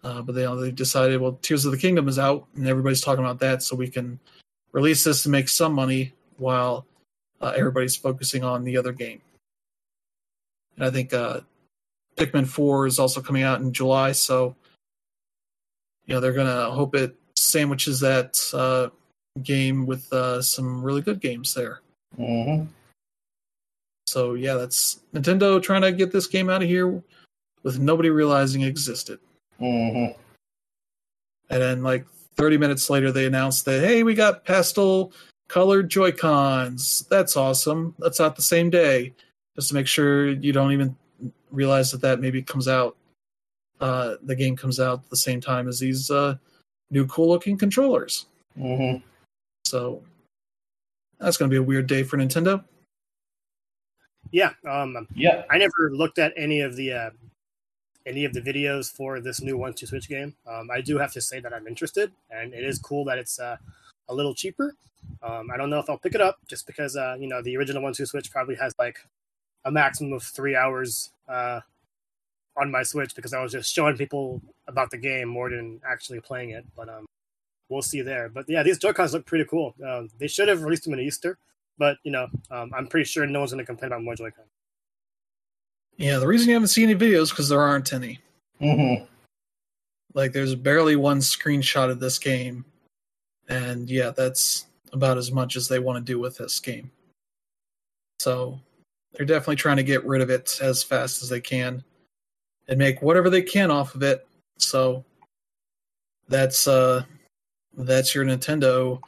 Uh, 0.03 0.21
but 0.21 0.35
they, 0.35 0.45
they 0.45 0.71
decided, 0.71 1.21
well, 1.21 1.39
Tears 1.41 1.63
of 1.65 1.71
the 1.71 1.77
Kingdom 1.77 2.07
is 2.07 2.19
out, 2.19 2.45
and 2.55 2.67
everybody's 2.67 3.01
talking 3.01 3.23
about 3.23 3.39
that, 3.39 3.63
so 3.63 3.75
we 3.75 3.87
can 3.87 4.19
release 4.73 5.03
this 5.03 5.23
to 5.23 5.29
make 5.29 5.47
some 5.47 5.73
money 5.73 6.11
while 6.37 6.85
uh, 7.41 7.53
everybody's 7.55 7.95
focusing 7.95 8.43
on 8.43 8.63
the 8.63 8.77
other 8.77 8.91
game. 8.91 9.21
And 10.75 10.85
I 10.85 10.89
think 10.89 11.13
uh, 11.13 11.41
Pikmin 12.17 12.47
4 12.47 12.87
is 12.87 12.99
also 12.99 13.21
coming 13.21 13.43
out 13.43 13.61
in 13.61 13.71
July, 13.71 14.11
so 14.11 14.55
you 16.05 16.13
know 16.13 16.19
they're 16.19 16.33
gonna 16.33 16.69
hope 16.71 16.95
it 16.95 17.15
sandwiches 17.37 17.99
that 18.01 18.39
uh, 18.53 18.89
game 19.41 19.85
with 19.85 20.11
uh, 20.11 20.41
some 20.41 20.83
really 20.83 21.01
good 21.01 21.21
games 21.21 21.53
there. 21.53 21.81
Mhm. 22.19 22.67
So 24.07 24.33
yeah, 24.33 24.55
that's 24.55 24.99
Nintendo 25.13 25.61
trying 25.61 25.81
to 25.83 25.91
get 25.91 26.11
this 26.11 26.27
game 26.27 26.49
out 26.49 26.61
of 26.61 26.67
here 26.67 27.01
with 27.63 27.79
nobody 27.79 28.09
realizing 28.09 28.61
it 28.61 28.67
existed. 28.67 29.19
Mhm. 29.63 30.15
And 31.49 31.61
then 31.61 31.83
like 31.83 32.05
30 32.35 32.57
minutes 32.57 32.89
later 32.89 33.11
they 33.11 33.25
announced 33.25 33.65
that 33.65 33.79
hey, 33.81 34.03
we 34.03 34.13
got 34.15 34.43
pastel 34.45 35.13
colored 35.47 35.89
Joy-Cons. 35.89 37.05
That's 37.09 37.37
awesome. 37.37 37.95
That's 37.99 38.19
out 38.19 38.35
the 38.35 38.41
same 38.41 38.69
day. 38.69 39.13
Just 39.55 39.69
to 39.69 39.75
make 39.75 39.87
sure 39.87 40.29
you 40.29 40.51
don't 40.51 40.71
even 40.71 40.95
realize 41.51 41.91
that 41.91 42.01
that 42.01 42.19
maybe 42.19 42.41
comes 42.41 42.67
out 42.67 42.97
uh 43.79 44.15
the 44.23 44.35
game 44.35 44.55
comes 44.55 44.79
out 44.79 44.99
at 45.03 45.09
the 45.09 45.17
same 45.17 45.39
time 45.41 45.67
as 45.67 45.79
these 45.79 46.09
uh 46.11 46.35
new 46.89 47.05
cool 47.07 47.27
looking 47.29 47.57
controllers. 47.57 48.25
Mhm. 48.57 49.01
So 49.65 50.03
That's 51.19 51.37
going 51.37 51.49
to 51.49 51.53
be 51.53 51.57
a 51.57 51.63
weird 51.63 51.87
day 51.87 52.03
for 52.03 52.17
Nintendo. 52.17 52.65
Yeah, 54.31 54.51
um, 54.67 55.07
Yeah. 55.15 55.45
I 55.49 55.57
never 55.57 55.89
looked 55.91 56.19
at 56.19 56.33
any 56.35 56.59
of 56.61 56.75
the 56.75 56.91
uh, 56.91 57.09
any 58.05 58.25
of 58.25 58.33
the 58.33 58.41
videos 58.41 58.91
for 58.91 59.19
this 59.19 59.41
new 59.41 59.57
One 59.57 59.73
Two 59.73 59.85
Switch 59.85 60.09
game. 60.09 60.35
Um, 60.47 60.69
I 60.71 60.81
do 60.81 60.97
have 60.97 61.11
to 61.13 61.21
say 61.21 61.39
that 61.39 61.53
I'm 61.53 61.67
interested, 61.67 62.11
and 62.29 62.53
it 62.53 62.63
is 62.63 62.79
cool 62.79 63.05
that 63.05 63.17
it's 63.17 63.39
uh, 63.39 63.57
a 64.09 64.13
little 64.13 64.33
cheaper. 64.33 64.75
Um, 65.21 65.49
I 65.53 65.57
don't 65.57 65.69
know 65.69 65.79
if 65.79 65.89
I'll 65.89 65.97
pick 65.97 66.15
it 66.15 66.21
up 66.21 66.39
just 66.47 66.67
because 66.67 66.95
uh, 66.95 67.15
you 67.19 67.27
know 67.27 67.41
the 67.41 67.55
original 67.57 67.83
One 67.83 67.93
Two 67.93 68.05
Switch 68.05 68.31
probably 68.31 68.55
has 68.55 68.73
like 68.77 68.97
a 69.65 69.71
maximum 69.71 70.13
of 70.13 70.23
three 70.23 70.55
hours 70.55 71.11
uh, 71.27 71.61
on 72.57 72.71
my 72.71 72.83
Switch 72.83 73.15
because 73.15 73.33
I 73.33 73.41
was 73.41 73.51
just 73.51 73.73
showing 73.73 73.97
people 73.97 74.41
about 74.67 74.91
the 74.91 74.97
game 74.97 75.27
more 75.27 75.49
than 75.49 75.79
actually 75.89 76.19
playing 76.19 76.51
it. 76.51 76.65
But 76.75 76.89
um, 76.89 77.05
we'll 77.69 77.81
see 77.81 78.01
there. 78.01 78.29
But 78.29 78.45
yeah, 78.49 78.63
these 78.63 78.77
Joy 78.77 78.93
Cons 78.93 79.13
look 79.13 79.25
pretty 79.25 79.45
cool. 79.45 79.75
Um, 79.85 80.09
they 80.19 80.27
should 80.27 80.47
have 80.47 80.63
released 80.63 80.83
them 80.83 80.93
in 80.93 80.99
Easter, 80.99 81.37
but 81.77 81.97
you 82.03 82.11
know 82.11 82.27
um, 82.51 82.71
I'm 82.75 82.87
pretty 82.87 83.05
sure 83.05 83.25
no 83.25 83.39
one's 83.39 83.51
going 83.51 83.63
to 83.63 83.65
complain 83.65 83.91
about 83.91 84.03
more 84.03 84.15
Joy 84.15 84.31
Cons. 84.31 84.52
Yeah, 85.97 86.17
the 86.19 86.27
reason 86.27 86.49
you 86.49 86.55
haven't 86.55 86.69
seen 86.69 86.89
any 86.89 86.99
videos 86.99 87.29
because 87.29 87.49
there 87.49 87.61
aren't 87.61 87.93
any. 87.93 88.19
Mm-hmm. 88.61 89.05
Like, 90.13 90.31
there's 90.31 90.55
barely 90.55 90.95
one 90.95 91.19
screenshot 91.19 91.89
of 91.89 91.99
this 91.99 92.19
game, 92.19 92.65
and 93.49 93.89
yeah, 93.89 94.11
that's 94.11 94.67
about 94.91 95.17
as 95.17 95.31
much 95.31 95.55
as 95.55 95.67
they 95.67 95.79
want 95.79 95.97
to 95.97 96.11
do 96.13 96.19
with 96.19 96.37
this 96.37 96.59
game. 96.59 96.91
So, 98.19 98.59
they're 99.13 99.25
definitely 99.25 99.55
trying 99.55 99.77
to 99.77 99.83
get 99.83 100.05
rid 100.05 100.21
of 100.21 100.29
it 100.29 100.59
as 100.61 100.83
fast 100.83 101.23
as 101.23 101.29
they 101.29 101.41
can 101.41 101.83
and 102.67 102.77
make 102.79 103.01
whatever 103.01 103.29
they 103.29 103.41
can 103.41 103.71
off 103.71 103.95
of 103.95 104.03
it. 104.03 104.27
So, 104.57 105.03
that's 106.29 106.67
uh, 106.67 107.03
that's 107.77 108.13
your 108.13 108.25
Nintendo 108.25 108.99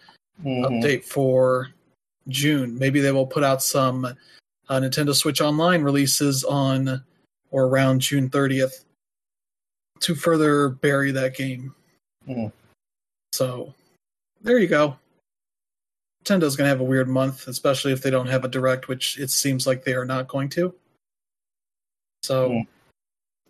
Mm-hmm. 0.44 0.66
update 0.66 1.06
for 1.06 1.70
June. 2.28 2.78
Maybe 2.78 3.00
they 3.00 3.14
will 3.14 3.26
put 3.26 3.44
out 3.44 3.64
some 3.64 4.06
uh, 4.70 4.80
Nintendo 4.80 5.16
Switch 5.16 5.41
Online 5.41 5.82
releases 5.84 6.43
on 6.43 7.03
or 7.51 7.66
around 7.66 8.01
June 8.01 8.30
30th 8.30 8.84
to 10.01 10.16
further 10.16 10.70
bury 10.70 11.11
that 11.11 11.36
game. 11.36 11.74
Mhm. 12.28 12.51
So 13.34 13.74
there 14.41 14.59
you 14.59 14.68
go. 14.68 14.97
Nintendo's 16.24 16.55
going 16.55 16.66
to 16.66 16.70
have 16.70 16.82
a 16.82 16.84
weird 16.84 17.07
month, 17.07 17.47
especially 17.47 17.91
if 17.93 18.01
they 18.01 18.09
don't 18.09 18.28
have 18.28 18.43
a 18.43 18.47
direct, 18.49 18.88
which 18.88 19.20
it 19.20 19.30
seems 19.30 19.68
like 19.68 19.84
they 19.84 19.93
are 19.93 20.05
not 20.05 20.28
going 20.28 20.49
to. 20.49 20.74
So 22.24 22.49
Mhm. 22.49 22.68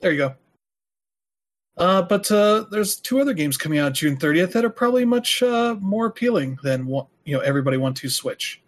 there 0.02 0.12
you 0.12 0.18
go. 0.18 0.36
Uh, 1.78 2.02
but 2.02 2.30
uh, 2.32 2.66
there's 2.72 2.96
two 2.98 3.20
other 3.20 3.34
games 3.34 3.58
coming 3.58 3.80
out 3.80 3.94
June 3.94 4.18
30th 4.18 4.54
that 4.54 4.64
are 4.64 4.70
probably 4.70 5.04
much 5.06 5.44
uh, 5.44 5.76
more 5.82 6.06
appealing 6.06 6.58
than 6.64 6.86
what 6.86 7.08
you 7.26 7.36
know 7.36 7.42
Everybody 7.42 7.78
One 7.78 7.94
Two 7.94 8.10
Switch. 8.10 8.62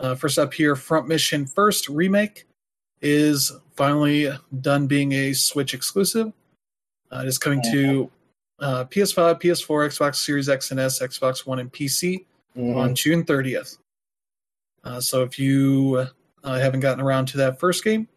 Uh, 0.00 0.14
first 0.14 0.38
up 0.38 0.52
here, 0.54 0.74
Front 0.74 1.06
Mission 1.08 1.46
First 1.46 1.88
remake 1.88 2.46
is 3.02 3.52
finally 3.76 4.30
done 4.60 4.86
being 4.86 5.12
a 5.12 5.32
Switch 5.34 5.74
exclusive. 5.74 6.32
Uh, 7.12 7.20
it 7.22 7.28
is 7.28 7.38
coming 7.38 7.62
to 7.70 8.10
uh, 8.60 8.84
PS5, 8.86 9.40
PS4, 9.42 9.88
Xbox 9.88 10.16
Series 10.16 10.48
X 10.48 10.70
and 10.70 10.80
S, 10.80 11.00
Xbox 11.00 11.46
One, 11.46 11.58
and 11.58 11.72
PC 11.72 12.24
Mm-hmm. 12.56 12.76
on 12.78 12.94
June 12.96 13.22
30th. 13.24 13.78
Uh, 14.82 15.00
so 15.00 15.22
if 15.22 15.38
you 15.38 16.04
uh, 16.42 16.58
haven't 16.58 16.80
gotten 16.80 17.00
around 17.00 17.26
to 17.26 17.36
that 17.36 17.60
first 17.60 17.84
game, 17.84 18.08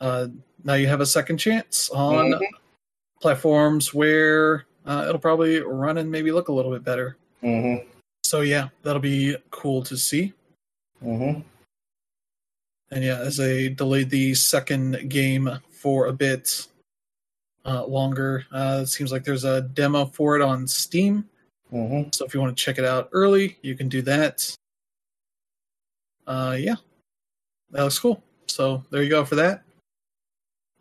uh, 0.00 0.26
now 0.64 0.74
you 0.74 0.88
have 0.88 1.00
a 1.00 1.06
second 1.06 1.38
chance 1.38 1.90
on 1.90 2.32
Mhm. 2.32 2.40
platforms 3.20 3.94
where 3.94 4.66
uh, 4.84 5.04
it'll 5.08 5.20
probably 5.20 5.60
run 5.60 5.98
and 5.98 6.10
maybe 6.10 6.32
look 6.32 6.48
a 6.48 6.52
little 6.52 6.72
bit 6.72 6.82
better. 6.82 7.18
Mm-hmm. 7.40 7.86
So 8.24 8.40
yeah, 8.40 8.70
that'll 8.82 9.00
be 9.00 9.36
cool 9.52 9.84
to 9.84 9.96
see. 9.96 10.32
Mm-hmm. 11.04 11.40
And 12.92 13.04
yeah, 13.04 13.18
as 13.18 13.36
they 13.36 13.68
delayed 13.68 14.10
the 14.10 14.34
second 14.34 15.08
game 15.08 15.48
for 15.70 16.06
a 16.06 16.12
bit 16.12 16.66
uh, 17.64 17.84
longer, 17.84 18.44
uh, 18.52 18.80
it 18.82 18.86
seems 18.86 19.12
like 19.12 19.24
there's 19.24 19.44
a 19.44 19.62
demo 19.62 20.06
for 20.06 20.36
it 20.36 20.42
on 20.42 20.66
Steam. 20.66 21.28
Mm-hmm. 21.72 22.10
So 22.12 22.24
if 22.24 22.34
you 22.34 22.40
want 22.40 22.56
to 22.56 22.62
check 22.62 22.78
it 22.78 22.84
out 22.84 23.08
early, 23.12 23.58
you 23.62 23.76
can 23.76 23.88
do 23.88 24.02
that. 24.02 24.54
Uh, 26.26 26.56
yeah, 26.58 26.76
that 27.70 27.82
looks 27.82 27.98
cool. 27.98 28.22
So 28.46 28.84
there 28.90 29.02
you 29.02 29.10
go 29.10 29.24
for 29.24 29.36
that. 29.36 29.62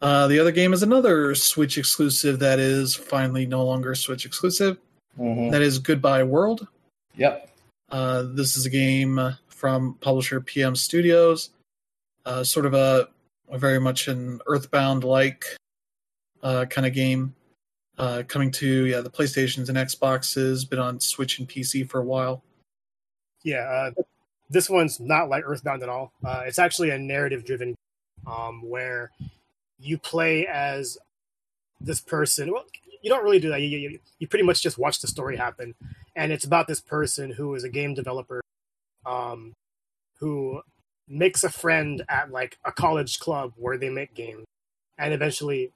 Uh, 0.02 0.28
the 0.28 0.40
other 0.40 0.52
game 0.52 0.74
is 0.74 0.82
another 0.82 1.36
Switch 1.36 1.78
exclusive 1.78 2.40
that 2.40 2.58
is 2.58 2.96
finally 2.96 3.46
no 3.46 3.64
longer 3.66 3.94
Switch 3.94 4.26
exclusive. 4.26 4.78
Mm-hmm. 5.20 5.52
That 5.52 5.62
is 5.62 5.78
Goodbye 5.78 6.24
World. 6.24 6.68
Yep. 7.18 7.50
Uh, 7.92 8.24
this 8.30 8.56
is 8.56 8.66
a 8.66 8.70
game 8.70 9.20
from 9.60 9.96
publisher 9.96 10.40
PM 10.40 10.74
Studios, 10.74 11.50
uh, 12.26 12.44
sort 12.44 12.66
of 12.66 12.74
a, 12.74 13.10
a 13.50 13.58
very 13.58 13.80
much 13.80 14.08
an 14.08 14.40
Earthbound 14.48 15.04
like 15.04 15.46
uh, 16.42 16.66
kind 16.66 16.88
of 16.88 16.94
game. 16.94 17.36
Uh, 17.98 18.24
coming 18.30 18.50
to 18.50 18.86
yeah 18.86 19.02
the 19.02 19.10
PlayStations 19.10 19.68
and 19.68 19.78
Xboxes, 19.78 20.68
been 20.68 20.80
on 20.80 21.02
Switch 21.02 21.38
and 21.38 21.50
PC 21.50 21.88
for 21.90 22.00
a 22.00 22.06
while. 22.06 22.42
Yeah, 23.44 23.92
uh, 23.98 24.02
this 24.50 24.70
one's 24.70 25.02
not 25.02 25.28
like 25.28 25.44
Earthbound 25.46 25.84
at 25.84 25.90
all. 25.90 26.14
Uh, 26.24 26.44
it's 26.46 26.60
actually 26.60 26.92
a 26.92 26.98
narrative-driven, 26.98 27.76
um, 28.26 28.62
where 28.64 29.12
you 29.80 29.98
play 29.98 30.48
as 30.48 30.98
this 31.82 32.00
person. 32.00 32.54
Well, 32.54 32.64
you 33.02 33.10
don't 33.10 33.24
really 33.24 33.40
do 33.40 33.50
that. 33.50 33.62
You, 33.62 33.78
you, 33.78 34.00
you 34.18 34.28
pretty 34.30 34.46
much 34.46 34.62
just 34.62 34.78
watch 34.78 35.02
the 35.02 35.08
story 35.08 35.36
happen, 35.36 35.76
and 36.16 36.32
it's 36.32 36.46
about 36.46 36.68
this 36.68 36.80
person 36.80 37.32
who 37.32 37.54
is 37.54 37.66
a 37.66 37.70
game 37.70 37.94
developer, 37.94 38.42
um, 39.06 39.54
who 40.20 40.62
makes 41.08 41.44
a 41.44 41.50
friend 41.50 42.04
at 42.10 42.32
like 42.32 42.58
a 42.66 42.72
college 42.72 43.20
club 43.20 43.54
where 43.56 43.78
they 43.78 43.90
make 43.90 44.14
games, 44.14 44.46
and 44.98 45.14
eventually. 45.14 45.72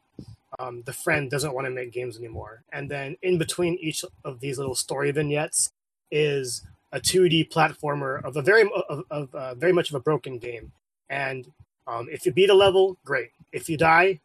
Um, 0.60 0.84
the 0.86 0.94
friend 0.94 1.32
doesn't 1.32 1.56
want 1.56 1.66
to 1.66 1.72
make 1.72 1.92
games 1.92 2.16
anymore, 2.16 2.62
and 2.72 2.88
then 2.88 3.18
in 3.24 3.40
between 3.40 3.74
each 3.82 4.06
of 4.24 4.40
these 4.40 4.60
little 4.60 4.76
story 4.76 5.10
vignettes 5.10 5.72
is 6.12 6.64
a 6.94 7.00
2D 7.00 7.52
platformer 7.52 8.24
of 8.24 8.38
a 8.38 8.42
very 8.42 8.70
of, 8.88 9.04
of 9.10 9.34
uh, 9.36 9.56
very 9.56 9.74
much 9.74 9.90
of 9.90 9.96
a 9.96 10.00
broken 10.00 10.38
game. 10.38 10.72
And 11.10 11.52
um, 11.88 12.08
if 12.10 12.26
you 12.26 12.32
beat 12.32 12.52
a 12.52 12.54
level, 12.54 12.98
great. 13.04 13.32
If 13.52 13.68
you 13.68 13.78
die, 13.78 14.20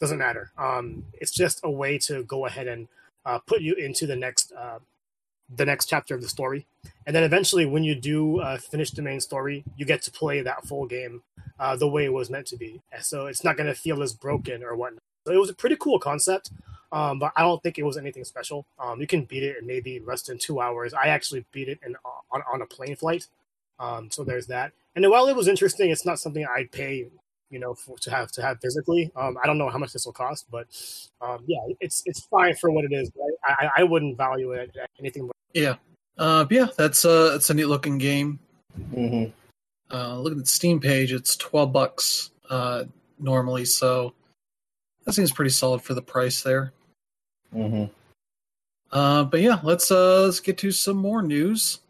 doesn't 0.00 0.18
matter. 0.18 0.50
Um, 0.58 1.06
it's 1.14 1.30
just 1.30 1.60
a 1.62 1.70
way 1.70 1.96
to 1.98 2.24
go 2.24 2.44
ahead 2.46 2.66
and 2.66 2.88
uh, 3.24 3.38
put 3.38 3.62
you 3.62 3.74
into 3.74 4.06
the 4.06 4.16
next 4.16 4.52
uh, 4.52 4.80
the 5.54 5.64
next 5.64 5.86
chapter 5.86 6.14
of 6.14 6.22
the 6.22 6.28
story. 6.28 6.66
And 7.06 7.16
then 7.16 7.22
eventually, 7.22 7.66
when 7.66 7.84
you 7.84 7.94
do 7.94 8.40
uh, 8.40 8.58
finish 8.58 8.90
the 8.90 9.02
main 9.02 9.20
story, 9.20 9.64
you 9.76 9.86
get 9.86 10.02
to 10.02 10.10
play 10.10 10.42
that 10.42 10.64
full 10.66 10.86
game 10.86 11.22
uh, 11.58 11.76
the 11.76 11.88
way 11.88 12.04
it 12.04 12.12
was 12.12 12.30
meant 12.30 12.46
to 12.48 12.56
be. 12.56 12.80
So 13.00 13.26
it's 13.26 13.44
not 13.44 13.56
going 13.56 13.66
to 13.66 13.74
feel 13.74 14.02
as 14.02 14.12
broken 14.12 14.62
or 14.62 14.76
whatnot. 14.76 15.02
So 15.26 15.32
it 15.32 15.38
was 15.38 15.50
a 15.50 15.54
pretty 15.54 15.76
cool 15.76 15.98
concept. 15.98 16.50
Um, 16.90 17.18
but 17.18 17.32
I 17.36 17.42
don't 17.42 17.62
think 17.62 17.78
it 17.78 17.84
was 17.84 17.98
anything 17.98 18.24
special. 18.24 18.66
Um, 18.78 19.00
you 19.00 19.06
can 19.06 19.24
beat 19.24 19.42
it 19.42 19.58
in 19.60 19.66
maybe 19.66 20.00
less 20.00 20.22
than 20.22 20.38
two 20.38 20.60
hours. 20.60 20.94
I 20.94 21.08
actually 21.08 21.44
beat 21.52 21.68
it 21.68 21.78
in, 21.84 21.96
on, 22.32 22.42
on 22.50 22.62
a 22.62 22.66
plane 22.66 22.96
flight. 22.96 23.26
Um, 23.78 24.10
so 24.10 24.24
there's 24.24 24.46
that. 24.46 24.72
And 24.96 25.08
while 25.10 25.28
it 25.28 25.36
was 25.36 25.48
interesting, 25.48 25.90
it's 25.90 26.06
not 26.06 26.18
something 26.18 26.46
I'd 26.46 26.72
pay, 26.72 27.08
you 27.50 27.58
know, 27.58 27.74
for, 27.74 27.96
to 27.98 28.10
have 28.10 28.30
to 28.32 28.42
have 28.42 28.60
physically. 28.60 29.10
Um, 29.16 29.38
I 29.42 29.46
don't 29.46 29.58
know 29.58 29.68
how 29.68 29.78
much 29.78 29.92
this 29.92 30.06
will 30.06 30.12
cost, 30.12 30.46
but 30.50 30.66
um, 31.20 31.44
yeah, 31.46 31.60
it's 31.80 32.02
it's 32.06 32.20
fine 32.26 32.54
for 32.56 32.70
what 32.70 32.84
it 32.84 32.92
is. 32.92 33.10
Right? 33.16 33.56
I, 33.60 33.82
I 33.82 33.84
wouldn't 33.84 34.16
value 34.16 34.52
it 34.52 34.76
at 34.80 34.90
anything. 34.98 35.26
But 35.26 35.36
Yeah, 35.54 35.76
uh, 36.16 36.44
but 36.44 36.52
yeah, 36.52 36.66
that's 36.76 37.04
uh, 37.04 37.32
it's 37.34 37.50
a 37.50 37.54
neat 37.54 37.66
looking 37.66 37.98
game. 37.98 38.38
Mm-hmm. 38.92 39.30
Uh, 39.94 40.18
look 40.18 40.32
at 40.32 40.38
the 40.38 40.46
Steam 40.46 40.80
page; 40.80 41.12
it's 41.12 41.36
twelve 41.36 41.72
bucks 41.72 42.30
uh, 42.50 42.84
normally, 43.18 43.64
so 43.64 44.14
that 45.04 45.12
seems 45.14 45.32
pretty 45.32 45.50
solid 45.50 45.82
for 45.82 45.94
the 45.94 46.02
price 46.02 46.42
there. 46.42 46.72
Mm-hmm. 47.54 47.84
Uh, 48.90 49.24
but 49.24 49.40
yeah, 49.40 49.60
let's 49.62 49.90
uh, 49.90 50.22
let's 50.22 50.40
get 50.40 50.58
to 50.58 50.70
some 50.70 50.96
more 50.96 51.22
news. 51.22 51.80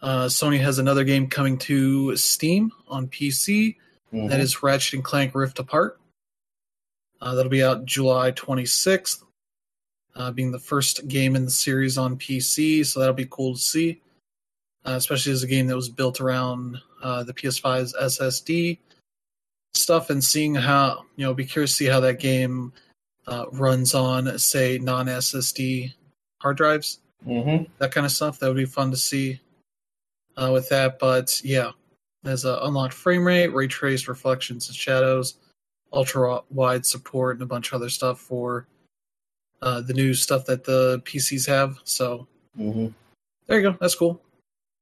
Uh, 0.00 0.26
Sony 0.26 0.60
has 0.60 0.78
another 0.78 1.04
game 1.04 1.28
coming 1.28 1.58
to 1.58 2.16
Steam 2.16 2.70
on 2.86 3.08
PC. 3.08 3.76
Mm-hmm. 4.12 4.28
That 4.28 4.40
is 4.40 4.62
Ratchet 4.62 4.94
and 4.94 5.04
Clank 5.04 5.34
Rift 5.34 5.58
Apart. 5.58 5.98
Uh, 7.20 7.34
that'll 7.34 7.50
be 7.50 7.64
out 7.64 7.84
July 7.84 8.32
26th, 8.32 9.22
uh, 10.14 10.30
being 10.30 10.52
the 10.52 10.58
first 10.58 11.08
game 11.08 11.34
in 11.36 11.44
the 11.44 11.50
series 11.50 11.98
on 11.98 12.16
PC. 12.16 12.86
So 12.86 13.00
that'll 13.00 13.14
be 13.14 13.26
cool 13.28 13.54
to 13.54 13.60
see, 13.60 14.00
uh, 14.86 14.92
especially 14.92 15.32
as 15.32 15.42
a 15.42 15.48
game 15.48 15.66
that 15.66 15.76
was 15.76 15.88
built 15.88 16.20
around 16.20 16.78
uh, 17.02 17.24
the 17.24 17.34
PS5's 17.34 17.94
SSD 18.00 18.78
stuff, 19.74 20.10
and 20.10 20.22
seeing 20.22 20.54
how 20.54 21.04
you 21.16 21.26
know, 21.26 21.34
be 21.34 21.44
curious 21.44 21.72
to 21.72 21.76
see 21.76 21.86
how 21.86 22.00
that 22.00 22.20
game 22.20 22.72
uh, 23.26 23.46
runs 23.52 23.94
on, 23.94 24.38
say, 24.38 24.78
non 24.78 25.06
SSD 25.06 25.92
hard 26.40 26.56
drives 26.56 27.00
Mm-hmm. 27.26 27.64
that 27.78 27.90
kind 27.90 28.06
of 28.06 28.12
stuff. 28.12 28.38
That 28.38 28.46
would 28.46 28.56
be 28.56 28.64
fun 28.64 28.92
to 28.92 28.96
see 28.96 29.40
uh, 30.36 30.50
with 30.52 30.68
that. 30.68 31.00
But 31.00 31.40
yeah, 31.44 31.72
there's 32.22 32.44
a 32.44 32.58
unlocked 32.62 32.94
frame 32.94 33.26
rate, 33.26 33.48
ray 33.54 33.66
traced 33.66 34.08
reflections 34.08 34.68
and 34.68 34.76
shadows, 34.76 35.34
ultra 35.92 36.40
wide 36.50 36.84
support, 36.84 37.36
and 37.36 37.42
a 37.42 37.46
bunch 37.46 37.68
of 37.68 37.74
other 37.74 37.88
stuff 37.88 38.18
for 38.20 38.66
uh, 39.62 39.80
the 39.80 39.94
new 39.94 40.14
stuff 40.14 40.44
that 40.46 40.64
the 40.64 41.00
PCs 41.04 41.46
have. 41.46 41.78
So 41.84 42.26
Mm-hmm. 42.58 42.88
there 43.46 43.60
you 43.60 43.70
go. 43.70 43.78
That's 43.80 43.94
cool. 43.94 44.20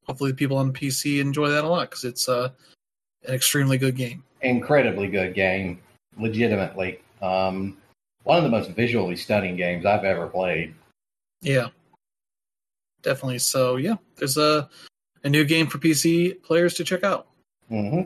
hopefully 0.07 0.31
the 0.31 0.37
people 0.37 0.57
on 0.57 0.73
PC 0.73 1.21
enjoy 1.21 1.49
that 1.51 1.65
a 1.65 1.69
lot 1.69 1.91
because 1.91 2.05
it's 2.05 2.27
uh, 2.29 2.51
an 3.27 3.35
extremely 3.35 3.77
good 3.77 3.97
game. 3.97 4.23
Incredibly 4.41 5.09
good 5.09 5.35
game, 5.35 5.79
legitimately. 6.19 7.01
Um, 7.21 7.77
one 8.23 8.39
of 8.39 8.45
the 8.45 8.49
most 8.51 8.71
visually 8.71 9.15
stunning 9.17 9.57
games 9.57 9.85
I've 9.85 10.05
ever 10.05 10.27
played. 10.27 10.75
Yeah, 11.43 11.69
definitely. 13.03 13.41
So 13.41 13.77
yeah, 13.77 13.97
there's 14.17 14.39
a 14.39 14.69
a 15.27 15.29
new 15.29 15.45
game 15.45 15.67
for 15.67 15.79
PC 15.79 16.41
players 16.43 16.75
to 16.75 16.85
check 16.85 17.03
out. 17.03 17.27
hmm 17.69 18.03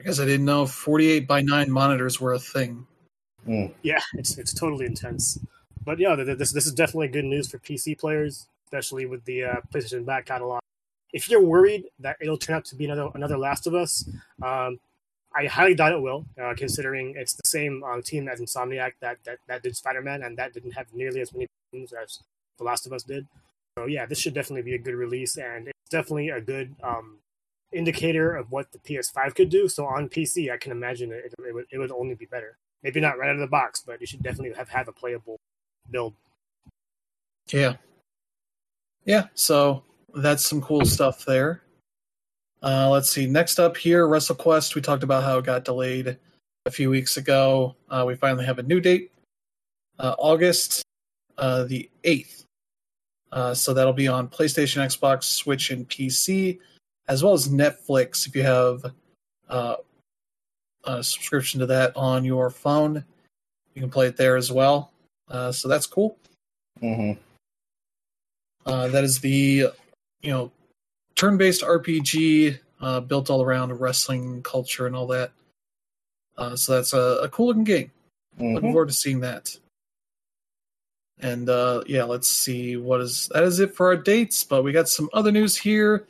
I 0.00 0.04
guess 0.04 0.18
I 0.18 0.24
didn't 0.24 0.44
know 0.44 0.66
48 0.66 1.28
by 1.28 1.42
9 1.42 1.70
monitors 1.70 2.20
were 2.20 2.32
a 2.32 2.38
thing. 2.38 2.84
Yeah, 3.82 4.00
it's 4.14 4.36
it's 4.36 4.52
totally 4.52 4.86
intense. 4.86 5.38
But 5.84 6.00
yeah, 6.00 6.16
th- 6.16 6.36
this 6.38 6.52
this 6.52 6.66
is 6.66 6.72
definitely 6.72 7.08
good 7.08 7.24
news 7.24 7.48
for 7.48 7.58
PC 7.58 7.98
players, 7.98 8.48
especially 8.66 9.06
with 9.06 9.24
the 9.24 9.44
uh, 9.44 9.54
PlayStation 9.72 10.04
back 10.04 10.26
catalog. 10.26 10.60
If 11.12 11.30
you're 11.30 11.44
worried 11.44 11.84
that 12.00 12.16
it'll 12.20 12.38
turn 12.38 12.56
out 12.56 12.64
to 12.66 12.76
be 12.76 12.86
another 12.86 13.08
another 13.14 13.38
Last 13.38 13.68
of 13.68 13.74
Us, 13.74 14.08
um, 14.42 14.80
I 15.36 15.46
highly 15.46 15.74
doubt 15.76 15.92
it 15.92 16.02
will, 16.02 16.26
uh, 16.42 16.54
considering 16.56 17.14
it's 17.16 17.34
the 17.34 17.46
same 17.46 17.84
um, 17.84 18.02
team 18.02 18.28
as 18.28 18.40
Insomniac 18.40 18.92
that, 19.00 19.18
that 19.24 19.38
that 19.46 19.62
did 19.62 19.76
Spider 19.76 20.02
Man, 20.02 20.22
and 20.24 20.36
that 20.38 20.52
didn't 20.52 20.72
have 20.72 20.86
nearly 20.92 21.20
as 21.20 21.32
many 21.32 21.46
problems 21.70 21.92
as 21.92 22.18
The 22.58 22.64
Last 22.64 22.86
of 22.86 22.92
Us 22.92 23.04
did. 23.04 23.26
So 23.78 23.86
yeah, 23.86 24.06
this 24.06 24.18
should 24.18 24.34
definitely 24.34 24.62
be 24.62 24.74
a 24.74 24.78
good 24.78 24.94
release, 24.94 25.36
and 25.36 25.68
it's 25.68 25.90
definitely 25.90 26.28
a 26.28 26.40
good 26.40 26.74
um, 26.82 27.18
indicator 27.72 28.36
of 28.36 28.50
what 28.50 28.70
the 28.72 28.78
PS5 28.78 29.34
could 29.34 29.48
do. 29.48 29.68
So 29.68 29.86
on 29.86 30.08
PC, 30.08 30.52
I 30.52 30.58
can 30.58 30.72
imagine 30.72 31.10
it, 31.10 31.32
it, 31.38 31.54
would, 31.54 31.66
it 31.70 31.78
would 31.78 31.92
only 31.92 32.14
be 32.14 32.26
better. 32.26 32.58
Maybe 32.82 33.00
not 33.00 33.18
right 33.18 33.28
out 33.28 33.36
of 33.36 33.40
the 33.40 33.46
box, 33.46 33.82
but 33.86 34.00
you 34.00 34.06
should 34.06 34.22
definitely 34.22 34.52
have 34.56 34.68
have 34.68 34.88
a 34.88 34.92
playable 34.92 35.38
build. 35.90 36.14
Yeah. 37.50 37.76
Yeah, 39.04 39.26
so 39.34 39.84
that's 40.14 40.46
some 40.46 40.60
cool 40.60 40.84
stuff 40.84 41.24
there. 41.24 41.62
Uh, 42.62 42.88
let's 42.90 43.10
see. 43.10 43.26
Next 43.26 43.58
up 43.58 43.76
here, 43.76 44.06
WrestleQuest. 44.06 44.74
We 44.74 44.80
talked 44.80 45.02
about 45.02 45.24
how 45.24 45.38
it 45.38 45.44
got 45.44 45.64
delayed 45.64 46.18
a 46.66 46.70
few 46.70 46.90
weeks 46.90 47.16
ago. 47.16 47.74
Uh, 47.90 48.04
we 48.06 48.14
finally 48.14 48.44
have 48.44 48.60
a 48.60 48.62
new 48.62 48.80
date, 48.80 49.10
uh, 49.98 50.14
August 50.18 50.82
uh, 51.38 51.64
the 51.64 51.90
8th. 52.04 52.41
Uh, 53.32 53.54
so 53.54 53.72
that'll 53.72 53.94
be 53.94 54.08
on 54.08 54.28
PlayStation, 54.28 54.84
Xbox, 54.84 55.24
Switch, 55.24 55.70
and 55.70 55.88
PC, 55.88 56.58
as 57.08 57.24
well 57.24 57.32
as 57.32 57.48
Netflix 57.48 58.26
if 58.26 58.36
you 58.36 58.42
have 58.42 58.84
uh, 59.48 59.76
a 60.84 61.02
subscription 61.02 61.58
to 61.60 61.66
that 61.66 61.96
on 61.96 62.24
your 62.24 62.50
phone. 62.50 63.04
You 63.74 63.80
can 63.80 63.90
play 63.90 64.06
it 64.06 64.16
there 64.18 64.36
as 64.36 64.52
well. 64.52 64.92
Uh, 65.30 65.50
so 65.50 65.66
that's 65.66 65.86
cool. 65.86 66.18
hmm 66.80 67.12
Uh, 68.66 68.88
that 68.88 69.02
is 69.02 69.18
the 69.20 69.70
you 70.20 70.30
know 70.30 70.52
turn-based 71.16 71.62
RPG 71.62 72.58
uh, 72.80 73.00
built 73.00 73.30
all 73.30 73.42
around 73.42 73.72
wrestling 73.80 74.42
culture 74.42 74.86
and 74.86 74.94
all 74.94 75.06
that. 75.06 75.32
Uh, 76.36 76.56
so 76.56 76.74
that's 76.74 76.92
a, 76.92 77.20
a 77.22 77.28
cool 77.28 77.46
looking 77.46 77.64
game. 77.64 77.90
Looking 78.38 78.70
hmm 78.70 78.72
forward 78.72 78.88
to 78.88 78.94
seeing 78.94 79.20
that. 79.20 79.56
And 81.22 81.48
uh, 81.48 81.84
yeah, 81.86 82.02
let's 82.02 82.28
see 82.28 82.76
what 82.76 83.00
is 83.00 83.30
that 83.32 83.44
is 83.44 83.60
it 83.60 83.74
for 83.74 83.86
our 83.86 83.96
dates. 83.96 84.44
But 84.44 84.62
we 84.62 84.72
got 84.72 84.88
some 84.88 85.08
other 85.12 85.32
news 85.32 85.56
here 85.56 86.06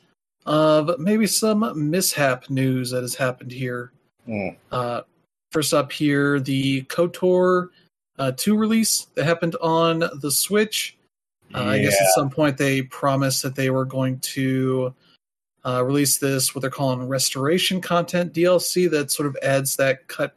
of 0.47 0.99
maybe 0.99 1.27
some 1.27 1.91
mishap 1.91 2.51
news 2.51 2.91
that 2.91 3.03
has 3.03 3.15
happened 3.15 3.53
here. 3.53 3.93
Mm. 4.27 4.57
Uh, 4.73 5.03
first 5.51 5.75
up 5.75 5.93
here, 5.93 6.41
the 6.41 6.83
KOTOR 6.85 7.69
uh, 8.19 8.33
2 8.37 8.57
release 8.57 9.07
that 9.15 9.25
happened 9.25 9.57
on 9.61 10.05
the 10.21 10.31
Switch. 10.31 10.97
Uh, 11.55 11.65
I 11.65 11.79
guess 11.83 12.01
at 12.01 12.15
some 12.15 12.31
point 12.31 12.57
they 12.57 12.83
promised 12.83 13.43
that 13.43 13.55
they 13.55 13.69
were 13.69 13.85
going 13.85 14.19
to 14.21 14.95
uh, 15.67 15.85
release 15.85 16.19
this, 16.19 16.55
what 16.55 16.63
they're 16.63 16.71
calling 16.71 17.07
restoration 17.07 17.81
content 17.81 18.33
DLC, 18.33 18.91
that 18.91 19.11
sort 19.11 19.27
of 19.27 19.37
adds 19.43 19.77
that 19.77 20.09
cut 20.09 20.35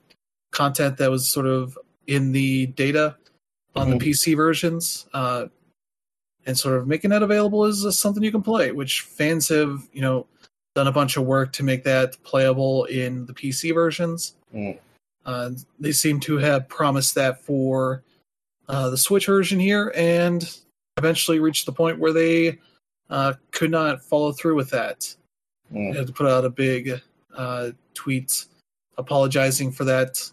content 0.51 0.97
that 0.97 1.09
was 1.09 1.27
sort 1.27 1.45
of 1.45 1.77
in 2.07 2.31
the 2.31 2.67
data 2.67 3.15
on 3.75 3.87
Mhm. 3.87 3.99
the 3.99 4.05
PC 4.05 4.35
versions, 4.35 5.07
uh, 5.13 5.47
and 6.45 6.57
sort 6.57 6.77
of 6.77 6.87
making 6.87 7.09
that 7.09 7.23
available 7.23 7.63
as 7.65 7.85
uh, 7.85 7.91
something 7.91 8.23
you 8.23 8.31
can 8.31 8.43
play, 8.43 8.71
which 8.71 9.01
fans 9.01 9.47
have, 9.49 9.87
you 9.93 10.01
know, 10.01 10.27
done 10.75 10.87
a 10.87 10.91
bunch 10.91 11.17
of 11.17 11.25
work 11.25 11.51
to 11.53 11.63
make 11.63 11.83
that 11.83 12.21
playable 12.23 12.85
in 12.85 13.25
the 13.25 13.33
PC 13.33 13.73
versions. 13.73 14.35
Mm. 14.53 14.77
Uh, 15.25 15.51
they 15.79 15.91
seem 15.91 16.19
to 16.19 16.37
have 16.37 16.67
promised 16.69 17.15
that 17.15 17.41
for 17.41 18.03
uh, 18.67 18.89
the 18.89 18.97
Switch 18.97 19.25
version 19.25 19.59
here, 19.59 19.91
and 19.95 20.57
eventually 20.97 21.39
reached 21.39 21.65
the 21.65 21.71
point 21.71 21.99
where 21.99 22.13
they 22.13 22.59
uh, 23.09 23.33
could 23.51 23.69
not 23.69 24.03
follow 24.03 24.31
through 24.31 24.55
with 24.55 24.69
that. 24.71 25.15
Mm. 25.73 25.91
They 25.93 25.97
had 25.99 26.07
to 26.07 26.13
put 26.13 26.27
out 26.27 26.45
a 26.45 26.49
big 26.49 27.01
uh, 27.35 27.71
tweet 27.93 28.45
apologizing 28.97 29.71
for 29.71 29.83
that, 29.85 30.31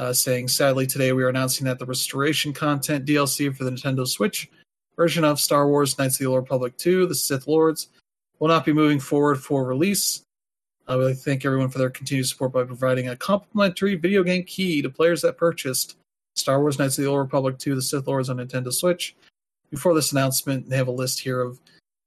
uh, 0.00 0.12
saying, 0.14 0.48
"Sadly, 0.48 0.86
today 0.86 1.12
we 1.12 1.22
are 1.22 1.28
announcing 1.28 1.66
that 1.66 1.78
the 1.78 1.84
restoration 1.84 2.52
content 2.54 3.04
DLC 3.04 3.54
for 3.54 3.64
the 3.64 3.70
Nintendo 3.70 4.08
Switch 4.08 4.50
version 4.96 5.24
of 5.24 5.38
Star 5.38 5.68
Wars: 5.68 5.98
Knights 5.98 6.14
of 6.14 6.20
the 6.20 6.26
Old 6.26 6.38
Republic 6.38 6.76
2: 6.78 7.06
The 7.06 7.14
Sith 7.14 7.46
Lords 7.46 7.88
will 8.38 8.48
not 8.48 8.64
be 8.64 8.72
moving 8.72 8.98
forward 8.98 9.36
for 9.42 9.64
release." 9.64 10.22
I 10.88 10.96
would 10.96 11.06
like 11.06 11.16
to 11.16 11.20
thank 11.20 11.44
everyone 11.44 11.68
for 11.68 11.78
their 11.78 11.90
continued 11.90 12.26
support 12.26 12.52
by 12.52 12.64
providing 12.64 13.08
a 13.08 13.16
complimentary 13.16 13.94
video 13.94 14.24
game 14.24 14.42
key 14.42 14.82
to 14.82 14.90
players 14.90 15.22
that 15.22 15.36
purchased 15.36 15.96
Star 16.34 16.60
Wars 16.60 16.78
Knights 16.78 16.98
of 16.98 17.04
the 17.04 17.10
Old 17.10 17.20
Republic 17.20 17.58
2 17.58 17.76
The 17.76 17.82
Sith 17.82 18.08
Lords 18.08 18.30
on 18.30 18.38
Nintendo 18.38 18.72
Switch. 18.72 19.14
Before 19.70 19.94
this 19.94 20.10
announcement, 20.10 20.68
they 20.68 20.76
have 20.76 20.88
a 20.88 20.92
list 20.92 21.20
here 21.20 21.42
of 21.42 21.60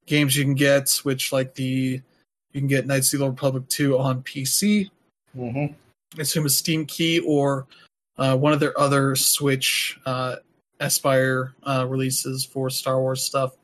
games 0.06 0.36
you 0.36 0.44
can 0.44 0.56
get, 0.56 0.90
which, 1.03 1.32
like 1.32 1.53
the 1.53 2.02
you 2.52 2.60
can 2.60 2.68
get 2.68 2.88
Knights 2.88 3.14
of 3.14 3.20
the 3.20 3.26
Old 3.26 3.36
Republic 3.36 3.70
2 3.70 3.98
on 3.99 4.24
PC. 4.24 4.90
hmm 5.36 5.68
I 5.68 5.76
assume 6.19 6.45
a 6.45 6.49
Steam 6.49 6.85
key 6.85 7.19
or 7.19 7.68
uh, 8.18 8.38
one 8.38 8.53
of 8.53 8.60
their 8.60 8.77
other 8.80 9.15
Switch 9.15 9.99
uh, 10.06 10.38
Aspyr 10.80 11.53
uh, 11.64 11.85
releases 11.88 12.45
for 12.45 12.69
Star 12.69 12.99
Wars 12.99 13.23
stuff, 13.23 13.56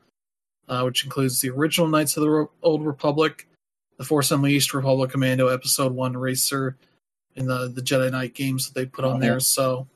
uh, 0.67 0.81
which 0.83 1.03
includes 1.03 1.41
the 1.41 1.49
original 1.49 1.87
Knights 1.87 2.17
of 2.17 2.21
the 2.21 2.29
Ro- 2.29 2.51
Old 2.63 2.85
Republic, 2.85 3.47
the 3.97 4.03
Force 4.03 4.31
Unleashed, 4.31 4.73
Republic 4.73 5.11
Commando 5.11 5.47
Episode 5.47 5.93
One 5.93 6.15
Racer, 6.15 6.77
and 7.35 7.47
the 7.49 7.67
the 7.69 7.81
Jedi 7.81 8.11
Knight 8.11 8.33
games 8.33 8.67
that 8.67 8.73
they 8.79 8.85
put 8.85 9.05
on 9.05 9.17
Mhm. 9.17 9.21
there. 9.21 9.39
So 9.39 9.87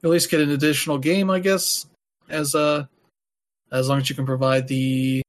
you 0.00 0.08
at 0.08 0.12
least 0.12 0.30
get 0.30 0.40
an 0.40 0.50
additional 0.50 0.98
game, 0.98 1.30
I 1.30 1.40
guess, 1.40 1.86
as 2.28 2.54
uh 2.54 2.86
as 3.70 3.88
long 3.88 3.98
as 4.00 4.08
you 4.10 4.14
can 4.14 4.26
provide 4.26 4.68
the 4.68 5.22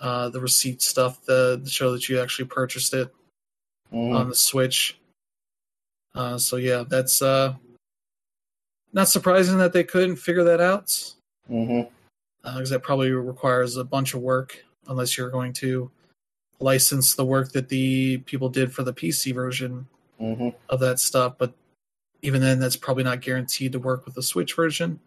uh, 0.00 0.30
the 0.30 0.40
receipt 0.40 0.80
stuff, 0.80 1.22
the, 1.26 1.60
the 1.62 1.68
show 1.70 1.92
that 1.92 2.08
you 2.08 2.20
actually 2.20 2.46
purchased 2.46 2.94
it 2.94 3.12
hmm 3.90 4.14
on 4.14 4.28
the 4.28 4.34
Switch. 4.34 4.98
Uh, 6.14 6.38
so 6.38 6.56
yeah, 6.56 6.84
that's 6.88 7.22
uh, 7.22 7.54
not 8.92 9.08
surprising 9.08 9.58
that 9.58 9.72
they 9.72 9.84
couldn't 9.84 10.16
figure 10.16 10.44
that 10.44 10.60
out, 10.60 11.14
hmm 11.46 11.82
because 12.42 12.70
that 12.70 12.82
probably 12.82 13.10
requires 13.10 13.76
a 13.76 13.84
bunch 13.84 14.14
of 14.14 14.20
work, 14.20 14.64
unless 14.88 15.16
you're 15.16 15.30
going 15.30 15.52
to 15.52 15.90
license 16.58 17.14
the 17.14 17.24
work 17.24 17.52
that 17.52 17.68
the 17.68 18.18
people 18.18 18.48
did 18.48 18.72
for 18.72 18.82
the 18.82 18.92
PC 18.92 19.34
version 19.34 19.86
hmm 20.18 20.48
of 20.68 20.80
that 20.80 20.98
stuff. 20.98 21.34
But 21.38 21.54
even 22.22 22.40
then, 22.40 22.58
that's 22.58 22.76
probably 22.76 23.04
not 23.04 23.20
guaranteed 23.20 23.72
to 23.72 23.78
work 23.78 24.04
with 24.04 24.14
the 24.14 24.22
Switch 24.22 24.54
version. 24.54 25.00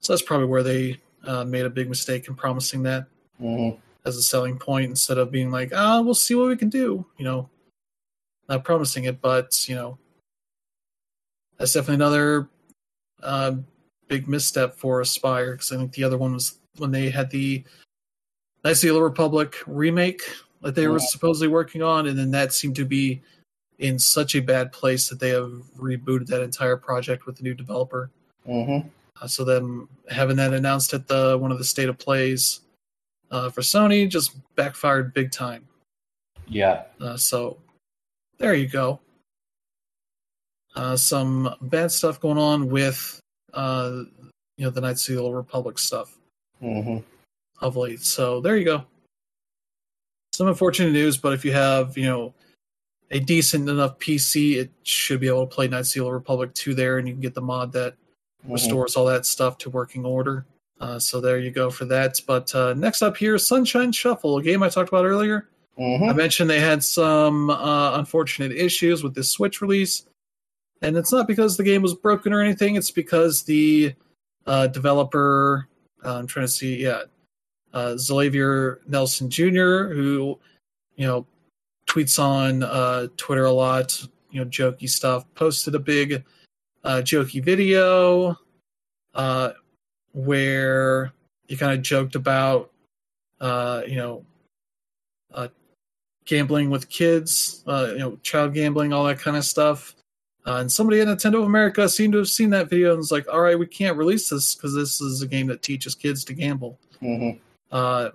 So 0.00 0.12
that's 0.12 0.22
probably 0.22 0.46
where 0.46 0.62
they 0.62 0.98
uh, 1.24 1.44
made 1.44 1.64
a 1.64 1.70
big 1.70 1.88
mistake 1.88 2.28
in 2.28 2.34
promising 2.34 2.82
that 2.84 3.06
hmm 3.38 3.70
as 4.04 4.16
a 4.16 4.22
selling 4.22 4.56
point 4.56 4.88
instead 4.88 5.18
of 5.18 5.32
being 5.32 5.50
like, 5.50 5.72
ah, 5.74 6.00
we'll 6.00 6.14
see 6.14 6.36
what 6.36 6.46
we 6.46 6.56
can 6.56 6.68
do. 6.68 7.04
You 7.18 7.24
know, 7.24 7.50
not 8.48 8.64
promising 8.64 9.04
it, 9.04 9.20
but 9.20 9.68
you 9.68 9.74
know, 9.74 9.98
that's 11.58 11.72
definitely 11.72 11.96
another 11.96 12.48
uh, 13.22 13.52
big 14.08 14.28
misstep 14.28 14.76
for 14.76 15.00
Aspyr 15.02 15.52
because 15.52 15.72
I 15.72 15.76
think 15.76 15.92
the 15.92 16.04
other 16.04 16.18
one 16.18 16.34
was 16.34 16.58
when 16.78 16.90
they 16.90 17.10
had 17.10 17.30
the 17.30 17.64
Knights 18.64 18.82
of 18.82 18.88
the 18.88 18.94
Old 18.94 19.04
Republic 19.04 19.56
remake 19.66 20.22
that 20.62 20.74
they 20.74 20.88
were 20.88 20.98
supposedly 20.98 21.48
working 21.48 21.82
on, 21.82 22.08
and 22.08 22.18
then 22.18 22.30
that 22.32 22.52
seemed 22.52 22.74
to 22.76 22.84
be 22.84 23.22
in 23.78 23.98
such 23.98 24.34
a 24.34 24.40
bad 24.40 24.72
place 24.72 25.08
that 25.08 25.20
they 25.20 25.28
have 25.28 25.52
rebooted 25.76 26.26
that 26.26 26.42
entire 26.42 26.76
project 26.76 27.26
with 27.26 27.38
a 27.40 27.42
new 27.42 27.54
developer. 27.54 28.10
hmm 28.44 28.78
Uh, 29.20 29.26
so 29.26 29.44
them 29.44 29.88
having 30.10 30.36
that 30.36 30.52
announced 30.52 30.92
at 30.92 31.06
the 31.06 31.38
one 31.38 31.52
of 31.52 31.58
the 31.58 31.64
state 31.64 31.88
of 31.88 31.96
plays 31.98 32.60
uh, 33.30 33.48
for 33.50 33.60
Sony 33.60 34.08
just 34.08 34.36
backfired 34.56 35.14
big 35.14 35.30
time. 35.30 35.66
Yeah. 36.46 36.82
Uh, 37.00 37.16
so 37.16 37.58
there 38.38 38.54
you 38.54 38.68
go. 38.68 39.00
Uh, 40.74 40.96
some 40.96 41.54
bad 41.62 41.90
stuff 41.90 42.20
going 42.20 42.38
on 42.38 42.68
with 42.68 43.20
uh, 43.54 44.02
you 44.56 44.64
know 44.64 44.70
the 44.70 44.80
Knights 44.80 45.08
of 45.08 45.14
the 45.14 45.20
Old 45.20 45.34
Republic 45.34 45.78
stuff 45.78 46.16
hmm 46.60 46.98
of 47.62 47.76
late. 47.76 48.00
So 48.00 48.40
there 48.42 48.56
you 48.56 48.64
go. 48.66 48.84
Some 50.32 50.48
unfortunate 50.48 50.92
news, 50.92 51.16
but 51.16 51.32
if 51.32 51.44
you 51.44 51.52
have 51.52 51.96
you 51.96 52.04
know 52.04 52.34
a 53.10 53.20
decent 53.20 53.68
enough 53.68 53.98
PC, 53.98 54.56
it 54.56 54.70
should 54.82 55.20
be 55.20 55.28
able 55.28 55.46
to 55.46 55.54
play 55.54 55.68
Knights 55.68 55.90
of 55.90 55.94
the 55.94 56.00
Old 56.00 56.12
Republic 56.12 56.52
2 56.54 56.74
there, 56.74 56.98
and 56.98 57.08
you 57.08 57.14
can 57.14 57.20
get 57.20 57.34
the 57.34 57.40
mod 57.40 57.72
that 57.72 57.94
Mm-hmm. 58.46 58.52
restores 58.52 58.94
all 58.94 59.06
that 59.06 59.26
stuff 59.26 59.58
to 59.58 59.70
working 59.70 60.04
order. 60.04 60.46
Uh, 60.78 61.00
so 61.00 61.20
there 61.20 61.38
you 61.40 61.50
go 61.50 61.68
for 61.68 61.84
that. 61.86 62.20
But 62.28 62.54
uh, 62.54 62.74
next 62.74 63.02
up 63.02 63.16
here, 63.16 63.38
Sunshine 63.38 63.90
Shuffle, 63.90 64.36
a 64.38 64.42
game 64.42 64.62
I 64.62 64.68
talked 64.68 64.88
about 64.88 65.04
earlier. 65.04 65.48
Mhm. 65.78 66.08
I 66.08 66.12
mentioned 66.14 66.48
they 66.48 66.60
had 66.60 66.82
some 66.82 67.50
uh, 67.50 67.98
unfortunate 67.98 68.52
issues 68.52 69.02
with 69.02 69.14
this 69.14 69.30
Switch 69.30 69.60
release, 69.60 70.06
and 70.80 70.96
it's 70.96 71.12
not 71.12 71.26
because 71.26 71.56
the 71.56 71.64
game 71.64 71.82
was 71.82 71.94
broken 71.94 72.32
or 72.32 72.40
anything. 72.40 72.76
It's 72.76 72.90
because 72.90 73.42
the 73.42 73.94
uh, 74.46 74.68
developer, 74.68 75.68
uh, 76.04 76.16
I'm 76.16 76.26
trying 76.26 76.46
to 76.46 76.52
see, 76.52 76.82
yeah, 76.82 77.02
uh, 77.74 77.96
Xavier 77.98 78.80
Nelson 78.86 79.28
Jr., 79.28 79.88
who 79.92 80.38
you 80.96 81.06
know 81.06 81.26
tweets 81.86 82.18
on 82.18 82.62
uh, 82.62 83.08
Twitter 83.18 83.44
a 83.44 83.52
lot, 83.52 84.02
you 84.30 84.42
know, 84.42 84.48
jokey 84.50 84.88
stuff, 84.88 85.26
posted 85.34 85.74
a 85.74 85.78
big 85.78 86.24
uh, 86.84 87.02
jokey 87.04 87.44
video 87.44 88.38
where 90.12 91.12
he 91.48 91.56
kind 91.56 91.72
of 91.74 91.82
joked 91.82 92.14
about, 92.14 92.70
you 93.40 93.96
know, 93.96 94.24
gambling 96.26 96.70
with 96.70 96.88
kids, 96.88 97.62
uh, 97.66 97.88
you 97.92 97.98
know, 97.98 98.18
child 98.22 98.52
gambling, 98.52 98.92
all 98.92 99.04
that 99.04 99.18
kind 99.18 99.36
of 99.36 99.44
stuff. 99.44 99.94
Uh, 100.46 100.58
and 100.60 100.70
somebody 100.70 101.00
at 101.00 101.08
Nintendo 101.08 101.38
of 101.38 101.44
America 101.44 101.88
seemed 101.88 102.12
to 102.12 102.18
have 102.18 102.28
seen 102.28 102.50
that 102.50 102.70
video 102.70 102.90
and 102.90 102.98
was 102.98 103.10
like, 103.10 103.26
"All 103.32 103.40
right, 103.40 103.58
we 103.58 103.66
can't 103.66 103.96
release 103.96 104.28
this 104.28 104.54
because 104.54 104.74
this 104.74 105.00
is 105.00 105.22
a 105.22 105.26
game 105.26 105.46
that 105.48 105.62
teaches 105.62 105.94
kids 105.94 106.24
to 106.24 106.34
gamble." 106.34 106.78
Mhm. 107.02 107.38
Uh, 107.72 108.10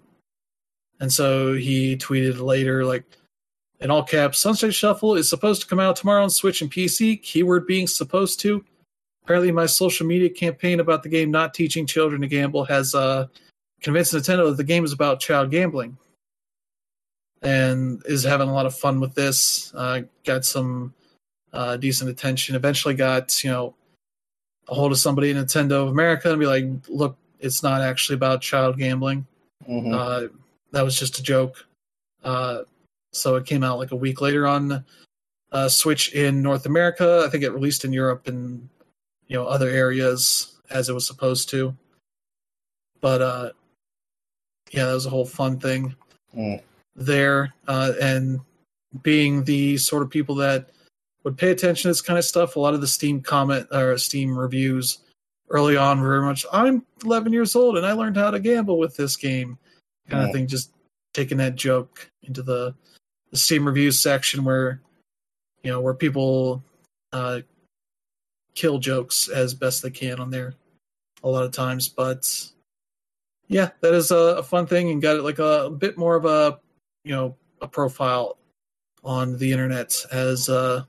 and 1.00 1.12
so 1.12 1.54
he 1.54 1.98
tweeted 1.98 2.40
later, 2.40 2.86
like, 2.86 3.04
in 3.82 3.90
all 3.90 4.04
caps, 4.04 4.38
Sunset 4.38 4.74
Shuffle 4.74 5.16
is 5.16 5.28
supposed 5.28 5.62
to 5.62 5.68
come 5.68 5.80
out 5.80 5.96
tomorrow 5.96 6.24
on 6.24 6.30
Switch 6.30 6.62
and 6.62 6.72
PC. 6.72 7.18
Keyword 7.18 7.66
being 7.66 7.88
supposed 7.88 8.40
to. 8.42 8.64
Apparently, 9.24 9.52
my 9.52 9.66
social 9.66 10.06
media 10.06 10.30
campaign 10.30 10.80
about 10.80 11.04
the 11.04 11.10
game 11.10 11.32
not 11.32 11.54
teaching 11.54 11.86
children 11.86 12.22
to 12.22 12.28
gamble 12.28 12.64
has 12.66 12.94
uh, 12.96 13.28
convinced 13.82 14.14
Nintendo 14.14 14.50
that 14.50 14.58
the 14.58 14.64
game 14.64 14.86
is 14.86 14.94
about 14.94 15.20
child 15.20 15.52
gambling, 15.52 15.98
and 17.42 18.02
is 18.06 18.24
having 18.24 18.50
a 18.50 18.54
lot 18.54 18.66
of 18.66 18.76
fun 18.76 19.00
with 19.00 19.16
this. 19.16 19.74
Uh, 19.74 20.02
got 20.26 20.46
some 20.46 20.94
uh, 21.54 21.78
decent 21.78 22.10
attention. 22.10 22.56
Eventually, 22.56 22.94
got 22.94 23.44
you 23.44 23.50
know 23.50 23.76
a 24.68 24.74
hold 24.76 24.92
of 24.92 24.98
somebody 25.00 25.32
at 25.32 25.36
Nintendo 25.36 25.84
of 25.84 25.90
America 25.90 26.30
and 26.32 26.40
be 26.40 26.46
like, 26.46 26.66
"Look, 26.88 27.18
it's 27.40 27.64
not 27.64 27.82
actually 27.82 28.16
about 28.16 28.42
child 28.42 28.78
gambling." 28.78 29.26
Mhm. 29.68 29.94
Uh, 29.94 30.28
that 30.72 30.84
was 30.84 30.98
just 30.98 31.20
a 31.20 31.24
joke. 31.24 31.66
Uh, 32.24 32.64
so 33.14 33.36
it 33.36 33.46
came 33.46 33.64
out 33.64 33.78
like 33.80 33.92
a 33.92 33.96
week 33.96 34.22
later 34.22 34.48
on 34.48 34.86
uh, 35.52 35.68
Switch 35.68 36.14
in 36.14 36.42
North 36.42 36.66
America. 36.66 37.24
I 37.26 37.30
think 37.30 37.44
it 37.44 37.52
released 37.52 37.84
in 37.84 37.92
Europe 37.92 38.28
and 38.28 38.70
you 39.28 39.36
know 39.36 39.46
other 39.46 39.70
areas 39.70 40.54
as 40.70 40.88
it 40.90 40.94
was 40.94 41.06
supposed 41.08 41.50
to. 41.50 41.76
But 43.02 43.22
uh, 43.22 43.52
yeah, 44.72 44.86
that 44.86 44.94
was 44.94 45.06
a 45.08 45.10
whole 45.10 45.26
fun 45.26 45.60
thing 45.60 45.96
Mm. 46.38 46.62
There. 46.96 47.54
Uh, 47.68 47.94
and 48.02 48.40
being 49.04 49.44
the 49.44 49.78
sort 49.78 50.04
of 50.04 50.10
people 50.10 50.36
that 50.36 50.70
would 51.24 51.38
pay 51.38 51.52
attention 51.52 51.84
to 51.84 51.88
this 51.90 52.02
kind 52.02 52.20
of 52.20 52.26
stuff, 52.26 52.56
a 52.56 52.60
lot 52.60 52.74
of 52.74 52.82
the 52.82 52.88
Steam 52.88 53.22
comment 53.22 53.68
or 53.72 53.98
Steam 53.98 54.38
reviews 54.38 55.00
early 55.50 55.78
on 55.78 56.00
were 56.02 56.08
very 56.08 56.22
much, 56.26 56.46
"I'm 56.52 56.86
11 57.04 57.34
years 57.34 57.56
old 57.56 57.78
and 57.78 57.86
I 57.86 57.92
learned 57.94 58.18
how 58.18 58.32
to 58.32 58.40
gamble 58.40 58.78
with 58.78 58.96
this 58.96 59.16
game," 59.16 59.58
kind 60.10 60.24
Yeah. 60.24 60.28
of 60.28 60.34
thing. 60.34 60.48
Just 60.48 60.72
taking 61.14 61.38
that 61.38 61.56
joke 61.56 62.10
into 62.24 62.42
the, 62.42 62.74
the 63.32 63.38
Steam 63.38 63.66
reviews 63.66 64.00
section 64.00 64.44
where 64.44 64.82
you 65.64 65.72
know 65.72 65.82
where 65.82 65.94
people 65.94 66.64
uh, 67.14 67.42
kill 68.56 68.80
jokes 68.80 69.28
as 69.30 69.54
best 69.54 69.84
they 69.84 69.92
can 69.92 70.20
on 70.20 70.30
there 70.30 70.56
a 71.24 71.30
lot 71.30 71.44
of 71.44 71.52
times. 71.52 71.88
But 71.88 72.50
yeah, 73.48 73.72
that 73.82 73.94
is 73.94 74.12
a, 74.12 74.38
a 74.38 74.44
fun 74.44 74.66
thing 74.66 74.90
and 74.90 75.02
got 75.02 75.18
it 75.18 75.24
like 75.24 75.40
a, 75.40 75.70
bit 75.70 75.98
more 75.98 76.16
of 76.16 76.26
a 76.26 76.60
you 77.03 77.14
know 77.14 77.36
a 77.61 77.68
profile 77.68 78.38
on 79.03 79.38
the 79.38 79.52
internet 79.52 79.95
as 80.11 80.49
uh, 80.49 80.84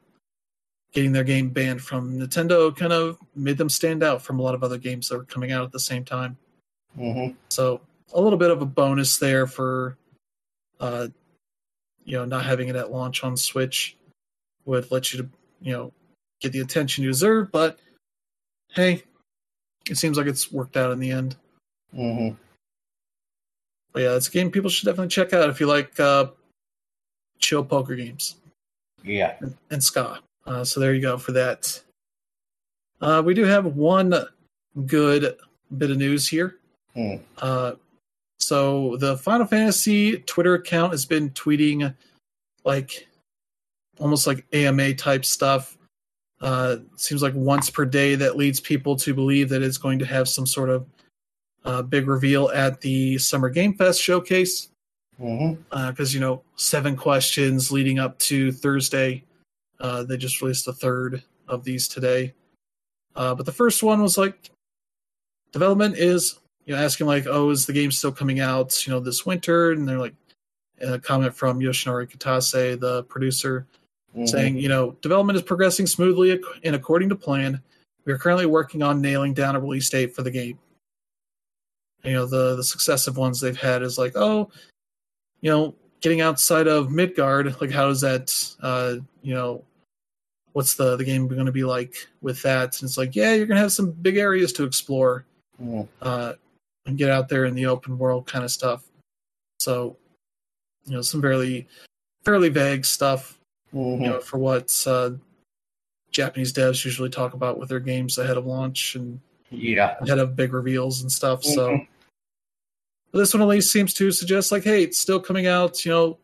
getting 0.93 1.13
their 1.13 1.25
game 1.25 1.49
banned 1.49 1.81
from 1.81 2.19
Nintendo 2.19 2.75
kind 2.77 2.93
of 2.93 3.19
made 3.35 3.57
them 3.57 3.69
stand 3.69 4.03
out 4.03 4.21
from 4.23 4.39
a 4.39 4.43
lot 4.43 4.55
of 4.55 4.63
other 4.63 4.79
games 4.79 5.09
that 5.09 5.17
were 5.17 5.25
coming 5.25 5.53
out 5.53 5.65
at 5.65 5.73
the 5.73 5.81
same 5.81 6.05
time. 6.05 6.37
Mhm. 6.99 7.35
So 7.49 7.81
a 8.13 8.21
little 8.21 8.39
bit 8.39 8.51
of 8.51 8.61
a 8.61 8.67
bonus 8.67 9.17
there 9.17 9.47
for, 9.47 9.97
uh, 10.81 11.09
you 12.05 12.19
know, 12.19 12.27
not 12.27 12.45
having 12.45 12.69
it 12.69 12.77
at 12.77 12.91
launch 12.91 13.25
on 13.25 13.37
Switch 13.37 13.97
would 14.67 14.91
let 14.91 15.13
you 15.13 15.23
to, 15.23 15.29
you 15.63 15.73
know, 15.73 15.93
get 16.41 16.53
the 16.53 16.61
attention 16.61 17.05
you 17.05 17.11
deserve. 17.11 17.51
But 17.51 17.79
hey, 18.69 19.03
it 19.89 19.97
seems 19.97 20.19
like 20.19 20.27
it's 20.27 20.53
worked 20.53 20.77
out 20.77 20.93
in 20.93 20.99
the 20.99 21.11
end. 21.11 21.37
Mhm. 21.95 22.37
But 23.93 24.03
yeah, 24.03 24.17
it's 24.17 24.29
a 24.29 24.31
game 24.31 24.51
people 24.51 24.71
should 24.71 24.87
definitely 24.87 25.09
check 25.09 25.33
out 25.33 25.51
if 25.51 25.61
you 25.61 25.67
like 25.67 25.99
uh, 26.01 26.27
chill 27.39 27.65
poker 27.65 27.95
games 27.95 28.37
Yeah. 29.03 29.35
and, 29.41 29.55
and 29.71 29.83
ska. 29.83 30.21
Uh, 30.47 30.65
so 30.65 30.81
there 30.81 30.95
you 30.95 31.03
go 31.03 31.19
for 31.19 31.33
that. 31.33 31.81
Uh, 33.01 33.23
we 33.25 33.35
do 33.35 33.45
have 33.45 33.67
one 33.77 34.15
good 34.87 35.37
bit 35.77 35.91
of 35.91 35.99
news 35.99 36.29
here. 36.29 36.57
Hmm. 36.95 37.17
Uh, 37.39 37.73
so 38.39 38.97
the 38.97 39.17
Final 39.19 39.47
Fantasy 39.47 40.19
Twitter 40.19 40.55
account 40.55 40.93
has 40.93 41.05
been 41.05 41.31
tweeting 41.31 41.95
like 42.65 43.07
almost 43.99 44.27
like 44.27 44.45
AMA 44.53 44.95
type 44.95 45.25
stuff. 45.25 45.77
Uh, 46.41 46.79
seems 46.97 47.23
like 47.23 47.35
once 47.35 47.71
per 47.71 47.85
day 47.85 48.15
that 48.17 48.37
leads 48.37 48.59
people 48.59 48.97
to 48.97 49.15
believe 49.15 49.49
that 49.49 49.63
it's 49.63 49.79
going 49.79 49.99
to 50.01 50.05
have 50.07 50.29
some 50.29 50.47
sort 50.47 50.71
of 50.71 50.85
uh, 51.65 51.83
big 51.83 52.09
reveal 52.09 52.51
at 52.51 52.81
the 52.81 53.19
Summer 53.19 53.49
Game 53.51 53.75
Fest 53.75 54.01
showcase 54.01 54.69
because 55.19 56.13
you 56.15 56.21
know 56.21 56.43
seven 56.57 56.97
questions 56.97 57.71
leading 57.71 57.99
up 57.99 58.19
to 58.19 58.51
Thursday. 58.53 59.25
Uh, 59.81 60.03
they 60.05 60.17
just 60.17 60.41
released 60.43 60.65
the 60.65 60.73
third 60.73 61.23
of 61.49 61.65
these 61.65 61.87
today, 61.89 62.33
uh, 63.17 63.35
but 63.35 63.47
the 63.47 63.53
first 63.53 63.83
one 63.83 64.01
was 64.03 64.17
like 64.19 64.51
development 65.53 65.97
is 65.97 66.39
you 66.65 66.75
know 66.75 66.81
asking 66.83 67.07
like 67.07 67.27
oh 67.29 67.51
is 67.51 67.67
the 67.67 67.73
game 67.73 67.91
still 67.93 68.13
coming 68.13 68.41
out 68.41 68.87
you 68.87 68.93
know 68.93 69.01
this 69.01 69.27
winter 69.27 69.73
and 69.73 69.87
they're 69.89 69.99
like 69.99 70.15
a 70.81 70.99
comment 70.99 71.35
from 71.35 71.61
Yoshinori 71.61 72.11
Kitase 72.11 72.79
the 72.81 73.03
producer 73.05 73.67
Mhm. 74.17 74.29
saying 74.29 74.59
you 74.59 74.69
know 74.69 74.93
development 75.01 75.37
is 75.37 75.43
progressing 75.43 75.87
smoothly 75.87 76.39
and 76.65 76.77
according 76.77 77.09
to 77.09 77.17
plan. 77.17 77.61
We 78.05 78.13
are 78.13 78.19
currently 78.19 78.47
working 78.47 78.83
on 78.83 79.01
nailing 79.01 79.33
down 79.33 79.57
a 79.57 79.61
release 79.61 79.89
date 79.89 80.15
for 80.15 80.23
the 80.23 80.31
game. 80.31 80.59
You 82.05 82.13
know 82.15 82.27
the 82.27 82.57
the 82.57 82.65
successive 82.65 83.17
ones 83.17 83.41
they've 83.41 83.57
had 83.57 83.83
is 83.83 83.99
like 83.99 84.13
oh 84.17 84.51
you 85.41 85.51
know, 85.51 85.75
getting 86.01 86.21
outside 86.21 86.69
of 86.69 86.87
Midgar, 86.87 87.61
like 87.61 87.73
how 87.73 87.89
does 87.89 88.01
that, 88.03 88.33
uh, 88.63 88.95
you 89.23 89.35
know, 89.35 89.65
what's 90.53 90.75
the 90.77 90.97
the 90.97 91.05
game 91.05 91.27
going 91.27 91.47
to 91.47 91.51
be 91.53 91.65
like 91.65 91.95
with 92.21 92.41
that? 92.43 92.81
And 92.81 92.89
it's 92.89 92.97
like, 92.97 93.17
yeah, 93.17 93.33
you're 93.35 93.47
going 93.47 93.57
to 93.57 93.63
have 93.63 93.73
some 93.73 93.91
big 93.91 94.17
areas 94.19 94.53
to 94.53 94.63
explore 94.65 95.25
Mhm. 95.61 95.89
uh, 96.01 96.35
and 96.87 96.97
get 96.97 97.11
out 97.11 97.29
there 97.29 97.45
in 97.47 97.55
the 97.57 97.67
open 97.67 97.99
world 97.99 98.25
kind 98.27 98.45
of 98.45 98.53
stuff. 98.53 98.85
So, 99.59 99.97
you 100.87 100.93
know, 100.93 101.03
some 101.03 101.21
fairly 101.21 101.67
fairly 102.25 102.49
vague 102.49 102.85
stuff, 102.85 103.37
you 103.73 103.79
Mhm. 103.81 104.01
know, 104.01 104.21
for 104.21 104.39
what 104.39 104.73
uh, 104.87 105.11
Japanese 106.13 106.53
devs 106.53 106.85
usually 106.85 107.11
talk 107.11 107.35
about 107.35 107.59
with 107.59 107.69
their 107.69 107.81
games 107.81 108.17
ahead 108.19 108.37
of 108.37 108.47
launch 108.47 108.95
and 108.95 109.19
Yeah. 109.51 109.97
ahead 110.01 110.21
of 110.21 110.37
big 110.37 110.53
reveals 110.53 111.03
and 111.03 111.11
stuff. 111.11 111.43
So 111.43 111.71
Mhm. 111.73 111.89
But 113.13 113.19
this 113.19 113.33
one 113.35 113.43
at 113.43 113.49
least 113.49 113.71
seems 113.71 113.95
to 113.95 114.11
suggest 114.11 114.51
like, 114.51 114.65
hey, 114.65 114.83
it's 114.83 114.99
still 114.99 115.21
coming 115.21 115.47
out, 115.47 115.85
you 115.85 115.93
know, 115.93 116.19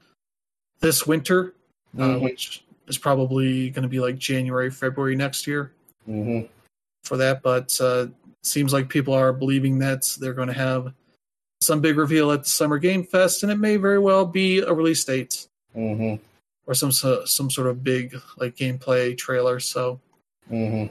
this 0.80 1.06
winter, 1.06 1.54
uh, 1.96 2.02
Mhm. 2.02 2.20
which 2.22 2.64
is 2.86 2.98
probably 2.98 3.70
going 3.70 3.82
to 3.82 3.88
be 3.88 4.00
like 4.00 4.18
January, 4.18 4.70
February 4.70 5.14
next 5.14 5.46
year 5.46 5.72
Mhm. 6.08 6.48
for 7.04 7.16
that. 7.18 7.42
But 7.42 7.78
uh, 7.80 8.08
seems 8.42 8.72
like 8.72 8.88
people 8.88 9.12
are 9.12 9.32
believing 9.32 9.78
that 9.80 10.04
they're 10.18 10.32
going 10.32 10.48
to 10.48 10.54
have 10.54 10.94
some 11.60 11.80
big 11.80 11.98
reveal 11.98 12.32
at 12.32 12.44
the 12.44 12.48
Summer 12.48 12.78
Game 12.78 13.04
Fest, 13.04 13.42
and 13.42 13.52
it 13.52 13.56
may 13.56 13.76
very 13.76 13.98
well 13.98 14.24
be 14.24 14.60
a 14.60 14.72
release 14.72 15.04
date 15.04 15.46
Mhm. 15.76 16.20
or 16.66 16.74
some 16.74 16.92
some 16.92 17.50
sort 17.50 17.66
of 17.66 17.84
big 17.84 18.18
like 18.38 18.56
gameplay 18.56 19.16
trailer. 19.18 19.60
So 19.60 20.00
Mhm. 20.50 20.90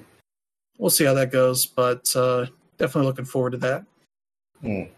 we'll 0.78 0.90
see 0.92 1.06
how 1.06 1.14
that 1.16 1.32
goes, 1.32 1.66
but 1.66 2.14
uh, 2.16 2.48
definitely 2.78 3.08
looking 3.08 3.26
forward 3.26 3.52
to 3.52 3.58
that. 3.60 3.86
Mm. 4.64 4.90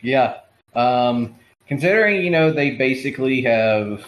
Yeah. 0.00 0.40
Um, 0.74 1.34
considering, 1.66 2.22
you 2.22 2.30
know, 2.30 2.52
they 2.52 2.72
basically 2.72 3.42
have 3.42 4.06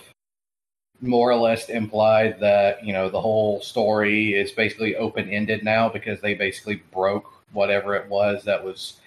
more 1.01 1.31
or 1.31 1.37
less 1.37 1.69
implied 1.69 2.39
that, 2.41 2.85
you 2.85 2.93
know, 2.93 3.09
the 3.09 3.21
whole 3.21 3.61
story 3.61 4.35
is 4.35 4.53
basically 4.53 4.97
open 4.97 5.29
ended 5.31 5.65
now 5.65 5.89
because 5.89 6.21
they 6.21 6.35
basically 6.35 6.83
broke 6.93 7.33
whatever 7.53 7.95
it 7.95 8.09
was 8.09 8.45
that 8.45 8.63
was 8.63 9.01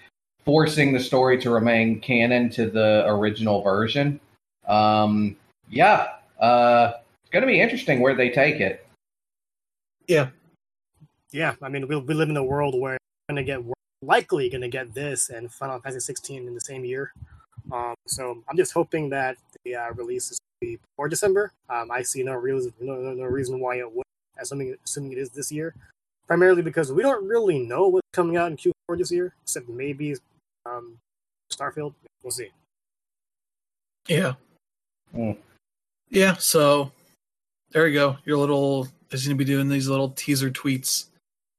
forcing 0.44 0.92
the 0.92 1.00
story 1.00 1.40
to 1.40 1.50
remain 1.50 2.00
canon 2.00 2.50
to 2.50 2.68
the 2.68 3.04
original 3.06 3.62
version. 3.62 4.20
Um, 4.66 5.36
yeah. 5.70 6.08
Uh, 6.38 6.92
it's 7.22 7.30
going 7.30 7.42
to 7.42 7.46
be 7.46 7.60
interesting 7.60 8.00
where 8.00 8.14
they 8.14 8.30
take 8.30 8.60
it. 8.60 8.86
Yeah, 10.06 10.28
Yeah. 11.32 11.54
I 11.62 11.68
mean, 11.70 11.88
we 11.88 11.96
we 11.96 12.12
live 12.12 12.28
in 12.28 12.36
a 12.36 12.44
world 12.44 12.78
where 12.78 12.98
going 13.28 13.36
to 13.36 13.44
get 13.44 13.62
likely 14.06 14.48
going 14.48 14.60
to 14.62 14.68
get 14.68 14.94
this 14.94 15.30
and 15.30 15.52
Final 15.52 15.80
Fantasy 15.80 16.00
16 16.00 16.46
in 16.46 16.54
the 16.54 16.60
same 16.60 16.84
year. 16.84 17.12
Um, 17.72 17.94
so 18.06 18.42
I'm 18.48 18.56
just 18.56 18.72
hoping 18.72 19.08
that 19.10 19.36
the 19.64 19.76
uh, 19.76 19.92
release 19.92 20.30
is 20.30 20.38
be 20.60 20.76
before 20.76 21.08
December. 21.08 21.52
Um, 21.68 21.90
I 21.90 22.02
see 22.02 22.22
no 22.22 22.34
reason 22.34 22.72
no, 22.80 22.96
no, 22.96 23.12
no 23.14 23.24
reason 23.24 23.60
why 23.60 23.76
it 23.76 23.90
would, 23.90 24.04
assuming 24.38 24.76
assuming 24.84 25.12
it 25.12 25.18
is 25.18 25.30
this 25.30 25.50
year. 25.50 25.74
Primarily 26.26 26.62
because 26.62 26.90
we 26.90 27.02
don't 27.02 27.26
really 27.26 27.58
know 27.58 27.88
what's 27.88 28.08
coming 28.12 28.36
out 28.36 28.50
in 28.50 28.56
Q4 28.56 28.98
this 28.98 29.12
year, 29.12 29.34
except 29.42 29.68
maybe 29.68 30.16
um, 30.64 30.96
Starfield. 31.52 31.94
We'll 32.22 32.30
see. 32.30 32.50
Yeah. 34.08 34.34
Mm. 35.14 35.36
Yeah, 36.08 36.36
so 36.36 36.92
there 37.72 37.86
you 37.86 37.98
go. 37.98 38.16
Your 38.24 38.38
little 38.38 38.88
is 39.10 39.26
going 39.26 39.36
to 39.36 39.44
be 39.44 39.44
doing 39.44 39.68
these 39.68 39.88
little 39.88 40.10
teaser 40.10 40.50
tweets 40.50 41.06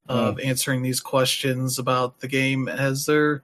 of 0.07 0.39
answering 0.39 0.81
these 0.81 0.99
questions 0.99 1.79
about 1.79 2.19
the 2.19 2.27
game 2.27 2.67
as 2.67 3.05
they're 3.05 3.43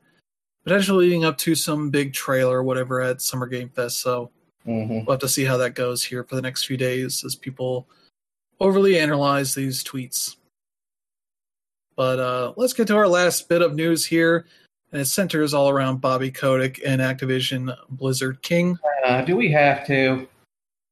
potentially 0.64 1.06
leading 1.06 1.26
up 1.26 1.38
to 1.40 1.56
some 1.56 1.90
big 1.90 2.14
trailer 2.14 2.60
or 2.60 2.64
whatever 2.64 3.02
at 3.02 3.22
Summer 3.22 3.48
Game 3.48 3.70
Fest. 3.70 4.00
So 4.00 4.32
hmm 4.64 4.88
we'll 4.88 5.14
have 5.14 5.20
to 5.20 5.28
see 5.28 5.44
how 5.44 5.58
that 5.58 5.74
goes 5.74 6.04
here 6.04 6.24
for 6.24 6.36
the 6.36 6.42
next 6.42 6.66
few 6.66 6.78
days 6.78 7.24
as 7.26 7.36
people 7.36 7.88
overly 8.60 9.00
analyze 9.00 9.56
these 9.56 9.84
tweets. 9.84 10.36
But 11.96 12.20
uh, 12.20 12.54
let's 12.58 12.74
get 12.74 12.88
to 12.88 12.96
our 12.96 13.08
last 13.08 13.50
bit 13.50 13.62
of 13.62 13.76
news 13.76 14.06
here, 14.06 14.46
and 14.92 15.02
it 15.02 15.06
centers 15.06 15.54
all 15.54 15.70
around 15.70 16.00
Bobby 16.00 16.32
Kotick 16.32 16.80
and 16.86 17.02
Activision 17.02 17.76
Blizzard 17.90 18.42
King. 18.44 18.78
Uh, 19.04 19.22
do 19.24 19.36
we 19.36 19.52
have 19.52 19.86
to? 19.88 20.28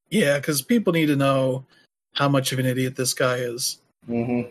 Yeah, 0.09 0.39
because 0.39 0.61
people 0.61 0.93
need 0.93 1.05
to 1.07 1.15
know 1.15 1.65
how 2.13 2.27
much 2.27 2.51
of 2.51 2.59
an 2.59 2.65
idiot 2.65 2.95
this 2.95 3.13
guy 3.13 3.35
is. 3.35 3.77
hmm 4.07 4.41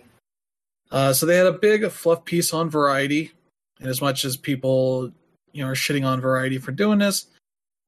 Uh, 0.90 1.12
so 1.12 1.26
they 1.26 1.36
had 1.36 1.46
a 1.46 1.52
big 1.52 1.88
fluff 1.90 2.24
piece 2.24 2.52
on 2.52 2.70
Variety, 2.70 3.32
and 3.80 3.88
as 3.88 4.00
much 4.00 4.24
as 4.24 4.36
people, 4.36 5.12
you 5.52 5.62
know, 5.62 5.70
are 5.70 5.74
shitting 5.74 6.06
on 6.06 6.20
Variety 6.20 6.58
for 6.58 6.72
doing 6.72 6.98
this, 6.98 7.26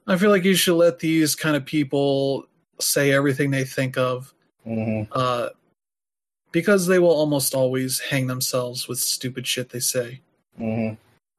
I 0.06 0.16
feel 0.16 0.31
like 0.31 0.44
you 0.44 0.55
should 0.55 0.77
let 0.77 0.98
these 0.98 1.35
kind 1.35 1.56
of 1.56 1.64
people 1.64 2.47
say 2.78 3.12
everything 3.12 3.51
they 3.51 3.64
think 3.64 3.97
of, 3.97 4.35
hmm 4.64 5.02
uh, 5.12 5.48
because 6.52 6.86
they 6.86 6.98
will 6.98 7.10
almost 7.10 7.55
always 7.55 8.01
hang 8.01 8.27
themselves 8.27 8.89
with 8.89 8.98
stupid 8.98 9.47
shit 9.47 9.70
they 9.70 9.81
say. 9.81 10.20
hmm 10.56 10.90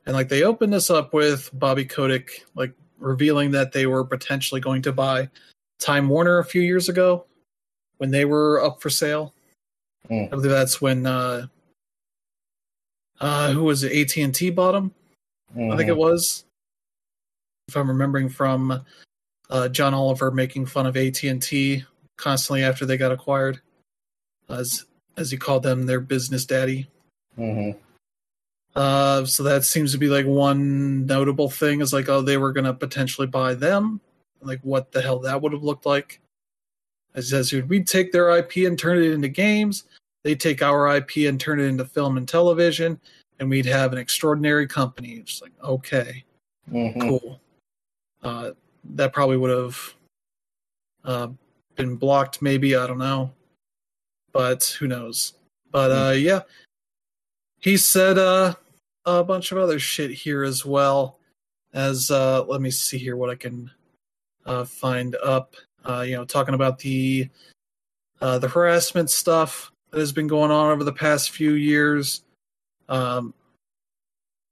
And 0.05 0.15
like 0.15 0.29
they 0.29 0.43
opened 0.43 0.73
this 0.73 0.89
up 0.89 1.13
with 1.13 1.49
Bobby 1.53 1.85
Kotick, 1.85 2.45
like 2.55 2.73
revealing 2.97 3.51
that 3.51 3.71
they 3.71 3.87
were 3.87 4.05
potentially 4.05 4.61
going 4.61 4.81
to 4.83 4.93
buy 4.93 5.29
Time 5.79 6.07
Warner 6.07 6.39
a 6.39 6.45
few 6.45 6.61
years 6.61 6.87
ago 6.89 7.25
when 7.97 8.11
they 8.11 8.25
were 8.25 8.63
up 8.63 8.81
for 8.81 8.89
sale. 8.89 9.33
Mm. 10.11 10.27
I 10.27 10.29
believe 10.29 10.51
that's 10.51 10.81
when 10.81 11.05
uh, 11.05 11.47
uh, 13.19 13.51
who 13.51 13.63
was 13.63 13.83
it? 13.83 13.93
AT 13.93 14.17
and 14.17 14.35
T 14.35 14.49
bought 14.49 14.73
them. 14.73 14.93
I 15.55 15.77
think 15.77 15.89
it 15.89 15.97
was. 15.97 16.45
If 17.67 17.77
I'm 17.77 17.89
remembering 17.89 18.29
from 18.29 18.83
uh, 19.49 19.67
John 19.69 19.93
Oliver 19.93 20.31
making 20.31 20.65
fun 20.65 20.85
of 20.85 20.97
AT 20.97 21.23
and 21.23 21.41
T 21.41 21.83
constantly 22.17 22.63
after 22.63 22.85
they 22.85 22.97
got 22.97 23.11
acquired, 23.11 23.61
as 24.49 24.85
as 25.17 25.31
he 25.31 25.37
called 25.37 25.63
them 25.63 25.85
their 25.85 25.99
business 25.99 26.45
daddy. 26.45 26.87
hmm 27.35 27.71
Uh, 28.75 29.25
so 29.25 29.43
that 29.43 29.65
seems 29.65 29.91
to 29.91 29.97
be 29.97 30.07
like 30.07 30.25
one 30.25 31.05
notable 31.05 31.49
thing 31.49 31.81
is 31.81 31.93
like, 31.93 32.09
oh, 32.09 32.21
they 32.21 32.37
were 32.37 32.53
going 32.53 32.65
to 32.65 32.73
potentially 32.73 33.27
buy 33.27 33.53
them. 33.53 33.99
Like, 34.41 34.61
what 34.61 34.91
the 34.91 35.01
hell 35.01 35.19
that 35.19 35.41
would 35.41 35.51
have 35.51 35.63
looked 35.63 35.85
like. 35.85 36.19
As 37.13 37.29
says, 37.29 37.51
we'd 37.51 37.87
take 37.87 38.13
their 38.13 38.29
IP 38.29 38.57
and 38.65 38.79
turn 38.79 38.97
it 38.97 39.11
into 39.11 39.27
games. 39.27 39.83
They 40.23 40.35
take 40.35 40.61
our 40.61 40.95
IP 40.95 41.27
and 41.27 41.39
turn 41.39 41.59
it 41.59 41.63
into 41.65 41.85
film 41.85 42.17
and 42.17 42.27
television, 42.27 42.99
and 43.39 43.49
we'd 43.49 43.65
have 43.65 43.91
an 43.91 43.97
extraordinary 43.99 44.67
company. 44.67 45.13
It's 45.13 45.41
like, 45.41 45.53
okay, 45.63 46.23
hmm 46.69 46.99
cool. 46.99 47.41
Uh, 48.23 48.51
that 48.93 49.13
probably 49.13 49.37
would 49.37 49.49
have 49.49 49.95
uh, 51.03 51.27
been 51.75 51.95
blocked, 51.95 52.41
maybe. 52.41 52.75
I 52.75 52.85
don't 52.85 52.99
know. 52.99 53.31
But 54.31 54.63
who 54.79 54.87
knows? 54.87 55.33
But 55.71 55.91
uh, 55.91 56.11
yeah, 56.11 56.41
he 57.59 57.77
said 57.77 58.17
uh, 58.17 58.53
a 59.05 59.23
bunch 59.23 59.51
of 59.51 59.57
other 59.57 59.79
shit 59.79 60.11
here 60.11 60.43
as 60.43 60.65
well. 60.65 61.17
As 61.73 62.11
uh, 62.11 62.43
let 62.43 62.61
me 62.61 62.69
see 62.69 62.97
here 62.97 63.15
what 63.15 63.29
I 63.29 63.35
can 63.35 63.71
uh, 64.45 64.65
find 64.65 65.15
up. 65.23 65.55
Uh, 65.83 66.01
you 66.01 66.15
know, 66.15 66.25
talking 66.25 66.53
about 66.53 66.77
the 66.79 67.29
uh, 68.19 68.37
the 68.37 68.47
harassment 68.47 69.09
stuff 69.09 69.70
that 69.91 69.99
has 69.99 70.11
been 70.11 70.27
going 70.27 70.51
on 70.51 70.71
over 70.71 70.83
the 70.83 70.93
past 70.93 71.31
few 71.31 71.53
years. 71.53 72.21
Um, 72.89 73.33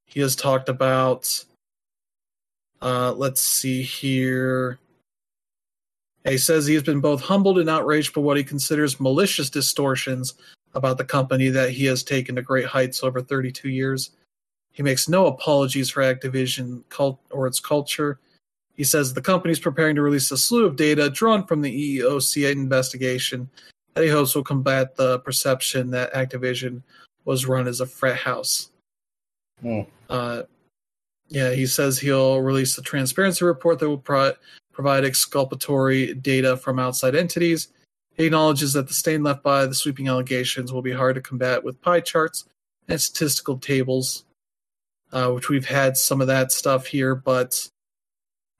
he 0.06 0.20
has 0.20 0.36
talked 0.36 0.70
about 0.70 1.46
uh, 2.82 3.14
let's 3.14 3.42
see 3.42 3.82
here. 3.82 4.80
He 6.26 6.38
says 6.38 6.66
he 6.66 6.74
has 6.74 6.84
been 6.84 7.02
both 7.02 7.22
humbled 7.22 7.60
and 7.60 7.70
outraged 7.70 8.14
by 8.14 8.22
what 8.22 8.38
he 8.38 8.44
considers 8.44 9.00
malicious 9.00 9.50
distortions 9.50 10.36
about 10.74 10.98
the 10.98 11.06
company 11.06 11.50
that 11.50 11.72
he 11.72 11.86
has 11.86 12.04
taken 12.04 12.36
to 12.36 12.42
great 12.42 12.66
heights 12.66 13.04
over 13.04 13.22
32 13.22 13.70
years. 13.70 14.12
He 14.72 14.84
makes 14.84 15.10
no 15.10 15.26
apologies 15.26 15.90
for 15.90 16.04
Activision 16.04 16.84
cult 16.90 17.20
or 17.32 17.48
its 17.48 17.60
culture. 17.60 18.20
He 18.76 18.84
says 18.84 19.14
the 19.14 19.22
company 19.22 19.52
is 19.52 19.60
preparing 19.60 19.96
to 19.96 20.02
release 20.02 20.32
a 20.32 20.38
slew 20.38 20.66
of 20.66 20.76
data 20.76 21.10
drawn 21.10 21.46
from 21.46 21.62
the 21.62 22.00
EEOC 22.00 22.52
investigation 22.52 23.50
he 23.96 24.08
hopes 24.08 24.36
will 24.36 24.44
combat 24.44 24.96
the 24.96 25.20
perception 25.20 25.92
that 25.92 26.14
Activision 26.14 26.82
was 27.26 27.46
run 27.46 27.68
as 27.68 27.82
a 27.82 27.86
frat 27.86 28.18
house. 28.18 28.72
Hmm. 29.62 29.82
Uh, 30.10 30.44
yeah, 31.28 31.52
he 31.52 31.68
says 31.68 32.00
he'll 32.00 32.42
release 32.42 32.78
a 32.78 32.82
transparency 32.82 33.46
report 33.46 33.80
that 33.80 33.90
will 33.90 33.98
pro- 33.98 34.34
provide 34.72 35.06
exculpatory 35.06 36.14
data 36.14 36.58
from 36.58 36.80
outside 36.80 37.16
entities. 37.16 37.70
He 38.16 38.26
acknowledges 38.26 38.74
that 38.74 38.88
the 38.88 38.94
stain 38.94 39.24
left 39.24 39.44
by 39.44 39.66
the 39.66 39.76
sweeping 39.76 40.08
allegations 40.08 40.74
will 40.74 40.82
be 40.82 40.92
hard 40.92 41.16
to 41.16 41.22
combat 41.22 41.64
with 41.64 41.82
pie 41.82 42.02
charts 42.02 42.46
and 42.88 43.00
statistical 43.00 43.58
tables, 43.58 44.26
uh, 45.12 45.32
which 45.32 45.50
we've 45.50 45.68
had 45.68 45.96
some 45.98 46.20
of 46.20 46.28
that 46.28 46.52
stuff 46.52 46.88
here. 46.88 47.16
But 47.16 47.70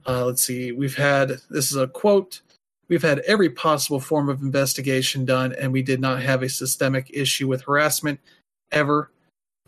uh, 0.06 0.24
let's 0.24 0.44
see, 0.44 0.72
we've 0.72 0.96
had 0.96 1.40
this 1.50 1.70
is 1.70 1.76
a 1.76 1.88
quote. 1.88 2.40
We've 2.90 3.00
had 3.02 3.20
every 3.20 3.48
possible 3.48 4.00
form 4.00 4.28
of 4.28 4.42
investigation 4.42 5.24
done, 5.24 5.52
and 5.52 5.72
we 5.72 5.80
did 5.80 6.00
not 6.00 6.20
have 6.22 6.42
a 6.42 6.48
systemic 6.48 7.08
issue 7.14 7.46
with 7.46 7.62
harassment 7.62 8.18
ever. 8.72 9.12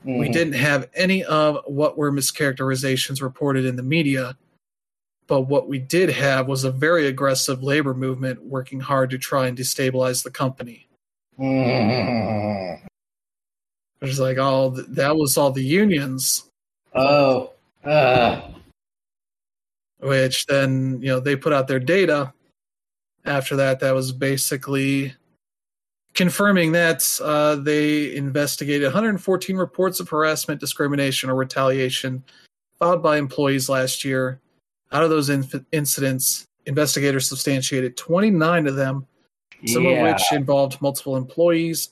We 0.05 0.29
Mhm. 0.29 0.33
didn't 0.33 0.55
have 0.55 0.91
any 0.93 1.23
of 1.23 1.61
what 1.67 1.97
were 1.97 2.11
mischaracterizations 2.11 3.23
reported 3.23 3.65
in 3.65 3.77
the 3.77 3.83
media, 3.85 4.37
but 5.29 5.43
what 5.43 5.69
we 5.69 5.79
did 5.79 6.11
have 6.11 6.49
was 6.49 6.65
a 6.65 6.73
very 6.73 7.07
aggressive 7.07 7.63
labor 7.63 7.95
movement 7.95 8.43
working 8.43 8.81
hard 8.81 9.11
to 9.11 9.19
try 9.19 9.47
and 9.47 9.57
destabilize 9.57 10.25
the 10.25 10.31
company. 10.33 10.89
Mhm. 11.39 12.81
It's 14.01 14.19
like, 14.19 14.39
oh, 14.39 14.75
th- 14.75 14.87
that 14.89 15.15
was 15.17 15.39
all 15.39 15.53
the 15.53 15.65
unions, 15.65 16.51
Oh. 16.93 17.53
Uh. 17.85 18.41
which 20.01 20.47
then, 20.47 21.01
you 21.01 21.07
know, 21.07 21.21
they 21.21 21.37
put 21.37 21.53
out 21.53 21.69
their 21.69 21.79
data. 21.79 22.33
After 23.25 23.57
that, 23.57 23.81
that 23.81 23.95
was 23.95 24.13
basically 24.13 25.15
confirming 26.15 26.73
that 26.73 27.19
uh, 27.23 27.57
they 27.57 28.15
investigated 28.15 28.85
114 28.85 29.57
reports 29.57 30.01
of 30.01 30.09
harassment, 30.09 30.61
discrimination, 30.61 31.31
or 31.31 31.35
retaliation 31.35 32.23
filed 32.79 33.03
by 33.03 33.17
employees 33.17 33.69
last 33.69 34.05
year. 34.05 34.41
Out 34.91 35.05
of 35.05 35.11
those 35.11 35.31
inf- 35.31 35.65
incidents, 35.73 36.45
investigators 36.67 37.29
substantiated 37.29 37.97
29 37.97 38.67
of 38.67 38.77
them, 38.77 39.07
some 39.67 39.85
yeah. 39.85 39.91
of 39.91 40.13
which 40.13 40.23
involved 40.33 40.81
multiple 40.83 41.17
employees. 41.17 41.91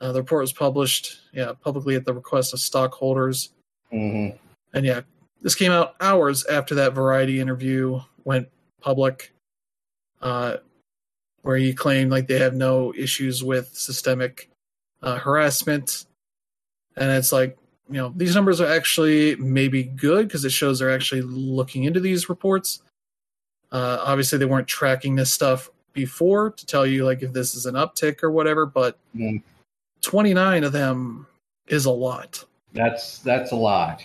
Uh, 0.00 0.12
the 0.12 0.20
report 0.20 0.40
was 0.40 0.52
published, 0.52 1.20
yeah, 1.32 1.52
publicly 1.62 1.94
at 1.94 2.04
the 2.04 2.14
request 2.14 2.54
of 2.54 2.60
stockholders. 2.60 3.50
Mhm. 3.92 4.38
And 4.72 4.86
yeah, 4.86 5.02
this 5.42 5.54
came 5.54 5.72
out 5.72 5.94
hours 6.00 6.46
after 6.46 6.74
that 6.76 6.94
Variety 6.94 7.40
interview 7.40 8.00
went 8.24 8.48
public, 8.80 9.32
uh, 10.20 10.56
where 11.42 11.56
he 11.56 11.72
claimed 11.72 12.10
like 12.10 12.26
they 12.26 12.38
have 12.38 12.54
no 12.54 12.92
issues 12.94 13.42
with 13.42 13.68
systemic 13.74 14.50
uh, 15.02 15.16
harassment. 15.18 16.06
And 16.96 17.10
it's 17.10 17.32
like, 17.32 17.56
you 17.88 17.96
know, 17.96 18.12
these 18.16 18.34
numbers 18.34 18.60
are 18.60 18.70
actually 18.70 19.36
maybe 19.36 19.82
good 19.84 20.28
because 20.28 20.44
it 20.44 20.52
shows 20.52 20.78
they're 20.78 20.90
actually 20.94 21.22
looking 21.22 21.84
into 21.84 22.00
these 22.00 22.28
reports. 22.28 22.82
Uh, 23.72 23.98
obviously, 24.04 24.38
they 24.38 24.44
weren't 24.44 24.68
tracking 24.68 25.14
this 25.14 25.32
stuff 25.32 25.70
before 25.92 26.50
to 26.50 26.66
tell 26.66 26.86
you 26.86 27.04
like 27.04 27.22
if 27.22 27.32
this 27.32 27.54
is 27.54 27.66
an 27.66 27.74
uptick 27.74 28.22
or 28.22 28.30
whatever, 28.30 28.66
but 28.66 28.98
Mm. 29.16 29.42
29 30.02 30.64
of 30.64 30.72
them 30.72 31.26
is 31.68 31.84
a 31.86 31.90
lot. 31.90 32.44
That's 32.72 33.18
that's 33.18 33.50
a 33.52 33.56
lot. 33.56 34.04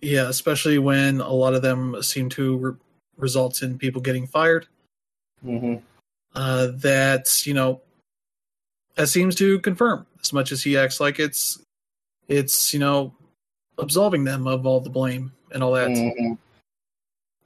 Yeah, 0.00 0.28
especially 0.28 0.78
when 0.78 1.20
a 1.20 1.32
lot 1.32 1.54
of 1.54 1.62
them 1.62 2.02
seem 2.02 2.28
to 2.30 2.56
re- 2.56 2.72
result 3.16 3.62
in 3.62 3.78
people 3.78 4.00
getting 4.00 4.26
fired. 4.26 4.66
Hmm 5.44 5.74
Uh, 6.34 6.68
that 6.78 7.46
you 7.46 7.54
know, 7.54 7.80
that 8.96 9.08
seems 9.08 9.34
to 9.36 9.60
confirm 9.60 10.06
as 10.20 10.32
much 10.32 10.50
as 10.50 10.62
he 10.62 10.76
acts 10.76 10.98
like 10.98 11.20
it's 11.20 11.60
it's 12.28 12.72
you 12.72 12.80
know 12.80 13.14
absolving 13.78 14.24
them 14.24 14.46
of 14.46 14.66
all 14.66 14.80
the 14.80 14.90
blame 14.90 15.32
and 15.52 15.62
all 15.62 15.72
that. 15.72 15.90
Mhm. 15.90 16.38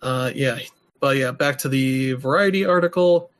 Uh, 0.01 0.31
yeah, 0.35 0.59
but 1.01 1.17
yeah, 1.17 1.33
back 1.33 1.59
to 1.59 1.69
the 1.69 2.13
Variety 2.13 2.65
article. 2.65 3.31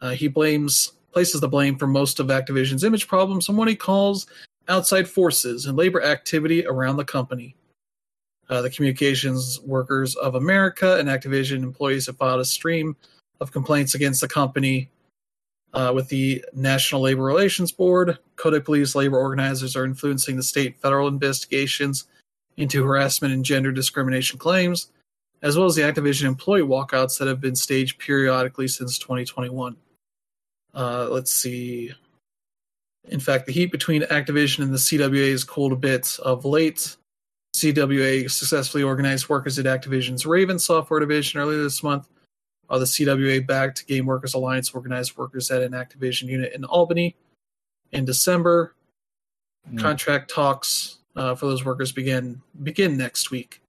Uh, 0.00 0.10
he 0.10 0.28
blames 0.28 0.92
places 1.12 1.40
the 1.40 1.48
blame 1.48 1.76
for 1.76 1.86
most 1.86 2.20
of 2.20 2.26
Activision's 2.28 2.84
image 2.84 3.06
problems 3.06 3.48
on 3.48 3.56
what 3.56 3.68
he 3.68 3.76
calls 3.76 4.26
outside 4.68 5.08
forces 5.08 5.66
and 5.66 5.76
labor 5.76 6.02
activity 6.02 6.66
around 6.66 6.96
the 6.96 7.04
company. 7.04 7.54
Uh, 8.48 8.60
the 8.62 8.70
Communications 8.70 9.60
Workers 9.60 10.14
of 10.16 10.34
America 10.34 10.98
and 10.98 11.08
Activision 11.08 11.62
employees 11.62 12.06
have 12.06 12.16
filed 12.16 12.40
a 12.40 12.44
stream 12.44 12.96
of 13.40 13.52
complaints 13.52 13.94
against 13.94 14.20
the 14.20 14.28
company 14.28 14.90
uh, 15.74 15.92
with 15.94 16.08
the 16.08 16.44
National 16.52 17.00
Labor 17.00 17.22
Relations 17.22 17.72
Board. 17.72 18.18
Kotick 18.36 18.64
Police 18.64 18.94
labor 18.94 19.18
organizers 19.18 19.76
are 19.76 19.84
influencing 19.84 20.36
the 20.36 20.42
state 20.42 20.80
federal 20.80 21.08
investigations 21.08 22.06
into 22.56 22.84
harassment 22.84 23.32
and 23.32 23.44
gender 23.44 23.72
discrimination 23.72 24.38
claims 24.38 24.88
as 25.42 25.56
well 25.56 25.66
as 25.66 25.74
the 25.74 25.82
Activision 25.82 26.24
employee 26.24 26.62
walkouts 26.62 27.18
that 27.18 27.28
have 27.28 27.40
been 27.40 27.56
staged 27.56 27.98
periodically 27.98 28.68
since 28.68 28.96
2021. 28.98 29.76
Uh, 30.74 31.08
let's 31.10 31.32
see. 31.32 31.92
In 33.08 33.18
fact, 33.18 33.46
the 33.46 33.52
heat 33.52 33.72
between 33.72 34.02
Activision 34.02 34.62
and 34.62 34.72
the 34.72 34.78
CWA 34.78 35.32
has 35.32 35.42
cooled 35.42 35.72
a 35.72 35.76
bit 35.76 36.16
of 36.20 36.44
late. 36.44 36.96
CWA 37.56 38.30
successfully 38.30 38.82
organized 38.82 39.28
workers 39.28 39.58
at 39.58 39.66
Activision's 39.66 40.24
Raven 40.24 40.58
software 40.58 41.00
division 41.00 41.40
earlier 41.40 41.62
this 41.62 41.82
month, 41.82 42.08
while 42.72 42.80
the 42.80 42.86
CWA 42.86 43.46
backed 43.46 43.86
Game 43.86 44.06
Workers 44.06 44.32
Alliance 44.32 44.70
organized 44.70 45.18
workers 45.18 45.50
at 45.50 45.60
an 45.60 45.72
Activision 45.72 46.22
unit 46.22 46.54
in 46.54 46.64
Albany. 46.64 47.14
In 47.92 48.06
December, 48.06 48.74
Mm. 49.70 49.78
contract 49.78 50.30
talks 50.30 50.96
uh, 51.14 51.34
for 51.34 51.46
those 51.46 51.66
workers 51.66 51.92
begin 51.92 52.40
begin 52.62 52.96
next 52.96 53.30
week. 53.30 53.60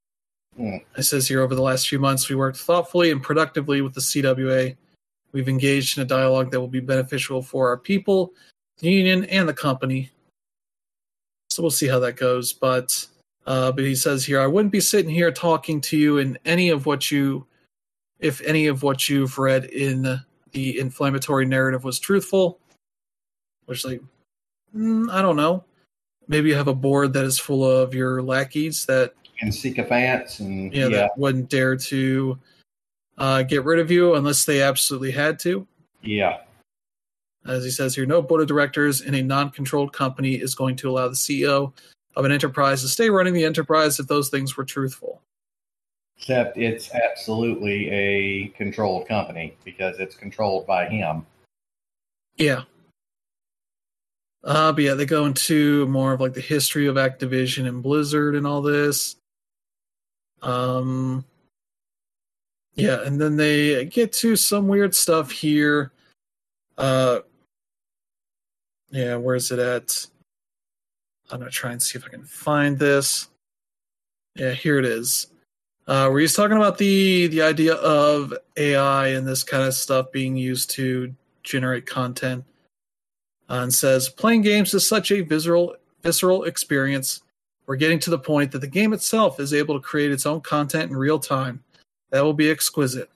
Mm. 0.58 0.82
It 0.98 1.04
says 1.04 1.28
here 1.28 1.42
over 1.42 1.54
the 1.54 1.62
last 1.62 1.90
few 1.90 2.00
months, 2.00 2.30
we 2.30 2.36
worked 2.36 2.58
thoughtfully 2.58 3.12
and 3.12 3.22
productively 3.22 3.82
with 3.82 3.94
the 3.94 4.00
CWA. 4.02 4.76
We've 5.34 5.50
engaged 5.50 5.98
in 5.98 6.04
a 6.04 6.08
dialogue 6.08 6.50
that 6.52 6.60
will 6.62 6.70
be 6.70 6.80
beneficial 6.80 7.42
for 7.44 7.68
our 7.68 7.78
people, 7.78 8.32
the 8.78 8.90
union, 8.90 9.26
and 9.26 9.48
the 9.50 9.54
company. 9.54 10.12
So 11.50 11.62
we'll 11.62 11.72
see 11.72 11.88
how 11.88 12.00
that 12.00 12.16
goes. 12.16 12.54
But 12.54 13.06
uh, 13.46 13.74
but 13.74 13.84
he 13.84 13.96
says 13.96 14.24
here, 14.26 14.40
I 14.40 14.48
wouldn't 14.48 14.72
be 14.72 14.80
sitting 14.80 15.12
here 15.12 15.30
talking 15.32 15.82
to 15.82 15.98
you 15.98 16.20
in 16.20 16.40
any 16.46 16.70
of 16.70 16.86
what 16.86 17.12
you, 17.12 17.46
if 18.24 18.42
any 18.42 18.68
of 18.68 18.82
what 18.84 19.10
you've 19.10 19.38
read 19.38 19.66
in 19.66 20.20
the 20.54 20.80
inflammatory 20.80 21.46
narrative 21.46 21.84
was 21.84 22.00
truthful. 22.00 22.60
Which 23.66 23.86
like, 23.86 24.02
mm, 24.76 25.12
I 25.12 25.22
don't 25.22 25.36
know. 25.36 25.66
Maybe 26.28 26.50
you 26.50 26.56
have 26.56 26.70
a 26.70 26.74
board 26.74 27.14
that 27.14 27.26
is 27.26 27.38
full 27.38 27.70
of 27.70 27.94
your 27.94 28.22
lackeys 28.22 28.86
that 28.86 29.14
And 29.42 29.54
sycophants 29.54 30.40
and 30.40 30.74
yeah, 30.74 30.88
yeah, 30.88 30.98
that 30.98 31.18
wouldn't 31.18 31.50
dare 31.50 31.76
to 31.76 32.40
uh, 33.18 33.44
get 33.44 33.66
rid 33.66 33.80
of 33.80 33.92
you 33.92 34.16
unless 34.16 34.46
they 34.46 34.62
absolutely 34.62 35.12
had 35.12 35.38
to. 35.40 35.68
yeah, 36.02 36.40
As 37.46 37.64
he 37.66 37.72
says 37.72 37.94
here, 37.94 38.06
no 38.06 38.22
board 38.22 38.42
of 38.42 38.48
directors 38.48 39.02
in 39.02 39.16
a 39.16 39.22
non-controlled 39.22 39.92
company 39.92 40.36
is 40.36 40.56
going 40.56 40.78
to 40.78 40.90
allow 40.90 41.10
the 41.10 41.16
CEO 41.16 41.74
of 42.16 42.26
an 42.26 42.32
enterprise 42.32 42.82
to 42.82 42.88
stay 42.88 43.10
running 43.10 43.34
the 43.34 43.44
enterprise 43.44 44.00
if 44.00 44.08
those 44.08 44.30
things 44.30 44.56
were 44.56 44.64
truthful. 44.64 45.22
Except 46.18 46.58
it's 46.58 46.94
absolutely 46.94 47.90
a 47.90 48.48
controlled 48.50 49.08
company 49.08 49.58
because 49.66 50.00
it's 50.00 50.16
controlled 50.16 50.66
by 50.66 50.88
him. 50.88 51.26
Yeah. 52.38 52.64
Uh, 54.44 54.72
but 54.72 54.84
yeah, 54.84 54.94
they 54.94 55.06
go 55.06 55.26
into 55.26 55.88
more 55.88 56.14
of 56.14 56.22
like 56.22 56.34
the 56.34 56.42
history 56.42 56.88
of 56.88 56.96
Activision 56.96 57.68
and 57.68 57.82
Blizzard 57.82 58.36
and 58.36 58.46
all 58.46 58.62
this. 58.62 59.16
Um, 60.42 61.24
yeah, 62.76 63.02
and 63.06 63.20
then 63.20 63.38
they 63.38 63.86
get 63.86 64.12
to 64.14 64.36
some 64.36 64.68
weird 64.68 64.94
stuff 64.96 65.32
here. 65.32 65.92
Uh, 66.78 67.20
yeah, 68.90 69.16
where's 69.16 69.52
it 69.52 69.60
at? 69.60 70.06
I'm 71.32 71.40
gonna 71.40 71.52
try 71.52 71.72
and 71.72 71.82
see 71.82 71.98
if 71.98 72.06
I 72.06 72.10
can 72.10 72.26
find 72.26 72.78
this. 72.78 73.30
Yeah, 74.36 74.52
here 74.52 74.80
it 74.80 74.86
is. 74.86 75.28
Uh, 75.86 76.08
where 76.08 76.22
he's 76.22 76.36
talking 76.36 76.56
about 76.56 76.78
the 76.78 77.28
the 77.28 77.42
idea 77.42 77.74
of 77.76 78.34
AI 78.56 79.08
and 79.08 79.28
this 79.28 79.44
kind 79.44 79.64
of 79.64 79.74
stuff 79.74 80.12
being 80.12 80.38
used 80.38 80.70
to 80.72 81.14
generate 81.44 81.86
content? 81.86 82.44
Uh, 83.50 83.62
and 83.64 83.74
says 83.74 84.08
playing 84.08 84.42
games 84.42 84.74
is 84.74 84.88
such 84.88 85.12
a 85.12 85.22
visceral 85.22 85.76
visceral 86.02 86.46
experience. 86.46 87.22
We're 87.66 87.76
getting 87.76 88.00
to 88.00 88.10
the 88.10 88.20
point 88.20 88.52
that 88.52 88.60
the 88.60 88.68
game 88.68 88.94
itself 88.94 89.40
is 89.40 89.54
able 89.54 89.76
to 89.76 89.86
create 89.86 90.12
its 90.12 90.26
own 90.26 90.42
content 90.42 90.92
in 90.92 90.98
real 90.98 91.20
time. 91.20 91.64
That 92.12 92.24
will 92.24 92.34
be 92.34 92.50
exquisite. 92.50 93.10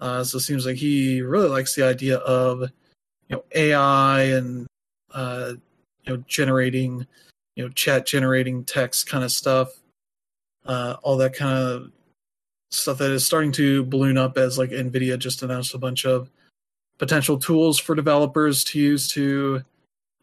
Uh, 0.00 0.24
so 0.24 0.38
it 0.38 0.40
seems 0.40 0.66
like 0.66 0.76
he 0.76 1.20
really 1.20 1.48
likes 1.48 1.74
the 1.74 1.84
idea 1.84 2.16
of 2.18 2.60
you 3.28 3.36
know 3.36 3.44
ai 3.54 4.22
and 4.22 4.66
uh, 5.12 5.52
you 6.04 6.16
know 6.16 6.24
generating 6.26 7.06
you 7.54 7.64
know 7.64 7.68
chat 7.70 8.06
generating 8.06 8.64
text 8.64 9.06
kind 9.08 9.24
of 9.24 9.30
stuff 9.30 9.79
uh, 10.66 10.96
all 11.02 11.16
that 11.16 11.34
kind 11.34 11.56
of 11.56 11.90
stuff 12.70 12.98
that 12.98 13.10
is 13.10 13.26
starting 13.26 13.52
to 13.52 13.84
balloon 13.84 14.16
up 14.16 14.38
as 14.38 14.56
like 14.56 14.70
nvidia 14.70 15.18
just 15.18 15.42
announced 15.42 15.74
a 15.74 15.78
bunch 15.78 16.06
of 16.06 16.30
potential 16.98 17.36
tools 17.38 17.78
for 17.78 17.94
developers 17.94 18.62
to 18.62 18.78
use 18.78 19.08
to 19.08 19.62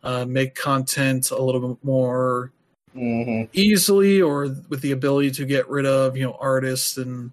uh, 0.03 0.25
make 0.25 0.55
content 0.55 1.31
a 1.31 1.41
little 1.41 1.73
bit 1.73 1.83
more 1.83 2.51
hmm 2.93 3.43
easily 3.53 4.21
or 4.21 4.47
with 4.69 4.81
the 4.81 4.91
ability 4.91 5.29
to 5.29 5.45
get 5.45 5.69
rid 5.69 5.85
of 5.85 6.17
you 6.17 6.23
know 6.23 6.37
artists 6.39 6.97
and 6.97 7.31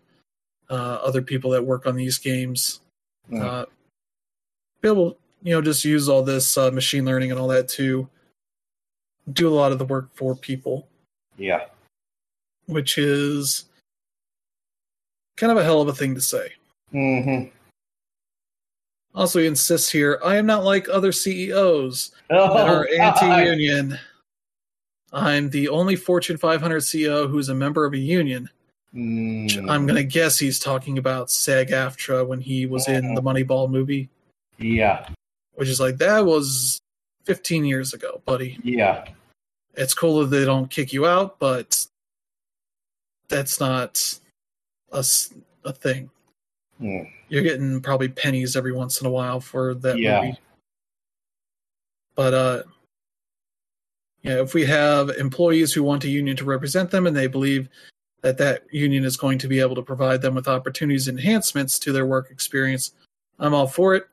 uh, 0.70 0.98
other 1.02 1.22
people 1.22 1.50
that 1.50 1.64
work 1.64 1.86
on 1.86 1.96
these 1.96 2.18
games. 2.18 2.80
Mm. 3.30 3.40
uh, 3.40 3.66
be 4.82 4.88
able 4.88 5.16
you 5.42 5.54
know 5.54 5.62
just 5.62 5.84
use 5.84 6.08
all 6.08 6.22
this 6.22 6.58
uh, 6.58 6.70
machine 6.70 7.04
learning 7.04 7.30
and 7.30 7.40
all 7.40 7.48
that 7.48 7.68
to 7.68 8.08
do 9.32 9.48
a 9.48 9.54
lot 9.54 9.72
of 9.72 9.78
the 9.78 9.84
work 9.84 10.10
for 10.14 10.34
people. 10.34 10.86
Yeah, 11.38 11.66
which 12.66 12.98
is 12.98 13.64
kind 15.36 15.50
of 15.52 15.58
a 15.58 15.64
hell 15.64 15.80
of 15.80 15.88
a 15.88 15.92
thing 15.94 16.14
to 16.14 16.20
say. 16.20 16.52
Hmm 16.90 17.44
also 19.16 19.38
he 19.38 19.46
insists 19.46 19.90
here 19.90 20.18
i 20.24 20.36
am 20.36 20.44
not 20.44 20.64
like 20.64 20.88
other 20.88 21.12
ceos 21.12 22.10
Oh, 22.30 22.52
that 22.52 22.68
are 22.68 22.88
anti-union. 22.98 23.96
I'm 25.12 25.48
the 25.50 25.68
only 25.68 25.94
Fortune 25.94 26.36
500 26.36 26.82
CEO 26.82 27.30
who's 27.30 27.48
a 27.48 27.54
member 27.54 27.84
of 27.84 27.92
a 27.92 27.98
union. 27.98 28.50
Mm, 28.92 29.70
I'm 29.70 29.86
gonna 29.86 30.02
guess 30.02 30.38
he's 30.38 30.58
talking 30.58 30.98
about 30.98 31.30
SAG-AFTRA 31.30 32.26
when 32.26 32.40
he 32.40 32.66
was 32.66 32.88
in 32.88 33.14
the 33.14 33.22
Moneyball 33.22 33.70
movie, 33.70 34.08
yeah, 34.58 35.06
which 35.54 35.68
is 35.68 35.78
like 35.78 35.98
that 35.98 36.24
was 36.26 36.80
15 37.26 37.64
years 37.64 37.94
ago, 37.94 38.20
buddy. 38.24 38.58
yeah, 38.64 39.04
It's 39.74 39.94
cool 39.94 40.18
that 40.20 40.26
they 40.36 40.44
don't 40.44 40.68
kick 40.68 40.92
you 40.92 41.06
out, 41.06 41.38
but 41.38 41.86
that's 43.28 43.60
not 43.60 44.00
a, 44.92 45.04
a 45.64 45.72
thing. 45.72 46.10
Mm. 46.80 47.08
You're 47.28 47.42
getting 47.42 47.80
probably 47.80 48.08
pennies 48.08 48.56
every 48.56 48.72
once 48.72 49.00
in 49.00 49.06
a 49.06 49.10
while 49.10 49.40
for 49.40 49.74
that 49.74 49.98
Yeah. 49.98 50.20
movie. 50.20 50.38
But 52.14 52.34
uh 52.34 52.62
yeah, 54.22 54.40
if 54.40 54.54
we 54.54 54.64
have 54.64 55.10
employees 55.10 55.72
who 55.72 55.82
want 55.82 56.04
a 56.04 56.08
union 56.08 56.36
to 56.38 56.44
represent 56.44 56.90
them 56.90 57.06
and 57.06 57.14
they 57.14 57.26
believe 57.26 57.68
that 58.22 58.38
that 58.38 58.62
union 58.72 59.04
is 59.04 59.18
going 59.18 59.36
to 59.38 59.48
be 59.48 59.60
able 59.60 59.74
to 59.74 59.82
provide 59.82 60.22
them 60.22 60.34
with 60.34 60.48
opportunities 60.48 61.08
and 61.08 61.18
enhancements 61.18 61.78
to 61.78 61.92
their 61.92 62.06
work 62.06 62.30
experience, 62.30 62.92
I'm 63.38 63.52
all 63.52 63.66
for 63.66 63.94
it. 63.94 64.06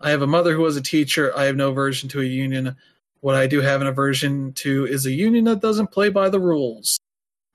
I 0.00 0.10
have 0.10 0.22
a 0.22 0.28
mother 0.28 0.54
who 0.54 0.62
was 0.62 0.76
a 0.76 0.80
teacher. 0.80 1.36
I 1.36 1.44
have 1.44 1.56
no 1.56 1.70
aversion 1.70 2.08
to 2.10 2.20
a 2.20 2.24
union. 2.24 2.76
What 3.20 3.34
I 3.34 3.48
do 3.48 3.60
have 3.60 3.80
an 3.80 3.88
aversion 3.88 4.52
to 4.54 4.86
is 4.86 5.06
a 5.06 5.10
union 5.10 5.44
that 5.46 5.60
doesn't 5.60 5.90
play 5.90 6.08
by 6.08 6.28
the 6.28 6.38
rules. 6.38 6.97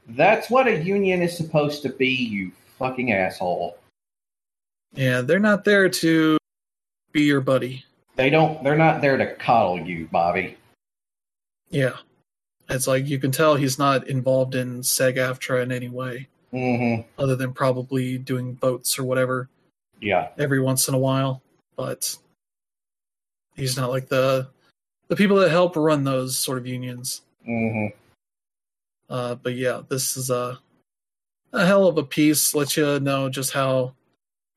That's 0.09 0.49
what 0.49 0.67
a 0.67 0.81
union 0.83 1.21
is 1.21 1.35
supposed 1.35 1.81
to 1.83 1.89
be, 1.89 2.09
you 2.09 2.51
fucking 2.77 3.11
asshole. 3.13 3.77
Yeah, 4.93 5.21
they're 5.21 5.39
not 5.39 5.63
there 5.63 5.89
to 5.89 6.37
be 7.11 7.23
your 7.23 7.41
buddy. 7.41 7.83
They 8.15 8.29
don't. 8.29 8.63
They're 8.63 8.77
not 8.77 9.01
there 9.01 9.17
to 9.17 9.33
coddle 9.35 9.79
you, 9.79 10.07
Bobby. 10.11 10.57
Yeah. 11.69 11.97
It's 12.69 12.87
like 12.87 13.07
you 13.07 13.17
can 13.19 13.31
tell 13.31 13.55
he's 13.55 13.79
not 13.79 14.07
involved 14.07 14.55
in 14.55 14.83
SAG 14.83 15.15
AFTRA 15.15 15.63
in 15.63 15.71
any 15.71 15.89
way, 15.89 16.27
hmm 16.51 17.01
other 17.17 17.35
than 17.35 17.53
probably 17.53 18.17
doing 18.17 18.55
votes 18.55 18.97
or 18.99 19.03
whatever 19.03 19.49
Yeah. 19.99 20.29
every 20.37 20.61
once 20.61 20.87
in 20.87 20.93
a 20.93 20.99
while. 20.99 21.41
But 21.75 22.15
he's 23.55 23.75
not 23.75 23.89
like 23.89 24.07
the 24.07 24.47
the 25.07 25.15
people 25.15 25.37
that 25.37 25.49
help 25.49 25.75
run 25.75 26.03
those 26.03 26.37
sort 26.37 26.57
of 26.59 26.67
unions. 26.67 27.21
hmm 27.45 27.87
Uh, 29.09 29.35
but 29.35 29.55
yeah, 29.55 29.81
this 29.89 30.17
is 30.17 30.29
a 30.29 30.59
a 31.51 31.65
hell 31.65 31.87
of 31.87 31.97
a 31.97 32.03
piece. 32.03 32.55
Let 32.55 32.75
you 32.77 32.99
know 32.99 33.29
just 33.29 33.53
how 33.53 33.93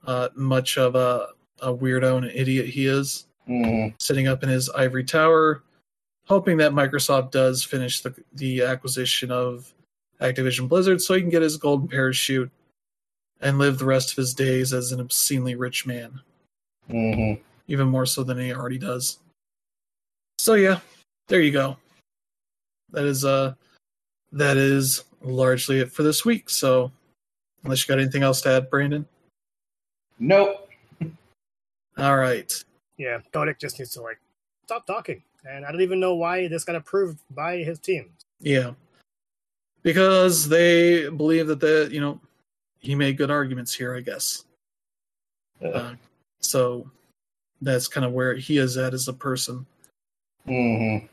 uh, 0.06 0.28
much 0.35 0.78
of 0.78 0.94
a, 0.94 1.28
a 1.60 1.73
weirdo 1.74 2.16
and 2.16 2.27
an 2.27 2.32
idiot 2.35 2.66
he 2.66 2.86
is. 2.86 3.27
hmm 3.47 3.89
sitting 4.01 4.28
up 4.28 4.43
in 4.43 4.48
his 4.48 4.68
ivory 4.70 5.05
tower, 5.05 5.62
hoping 6.27 6.56
that 6.59 6.73
Microsoft 6.73 7.31
does 7.31 7.62
finish 7.64 8.01
the 8.02 8.14
the 8.35 8.62
acquisition 8.62 9.31
of 9.31 9.73
Activision 10.20 10.68
Blizzard 10.68 11.01
so 11.01 11.14
he 11.14 11.20
can 11.20 11.31
get 11.31 11.43
his 11.43 11.56
golden 11.56 11.89
parachute 11.89 12.51
and 13.40 13.59
live 13.59 13.78
the 13.78 13.85
rest 13.85 14.10
of 14.10 14.16
his 14.16 14.32
days 14.32 14.73
as 14.73 14.93
an 14.93 15.01
obscenely 15.01 15.55
rich 15.55 15.85
man, 15.86 16.20
Mm-hmm. 16.89 17.40
even 17.68 17.89
more 17.89 18.06
so 18.06 18.23
than 18.24 18.39
he 18.39 18.55
already 18.55 18.78
does. 18.78 19.18
So 20.39 20.55
yeah, 20.55 20.81
there 21.28 21.40
you 21.40 21.51
go. 21.52 21.77
That 22.93 23.05
is 23.05 23.24
uh 23.24 23.55
that 24.32 24.56
is 24.56 25.04
largely 25.22 25.80
it 25.80 25.92
for 25.92 26.02
this 26.02 26.24
week. 26.24 26.50
So 26.50 26.92
unless 27.64 27.82
you 27.82 27.94
got 27.94 28.00
anything 28.00 28.22
else 28.22 28.40
to 28.42 28.50
add, 28.50 28.70
Brandon. 28.70 29.06
Nope. 30.18 30.70
All 31.98 32.16
right. 32.16 32.52
Yeah, 32.96 33.18
Kotick 33.32 33.58
just 33.58 33.78
needs 33.78 33.92
to 33.92 34.02
like 34.02 34.18
stop 34.64 34.86
talking, 34.86 35.22
and 35.48 35.66
I 35.66 35.72
don't 35.72 35.82
even 35.82 36.00
know 36.00 36.14
why 36.14 36.48
this 36.48 36.64
got 36.64 36.76
approved 36.76 37.18
by 37.30 37.58
his 37.58 37.78
team. 37.78 38.10
Yeah. 38.40 38.72
Because 39.82 40.48
they 40.48 41.08
believe 41.08 41.46
that 41.48 41.60
the 41.60 41.88
you 41.92 42.00
know 42.00 42.20
he 42.78 42.94
made 42.94 43.16
good 43.16 43.30
arguments 43.30 43.74
here, 43.74 43.94
I 43.94 44.00
guess. 44.00 44.44
Uh, 45.62 45.68
Uh, 45.68 45.94
so 46.40 46.90
that's 47.60 47.88
kind 47.88 48.04
of 48.04 48.12
where 48.12 48.34
he 48.34 48.58
is 48.58 48.76
at 48.76 48.94
as 48.94 49.08
a 49.08 49.12
person. 49.12 49.66
mm-hmm. 50.46 51.06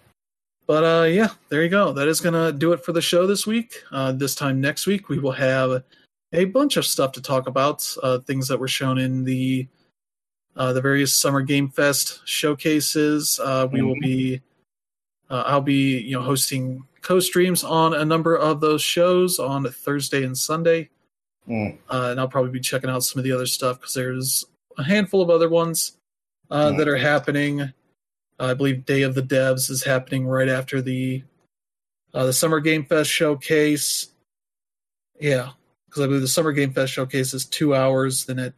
But 0.65 0.83
uh, 0.83 1.03
yeah, 1.05 1.29
there 1.49 1.63
you 1.63 1.69
go. 1.69 1.91
That 1.91 2.07
is 2.07 2.21
gonna 2.21 2.51
do 2.51 2.71
it 2.73 2.83
for 2.85 2.93
the 2.93 3.01
show 3.01 3.27
this 3.27 3.45
week. 3.45 3.75
Uh, 3.91 4.11
this 4.13 4.33
time 4.35 4.61
next 4.61 4.87
week, 4.87 5.09
we 5.09 5.19
will 5.19 5.31
have 5.33 5.83
a 6.31 6.45
bunch 6.45 6.77
of 6.77 6.85
stuff 6.85 7.11
to 7.13 7.21
talk 7.21 7.47
about. 7.47 7.85
Uh, 8.01 8.19
things 8.19 8.47
that 8.47 8.59
were 8.59 8.67
shown 8.67 8.97
in 8.97 9.23
the 9.23 9.67
uh, 10.55 10.71
the 10.71 10.81
various 10.81 11.13
Summer 11.13 11.41
Game 11.41 11.69
Fest 11.69 12.21
showcases. 12.25 13.39
Uh, 13.43 13.67
we 13.71 13.81
will 13.81 13.99
be. 13.99 14.41
Uh, 15.29 15.43
I'll 15.45 15.61
be 15.61 15.99
you 15.99 16.15
know 16.15 16.21
hosting 16.21 16.83
co-streams 17.01 17.63
on 17.65 17.93
a 17.93 18.05
number 18.05 18.37
of 18.37 18.61
those 18.61 18.81
shows 18.81 19.39
on 19.39 19.65
Thursday 19.69 20.23
and 20.23 20.37
Sunday, 20.37 20.89
Mm. 21.49 21.77
uh, 21.89 22.07
and 22.11 22.19
I'll 22.21 22.29
probably 22.29 22.51
be 22.51 22.61
checking 22.61 22.89
out 22.89 23.03
some 23.03 23.19
of 23.19 23.25
the 23.25 23.33
other 23.33 23.45
stuff 23.47 23.79
because 23.81 23.93
there's 23.93 24.45
a 24.77 24.83
handful 24.83 25.21
of 25.21 25.29
other 25.29 25.49
ones 25.49 25.97
uh, 26.49 26.69
Yeah. 26.71 26.77
that 26.77 26.87
are 26.87 26.95
happening. 26.95 27.73
I 28.39 28.53
believe 28.53 28.85
Day 28.85 29.03
of 29.03 29.15
the 29.15 29.21
Devs 29.21 29.69
is 29.69 29.83
happening 29.83 30.25
right 30.25 30.49
after 30.49 30.81
the 30.81 31.23
uh, 32.13 32.25
the 32.25 32.33
Summer 32.33 32.59
Game 32.59 32.85
Fest 32.85 33.09
showcase. 33.09 34.09
Yeah, 35.19 35.49
because 35.87 36.03
I 36.03 36.07
believe 36.07 36.21
the 36.21 36.27
Summer 36.27 36.51
Game 36.51 36.73
Fest 36.73 36.93
showcase 36.93 37.33
is 37.33 37.45
two 37.45 37.75
hours. 37.75 38.25
Then 38.25 38.39
it 38.39 38.53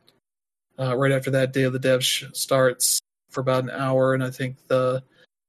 uh, 0.80 0.96
right 0.96 1.12
after 1.12 1.32
that, 1.32 1.54
Day 1.54 1.64
of 1.64 1.74
the 1.74 1.80
Devs 1.80 2.04
sh- 2.04 2.26
starts 2.34 3.00
for 3.30 3.42
about 3.42 3.64
an 3.64 3.70
hour, 3.70 4.14
and 4.14 4.24
I 4.24 4.30
think 4.30 4.58
the 4.68 5.04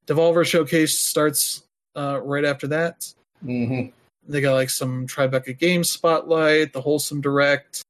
Devolver 0.07 0.44
showcase 0.44 0.98
starts 0.98 1.65
uh, 1.97 2.20
right 2.23 2.44
after 2.44 2.66
that. 2.69 3.12
Mm-hmm. 3.44 3.90
They 4.28 4.40
got 4.40 4.55
like 4.55 4.70
some 4.70 5.07
Tribeca 5.07 5.59
Games 5.59 5.90
Spotlight, 5.90 6.73
the 6.73 6.81
Wholesome 6.81 7.20
Direct, 7.20 7.82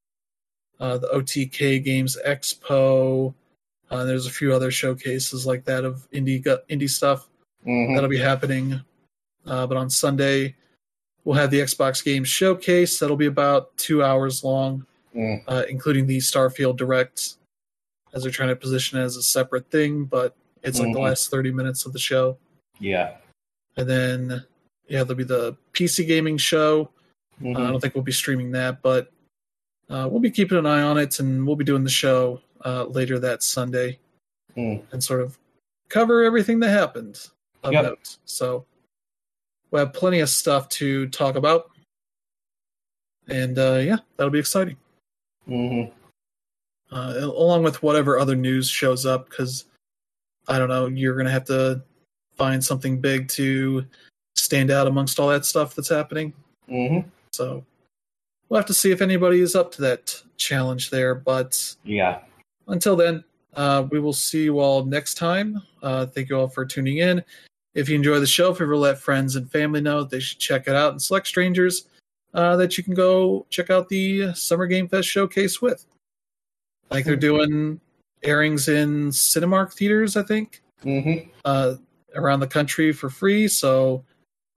uh, 0.80 0.98
the 0.98 1.08
OTK 1.08 1.82
Games 1.82 2.16
Expo. 2.26 3.34
Uh, 3.90 4.04
there's 4.04 4.26
a 4.26 4.30
few 4.30 4.52
other 4.52 4.70
showcases 4.70 5.46
like 5.46 5.64
that 5.64 5.84
of 5.84 6.08
indie 6.12 6.42
indie 6.68 6.90
stuff 6.90 7.28
Mm-hmm. 7.66 7.94
that'll 7.94 8.08
be 8.10 8.18
happening. 8.18 8.80
Uh, 9.44 9.66
but 9.66 9.76
on 9.76 9.90
Sunday, 9.90 10.54
we'll 11.24 11.34
have 11.36 11.50
the 11.50 11.58
Xbox 11.58 12.04
Games 12.04 12.28
Showcase. 12.28 12.98
That'll 13.00 13.16
be 13.16 13.26
about 13.26 13.76
two 13.76 14.04
hours 14.04 14.44
long, 14.44 14.86
Mm. 15.14 15.42
uh, 15.48 15.64
including 15.68 16.06
the 16.06 16.18
Starfield 16.18 16.76
Direct, 16.76 17.34
as 18.14 18.22
they're 18.22 18.30
trying 18.30 18.50
to 18.50 18.56
position 18.56 18.98
it 19.00 19.02
as 19.02 19.16
a 19.16 19.22
separate 19.22 19.68
thing. 19.70 20.04
But 20.04 20.36
it's 20.62 20.78
like 20.78 20.92
the 20.92 20.98
Mhm. 21.00 21.04
last 21.04 21.28
30 21.30 21.50
minutes 21.50 21.86
of 21.86 21.92
the 21.92 21.98
show. 21.98 22.38
Yeah. 22.78 23.16
And 23.76 23.88
then, 23.88 24.44
yeah, 24.88 25.02
there'll 25.02 25.14
be 25.16 25.24
the 25.24 25.56
PC 25.72 26.04
Gaming 26.06 26.36
Show. 26.38 26.90
Uh, 27.44 27.50
I 27.50 27.52
don't 27.70 27.80
think 27.80 27.94
we'll 27.96 28.04
be 28.04 28.12
streaming 28.12 28.52
that, 28.52 28.80
but 28.82 29.10
uh, 29.90 30.08
we'll 30.10 30.20
be 30.20 30.30
keeping 30.30 30.58
an 30.58 30.66
eye 30.66 30.82
on 30.82 30.98
it, 30.98 31.18
and 31.18 31.46
we'll 31.46 31.56
be 31.56 31.64
doing 31.64 31.82
the 31.84 31.90
show 31.90 32.40
uh, 32.66 32.84
later 32.86 33.18
that 33.20 33.42
Sunday 33.42 33.98
Mm. 34.56 34.82
and 34.92 35.04
sort 35.04 35.20
of 35.20 35.38
cover 35.88 36.24
everything 36.24 36.58
that 36.60 36.70
happened 36.70 37.28
of 37.62 37.72
Yep. 37.72 37.84
note. 37.84 38.16
So 38.24 38.64
we'll 39.70 39.84
have 39.84 39.94
plenty 39.94 40.20
of 40.20 40.28
stuff 40.30 40.68
to 40.70 41.08
talk 41.08 41.36
about, 41.36 41.70
and 43.28 43.58
uh, 43.58 43.80
yeah, 43.82 43.98
that'll 44.16 44.30
be 44.30 44.38
exciting. 44.38 44.76
Mhm. 45.48 45.92
Uh, 46.90 47.14
along 47.20 47.62
with 47.64 47.82
whatever 47.82 48.18
other 48.18 48.36
news 48.36 48.68
shows 48.68 49.04
up, 49.06 49.28
because 49.28 49.66
I 50.48 50.58
don't 50.58 50.68
know, 50.68 50.86
you're 50.86 51.16
gonna 51.16 51.30
have 51.30 51.44
to 51.46 51.82
find 52.36 52.64
something 52.64 53.00
big 53.00 53.28
to 53.30 53.86
stand 54.36 54.70
out 54.70 54.86
amongst 54.86 55.18
all 55.18 55.28
that 55.28 55.44
stuff 55.44 55.74
that's 55.74 55.88
happening. 55.88 56.32
Mhm. 56.68 57.10
So 57.32 57.64
we'll 58.48 58.58
have 58.58 58.66
to 58.66 58.74
see 58.74 58.90
if 58.92 59.00
anybody 59.02 59.40
is 59.40 59.54
up 59.56 59.72
to 59.72 59.82
that 59.82 60.22
challenge 60.36 60.90
there. 60.90 61.14
But 61.14 61.76
Yeah. 61.84 62.22
Until 62.66 62.96
then, 62.96 63.24
uh, 63.54 63.86
we 63.90 64.00
will 64.00 64.12
see 64.12 64.44
you 64.44 64.58
all 64.60 64.84
next 64.84 65.14
time. 65.14 65.62
Uh, 65.82 66.06
thank 66.06 66.28
you 66.28 66.38
all 66.38 66.48
for 66.48 66.64
tuning 66.64 66.98
in. 66.98 67.22
If 67.74 67.88
you 67.88 67.96
enjoy 67.96 68.20
the 68.20 68.26
show, 68.26 68.50
if 68.50 68.58
you 68.58 68.66
ever 68.66 68.76
let 68.76 68.98
friends 68.98 69.36
and 69.36 69.50
family 69.50 69.80
know 69.80 70.00
that 70.00 70.10
they 70.10 70.20
should 70.20 70.38
check 70.38 70.66
it 70.66 70.74
out 70.74 70.92
and 70.92 71.00
select 71.00 71.26
strangers 71.26 71.88
uh, 72.34 72.56
that 72.56 72.76
you 72.76 72.84
can 72.84 72.94
go 72.94 73.46
check 73.50 73.70
out 73.70 73.88
the 73.88 74.32
Summer 74.34 74.66
Game 74.66 74.88
Fest 74.88 75.08
showcase 75.08 75.60
with. 75.62 75.86
Like 76.90 77.04
they're 77.04 77.16
doing 77.16 77.80
airings 78.22 78.68
in 78.68 79.08
Cinemark 79.08 79.72
theaters, 79.72 80.16
I 80.16 80.22
think 80.22 80.62
Mhm. 80.84 81.28
uh, 81.44 81.76
around 82.14 82.40
the 82.40 82.46
country 82.46 82.92
for 82.92 83.10
free. 83.10 83.48
So 83.48 84.04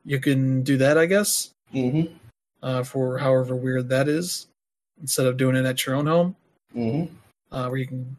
you 0.06 0.20
can 0.20 0.64
do 0.64 0.78
that, 0.78 0.98
I 0.98 1.06
guess, 1.06 1.52
Mhm. 1.74 2.12
uh, 2.64 2.84
for 2.84 3.18
however 3.18 3.56
weird 3.56 3.90
that 3.90 4.08
is, 4.08 4.48
instead 5.02 5.26
of 5.26 5.38
doing 5.38 5.56
it 5.56 5.66
at 5.66 5.86
your 5.86 5.96
own 5.96 6.08
home, 6.08 6.36
Mhm. 6.76 7.10
Uh, 7.52 7.68
where 7.68 7.80
you 7.80 7.88
can 7.88 8.16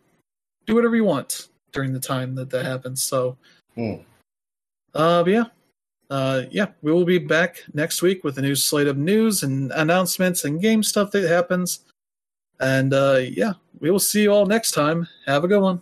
do 0.67 0.75
whatever 0.75 0.97
you 0.97 1.05
want 1.05 1.49
during 1.73 1.93
the 1.93 2.01
time 2.01 2.35
that 2.35 2.51
that 2.51 2.65
happens. 2.65 3.03
So, 3.03 3.37
Mm. 3.77 4.03
uh, 4.95 5.23
but 5.23 5.31
yeah. 5.31 5.45
Uh, 6.11 6.43
yeah, 6.51 6.67
we 6.83 6.91
will 6.91 7.05
be 7.05 7.19
back 7.19 7.63
next 7.73 8.03
week 8.03 8.25
with 8.25 8.37
a 8.37 8.43
new 8.43 8.57
slate 8.57 8.89
of 8.89 8.99
news 8.99 9.45
and 9.45 9.71
announcements 9.71 10.45
and 10.45 10.61
game 10.61 10.83
stuff 10.83 11.13
that 11.13 11.23
happens. 11.29 11.85
And 12.59 12.93
uh, 12.93 13.21
yeah, 13.23 13.53
we 13.79 13.93
will 13.93 14.01
see 14.01 14.23
you 14.25 14.33
all 14.33 14.45
next 14.45 14.73
time. 14.73 15.07
Have 15.27 15.45
a 15.45 15.49
good 15.49 15.63
one. 15.63 15.79